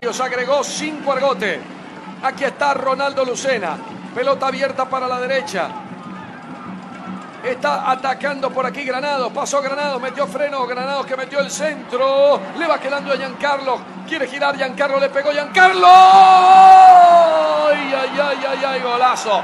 Os 0.09 0.21
agregó 0.21 0.65
cinco 0.65 1.13
argote. 1.13 1.61
Aquí 2.23 2.45
está 2.45 2.75
Ronaldo 2.75 3.25
Lucena. 3.25 3.77
Pelota 4.15 4.49
abierta 4.49 4.89
para 4.89 5.07
la 5.07 5.21
derecha. 5.21 5.84
Está 7.45 7.91
atacando 7.91 8.51
por 8.51 8.65
aquí 8.65 8.85
Granado. 8.85 9.31
Pasó 9.31 9.61
Granado, 9.61 10.01
metió 10.01 10.27
freno. 10.27 10.67
Granado 10.67 11.05
que 11.05 11.15
metió 11.15 11.41
el 11.41 11.51
centro. 11.51 12.41
Le 12.59 12.67
va 12.67 12.81
quedando 12.81 13.13
a 13.13 13.17
Giancarlo. 13.17 13.79
Quiere 14.09 14.27
girar 14.27 14.57
Giancarlo. 14.57 14.99
Le 14.99 15.11
pegó 15.11 15.31
Giancarlo. 15.31 15.87
¡Ay, 17.67 17.95
ay, 17.95 18.21
ay, 18.23 18.39
ay, 18.49 18.65
ay! 18.65 18.81
Golazo. 18.81 19.43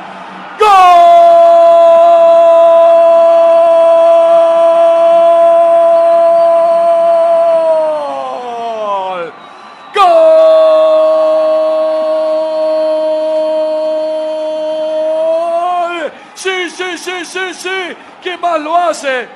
¡Gol! 0.58 1.99
Sí, 17.90 17.96
sí. 17.96 18.06
¿Quién 18.22 18.40
más 18.40 18.60
lo 18.60 18.76
hace? 18.76 19.28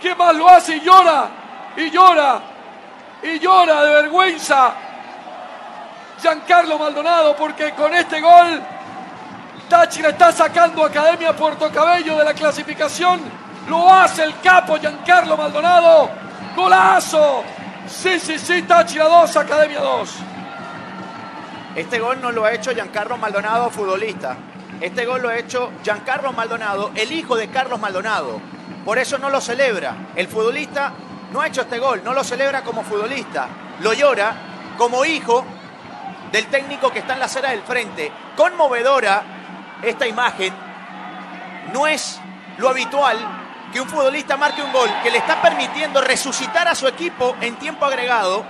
¿Quién 0.00 0.16
más 0.16 0.34
lo 0.34 0.48
hace? 0.48 0.76
Y 0.76 0.80
llora. 0.80 1.28
Y 1.76 1.90
llora. 1.90 2.40
Y 3.22 3.38
llora 3.38 3.84
de 3.84 3.94
vergüenza. 3.94 4.72
Giancarlo 6.20 6.78
Maldonado, 6.78 7.36
porque 7.36 7.72
con 7.72 7.94
este 7.94 8.20
gol 8.20 8.62
Táchira 9.68 10.10
está 10.10 10.32
sacando 10.32 10.84
a 10.84 10.86
Academia 10.86 11.34
Puerto 11.34 11.70
Cabello 11.70 12.18
de 12.18 12.24
la 12.24 12.34
clasificación. 12.34 13.20
Lo 13.68 13.92
hace 13.92 14.24
el 14.24 14.38
capo 14.40 14.78
Giancarlo 14.78 15.36
Maldonado. 15.36 16.10
Golazo. 16.54 17.42
Sí, 17.86 18.18
sí, 18.18 18.38
sí, 18.38 18.62
Táchira 18.62 19.04
2, 19.04 19.36
Academia 19.36 19.80
2. 19.80 20.14
Este 21.76 21.98
gol 21.98 22.20
no 22.20 22.32
lo 22.32 22.44
ha 22.44 22.52
hecho 22.52 22.72
Giancarlo 22.72 23.16
Maldonado, 23.16 23.70
futbolista. 23.70 24.36
Este 24.80 25.06
gol 25.06 25.22
lo 25.22 25.28
ha 25.30 25.38
hecho 25.38 25.72
Giancarlo 25.82 26.32
Maldonado, 26.32 26.90
el 26.94 27.10
hijo 27.12 27.36
de 27.36 27.48
Carlos 27.48 27.80
Maldonado. 27.80 28.40
Por 28.84 28.98
eso 28.98 29.18
no 29.18 29.30
lo 29.30 29.40
celebra. 29.40 29.94
El 30.14 30.28
futbolista 30.28 30.92
no 31.32 31.40
ha 31.40 31.46
hecho 31.46 31.62
este 31.62 31.78
gol, 31.78 32.02
no 32.04 32.12
lo 32.12 32.22
celebra 32.22 32.62
como 32.62 32.82
futbolista. 32.82 33.48
Lo 33.80 33.92
llora 33.94 34.34
como 34.76 35.04
hijo 35.04 35.44
del 36.30 36.46
técnico 36.46 36.90
que 36.90 36.98
está 36.98 37.14
en 37.14 37.20
la 37.20 37.24
acera 37.26 37.50
del 37.50 37.62
frente. 37.62 38.12
Conmovedora 38.36 39.22
esta 39.82 40.06
imagen. 40.06 40.52
No 41.72 41.86
es 41.86 42.20
lo 42.58 42.68
habitual 42.68 43.16
que 43.72 43.80
un 43.80 43.88
futbolista 43.88 44.36
marque 44.36 44.62
un 44.62 44.72
gol 44.72 44.90
que 45.02 45.10
le 45.10 45.18
está 45.18 45.40
permitiendo 45.40 46.00
resucitar 46.00 46.68
a 46.68 46.74
su 46.74 46.86
equipo 46.86 47.34
en 47.40 47.56
tiempo 47.56 47.84
agregado 47.84 48.44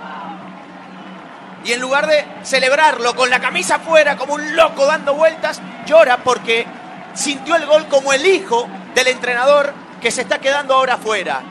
y 1.67 1.73
en 1.73 1.81
lugar 1.81 2.07
de 2.07 2.23
celebrarlo 2.43 3.13
con 3.13 3.29
la 3.29 3.41
camisa 3.41 3.75
afuera 3.75 4.15
como 4.15 4.35
un 4.35 4.55
loco 4.55 4.85
dando 4.85 5.13
vueltas, 5.13 5.61
llora 5.85 6.23
porque 6.23 6.65
sintió 7.13 7.57
el 7.57 7.65
gol 7.65 7.87
como 7.89 8.13
el 8.13 8.25
hijo 8.25 8.67
del 8.95 9.07
entrenador 9.07 9.73
que 10.01 10.09
se 10.09 10.21
está 10.21 10.39
quedando 10.39 10.73
ahora 10.73 10.93
afuera. 10.93 11.43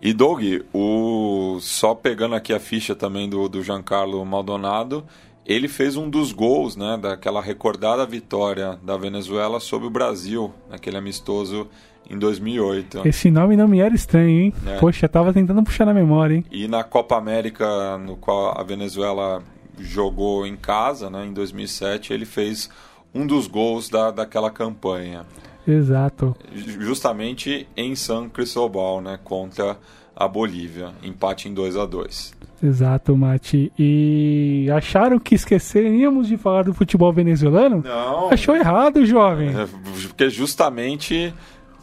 E 0.00 0.12
Doug, 0.12 0.40
o... 0.72 1.58
só 1.60 1.94
pegando 1.94 2.34
aqui 2.34 2.52
a 2.52 2.60
ficha 2.60 2.94
também 2.94 3.28
do, 3.28 3.48
do 3.48 3.62
Giancarlo 3.62 4.24
Maldonado, 4.24 5.06
ele 5.46 5.68
fez 5.68 5.96
um 5.96 6.10
dos 6.10 6.32
gols 6.32 6.76
né, 6.76 6.98
daquela 7.00 7.40
recordada 7.40 8.04
vitória 8.04 8.78
da 8.82 8.96
Venezuela 8.96 9.60
sobre 9.60 9.86
o 9.86 9.90
Brasil, 9.90 10.52
naquele 10.68 10.96
amistoso 10.96 11.68
em 12.08 12.18
2008. 12.18 13.06
Esse 13.06 13.30
nome 13.30 13.56
não 13.56 13.68
me 13.68 13.80
era 13.80 13.94
estranho, 13.94 14.28
hein? 14.28 14.54
É. 14.66 14.78
Poxa, 14.78 15.06
eu 15.06 15.10
tava 15.10 15.32
tentando 15.32 15.62
puxar 15.62 15.84
na 15.84 15.94
memória, 15.94 16.36
hein? 16.36 16.44
E 16.50 16.66
na 16.66 16.82
Copa 16.82 17.16
América, 17.16 17.98
no 17.98 18.16
qual 18.16 18.58
a 18.58 18.62
Venezuela 18.62 19.42
jogou 19.78 20.46
em 20.46 20.56
casa, 20.56 21.08
né, 21.08 21.24
em 21.26 21.32
2007, 21.32 22.12
ele 22.12 22.24
fez 22.24 22.68
um 23.14 23.26
dos 23.26 23.46
gols 23.46 23.88
da, 23.88 24.10
daquela 24.10 24.50
campanha. 24.50 25.24
Exato. 25.66 26.34
Justamente 26.54 27.68
em 27.76 27.94
San 27.94 28.28
Cristóbal, 28.28 29.00
né, 29.00 29.18
contra 29.22 29.76
a 30.16 30.26
Bolívia. 30.26 30.92
Empate 31.02 31.48
em 31.48 31.54
2 31.54 31.76
a 31.76 31.86
2 31.86 32.38
Exato, 32.60 33.16
Mati. 33.16 33.70
E 33.78 34.68
acharam 34.72 35.18
que 35.20 35.36
esqueceríamos 35.36 36.26
de 36.26 36.36
falar 36.36 36.64
do 36.64 36.74
futebol 36.74 37.12
venezuelano? 37.12 37.82
Não. 37.84 38.30
Achou 38.30 38.56
errado, 38.56 39.06
jovem. 39.06 39.50
É, 39.50 39.68
porque 40.08 40.28
justamente 40.28 41.32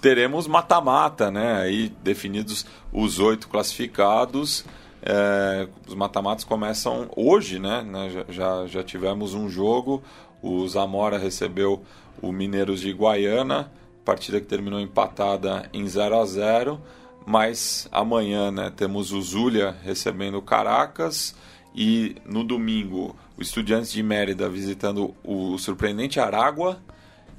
teremos 0.06 0.46
mata-mata, 0.46 1.32
né? 1.32 1.60
Aí 1.64 1.92
definidos 2.04 2.64
os 2.94 3.18
oito 3.18 3.48
classificados. 3.48 4.64
É, 5.02 5.68
os 5.88 5.96
mata-matas 5.96 6.44
começam 6.44 7.10
hoje, 7.16 7.58
né? 7.58 7.84
Já, 8.30 8.68
já 8.68 8.84
tivemos 8.84 9.34
um 9.34 9.50
jogo. 9.50 10.04
O 10.44 10.68
Zamora 10.68 11.18
recebeu 11.18 11.84
o 12.22 12.32
Mineiros 12.32 12.82
de 12.82 12.94
Guaiana, 12.94 13.72
partida 14.06 14.40
que 14.40 14.46
terminou 14.46 14.80
empatada 14.80 15.68
em 15.74 15.88
0 15.88 16.20
a 16.20 16.26
0 16.26 16.82
mas 17.26 17.88
amanhã 17.92 18.52
né, 18.52 18.72
temos 18.76 19.12
o 19.12 19.20
Zulia 19.20 19.76
recebendo 19.84 20.38
o 20.38 20.44
Caracas 20.44 21.36
e 21.74 22.18
no 22.24 22.44
domingo 22.44 23.16
o 23.36 23.42
Estudiantes 23.42 23.92
de 23.92 24.04
Mérida 24.04 24.48
visitando 24.48 25.16
o 25.24 25.58
surpreendente 25.58 26.20
Aragua 26.20 26.80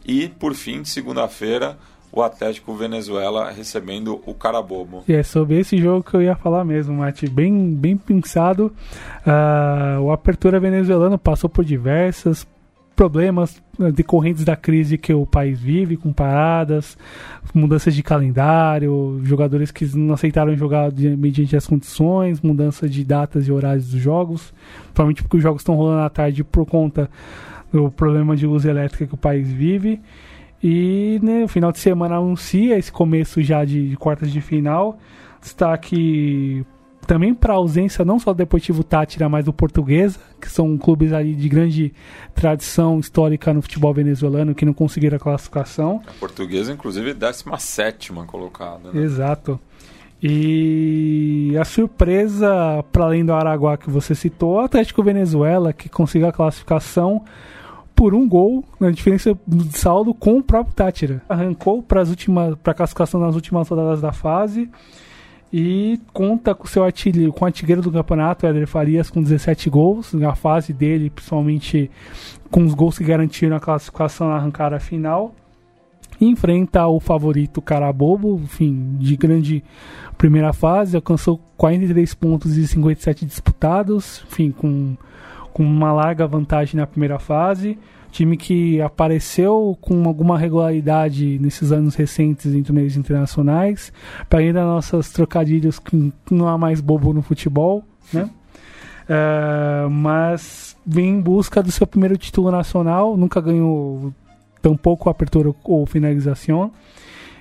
e 0.04 0.28
por 0.28 0.54
fim, 0.54 0.84
segunda-feira, 0.84 1.78
o 2.16 2.22
Atlético 2.22 2.74
Venezuela 2.74 3.50
recebendo 3.50 4.22
o 4.24 4.32
Carabobo. 4.32 5.04
E 5.06 5.12
é 5.12 5.22
sobre 5.22 5.60
esse 5.60 5.76
jogo 5.76 6.02
que 6.02 6.16
eu 6.16 6.22
ia 6.22 6.34
falar 6.34 6.64
mesmo, 6.64 6.94
Mate. 6.94 7.28
Bem, 7.28 7.74
bem 7.74 7.94
pensado. 7.94 8.72
Uh, 9.26 10.00
o 10.00 10.10
Apertura 10.10 10.58
venezuelano 10.58 11.18
passou 11.18 11.50
por 11.50 11.62
diversas 11.62 12.46
problemas 12.96 13.62
né, 13.78 13.92
decorrentes 13.92 14.46
da 14.46 14.56
crise 14.56 14.96
que 14.96 15.12
o 15.12 15.26
país 15.26 15.60
vive, 15.60 15.98
com 15.98 16.10
paradas, 16.10 16.96
mudanças 17.52 17.94
de 17.94 18.02
calendário, 18.02 19.20
jogadores 19.22 19.70
que 19.70 19.84
não 19.94 20.14
aceitaram 20.14 20.56
jogar 20.56 20.90
mediante 20.90 21.54
as 21.54 21.66
condições, 21.66 22.40
mudança 22.40 22.88
de 22.88 23.04
datas 23.04 23.46
e 23.46 23.52
horários 23.52 23.90
dos 23.90 24.00
jogos, 24.00 24.54
provavelmente 24.94 25.22
porque 25.22 25.36
os 25.36 25.42
jogos 25.42 25.60
estão 25.60 25.74
rolando 25.74 26.00
à 26.00 26.08
tarde 26.08 26.42
por 26.42 26.64
conta 26.64 27.10
do 27.70 27.90
problema 27.90 28.34
de 28.34 28.46
luz 28.46 28.64
elétrica 28.64 29.06
que 29.06 29.14
o 29.14 29.18
país 29.18 29.52
vive. 29.52 30.00
E 30.62 31.20
né, 31.22 31.42
no 31.42 31.48
final 31.48 31.70
de 31.70 31.78
semana 31.78 32.16
anuncia 32.16 32.78
esse 32.78 32.90
começo 32.90 33.42
já 33.42 33.64
de, 33.64 33.90
de 33.90 33.96
quartas 33.96 34.30
de 34.30 34.40
final. 34.40 34.98
Destaque 35.40 36.64
também 37.06 37.32
para 37.32 37.52
a 37.52 37.56
ausência 37.56 38.04
não 38.04 38.18
só 38.18 38.32
do 38.32 38.38
Deportivo 38.38 38.82
Tátira, 38.82 39.28
mas 39.28 39.44
do 39.44 39.52
Portuguesa, 39.52 40.18
que 40.40 40.50
são 40.50 40.76
clubes 40.76 41.12
ali 41.12 41.34
de 41.34 41.48
grande 41.48 41.94
tradição 42.34 42.98
histórica 42.98 43.54
no 43.54 43.62
futebol 43.62 43.94
venezuelano 43.94 44.54
que 44.54 44.64
não 44.64 44.74
conseguiram 44.74 45.16
a 45.16 45.20
classificação. 45.20 46.02
A 46.06 46.12
Portuguesa, 46.12 46.72
inclusive, 46.72 47.14
17 47.14 48.12
colocada. 48.26 48.92
Né? 48.92 49.02
Exato. 49.02 49.60
E 50.20 51.54
a 51.60 51.64
surpresa, 51.64 52.84
para 52.90 53.04
além 53.04 53.24
do 53.24 53.32
Araguá 53.32 53.76
que 53.76 53.88
você 53.88 54.14
citou, 54.14 54.54
o 54.54 54.60
Atlético 54.60 55.02
Venezuela, 55.02 55.72
que 55.72 55.88
conseguiu 55.88 56.28
a 56.28 56.32
classificação 56.32 57.22
por 57.96 58.14
um 58.14 58.28
gol 58.28 58.62
na 58.78 58.90
diferença 58.90 59.36
de 59.46 59.76
saldo 59.76 60.12
com 60.12 60.38
o 60.38 60.42
próprio 60.42 60.74
Tátira. 60.74 61.22
Arrancou 61.28 61.82
para 61.82 62.02
a 62.02 62.74
classificação 62.74 63.18
nas 63.18 63.34
últimas 63.34 63.66
rodadas 63.66 64.02
da 64.02 64.12
fase 64.12 64.70
e 65.52 65.98
conta 66.12 66.54
com 66.54 66.66
seu 66.66 66.84
artilheiro, 66.84 67.32
com 67.32 67.44
o 67.44 67.46
artilheiro 67.46 67.80
do 67.80 67.90
campeonato, 67.90 68.46
Éder 68.46 68.66
Farias, 68.66 69.08
com 69.08 69.22
17 69.22 69.70
gols. 69.70 70.12
Na 70.12 70.34
fase 70.34 70.72
dele, 70.74 71.08
principalmente 71.08 71.90
com 72.50 72.62
os 72.62 72.74
gols 72.74 72.98
que 72.98 73.04
garantiram 73.04 73.56
a 73.56 73.60
classificação 73.60 74.28
na 74.28 74.36
arrancada 74.36 74.78
final. 74.78 75.34
Enfrenta 76.20 76.86
o 76.86 77.00
favorito 77.00 77.62
Carabobo, 77.62 78.40
enfim, 78.42 78.96
de 78.98 79.16
grande 79.16 79.64
primeira 80.16 80.52
fase, 80.52 80.96
alcançou 80.96 81.40
43 81.56 82.14
pontos 82.14 82.56
e 82.56 82.66
57 82.66 83.26
disputados, 83.26 84.24
enfim, 84.30 84.50
com, 84.50 84.96
com 85.56 85.62
uma 85.62 85.90
larga 85.90 86.26
vantagem 86.26 86.78
na 86.78 86.86
primeira 86.86 87.18
fase 87.18 87.78
time 88.12 88.36
que 88.36 88.78
apareceu 88.80 89.76
com 89.80 90.04
alguma 90.06 90.38
regularidade 90.38 91.38
nesses 91.38 91.72
anos 91.72 91.94
recentes 91.94 92.52
em 92.52 92.62
torneios 92.62 92.94
internacionais, 92.94 93.90
para 94.28 94.40
ainda 94.40 94.62
nossos 94.64 95.10
trocadilhos 95.10 95.78
que 95.78 96.12
não 96.30 96.46
há 96.46 96.58
mais 96.58 96.80
bobo 96.82 97.14
no 97.14 97.22
futebol, 97.22 97.82
né? 98.12 98.28
Uh, 99.04 99.88
mas 99.92 100.76
vem 100.86 101.08
em 101.08 101.20
busca 101.20 101.62
do 101.62 101.70
seu 101.70 101.86
primeiro 101.86 102.18
título 102.18 102.50
nacional, 102.50 103.16
nunca 103.16 103.40
ganhou 103.40 104.12
tampouco 104.60 105.08
apertura 105.08 105.54
ou 105.64 105.86
finalização. 105.86 106.70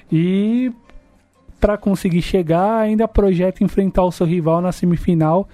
E 0.10 0.72
para 1.60 1.78
conseguir 1.78 2.22
chegar, 2.22 2.80
ainda 2.80 3.08
projeta 3.08 3.64
enfrentar 3.64 4.04
o 4.04 4.12
seu 4.12 4.26
rival 4.26 4.62
na 4.62 4.72
semifinal, 4.72 5.48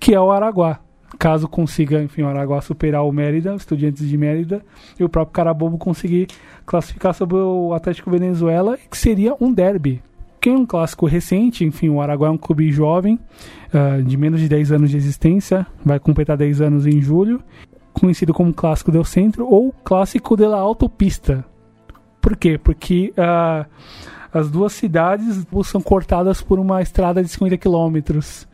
que 0.00 0.14
é 0.14 0.20
o 0.20 0.30
Araguá. 0.30 0.80
Caso 1.16 1.48
consiga, 1.48 2.02
enfim, 2.02 2.22
o 2.22 2.28
Araguá 2.28 2.60
superar 2.60 3.04
o 3.04 3.12
Mérida, 3.12 3.54
os 3.54 3.62
Estudiantes 3.62 4.08
de 4.08 4.16
Mérida, 4.16 4.64
e 4.98 5.04
o 5.04 5.08
próprio 5.08 5.32
Carabobo 5.32 5.78
conseguir 5.78 6.28
classificar 6.66 7.14
sobre 7.14 7.36
o 7.36 7.72
Atlético 7.72 8.10
Venezuela, 8.10 8.78
que 8.90 8.96
seria 8.96 9.34
um 9.40 9.52
derby. 9.52 10.02
Que 10.40 10.50
é 10.50 10.52
um 10.52 10.66
clássico 10.66 11.06
recente, 11.06 11.64
enfim, 11.64 11.88
o 11.88 12.00
Araguá 12.00 12.28
é 12.28 12.30
um 12.30 12.38
clube 12.38 12.70
jovem, 12.70 13.18
uh, 13.72 14.02
de 14.02 14.16
menos 14.16 14.40
de 14.40 14.48
10 14.48 14.72
anos 14.72 14.90
de 14.90 14.96
existência, 14.96 15.66
vai 15.84 15.98
completar 15.98 16.36
10 16.36 16.60
anos 16.60 16.86
em 16.86 17.00
julho, 17.00 17.42
conhecido 17.92 18.32
como 18.32 18.54
Clássico 18.54 18.92
del 18.92 19.04
Centro 19.04 19.46
ou 19.46 19.72
Clássico 19.84 20.36
de 20.36 20.46
la 20.46 20.58
Autopista. 20.58 21.44
Por 22.20 22.36
quê? 22.36 22.58
Porque 22.58 23.12
uh, 23.16 23.66
as 24.32 24.50
duas 24.50 24.72
cidades 24.72 25.46
são 25.64 25.80
cortadas 25.80 26.42
por 26.42 26.58
uma 26.58 26.82
estrada 26.82 27.22
de 27.22 27.28
50 27.28 27.56
quilômetros. 27.56 28.47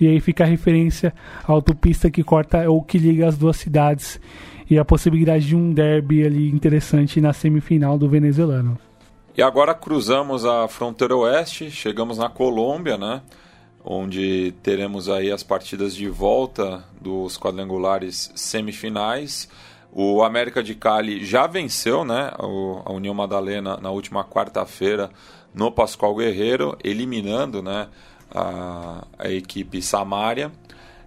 E 0.00 0.06
aí 0.06 0.20
fica 0.20 0.44
a 0.44 0.46
referência 0.46 1.12
à 1.46 1.52
autopista 1.52 2.10
que 2.10 2.22
corta 2.22 2.68
ou 2.68 2.82
que 2.82 2.98
liga 2.98 3.26
as 3.26 3.36
duas 3.36 3.56
cidades. 3.56 4.20
E 4.70 4.78
a 4.78 4.84
possibilidade 4.84 5.46
de 5.46 5.56
um 5.56 5.72
derby 5.72 6.24
ali 6.24 6.50
interessante 6.50 7.20
na 7.20 7.32
semifinal 7.32 7.98
do 7.98 8.08
venezuelano. 8.08 8.78
E 9.36 9.42
agora 9.42 9.72
cruzamos 9.74 10.44
a 10.44 10.66
fronteira 10.68 11.16
oeste, 11.16 11.70
chegamos 11.70 12.18
na 12.18 12.28
Colômbia, 12.28 12.98
né? 12.98 13.22
Onde 13.84 14.52
teremos 14.62 15.08
aí 15.08 15.30
as 15.30 15.42
partidas 15.42 15.94
de 15.94 16.08
volta 16.08 16.84
dos 17.00 17.38
quadrangulares 17.38 18.30
semifinais. 18.34 19.48
O 19.92 20.22
América 20.22 20.62
de 20.62 20.74
Cali 20.74 21.24
já 21.24 21.46
venceu, 21.46 22.04
né? 22.04 22.30
a 22.36 22.92
União 22.92 23.14
Madalena 23.14 23.78
na 23.78 23.90
última 23.90 24.22
quarta-feira 24.22 25.08
no 25.54 25.72
Pascoal 25.72 26.14
Guerreiro, 26.14 26.76
eliminando, 26.84 27.62
né? 27.62 27.88
A, 28.30 29.06
a 29.18 29.30
equipe 29.30 29.80
Samária. 29.82 30.52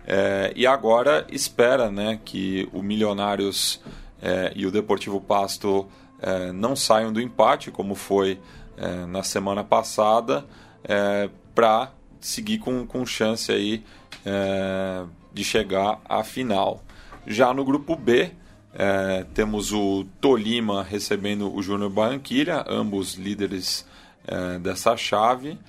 É, 0.06 0.52
e 0.56 0.66
agora 0.66 1.26
espera 1.30 1.92
né, 1.92 2.20
que 2.26 2.68
o 2.74 2.82
Milionários 2.82 3.82
é, 4.22 4.52
e 4.56 4.66
o 4.66 4.72
Deportivo 4.72 5.22
Pasto 5.22 5.88
é, 6.22 6.52
não 6.52 6.76
saiam 6.76 7.12
do 7.12 7.20
empate, 7.20 7.72
como 7.72 7.96
foi 7.96 8.40
é, 8.78 9.06
na 9.06 9.24
semana 9.24 9.64
passada, 9.64 10.46
é, 10.84 11.30
para 11.56 11.92
seguir 12.20 12.60
com, 12.60 12.86
com 12.86 13.06
chance 13.06 13.52
aí, 13.52 13.84
é, 14.26 15.04
de 15.34 15.44
chegar 15.44 16.00
à 16.06 16.24
final. 16.24 16.84
Já 17.26 17.54
no 17.54 17.64
grupo 17.64 17.96
B, 17.96 18.32
temos 19.34 19.74
o 19.74 20.06
Tolima 20.22 20.82
recebendo 20.82 21.54
o 21.54 21.62
Júnior 21.62 21.90
Barranquilla, 21.90 22.66
ambos 22.70 23.16
líderes 23.16 23.86
dessa 24.62 24.96
chave 24.96 25.60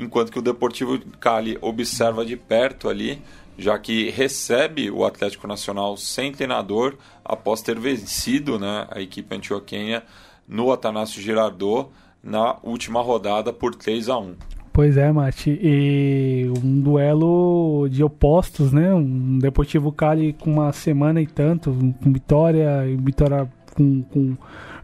enquanto 0.00 0.32
que 0.32 0.38
o 0.38 0.42
Deportivo 0.42 0.98
Cali 1.20 1.58
observa 1.60 2.24
de 2.24 2.36
perto 2.36 2.88
ali, 2.88 3.22
já 3.58 3.78
que 3.78 4.10
recebe 4.10 4.90
o 4.90 5.04
Atlético 5.04 5.46
Nacional 5.46 5.96
sem 5.96 6.32
treinador 6.32 6.96
após 7.24 7.60
ter 7.60 7.78
vencido 7.78 8.58
né, 8.58 8.86
a 8.90 9.00
equipe 9.00 9.36
antioquenha 9.36 10.02
no 10.48 10.72
Atanásio 10.72 11.22
Girardot 11.22 11.90
na 12.22 12.56
última 12.62 13.02
rodada 13.02 13.52
por 13.52 13.74
3 13.74 14.08
a 14.08 14.18
1 14.18 14.34
Pois 14.72 14.96
é, 14.96 15.10
Mati. 15.10 15.58
E 15.60 16.50
um 16.62 16.80
duelo 16.80 17.88
de 17.90 18.04
opostos, 18.04 18.72
né? 18.72 18.94
Um 18.94 19.38
Deportivo 19.38 19.90
Cali 19.90 20.32
com 20.32 20.52
uma 20.52 20.72
semana 20.72 21.20
e 21.20 21.26
tanto, 21.26 21.72
com 22.02 22.12
vitória, 22.12 22.84
vitória 22.98 23.50
com, 23.74 24.02
com 24.02 24.36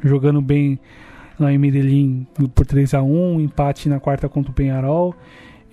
jogando 0.03 0.43
bem 0.43 0.79
lá 1.39 1.53
em 1.53 1.59
Medellín 1.59 2.27
por 2.55 2.67
3 2.67 2.95
a 2.95 3.03
1 3.03 3.41
empate 3.41 3.89
na 3.89 4.01
quarta 4.01 4.29
contra 4.29 4.51
o 4.51 4.55
Penharol. 4.55 5.15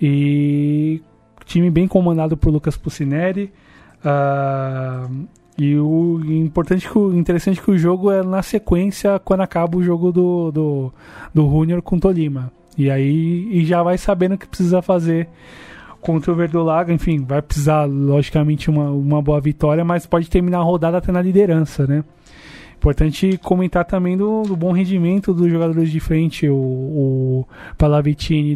E 0.00 1.00
time 1.44 1.70
bem 1.70 1.86
comandado 1.86 2.36
por 2.36 2.50
Lucas 2.50 2.76
Pucineri. 2.76 3.52
Uh, 4.04 5.26
e 5.56 5.76
o 5.76 6.20
importante, 6.24 6.88
interessante 7.14 7.62
que 7.62 7.70
o 7.70 7.78
jogo 7.78 8.10
é 8.10 8.22
na 8.22 8.42
sequência 8.42 9.18
quando 9.20 9.42
acaba 9.42 9.76
o 9.76 9.82
jogo 9.82 10.10
do, 10.10 10.50
do, 10.50 10.92
do 11.32 11.48
Junior 11.48 11.80
com 11.80 11.98
Tolima. 11.98 12.52
E 12.76 12.90
aí 12.90 13.48
e 13.52 13.64
já 13.64 13.82
vai 13.82 13.96
sabendo 13.96 14.34
o 14.34 14.38
que 14.38 14.48
precisa 14.48 14.82
fazer 14.82 15.28
contra 16.00 16.32
o 16.32 16.34
Verdolaga. 16.34 16.92
Enfim, 16.92 17.24
vai 17.24 17.40
precisar, 17.40 17.84
logicamente, 17.84 18.68
uma, 18.68 18.90
uma 18.90 19.22
boa 19.22 19.40
vitória, 19.40 19.84
mas 19.84 20.06
pode 20.06 20.28
terminar 20.28 20.58
a 20.58 20.62
rodada 20.62 20.98
até 20.98 21.12
na 21.12 21.22
liderança, 21.22 21.86
né? 21.86 22.04
Importante 22.84 23.38
comentar 23.38 23.82
também 23.86 24.14
do, 24.14 24.42
do, 24.42 24.54
bom 24.54 24.70
rendimento 24.70 25.32
dos 25.32 25.50
jogadores 25.50 25.90
de 25.90 25.98
frente, 25.98 26.46
o, 26.46 26.54
o 26.54 27.46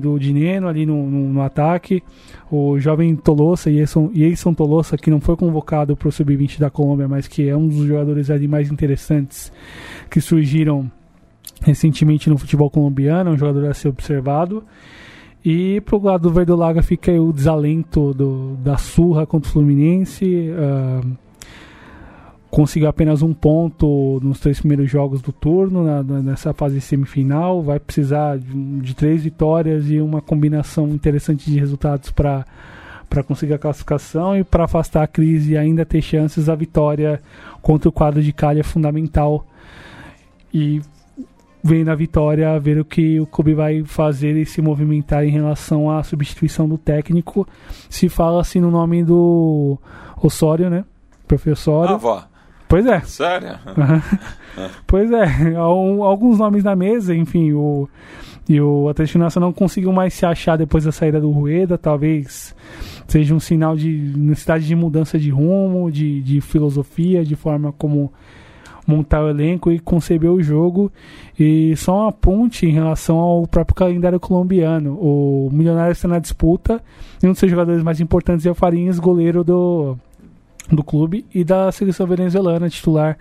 do 0.02 0.18
Dineno 0.18 0.68
ali 0.68 0.84
no, 0.84 1.10
no, 1.10 1.32
no, 1.32 1.40
ataque, 1.40 2.02
o 2.50 2.78
jovem 2.78 3.16
Tolossa, 3.16 3.70
Jason 3.72 4.52
Tolossa, 4.52 4.98
que 4.98 5.10
não 5.10 5.18
foi 5.18 5.34
convocado 5.34 5.96
para 5.96 6.10
o 6.10 6.12
Sub-20 6.12 6.58
da 6.58 6.68
Colômbia, 6.68 7.08
mas 7.08 7.26
que 7.26 7.48
é 7.48 7.56
um 7.56 7.66
dos 7.66 7.86
jogadores 7.86 8.28
ali 8.28 8.46
mais 8.46 8.70
interessantes 8.70 9.50
que 10.10 10.20
surgiram 10.20 10.92
recentemente 11.62 12.28
no 12.28 12.36
futebol 12.36 12.68
colombiano, 12.68 13.30
um 13.30 13.38
jogador 13.38 13.64
a 13.70 13.72
ser 13.72 13.88
observado. 13.88 14.62
E 15.42 15.80
pro 15.80 16.02
lado 16.02 16.28
do 16.28 16.34
Verdolaga 16.34 16.82
fica 16.82 17.10
o 17.12 17.32
desalento 17.32 18.12
do, 18.12 18.56
da 18.56 18.76
surra 18.76 19.24
contra 19.24 19.48
o 19.48 19.52
Fluminense. 19.54 20.50
Uh, 20.50 21.27
conseguiu 22.50 22.88
apenas 22.88 23.22
um 23.22 23.34
ponto 23.34 24.20
nos 24.22 24.40
três 24.40 24.58
primeiros 24.58 24.90
jogos 24.90 25.20
do 25.20 25.32
turno, 25.32 25.84
na, 25.84 26.02
nessa 26.02 26.52
fase 26.52 26.80
semifinal. 26.80 27.62
Vai 27.62 27.78
precisar 27.78 28.38
de, 28.38 28.80
de, 28.80 28.94
três 28.94 29.22
vitórias 29.22 29.90
e 29.90 30.00
uma 30.00 30.20
combinação 30.20 30.88
interessante 30.88 31.50
de 31.50 31.58
resultados 31.58 32.10
para 32.10 32.44
para 33.08 33.22
conseguir 33.22 33.54
a 33.54 33.58
classificação 33.58 34.36
e 34.36 34.44
para 34.44 34.64
afastar 34.64 35.02
a 35.02 35.06
crise 35.06 35.52
e 35.52 35.56
ainda 35.56 35.82
ter 35.86 36.02
chances, 36.02 36.46
a 36.46 36.54
vitória 36.54 37.22
contra 37.62 37.88
o 37.88 37.92
quadro 37.92 38.22
de 38.22 38.34
Cali 38.34 38.60
é 38.60 38.62
fundamental. 38.62 39.46
E 40.52 40.82
vendo 41.64 41.90
a 41.90 41.94
vitória, 41.94 42.58
ver 42.60 42.78
o 42.78 42.84
que 42.84 43.18
o 43.18 43.26
clube 43.26 43.54
vai 43.54 43.82
fazer 43.84 44.36
e 44.36 44.44
se 44.44 44.60
movimentar 44.60 45.24
em 45.24 45.30
relação 45.30 45.90
à 45.90 46.02
substituição 46.02 46.68
do 46.68 46.76
técnico. 46.76 47.48
Se 47.88 48.10
fala 48.10 48.42
assim 48.42 48.60
no 48.60 48.70
nome 48.70 49.02
do 49.02 49.78
Osório, 50.22 50.68
né? 50.68 50.84
Professor. 51.26 51.88
Ah, 51.88 51.96
vó. 51.96 52.24
Pois 52.68 52.86
é. 52.86 53.00
Sério? 53.00 53.58
pois 54.86 55.10
é. 55.10 55.54
Alguns 55.56 56.38
nomes 56.38 56.62
na 56.62 56.76
mesa, 56.76 57.14
enfim, 57.14 57.52
o. 57.52 57.88
E 58.48 58.58
o 58.62 58.88
Atlético 58.88 59.18
Nacional 59.18 59.50
não 59.50 59.54
conseguiu 59.54 59.92
mais 59.92 60.14
se 60.14 60.24
achar 60.24 60.56
depois 60.56 60.84
da 60.84 60.90
saída 60.90 61.20
do 61.20 61.30
Rueda, 61.30 61.76
talvez 61.76 62.54
seja 63.06 63.34
um 63.34 63.40
sinal 63.40 63.76
de 63.76 63.90
necessidade 64.16 64.66
de 64.66 64.74
mudança 64.74 65.18
de 65.18 65.28
rumo, 65.28 65.90
de, 65.90 66.22
de 66.22 66.40
filosofia, 66.40 67.22
de 67.22 67.36
forma 67.36 67.72
como 67.72 68.10
montar 68.86 69.22
o 69.22 69.28
elenco 69.28 69.70
e 69.70 69.78
conceber 69.78 70.30
o 70.30 70.42
jogo. 70.42 70.90
E 71.38 71.76
só 71.76 72.04
uma 72.04 72.12
ponte 72.12 72.64
em 72.64 72.70
relação 72.70 73.18
ao 73.18 73.46
próprio 73.46 73.74
calendário 73.74 74.18
colombiano. 74.18 74.94
O 74.94 75.50
Milionário 75.52 75.92
está 75.92 76.08
na 76.08 76.18
disputa 76.18 76.82
e 77.22 77.26
um 77.26 77.32
dos 77.32 77.38
seus 77.38 77.50
jogadores 77.50 77.82
mais 77.82 78.00
importantes 78.00 78.46
é 78.46 78.50
o 78.50 78.54
Farinhas, 78.54 78.98
goleiro 78.98 79.44
do, 79.44 79.94
do 80.74 80.84
clube 80.84 81.26
e 81.34 81.44
da 81.44 81.70
seleção 81.72 82.06
venezuelana 82.06 82.68
titular. 82.68 83.16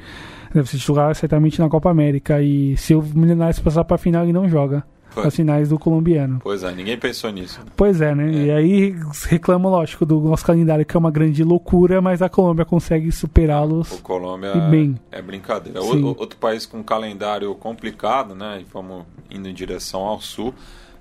Deve 0.53 0.69
ser 0.69 0.77
titular 0.77 1.13
certamente 1.15 1.59
na 1.59 1.69
Copa 1.69 1.89
América. 1.89 2.41
E 2.41 2.75
se 2.77 2.95
o 2.95 3.01
Milionários 3.01 3.59
passar 3.59 3.83
para 3.83 3.95
a 3.95 3.99
final, 3.99 4.23
ele 4.23 4.33
não 4.33 4.47
joga. 4.47 4.83
Foi. 5.09 5.25
As 5.25 5.35
finais 5.35 5.69
do 5.69 5.79
colombiano. 5.79 6.39
Pois 6.43 6.61
é, 6.63 6.71
ninguém 6.71 6.97
pensou 6.97 7.31
nisso. 7.31 7.59
Pois 7.75 8.01
é, 8.01 8.13
né? 8.13 8.29
É. 8.29 8.45
E 8.45 8.51
aí 8.51 8.95
reclamam, 9.25 9.71
lógico, 9.71 10.05
do 10.05 10.19
nosso 10.19 10.45
calendário, 10.45 10.85
que 10.85 10.95
é 10.95 10.99
uma 10.99 11.09
grande 11.09 11.43
loucura, 11.43 11.99
mas 12.01 12.21
a 12.21 12.29
Colômbia 12.29 12.65
consegue 12.65 13.11
superá-los. 13.11 13.93
O 13.93 14.01
Colômbia 14.03 14.53
bem. 14.69 14.95
é 15.11 15.21
brincadeira. 15.21 15.81
Outro 15.81 16.37
país 16.37 16.67
com 16.67 16.77
um 16.79 16.83
calendário 16.83 17.53
complicado, 17.55 18.35
né? 18.35 18.59
E 18.61 18.65
vamos 18.71 19.05
indo 19.31 19.49
em 19.49 19.53
direção 19.53 20.01
ao 20.01 20.21
sul, 20.21 20.53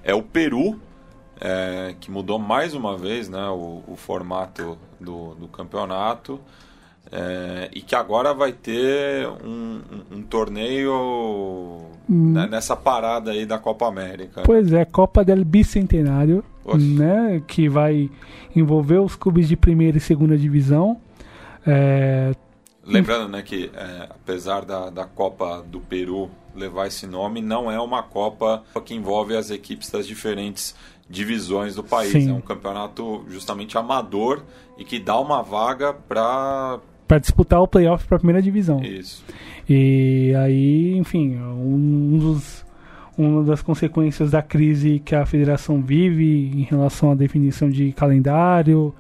é 0.03 0.15
o 0.15 0.23
Peru, 0.23 0.79
é, 1.41 1.95
que 2.01 2.11
mudou 2.11 2.39
mais 2.39 2.75
uma 2.75 2.97
vez 2.97 3.29
né, 3.29 3.49
o, 3.49 3.83
o 3.87 3.97
formato 3.97 4.79
do, 5.01 5.35
do 5.35 5.49
campeonato 5.49 6.41
é, 7.13 7.71
e 7.73 7.81
que 7.81 7.95
agora 7.95 8.35
vai 8.35 8.53
ter 8.53 9.29
um, 9.29 9.81
um, 9.93 10.19
um 10.19 10.23
torneio 10.23 10.93
hum. 12.09 12.33
né, 12.33 12.47
nessa 12.51 12.75
parada 12.75 13.31
aí 13.31 13.47
da 13.47 13.59
Copa 13.59 13.87
América. 13.87 14.43
Pois 14.45 14.73
é, 14.73 14.85
Copa 14.85 15.25
del 15.25 15.45
Bicentenário, 15.45 16.45
né, 16.75 17.43
que 17.47 17.69
vai 17.69 18.11
envolver 18.55 18.99
os 18.99 19.15
clubes 19.15 19.49
de 19.49 19.57
primeira 19.57 19.99
e 19.99 20.01
segunda 20.01 20.37
divisão. 20.37 21.01
É... 21.67 22.33
Lembrando 22.85 23.29
né, 23.29 23.43
que 23.43 23.71
é, 23.75 24.07
apesar 24.11 24.65
da, 24.65 24.91
da 24.91 25.05
Copa 25.05 25.65
do 25.67 25.81
Peru 25.81 26.31
levar 26.55 26.87
esse 26.87 27.07
nome, 27.07 27.43
não 27.43 27.71
é 27.71 27.81
uma 27.81 28.03
Copa 28.03 28.63
que 28.85 28.95
envolve 28.95 29.37
as 29.37 29.51
equipes 29.51 29.91
das 29.91 30.07
diferentes 30.07 30.75
divisões 31.09 31.75
do 31.75 31.85
país. 31.85 32.13
Sim. 32.13 32.31
É 32.31 32.33
um 32.33 32.41
campeonato 32.41 33.25
justamente 33.29 33.79
amador 33.79 34.43
e 34.77 34.85
que 34.85 34.99
dá 34.99 35.19
uma 35.19 35.43
vaga 35.43 35.93
para 35.93 36.79
para 37.07 37.19
disputar 37.19 37.61
o 37.63 37.69
playoff 37.69 38.05
para 38.07 38.17
a 38.17 38.19
primeira 38.19 38.43
divisão. 38.43 38.83
Isso. 38.83 39.25
E 39.69 40.35
aí, 40.37 40.97
enfim, 40.97 41.37
um 41.37 42.19
dos 42.19 42.67
uma 43.19 43.43
das 43.45 43.63
consequências 43.63 44.33
da 44.33 44.43
crise 44.43 45.01
que 45.03 45.15
a 45.15 45.25
federação 45.25 45.81
vive 45.81 46.51
em 46.55 46.63
relação 46.63 47.13
à 47.13 47.15
definição 47.15 47.71
de 47.71 47.93
calendário 47.93 48.95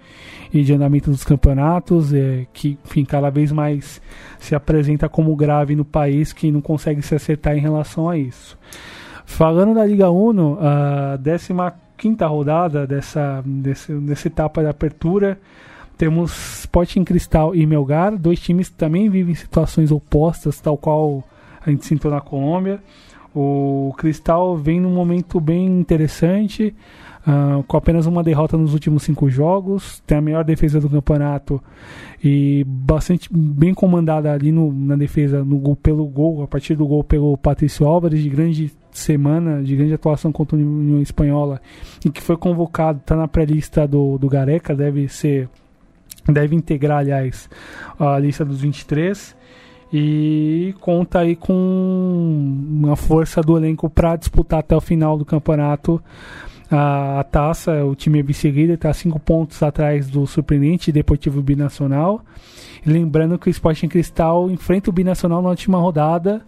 e 0.52 0.62
de 0.62 0.72
andamento 0.72 1.10
dos 1.10 1.22
campeonatos, 1.22 2.14
é, 2.14 2.46
que 2.52 2.78
enfim, 2.84 3.04
cada 3.04 3.28
vez 3.28 3.52
mais 3.52 4.00
se 4.38 4.54
apresenta 4.54 5.08
como 5.08 5.36
grave 5.36 5.76
no 5.76 5.84
país 5.84 6.32
que 6.32 6.50
não 6.50 6.62
consegue 6.62 7.02
se 7.02 7.14
acertar 7.14 7.56
em 7.56 7.60
relação 7.60 8.08
a 8.08 8.16
isso. 8.16 8.56
Falando 9.26 9.74
da 9.74 9.84
Liga 9.84 10.08
Uno, 10.08 10.56
a 10.60 11.18
15 11.96 12.24
rodada 12.24 12.86
dessa, 12.86 13.42
desse, 13.44 13.92
dessa 13.92 14.28
etapa 14.28 14.62
de 14.62 14.68
apertura, 14.68 15.38
temos 15.96 16.60
Sporting 16.60 17.04
Cristal 17.04 17.54
e 17.54 17.64
Melgar, 17.64 18.16
dois 18.16 18.38
times 18.38 18.68
que 18.68 18.76
também 18.76 19.08
vivem 19.08 19.34
situações 19.34 19.90
opostas, 19.90 20.60
tal 20.60 20.76
qual 20.76 21.24
a 21.64 21.70
gente 21.70 21.86
sentou 21.86 22.10
na 22.10 22.20
Colômbia. 22.20 22.80
O 23.34 23.94
Cristal 23.96 24.56
vem 24.56 24.80
num 24.80 24.94
momento 24.94 25.40
bem 25.40 25.66
interessante, 25.66 26.74
uh, 27.26 27.62
com 27.64 27.76
apenas 27.76 28.06
uma 28.06 28.22
derrota 28.22 28.56
nos 28.56 28.74
últimos 28.74 29.02
cinco 29.02 29.28
jogos, 29.28 30.02
tem 30.06 30.18
a 30.18 30.20
melhor 30.20 30.44
defesa 30.44 30.80
do 30.80 30.88
campeonato 30.88 31.62
e 32.22 32.64
bastante 32.66 33.28
bem 33.32 33.74
comandada 33.74 34.32
ali 34.32 34.52
no, 34.52 34.72
na 34.72 34.96
defesa 34.96 35.44
no 35.44 35.58
gol, 35.58 35.76
pelo 35.76 36.06
gol, 36.06 36.42
a 36.42 36.46
partir 36.46 36.74
do 36.74 36.86
gol 36.86 37.04
pelo 37.04 37.36
Patrício 37.36 37.86
Álvares, 37.86 38.22
de 38.22 38.28
grande 38.28 38.72
semana, 38.98 39.62
de 39.62 39.76
grande 39.76 39.94
atuação 39.94 40.32
contra 40.32 40.56
a 40.56 40.60
União 40.60 41.00
Espanhola, 41.00 41.60
e 42.04 42.10
que 42.10 42.22
foi 42.22 42.36
convocado, 42.36 42.98
está 42.98 43.16
na 43.16 43.28
pré-lista 43.28 43.86
do, 43.86 44.18
do 44.18 44.28
Gareca, 44.28 44.74
deve 44.74 45.08
ser 45.08 45.48
deve 46.32 46.56
integrar, 46.56 46.98
aliás, 46.98 47.48
a 47.98 48.18
lista 48.18 48.44
dos 48.44 48.60
23 48.60 49.36
e 49.92 50.74
conta 50.80 51.20
aí 51.20 51.36
com 51.36 51.52
uma 52.68 52.96
força 52.96 53.40
do 53.40 53.56
elenco 53.56 53.88
para 53.88 54.16
disputar 54.16 54.60
até 54.60 54.76
o 54.76 54.80
final 54.80 55.16
do 55.16 55.24
campeonato 55.24 56.02
a, 56.70 57.20
a 57.20 57.24
taça. 57.24 57.84
O 57.84 57.94
time 57.94 58.18
é 58.18 58.22
vice-líder, 58.22 58.74
está 58.74 58.92
cinco 58.92 59.18
pontos 59.20 59.62
atrás 59.62 60.08
do 60.08 60.26
surpreendente 60.26 60.90
Deportivo 60.90 61.40
Binacional. 61.40 62.24
Lembrando 62.84 63.38
que 63.38 63.48
o 63.48 63.50
Sporting 63.50 63.88
Cristal 63.88 64.50
enfrenta 64.50 64.90
o 64.90 64.92
Binacional 64.92 65.40
na 65.40 65.50
última 65.50 65.78
rodada. 65.78 66.42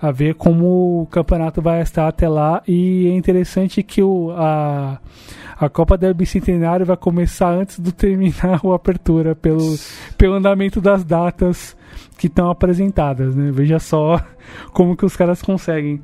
A 0.00 0.12
ver 0.12 0.34
como 0.34 1.02
o 1.02 1.06
campeonato 1.06 1.60
vai 1.60 1.80
estar 1.82 2.06
até 2.06 2.28
lá. 2.28 2.62
E 2.66 3.08
é 3.08 3.16
interessante 3.16 3.82
que 3.82 4.02
o, 4.02 4.30
a, 4.30 5.00
a 5.58 5.68
Copa 5.68 5.98
do 5.98 6.14
Bicentenário 6.14 6.86
vai 6.86 6.96
começar 6.96 7.50
antes 7.50 7.80
do 7.80 7.90
terminar 7.90 8.60
o 8.64 8.72
Apertura, 8.72 9.34
pelo, 9.34 9.76
pelo 10.16 10.34
andamento 10.34 10.80
das 10.80 11.02
datas 11.02 11.76
que 12.16 12.28
estão 12.28 12.50
apresentadas, 12.50 13.34
né? 13.34 13.50
Veja 13.50 13.78
só 13.78 14.20
como 14.72 14.96
que 14.96 15.04
os 15.04 15.16
caras 15.16 15.42
conseguem. 15.42 16.00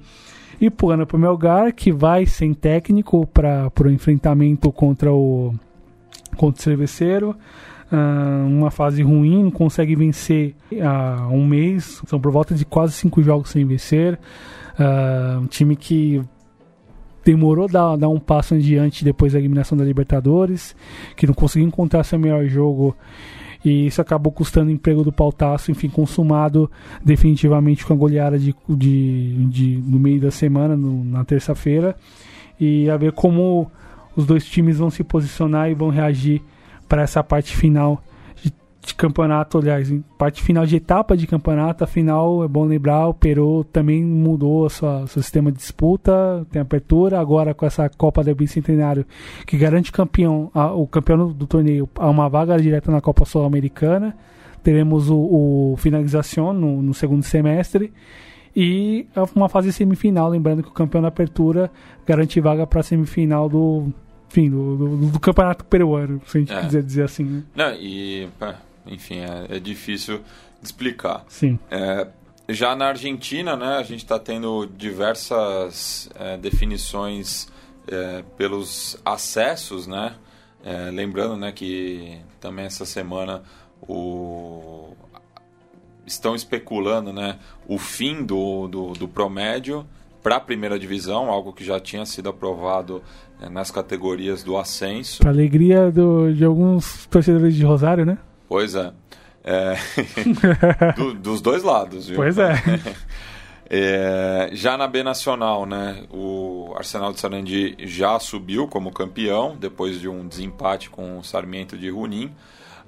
E 0.61 0.71
pulando 0.71 1.07
para 1.07 1.17
o 1.17 1.21
Melgar, 1.21 1.73
que 1.73 1.93
vai 1.93 2.27
sem 2.27 2.55
técnico 2.55 3.27
para 3.27 3.71
o 3.85 3.91
enfrentamento 3.91 4.71
contra 4.73 5.13
o 5.13 5.55
contra 6.37 6.61
o 6.61 6.63
Cerveceiro. 6.63 7.37
Uh, 7.95 8.47
uma 8.49 8.73
fase 8.73 9.03
ruim, 9.03 9.45
não 9.45 9.51
consegue 9.51 9.95
vencer 9.95 10.57
há 10.83 11.29
um 11.31 11.47
mês. 11.47 12.03
São 12.07 12.19
por 12.19 12.33
volta 12.33 12.55
de 12.55 12.65
quase 12.65 12.95
cinco 12.95 13.23
jogos 13.23 13.51
sem 13.51 13.65
vencer. 13.65 14.19
Uh, 14.79 15.41
um 15.41 15.47
time 15.47 15.77
que 15.77 16.21
demorou 17.25 17.67
a 17.67 17.69
dar, 17.69 17.97
dar 17.97 18.09
um 18.09 18.19
passo 18.19 18.55
adiante 18.55 19.05
depois 19.05 19.33
da 19.33 19.39
eliminação 19.39 19.79
da 19.79 19.85
Libertadores, 19.85 20.75
que 21.17 21.27
não 21.27 21.35
conseguiu 21.35 21.69
encontrar 21.69 22.03
seu 22.03 22.19
melhor 22.19 22.45
jogo 22.47 22.97
e 23.65 23.87
isso 23.87 24.01
acabou 24.03 24.31
custando 24.31 24.69
o 24.69 24.73
emprego 24.73 25.03
do 25.03 25.11
Pautaço, 25.11 25.71
enfim, 25.71 25.89
consumado 25.89 26.71
definitivamente 27.03 27.87
com 27.87 27.95
a 27.95 27.97
goleada 27.97 28.39
de, 28.39 28.55
de, 28.69 29.47
de 29.47 29.83
no 29.87 29.99
meio 29.99 30.21
da 30.21 30.31
semana, 30.31 30.77
no, 30.77 31.03
na 31.03 31.25
terça-feira, 31.25 31.97
e 32.61 32.91
a 32.91 32.97
ver 32.99 33.13
como 33.13 33.71
os 34.15 34.27
dois 34.27 34.45
times 34.45 34.77
vão 34.77 34.91
se 34.91 35.03
posicionar 35.03 35.71
e 35.71 35.75
vão 35.75 35.89
reagir 35.89 36.43
para 36.89 37.03
essa 37.03 37.23
parte 37.23 37.57
final 37.57 38.03
de 38.85 38.95
campeonato, 38.95 39.59
aliás, 39.59 39.93
parte 40.19 40.43
final 40.43 40.67
de 40.67 40.77
etapa 40.77 41.17
de 41.17 41.27
campeonato, 41.27 41.85
afinal 41.85 42.45
é 42.45 42.49
bom 42.49 42.65
lembrar, 42.65 43.09
o 43.09 43.15
Peru 43.15 43.65
também 43.65 44.05
mudou 44.05 44.69
seu 44.69 45.07
sistema 45.07 45.51
de 45.51 45.59
disputa, 45.59 46.47
tem 46.51 46.61
apertura, 46.61 47.19
agora 47.19 47.55
com 47.55 47.65
essa 47.65 47.89
Copa 47.89 48.23
do 48.23 48.35
Bicentenário 48.35 49.07
que 49.47 49.57
garante 49.57 49.91
campeão, 49.91 50.51
a, 50.55 50.73
o 50.73 50.87
campeão 50.87 51.33
do 51.33 51.47
torneio 51.47 51.89
a 51.97 52.11
uma 52.11 52.29
vaga 52.29 52.61
direta 52.61 52.91
na 52.91 53.01
Copa 53.01 53.25
Sul-Americana. 53.25 54.15
Teremos 54.63 55.11
o, 55.11 55.17
o 55.73 55.77
finalização 55.79 56.53
no, 56.53 56.83
no 56.83 56.95
segundo 56.95 57.23
semestre 57.23 57.93
e 58.57 59.07
uma 59.35 59.49
fase 59.49 59.73
semifinal, 59.73 60.29
lembrando 60.29 60.63
que 60.63 60.69
o 60.69 60.73
campeão 60.73 61.03
da 61.03 61.09
apertura 61.09 61.71
garante 62.07 62.41
vaga 62.41 62.67
para 62.67 62.81
a 62.81 62.83
semifinal 62.83 63.49
do 63.49 63.93
enfim, 64.35 64.51
do, 64.51 64.77
do, 64.77 64.97
do, 65.13 65.21
campeonato 65.21 65.65
peruano, 65.65 66.21
se 66.27 66.39
a 66.39 66.41
gente 66.41 66.53
é. 66.53 66.61
quiser 66.63 66.83
dizer 66.83 67.05
assim. 67.05 67.25
Né? 67.25 67.43
Não, 67.55 67.73
e 67.75 68.29
enfim, 68.85 69.19
é, 69.19 69.57
é 69.57 69.61
difícil 69.61 70.19
de 70.61 70.67
explicar. 70.67 71.25
Sim. 71.29 71.57
É, 71.71 72.09
já 72.49 72.75
na 72.75 72.89
Argentina, 72.89 73.57
né, 73.57 73.77
a 73.77 73.83
gente 73.85 74.03
está 74.03 74.19
tendo 74.19 74.67
diversas 74.67 76.11
é, 76.17 76.37
definições 76.37 77.49
é, 77.87 78.25
pelos 78.37 78.99
acessos, 79.05 79.87
né? 79.87 80.17
É, 80.65 80.91
lembrando, 80.91 81.37
né, 81.37 81.53
que 81.53 82.19
também 82.41 82.65
essa 82.65 82.85
semana 82.87 83.43
o 83.87 84.97
estão 86.07 86.35
especulando, 86.35 87.13
né, 87.15 87.39
o 87.67 87.79
fim 87.79 88.25
do, 88.25 88.69
do, 88.69 88.93
do 88.93 89.09
promédio 89.09 89.87
para 90.25 90.37
a 90.37 90.41
primeira 90.41 90.79
divisão, 90.79 91.31
algo 91.31 91.53
que 91.53 91.63
já 91.63 91.79
tinha 91.79 92.07
sido 92.07 92.31
aprovado 92.31 93.03
é, 93.39 93.49
nas 93.51 93.71
categorias 93.71 94.43
do 94.43 94.57
ascenso. 94.57 95.19
Para 95.19 95.31
alegria 95.31 95.91
do, 95.93 96.33
de 96.33 96.43
alguns 96.43 97.05
torcedores 97.07 97.55
de 97.55 97.63
Rosário, 97.63 98.07
né? 98.07 98.17
Pois 98.49 98.75
é. 98.75 98.91
é 99.45 99.77
do, 100.97 101.13
dos 101.13 101.43
dois 101.43 101.63
lados, 101.63 102.09
viu? 102.09 102.17
Pois 102.17 102.39
é. 102.39 102.55
é. 103.69 104.49
Já 104.55 104.79
na 104.79 104.89
B 104.89 105.03
Nacional, 105.03 105.67
né, 105.67 106.05
o 106.11 106.73
Arsenal 106.75 107.13
de 107.13 107.21
Sarandi 107.21 107.77
já 107.81 108.19
subiu 108.19 108.67
como 108.67 108.91
campeão, 108.91 109.55
depois 109.61 110.01
de 110.01 110.09
um 110.09 110.27
desempate 110.27 110.89
com 110.89 111.19
o 111.19 111.23
Sarmiento 111.23 111.77
de 111.77 111.91
Runim. 111.91 112.33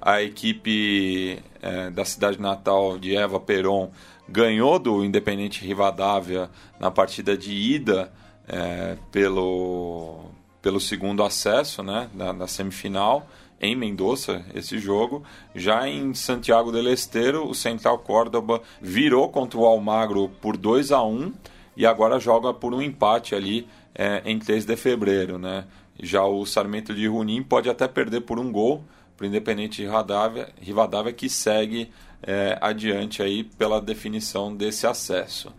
A 0.01 0.23
equipe 0.23 1.37
é, 1.61 1.91
da 1.91 2.03
cidade 2.03 2.41
natal 2.41 2.97
de 2.97 3.15
Eva 3.15 3.39
Peron 3.39 3.91
ganhou 4.27 4.77
do 4.79 5.03
Independente 5.03 5.65
Rivadavia 5.65 6.49
na 6.79 6.91
partida 6.91 7.37
de 7.37 7.51
ida 7.53 8.11
é, 8.47 8.97
pelo, 9.11 10.25
pelo 10.61 10.79
segundo 10.79 11.23
acesso 11.23 11.83
né, 11.83 12.09
na, 12.13 12.33
na 12.33 12.47
semifinal 12.47 13.27
em 13.59 13.75
Mendoza 13.75 14.45
esse 14.53 14.77
jogo. 14.77 15.23
Já 15.55 15.87
em 15.87 16.13
Santiago 16.13 16.71
del 16.71 16.91
Estero, 16.91 17.47
o 17.47 17.55
Central 17.55 17.99
Córdoba 17.99 18.61
virou 18.81 19.29
contra 19.29 19.59
o 19.59 19.65
Almagro 19.65 20.29
por 20.41 20.55
2 20.55 20.91
a 20.91 21.03
1 21.03 21.33
e 21.75 21.85
agora 21.85 22.19
joga 22.19 22.53
por 22.53 22.73
um 22.73 22.81
empate 22.81 23.35
ali 23.35 23.67
é, 23.93 24.21
em 24.25 24.37
3 24.37 24.65
de 24.65 24.75
fevereiro. 24.75 25.37
Né? 25.37 25.65
Já 26.01 26.23
o 26.23 26.45
Sarmento 26.45 26.93
de 26.93 27.07
Runim 27.07 27.41
pode 27.41 27.69
até 27.69 27.87
perder 27.87 28.21
por 28.21 28.39
um 28.39 28.51
gol 28.51 28.83
para 29.15 29.25
o 29.25 29.27
Independente 29.27 29.81
Rivadavia, 29.81 30.49
Rivadavia 30.61 31.11
que 31.11 31.27
segue 31.27 31.91
é, 32.21 32.57
adiante 32.61 33.21
aí 33.21 33.43
pela 33.43 33.81
definição 33.81 34.55
desse 34.55 34.87
acesso. 34.87 35.53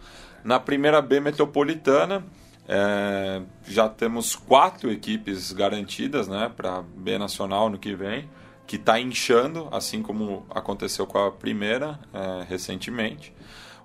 Na 0.44 0.58
primeira 0.58 1.00
B 1.02 1.20
metropolitana, 1.20 2.24
é, 2.68 3.42
já 3.66 3.88
temos 3.88 4.36
quatro 4.36 4.90
equipes 4.90 5.52
garantidas 5.52 6.28
né, 6.28 6.50
para 6.54 6.82
B 6.82 7.18
Nacional 7.18 7.70
no 7.70 7.78
que 7.78 7.94
vem, 7.94 8.28
que 8.66 8.76
está 8.76 9.00
inchando, 9.00 9.68
assim 9.72 10.02
como 10.02 10.46
aconteceu 10.50 11.06
com 11.06 11.18
a 11.18 11.32
primeira 11.32 11.98
é, 12.12 12.44
recentemente. 12.46 13.32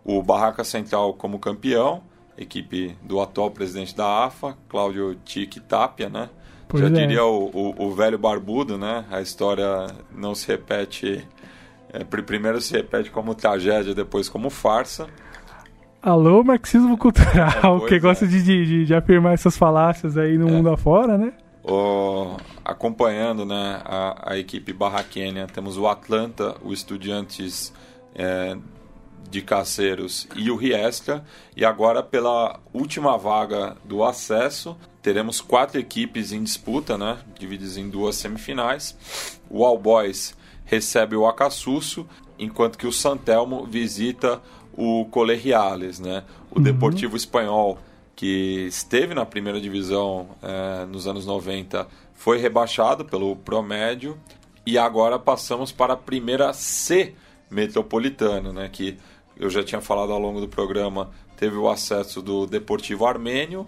O 0.04 0.22
Barraca 0.22 0.66
Central 0.66 1.14
como 1.14 1.40
campeão, 1.40 2.04
equipe 2.38 2.98
do 3.02 3.22
atual 3.22 3.52
presidente 3.52 3.96
da 3.96 4.26
AFA, 4.26 4.58
Cláudio 4.68 5.16
Tique 5.24 5.62
Tapia, 5.62 6.10
né? 6.10 6.30
Pois 6.68 6.82
Já 6.82 6.90
é. 6.90 6.92
diria 6.92 7.24
o, 7.24 7.50
o, 7.54 7.86
o, 7.86 7.96
velho 7.96 8.18
barbudo, 8.18 8.78
né? 8.78 9.06
A 9.12 9.22
história 9.22 9.88
não 10.12 10.34
se 10.34 10.48
repete. 10.48 11.26
É, 11.94 12.04
primeiro 12.04 12.60
se 12.60 12.74
repete 12.74 13.12
como 13.12 13.36
tragédia, 13.36 13.94
depois 13.94 14.28
como 14.28 14.50
farsa. 14.50 15.08
Alô, 16.02 16.44
marxismo 16.44 16.98
cultural, 16.98 17.86
é, 17.86 17.88
que 17.88 18.00
gosta 18.00 18.28
de, 18.28 18.42
de, 18.42 18.86
de, 18.86 18.96
afirmar 18.96 19.36
essas 19.36 19.56
falácias 19.56 20.18
aí 20.18 20.36
no 20.36 20.50
é. 20.50 20.52
mundo 20.52 20.70
afora, 20.70 21.18
né? 21.20 21.32
O, 21.64 22.36
acompanhando 22.66 23.46
né, 23.46 23.80
a, 23.86 24.32
a 24.34 24.38
equipe 24.38 24.74
barraquênia, 24.74 25.46
temos 25.46 25.78
o 25.78 25.88
Atlanta, 25.88 26.58
o 26.64 26.74
Estudiantes 26.74 27.72
é, 28.16 28.58
de 29.30 29.42
Caceiros 29.42 30.28
e 30.36 30.50
o 30.50 30.56
Riesca. 30.56 31.24
E 31.56 31.64
agora, 31.64 32.02
pela 32.02 32.60
última 32.74 33.18
vaga 33.18 33.78
do 33.86 34.04
acesso, 34.04 34.76
teremos 35.02 35.40
quatro 35.40 35.80
equipes 35.80 36.32
em 36.32 36.44
disputa, 36.44 36.98
né, 36.98 37.20
divididas 37.40 37.78
em 37.78 37.88
duas 37.88 38.16
semifinais. 38.16 39.40
O 39.50 39.64
All 39.64 39.78
Boys 39.78 40.36
recebe 40.74 41.16
o 41.16 41.28
Acassusso, 41.28 42.08
enquanto 42.38 42.78
que 42.78 42.88
o 42.88 42.92
Santelmo 42.92 43.66
visita 43.66 44.42
o 44.76 45.06
Colegiales, 45.06 46.00
né? 46.00 46.24
O 46.50 46.58
uhum. 46.58 46.64
Deportivo 46.64 47.16
Espanhol 47.16 47.78
que 48.16 48.68
esteve 48.68 49.14
na 49.14 49.26
primeira 49.26 49.60
divisão 49.60 50.30
é, 50.42 50.86
nos 50.86 51.08
anos 51.08 51.26
90, 51.26 51.88
foi 52.14 52.38
rebaixado 52.38 53.04
pelo 53.04 53.36
Promédio 53.36 54.18
e 54.66 54.78
agora 54.78 55.18
passamos 55.18 55.72
para 55.72 55.94
a 55.94 55.98
primeira 55.98 56.54
C 56.54 57.16
metropolitana, 57.50 58.54
né, 58.54 58.70
que 58.72 58.98
eu 59.36 59.50
já 59.50 59.64
tinha 59.64 59.82
falado 59.82 60.14
ao 60.14 60.20
longo 60.20 60.40
do 60.40 60.48
programa, 60.48 61.12
teve 61.36 61.58
o 61.58 61.68
acesso 61.68 62.22
do 62.22 62.46
Deportivo 62.46 63.06
Armênio, 63.06 63.68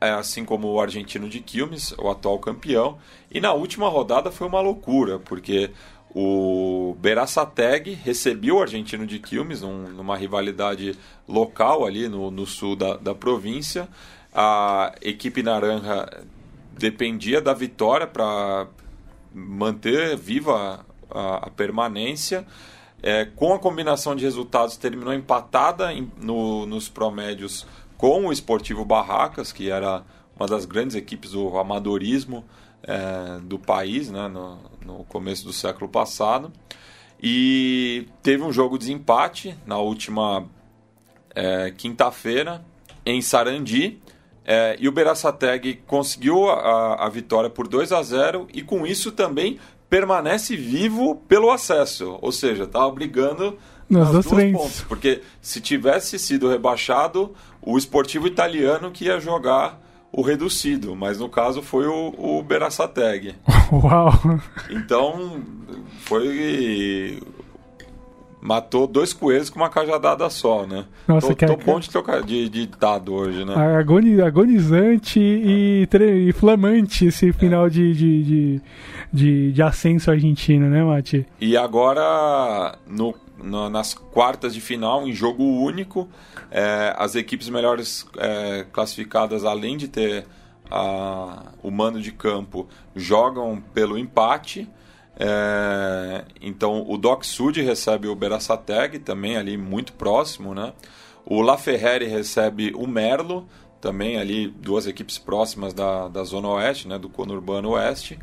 é, 0.00 0.10
assim 0.10 0.44
como 0.44 0.68
o 0.68 0.80
argentino 0.80 1.28
de 1.28 1.38
Quilmes, 1.40 1.92
o 1.96 2.10
atual 2.10 2.38
campeão. 2.40 2.98
E 3.30 3.40
na 3.40 3.52
última 3.52 3.88
rodada 3.88 4.32
foi 4.32 4.48
uma 4.48 4.60
loucura, 4.60 5.20
porque 5.20 5.70
o 6.14 6.94
Beraçateg 7.00 7.94
recebeu 7.94 8.56
o 8.56 8.62
argentino 8.62 9.06
de 9.06 9.18
Quilmes 9.18 9.62
num, 9.62 9.88
numa 9.88 10.16
rivalidade 10.16 10.94
local 11.26 11.86
ali 11.86 12.06
no, 12.06 12.30
no 12.30 12.44
sul 12.44 12.76
da, 12.76 12.96
da 12.96 13.14
província. 13.14 13.88
A 14.34 14.94
equipe 15.00 15.42
naranja 15.42 16.06
dependia 16.76 17.40
da 17.40 17.54
vitória 17.54 18.06
para 18.06 18.66
manter 19.34 20.14
viva 20.16 20.84
a, 21.10 21.46
a 21.46 21.50
permanência. 21.50 22.46
É, 23.02 23.24
com 23.24 23.54
a 23.54 23.58
combinação 23.58 24.14
de 24.14 24.24
resultados, 24.24 24.76
terminou 24.76 25.14
empatada 25.14 25.92
em, 25.92 26.12
no, 26.20 26.66
nos 26.66 26.90
promédios 26.90 27.66
com 27.96 28.26
o 28.26 28.32
Esportivo 28.32 28.84
Barracas, 28.84 29.50
que 29.50 29.70
era 29.70 30.04
uma 30.36 30.46
das 30.46 30.66
grandes 30.66 30.94
equipes 30.94 31.30
do 31.30 31.56
amadorismo 31.58 32.44
é, 32.82 33.40
do 33.42 33.58
país 33.58 34.10
né, 34.10 34.28
no, 34.28 34.58
no, 34.84 35.04
começo 35.04 35.44
do 35.44 35.52
século 35.52 35.88
passado. 35.88 36.52
E 37.22 38.08
teve 38.22 38.42
um 38.42 38.52
jogo 38.52 38.78
de 38.78 38.92
empate 38.92 39.56
na 39.64 39.78
última 39.78 40.48
é, 41.34 41.70
quinta-feira 41.70 42.64
em 43.06 43.20
Sarandi. 43.20 44.00
É, 44.44 44.76
e 44.80 44.88
o 44.88 44.92
Beraçateg 44.92 45.82
conseguiu 45.86 46.48
a, 46.48 47.06
a, 47.06 47.08
vitória 47.08 47.48
por 47.48 47.68
2 47.68 47.92
a 47.92 48.02
0 48.02 48.48
e 48.52 48.60
com 48.60 48.84
isso 48.84 49.12
também 49.12 49.60
permanece 49.88 50.56
vivo 50.56 51.14
pelo 51.28 51.50
acesso. 51.50 52.18
Ou 52.20 52.32
seja, 52.32 52.64
estava 52.64 52.90
brigando 52.90 53.56
nas, 53.88 54.10
duas 54.10 54.26
pontas. 54.26 54.80
Porque 54.88 55.22
se 55.40 55.60
tivesse 55.60 56.18
sido 56.18 56.48
rebaixado, 56.48 57.34
o 57.60 57.78
esportivo 57.78 58.26
italiano 58.26 58.90
que 58.90 59.04
ia 59.04 59.20
jogar 59.20 59.80
o 60.12 60.20
reducido, 60.20 60.94
mas 60.94 61.18
no 61.18 61.28
caso 61.28 61.62
foi 61.62 61.86
o, 61.86 62.14
o 62.18 62.42
Beraçateg. 62.42 63.34
Uau! 63.72 64.12
Então 64.70 65.40
foi 66.00 67.18
matou 68.42 68.88
dois 68.88 69.12
coelhos 69.12 69.48
com 69.48 69.60
uma 69.60 69.70
cajadada 69.70 70.28
só, 70.28 70.66
né? 70.66 70.84
Nossa, 71.06 71.28
tô, 71.28 71.36
que 71.36 71.46
tô 71.46 71.56
bom 71.56 71.78
de, 71.78 71.88
trocar, 71.88 72.22
de, 72.22 72.48
de 72.48 72.66
dado 72.66 73.14
hoje, 73.14 73.44
né? 73.44 73.54
agonizante 74.20 75.20
e, 75.20 75.88
e 75.92 76.32
flamante 76.32 77.06
esse 77.06 77.32
final 77.32 77.70
de, 77.70 77.94
de, 77.94 78.22
de, 78.24 78.60
de, 79.12 79.52
de 79.52 79.62
ascenso 79.62 80.10
argentino, 80.10 80.68
né, 80.68 80.82
Mati? 80.82 81.24
E 81.40 81.56
agora, 81.56 82.76
no, 82.88 83.14
no, 83.42 83.68
nas 83.68 83.94
quartas 83.94 84.54
de 84.54 84.60
final, 84.60 85.06
em 85.06 85.12
jogo 85.12 85.42
único, 85.42 86.08
é, 86.50 86.94
as 86.96 87.14
equipes 87.14 87.48
melhores 87.48 88.06
é, 88.16 88.66
classificadas, 88.72 89.44
além 89.44 89.76
de 89.76 89.88
ter 89.88 90.26
a, 90.70 91.52
o 91.62 91.70
mando 91.70 92.00
de 92.00 92.12
campo, 92.12 92.68
jogam 92.94 93.62
pelo 93.74 93.98
empate. 93.98 94.68
É, 95.16 96.24
então 96.40 96.84
o 96.88 96.96
Doc 96.96 97.24
Sud 97.24 97.60
recebe 97.60 98.08
o 98.08 98.14
Beraçateg, 98.14 98.98
também 98.98 99.36
ali 99.36 99.56
muito 99.56 99.92
próximo, 99.92 100.54
né? 100.54 100.72
O 101.24 101.40
La 101.40 101.56
Ferrari 101.56 102.06
recebe 102.06 102.72
o 102.74 102.86
Merlo, 102.86 103.46
também 103.80 104.18
ali 104.18 104.48
duas 104.48 104.86
equipes 104.86 105.18
próximas 105.18 105.74
da, 105.74 106.08
da 106.08 106.24
Zona 106.24 106.48
Oeste, 106.48 106.88
né? 106.88 106.98
Do 106.98 107.08
conurbano 107.08 107.70
Oeste. 107.70 108.18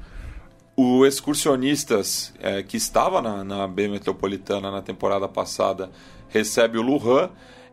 O 0.82 1.06
Excursionistas, 1.06 2.34
é, 2.40 2.64
que 2.64 2.78
estava 2.78 3.22
na, 3.22 3.44
na 3.44 3.68
B 3.68 3.90
Metropolitana 3.90 4.72
na 4.72 4.82
temporada 4.82 5.28
passada, 5.28 5.92
recebe 6.30 6.78
o 6.78 6.82
Lujan 6.82 7.30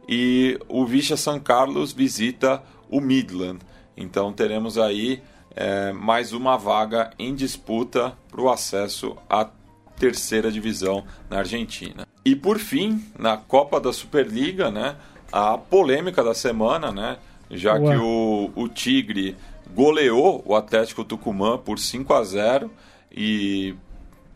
e 0.09 0.59
o 0.69 0.85
Vicha 0.85 1.16
São 1.16 1.39
Carlos 1.39 1.93
visita 1.93 2.61
o 2.91 3.01
Midland. 3.01 3.61
Então 3.97 4.33
teremos 4.33 4.77
aí 4.77 5.23
é, 5.55 5.93
mais 5.93 6.33
uma 6.33 6.57
vaga 6.57 7.12
em 7.16 7.33
disputa 7.33 8.12
para 8.28 8.41
o 8.41 8.51
acesso 8.51 9.16
à 9.31 9.49
terceira 9.97 10.51
divisão 10.51 11.05
na 11.31 11.39
Argentina. 11.39 12.09
E 12.24 12.35
por 12.35 12.59
fim, 12.59 13.05
na 13.16 13.37
Copa 13.37 13.81
da 13.81 13.93
Superliga, 13.93 14.69
né, 14.69 14.97
a 15.31 15.57
polêmica 15.57 16.24
da 16.24 16.35
semana, 16.35 16.91
né, 16.91 17.19
já 17.53 17.74
Ué. 17.74 17.89
que 17.89 18.03
o, 18.03 18.51
o 18.57 18.69
Tigre 18.69 19.37
goleou 19.73 20.43
o 20.45 20.57
Atlético 20.57 21.05
Tucumã 21.05 21.57
por 21.57 21.78
5 21.78 22.12
a 22.12 22.24
0 22.24 22.69
e 23.16 23.74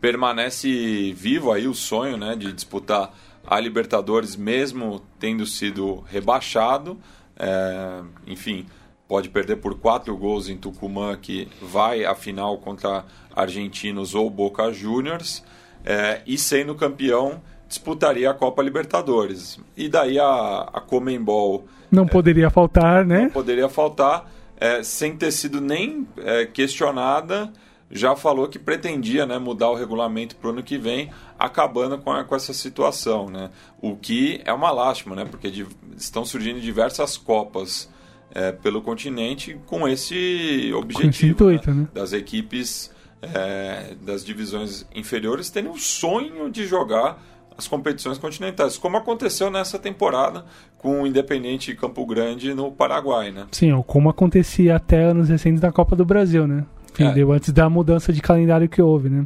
permanece 0.01 1.13
vivo 1.13 1.51
aí 1.51 1.67
o 1.67 1.73
sonho 1.73 2.17
né, 2.17 2.35
de 2.35 2.51
disputar 2.51 3.13
a 3.45 3.59
Libertadores, 3.59 4.35
mesmo 4.35 5.01
tendo 5.19 5.45
sido 5.45 6.03
rebaixado. 6.07 6.97
É, 7.37 8.01
enfim, 8.25 8.65
pode 9.07 9.29
perder 9.29 9.57
por 9.57 9.79
quatro 9.79 10.15
gols 10.17 10.49
em 10.49 10.57
Tucumã, 10.57 11.15
que 11.15 11.47
vai 11.61 12.03
à 12.03 12.15
final 12.15 12.57
contra 12.57 13.05
Argentinos 13.35 14.15
ou 14.15 14.29
Boca 14.29 14.71
Juniors. 14.73 15.43
É, 15.83 16.21
e 16.25 16.37
sendo 16.37 16.75
campeão, 16.75 17.41
disputaria 17.67 18.29
a 18.29 18.33
Copa 18.33 18.61
Libertadores. 18.61 19.59
E 19.77 19.87
daí 19.87 20.19
a, 20.19 20.69
a 20.73 20.81
Comembol. 20.81 21.65
Não 21.91 22.03
é, 22.03 22.07
poderia 22.07 22.49
faltar, 22.49 23.05
né? 23.05 23.23
Não 23.23 23.29
poderia 23.29 23.69
faltar, 23.69 24.31
é, 24.57 24.83
sem 24.83 25.15
ter 25.15 25.31
sido 25.31 25.59
nem 25.59 26.07
é, 26.17 26.45
questionada 26.45 27.51
já 27.91 28.15
falou 28.15 28.47
que 28.47 28.57
pretendia 28.57 29.25
né, 29.25 29.37
mudar 29.37 29.69
o 29.69 29.75
regulamento 29.75 30.35
para 30.35 30.47
o 30.47 30.51
ano 30.51 30.63
que 30.63 30.77
vem, 30.77 31.11
acabando 31.37 31.97
com, 31.97 32.11
a, 32.11 32.23
com 32.23 32.35
essa 32.35 32.53
situação. 32.53 33.29
Né? 33.29 33.49
O 33.81 33.95
que 33.95 34.41
é 34.45 34.53
uma 34.53 34.71
lástima, 34.71 35.15
né? 35.15 35.25
porque 35.25 35.51
de, 35.51 35.67
estão 35.97 36.23
surgindo 36.23 36.61
diversas 36.61 37.17
Copas 37.17 37.89
é, 38.33 38.51
pelo 38.51 38.81
continente 38.81 39.59
com 39.65 39.87
esse 39.87 40.71
objetivo 40.73 41.03
com 41.03 41.09
esse 41.09 41.25
intuito, 41.27 41.71
né? 41.71 41.81
Né? 41.81 41.87
das 41.93 42.13
equipes 42.13 42.91
é, 43.21 43.93
das 44.01 44.23
divisões 44.23 44.85
inferiores 44.95 45.49
terem 45.49 45.69
o 45.69 45.77
sonho 45.77 46.49
de 46.49 46.65
jogar 46.65 47.21
as 47.57 47.67
competições 47.67 48.17
continentais, 48.17 48.77
como 48.77 48.97
aconteceu 48.97 49.51
nessa 49.51 49.77
temporada 49.77 50.45
com 50.77 51.03
o 51.03 51.07
Independente 51.07 51.75
Campo 51.75 52.05
Grande 52.05 52.53
no 52.53 52.71
Paraguai, 52.71 53.31
né? 53.31 53.45
Sim, 53.51 53.73
ou 53.73 53.83
como 53.83 54.09
acontecia 54.09 54.77
até 54.77 55.03
anos 55.03 55.29
recentes 55.29 55.61
na 55.61 55.71
Copa 55.71 55.95
do 55.95 56.03
Brasil, 56.03 56.47
né? 56.47 56.65
Entendeu? 56.93 57.33
É. 57.33 57.35
Antes 57.37 57.51
da 57.51 57.69
mudança 57.69 58.11
de 58.11 58.21
calendário 58.21 58.67
que 58.67 58.81
houve, 58.81 59.09
né? 59.09 59.25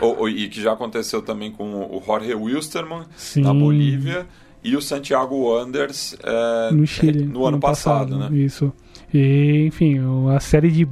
O, 0.00 0.22
o, 0.22 0.28
e 0.28 0.48
que 0.48 0.60
já 0.60 0.72
aconteceu 0.72 1.20
também 1.20 1.50
com 1.50 1.74
o 1.74 2.02
Jorge 2.04 2.34
Wilstermann 2.34 3.04
Sim. 3.16 3.42
na 3.42 3.52
Bolívia 3.52 4.26
e 4.62 4.76
o 4.76 4.80
Santiago 4.80 5.36
Wanderers 5.36 6.16
é, 6.22 6.70
no 6.72 6.86
Chile 6.86 7.24
no, 7.24 7.40
no 7.40 7.46
ano, 7.46 7.60
passado, 7.60 8.14
passado, 8.14 8.30
né? 8.30 8.38
Isso. 8.38 8.72
E, 9.12 9.66
enfim, 9.66 9.98
uma 9.98 10.40
série 10.40 10.70
de 10.70 10.88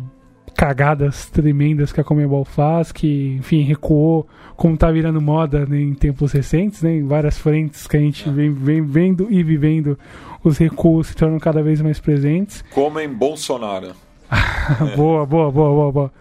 cagadas 0.58 1.26
tremendas 1.26 1.92
que 1.92 2.00
a 2.00 2.04
Comebol 2.04 2.44
faz, 2.44 2.90
que, 2.90 3.36
enfim, 3.38 3.62
recuou, 3.62 4.26
como 4.56 4.74
está 4.74 4.90
virando 4.90 5.20
moda 5.20 5.64
né, 5.64 5.80
em 5.80 5.94
tempos 5.94 6.32
recentes, 6.32 6.82
né, 6.82 6.96
em 6.96 7.06
várias 7.06 7.38
frentes 7.38 7.86
que 7.86 7.96
a 7.96 8.00
gente 8.00 8.28
é. 8.28 8.32
vem, 8.32 8.52
vem 8.52 8.82
vendo 8.82 9.28
e 9.30 9.40
vivendo, 9.42 9.96
os 10.42 10.58
recuos 10.58 11.06
se 11.06 11.14
tornam 11.14 11.38
cada 11.38 11.62
vez 11.62 11.80
mais 11.80 12.00
presentes. 12.00 12.64
Como 12.72 12.98
em 12.98 13.08
Bolsonaro. 13.08 13.92
boa, 14.96 15.24
boa, 15.24 15.50
boa, 15.50 15.70
boa, 15.70 15.92
boa. 15.92 16.12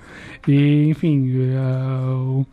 E, 0.48 0.90
enfim, 0.90 1.32
uh, 1.54 2.46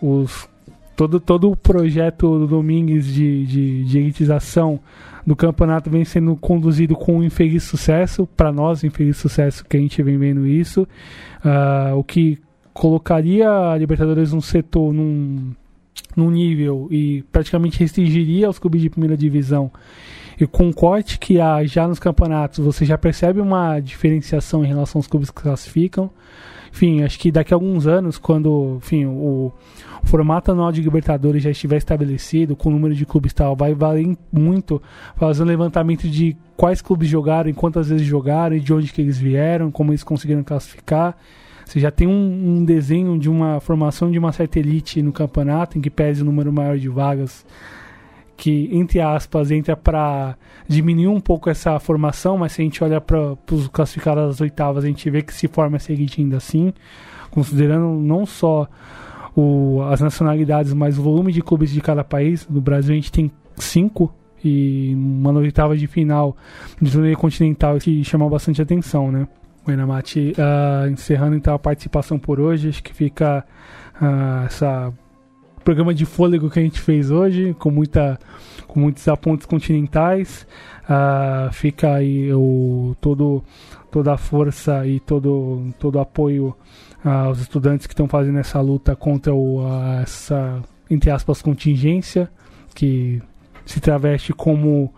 os, 0.00 0.48
todo, 0.96 1.20
todo 1.20 1.50
o 1.50 1.56
projeto 1.56 2.38
do 2.38 2.46
Domingues 2.46 3.06
de, 3.06 3.46
de, 3.46 3.84
de 3.84 3.98
elitização 3.98 4.80
do 5.26 5.34
campeonato 5.34 5.88
vem 5.88 6.04
sendo 6.04 6.36
conduzido 6.36 6.94
com 6.94 7.18
um 7.18 7.24
infeliz 7.24 7.62
sucesso, 7.62 8.26
para 8.36 8.52
nós, 8.52 8.84
infeliz 8.84 9.16
sucesso 9.16 9.64
que 9.64 9.76
a 9.76 9.80
gente 9.80 10.02
vem 10.02 10.18
vendo 10.18 10.46
isso, 10.46 10.82
uh, 10.82 11.96
o 11.96 12.04
que 12.04 12.38
colocaria 12.72 13.48
a 13.48 13.78
Libertadores 13.78 14.32
num 14.32 14.40
setor, 14.40 14.92
num, 14.92 15.52
num 16.16 16.30
nível 16.30 16.88
e 16.90 17.22
praticamente 17.32 17.78
restringiria 17.78 18.50
os 18.50 18.58
clubes 18.58 18.82
de 18.82 18.90
primeira 18.90 19.16
divisão 19.16 19.70
e 20.40 20.46
com 20.46 20.68
o 20.68 20.74
corte 20.74 21.18
que 21.18 21.40
há 21.40 21.64
já 21.64 21.86
nos 21.86 21.98
campeonatos, 21.98 22.64
você 22.64 22.84
já 22.84 22.98
percebe 22.98 23.40
uma 23.40 23.80
diferenciação 23.80 24.64
em 24.64 24.68
relação 24.68 24.98
aos 24.98 25.06
clubes 25.06 25.30
que 25.30 25.42
classificam. 25.42 26.10
Enfim, 26.72 27.02
acho 27.02 27.18
que 27.18 27.30
daqui 27.30 27.54
a 27.54 27.56
alguns 27.56 27.86
anos, 27.86 28.18
quando 28.18 28.78
enfim, 28.78 29.06
o, 29.06 29.52
formato 30.04 30.52
anual 30.52 30.70
de 30.70 30.82
Libertadores 30.82 31.42
já 31.42 31.50
estiver 31.50 31.76
estabelecido, 31.76 32.54
com 32.54 32.68
o 32.68 32.72
número 32.72 32.94
de 32.94 33.06
clubes 33.06 33.32
tal, 33.32 33.56
vai 33.56 33.74
valer 33.74 34.16
muito 34.32 34.80
fazer 35.16 35.42
um 35.42 35.46
levantamento 35.46 36.08
de 36.08 36.36
quais 36.56 36.82
clubes 36.82 37.08
jogaram, 37.08 37.52
quantas 37.52 37.88
vezes 37.88 38.06
jogaram, 38.06 38.58
de 38.58 38.72
onde 38.72 38.92
que 38.92 39.00
eles 39.00 39.18
vieram, 39.18 39.70
como 39.70 39.92
eles 39.92 40.04
conseguiram 40.04 40.42
classificar. 40.42 41.16
Você 41.64 41.80
já 41.80 41.90
tem 41.90 42.06
um, 42.06 42.58
um 42.58 42.64
desenho 42.64 43.18
de 43.18 43.30
uma 43.30 43.58
formação 43.60 44.10
de 44.10 44.18
uma 44.18 44.32
certa 44.32 44.58
elite 44.58 45.00
no 45.00 45.12
campeonato, 45.12 45.78
em 45.78 45.80
que 45.80 45.90
pese 45.90 46.22
o 46.22 46.24
número 46.24 46.52
maior 46.52 46.76
de 46.76 46.88
vagas 46.88 47.44
que, 48.36 48.68
entre 48.72 49.00
aspas, 49.00 49.50
entra 49.50 49.76
para 49.76 50.36
diminuir 50.66 51.08
um 51.08 51.20
pouco 51.20 51.48
essa 51.48 51.78
formação, 51.78 52.36
mas 52.38 52.52
se 52.52 52.62
a 52.62 52.64
gente 52.64 52.82
olha 52.82 53.00
para 53.00 53.36
os 53.50 53.68
classificados 53.68 54.26
das 54.28 54.40
oitavas, 54.40 54.84
a 54.84 54.86
gente 54.86 55.08
vê 55.08 55.22
que 55.22 55.32
se 55.32 55.46
forma 55.48 55.78
seguinte 55.78 56.20
ainda 56.20 56.38
assim, 56.38 56.72
considerando 57.30 57.88
não 58.00 58.26
só 58.26 58.68
o, 59.36 59.82
as 59.82 60.00
nacionalidades, 60.00 60.72
mas 60.72 60.98
o 60.98 61.02
volume 61.02 61.32
de 61.32 61.42
clubes 61.42 61.70
de 61.70 61.80
cada 61.80 62.04
país. 62.04 62.46
No 62.48 62.60
Brasil 62.60 62.92
a 62.92 62.96
gente 62.96 63.12
tem 63.12 63.30
cinco 63.56 64.12
e 64.44 64.94
uma 64.94 65.32
oitava 65.32 65.76
de 65.76 65.86
final 65.86 66.36
de 66.80 66.90
torneio 66.90 67.16
continental 67.16 67.78
que 67.78 68.04
chamou 68.04 68.28
bastante 68.28 68.60
atenção, 68.60 69.10
né? 69.10 69.26
Bueno, 69.64 69.86
Mati, 69.86 70.34
uh, 70.36 70.90
encerrando 70.90 71.34
então 71.34 71.54
a 71.54 71.58
participação 71.58 72.18
por 72.18 72.38
hoje, 72.38 72.68
acho 72.68 72.82
que 72.82 72.92
fica 72.92 73.44
uh, 74.00 74.44
essa 74.44 74.92
programa 75.64 75.94
de 75.94 76.04
fôlego 76.04 76.50
que 76.50 76.58
a 76.58 76.62
gente 76.62 76.80
fez 76.80 77.10
hoje, 77.10 77.56
com, 77.58 77.70
muita, 77.70 78.18
com 78.68 78.78
muitos 78.78 79.08
apontos 79.08 79.46
continentais. 79.46 80.46
Uh, 80.84 81.50
fica 81.52 81.94
aí 81.94 82.32
o, 82.32 82.94
todo, 83.00 83.42
toda 83.90 84.12
a 84.12 84.18
força 84.18 84.86
e 84.86 85.00
todo, 85.00 85.72
todo 85.78 85.98
apoio 85.98 86.54
aos 87.02 87.40
estudantes 87.40 87.86
que 87.86 87.94
estão 87.94 88.06
fazendo 88.06 88.38
essa 88.38 88.60
luta 88.60 88.94
contra 88.94 89.34
o, 89.34 89.62
essa, 90.02 90.62
entre 90.90 91.10
aspas, 91.10 91.40
contingência, 91.40 92.30
que 92.74 93.22
se 93.64 93.80
traveste 93.80 94.32
como, 94.32 94.92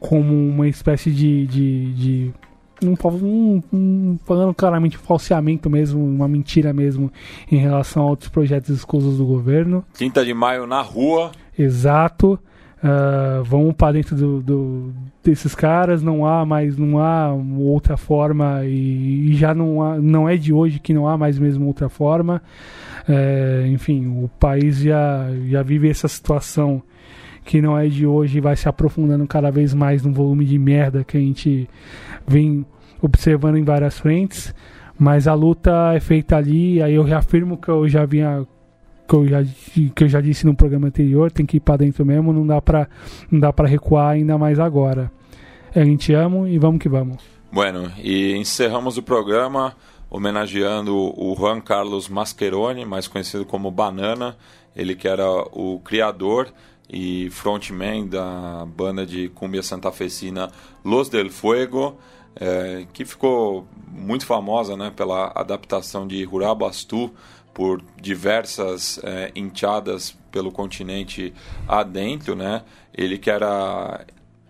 como 0.00 0.34
uma 0.34 0.66
espécie 0.66 1.10
de, 1.10 1.46
de, 1.46 1.92
de 1.94 2.34
um, 2.82 2.94
um, 3.22 3.62
um, 3.72 4.18
falando 4.24 4.54
claramente 4.54 4.98
falseamento 4.98 5.70
mesmo, 5.70 6.04
uma 6.04 6.28
mentira 6.28 6.72
mesmo 6.72 7.10
em 7.50 7.56
relação 7.56 8.02
a 8.02 8.10
outros 8.10 8.28
projetos 8.28 8.70
escusos 8.70 9.18
do 9.18 9.26
governo. 9.26 9.84
Quinta 9.94 10.24
de 10.24 10.34
maio 10.34 10.66
na 10.66 10.82
rua. 10.82 11.32
Exato. 11.58 12.38
Uh, 12.78 13.42
vamos 13.42 13.74
para 13.74 13.94
dentro 13.94 14.14
do, 14.14 14.42
do, 14.42 14.94
desses 15.24 15.54
caras, 15.54 16.02
não 16.02 16.26
há 16.26 16.44
mais, 16.44 16.76
não 16.76 16.98
há 16.98 17.32
outra 17.58 17.96
forma 17.96 18.64
e, 18.64 19.30
e, 19.30 19.34
já 19.34 19.54
não, 19.54 19.82
há, 19.82 19.96
não 19.96 20.28
é 20.28 20.36
de 20.36 20.52
hoje 20.52 20.78
que 20.78 20.92
não 20.92 21.08
há 21.08 21.16
mais 21.16 21.38
mesmo 21.38 21.66
outra 21.66 21.88
forma. 21.88 22.42
Uh, 23.08 23.66
enfim, 23.68 24.06
o 24.22 24.28
país 24.38 24.78
já, 24.78 25.26
já 25.48 25.62
vive 25.62 25.88
essa 25.88 26.06
situação 26.06 26.82
que 27.46 27.62
não 27.62 27.78
é 27.78 27.86
de 27.86 28.04
hoje 28.04 28.38
e 28.38 28.40
vai 28.40 28.56
se 28.56 28.68
aprofundando 28.68 29.26
cada 29.26 29.50
vez 29.50 29.72
mais 29.72 30.02
no 30.02 30.12
volume 30.12 30.44
de 30.44 30.58
merda 30.58 31.04
que 31.04 31.16
a 31.16 31.20
gente 31.20 31.68
vem 32.26 32.64
observando 33.00 33.56
em 33.56 33.64
várias 33.64 33.98
frentes, 33.98 34.54
mas 34.98 35.28
a 35.28 35.34
luta 35.34 35.92
é 35.94 36.00
feita 36.00 36.36
ali, 36.36 36.82
aí 36.82 36.94
eu 36.94 37.02
reafirmo 37.02 37.56
que 37.56 37.68
eu 37.68 37.88
já 37.88 38.04
vinha 38.04 38.46
que 39.08 39.14
eu 39.14 39.26
já, 39.28 39.44
que 39.94 40.04
eu 40.04 40.08
já 40.08 40.20
disse 40.20 40.44
no 40.44 40.54
programa 40.54 40.88
anterior, 40.88 41.30
tem 41.30 41.46
que 41.46 41.58
ir 41.58 41.60
para 41.60 41.76
dentro 41.76 42.04
mesmo, 42.04 42.32
não 42.32 42.46
dá 42.46 42.60
para 42.60 42.88
não 43.30 43.38
dá 43.38 43.52
para 43.52 43.68
recuar 43.68 44.10
ainda 44.10 44.36
mais 44.36 44.58
agora. 44.58 45.12
A 45.74 45.84
gente 45.84 46.12
ama 46.12 46.48
e 46.48 46.58
vamos 46.58 46.80
que 46.80 46.88
vamos. 46.88 47.22
Bueno, 47.52 47.92
e 48.02 48.34
encerramos 48.36 48.96
o 48.96 49.02
programa 49.02 49.76
homenageando 50.10 50.96
o 50.96 51.34
Juan 51.38 51.60
Carlos 51.60 52.08
Mascheroni, 52.08 52.84
mais 52.84 53.06
conhecido 53.06 53.44
como 53.44 53.70
Banana, 53.70 54.36
ele 54.74 54.94
que 54.94 55.06
era 55.06 55.28
o 55.28 55.80
criador 55.84 56.48
e 56.88 57.28
frontman 57.30 58.06
da 58.06 58.64
banda 58.66 59.04
de 59.04 59.28
cumbia 59.28 59.62
santafesina 59.62 60.50
Los 60.84 61.08
del 61.08 61.30
Fuego, 61.30 61.96
é, 62.38 62.86
que 62.92 63.04
ficou 63.04 63.66
muito 63.88 64.26
famosa 64.26 64.76
né, 64.76 64.92
pela 64.94 65.32
adaptação 65.34 66.06
de 66.06 66.22
Rurabastu 66.24 67.10
por 67.54 67.82
diversas 68.00 69.00
é, 69.02 69.32
enteadas 69.34 70.16
pelo 70.30 70.52
continente 70.52 71.32
adentro, 71.66 72.36
né? 72.36 72.62
Ele 72.92 73.16
que 73.16 73.30
era 73.30 74.04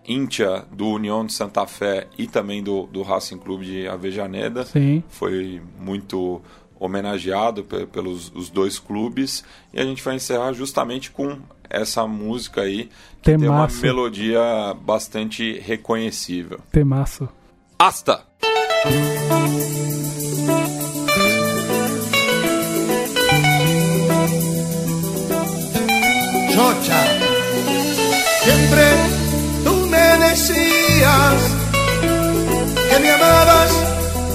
íntia 0.05 0.65
do 0.71 0.87
União 0.87 1.25
de 1.25 1.31
Santa 1.31 1.65
Fé 1.65 2.07
e 2.17 2.27
também 2.27 2.61
do, 2.61 2.87
do 2.87 3.01
Racing 3.03 3.37
Clube 3.37 3.65
de 3.65 3.87
Avejaneda. 3.87 4.65
Sim. 4.65 5.03
Foi 5.07 5.61
muito 5.79 6.41
homenageado 6.79 7.63
pelos 7.63 8.31
os 8.35 8.49
dois 8.49 8.77
clubes 8.77 9.43
e 9.73 9.79
a 9.79 9.83
gente 9.83 10.03
vai 10.03 10.15
encerrar 10.15 10.53
justamente 10.53 11.09
com 11.09 11.39
essa 11.69 12.05
música 12.05 12.61
aí 12.61 12.89
que 13.21 13.31
Temaço. 13.31 13.39
tem 13.39 13.49
uma 13.49 13.67
melodia 13.81 14.75
bastante 14.81 15.59
reconhecível. 15.59 16.59
Temaço. 16.71 17.27
Hasta. 17.79 18.25
Chocha, 26.53 27.01
siempre 28.43 28.83
tú 29.63 29.73
me 29.91 30.07
decías 30.25 31.35
que 32.89 32.99
me 32.99 33.11
amabas, 33.11 33.71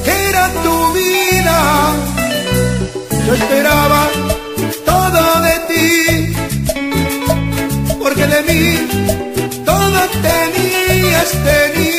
que 0.04 0.28
era 0.28 0.48
tu 0.62 0.92
vida. 0.92 1.94
Yo 3.26 3.34
esperaba 3.34 4.08
todo 4.86 5.40
de 5.42 5.56
ti, 5.70 6.36
porque 8.00 8.24
de 8.28 8.42
mí 8.42 8.64
todo 9.64 10.00
tenías, 10.22 11.30
tenías 11.42 11.91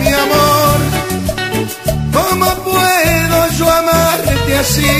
mi 0.00 0.08
amor. 0.08 0.78
¿Cómo 2.12 2.46
puedo 2.64 3.48
yo 3.58 3.70
amarte 3.70 4.58
así? 4.58 4.96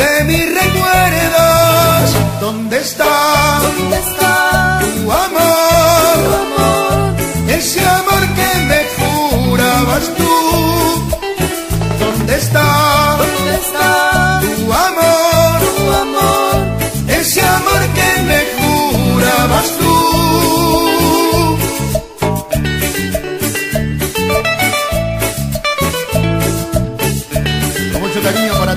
De 0.00 0.24
mis 0.24 0.44
recuerdos, 0.60 2.04
¿dónde 2.40 2.78
está, 2.80 3.60
¿Dónde 3.62 3.98
está 3.98 4.80
tu 4.80 5.12
amor? 5.12 6.16
tu 6.24 6.34
amor? 6.44 7.16
Ese 7.48 7.80
amor 7.80 8.22
que 8.38 8.48
me 8.70 8.80
jurabas 8.96 10.04
tú. 10.18 10.34
¿Dónde 11.98 12.36
está, 12.36 13.16
¿Dónde 13.18 13.54
está 13.54 14.40
tu 14.42 14.72
amor? 14.72 15.05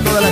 Toda 0.04 0.29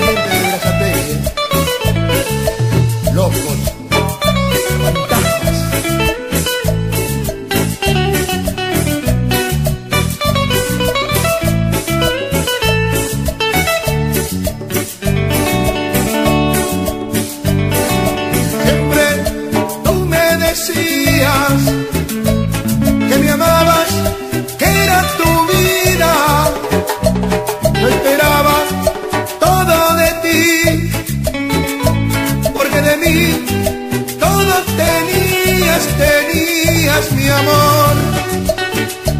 amor. 37.40 37.94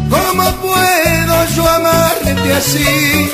¿Cómo 0.09 0.43
puedo 0.67 1.45
yo 1.55 1.69
amarte 1.69 2.53
así? 2.53 3.31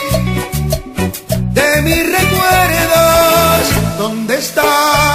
De 1.54 1.82
mis 1.82 2.04
recuerdos, 2.18 3.62
¿dónde 3.98 4.36
está 4.36 5.15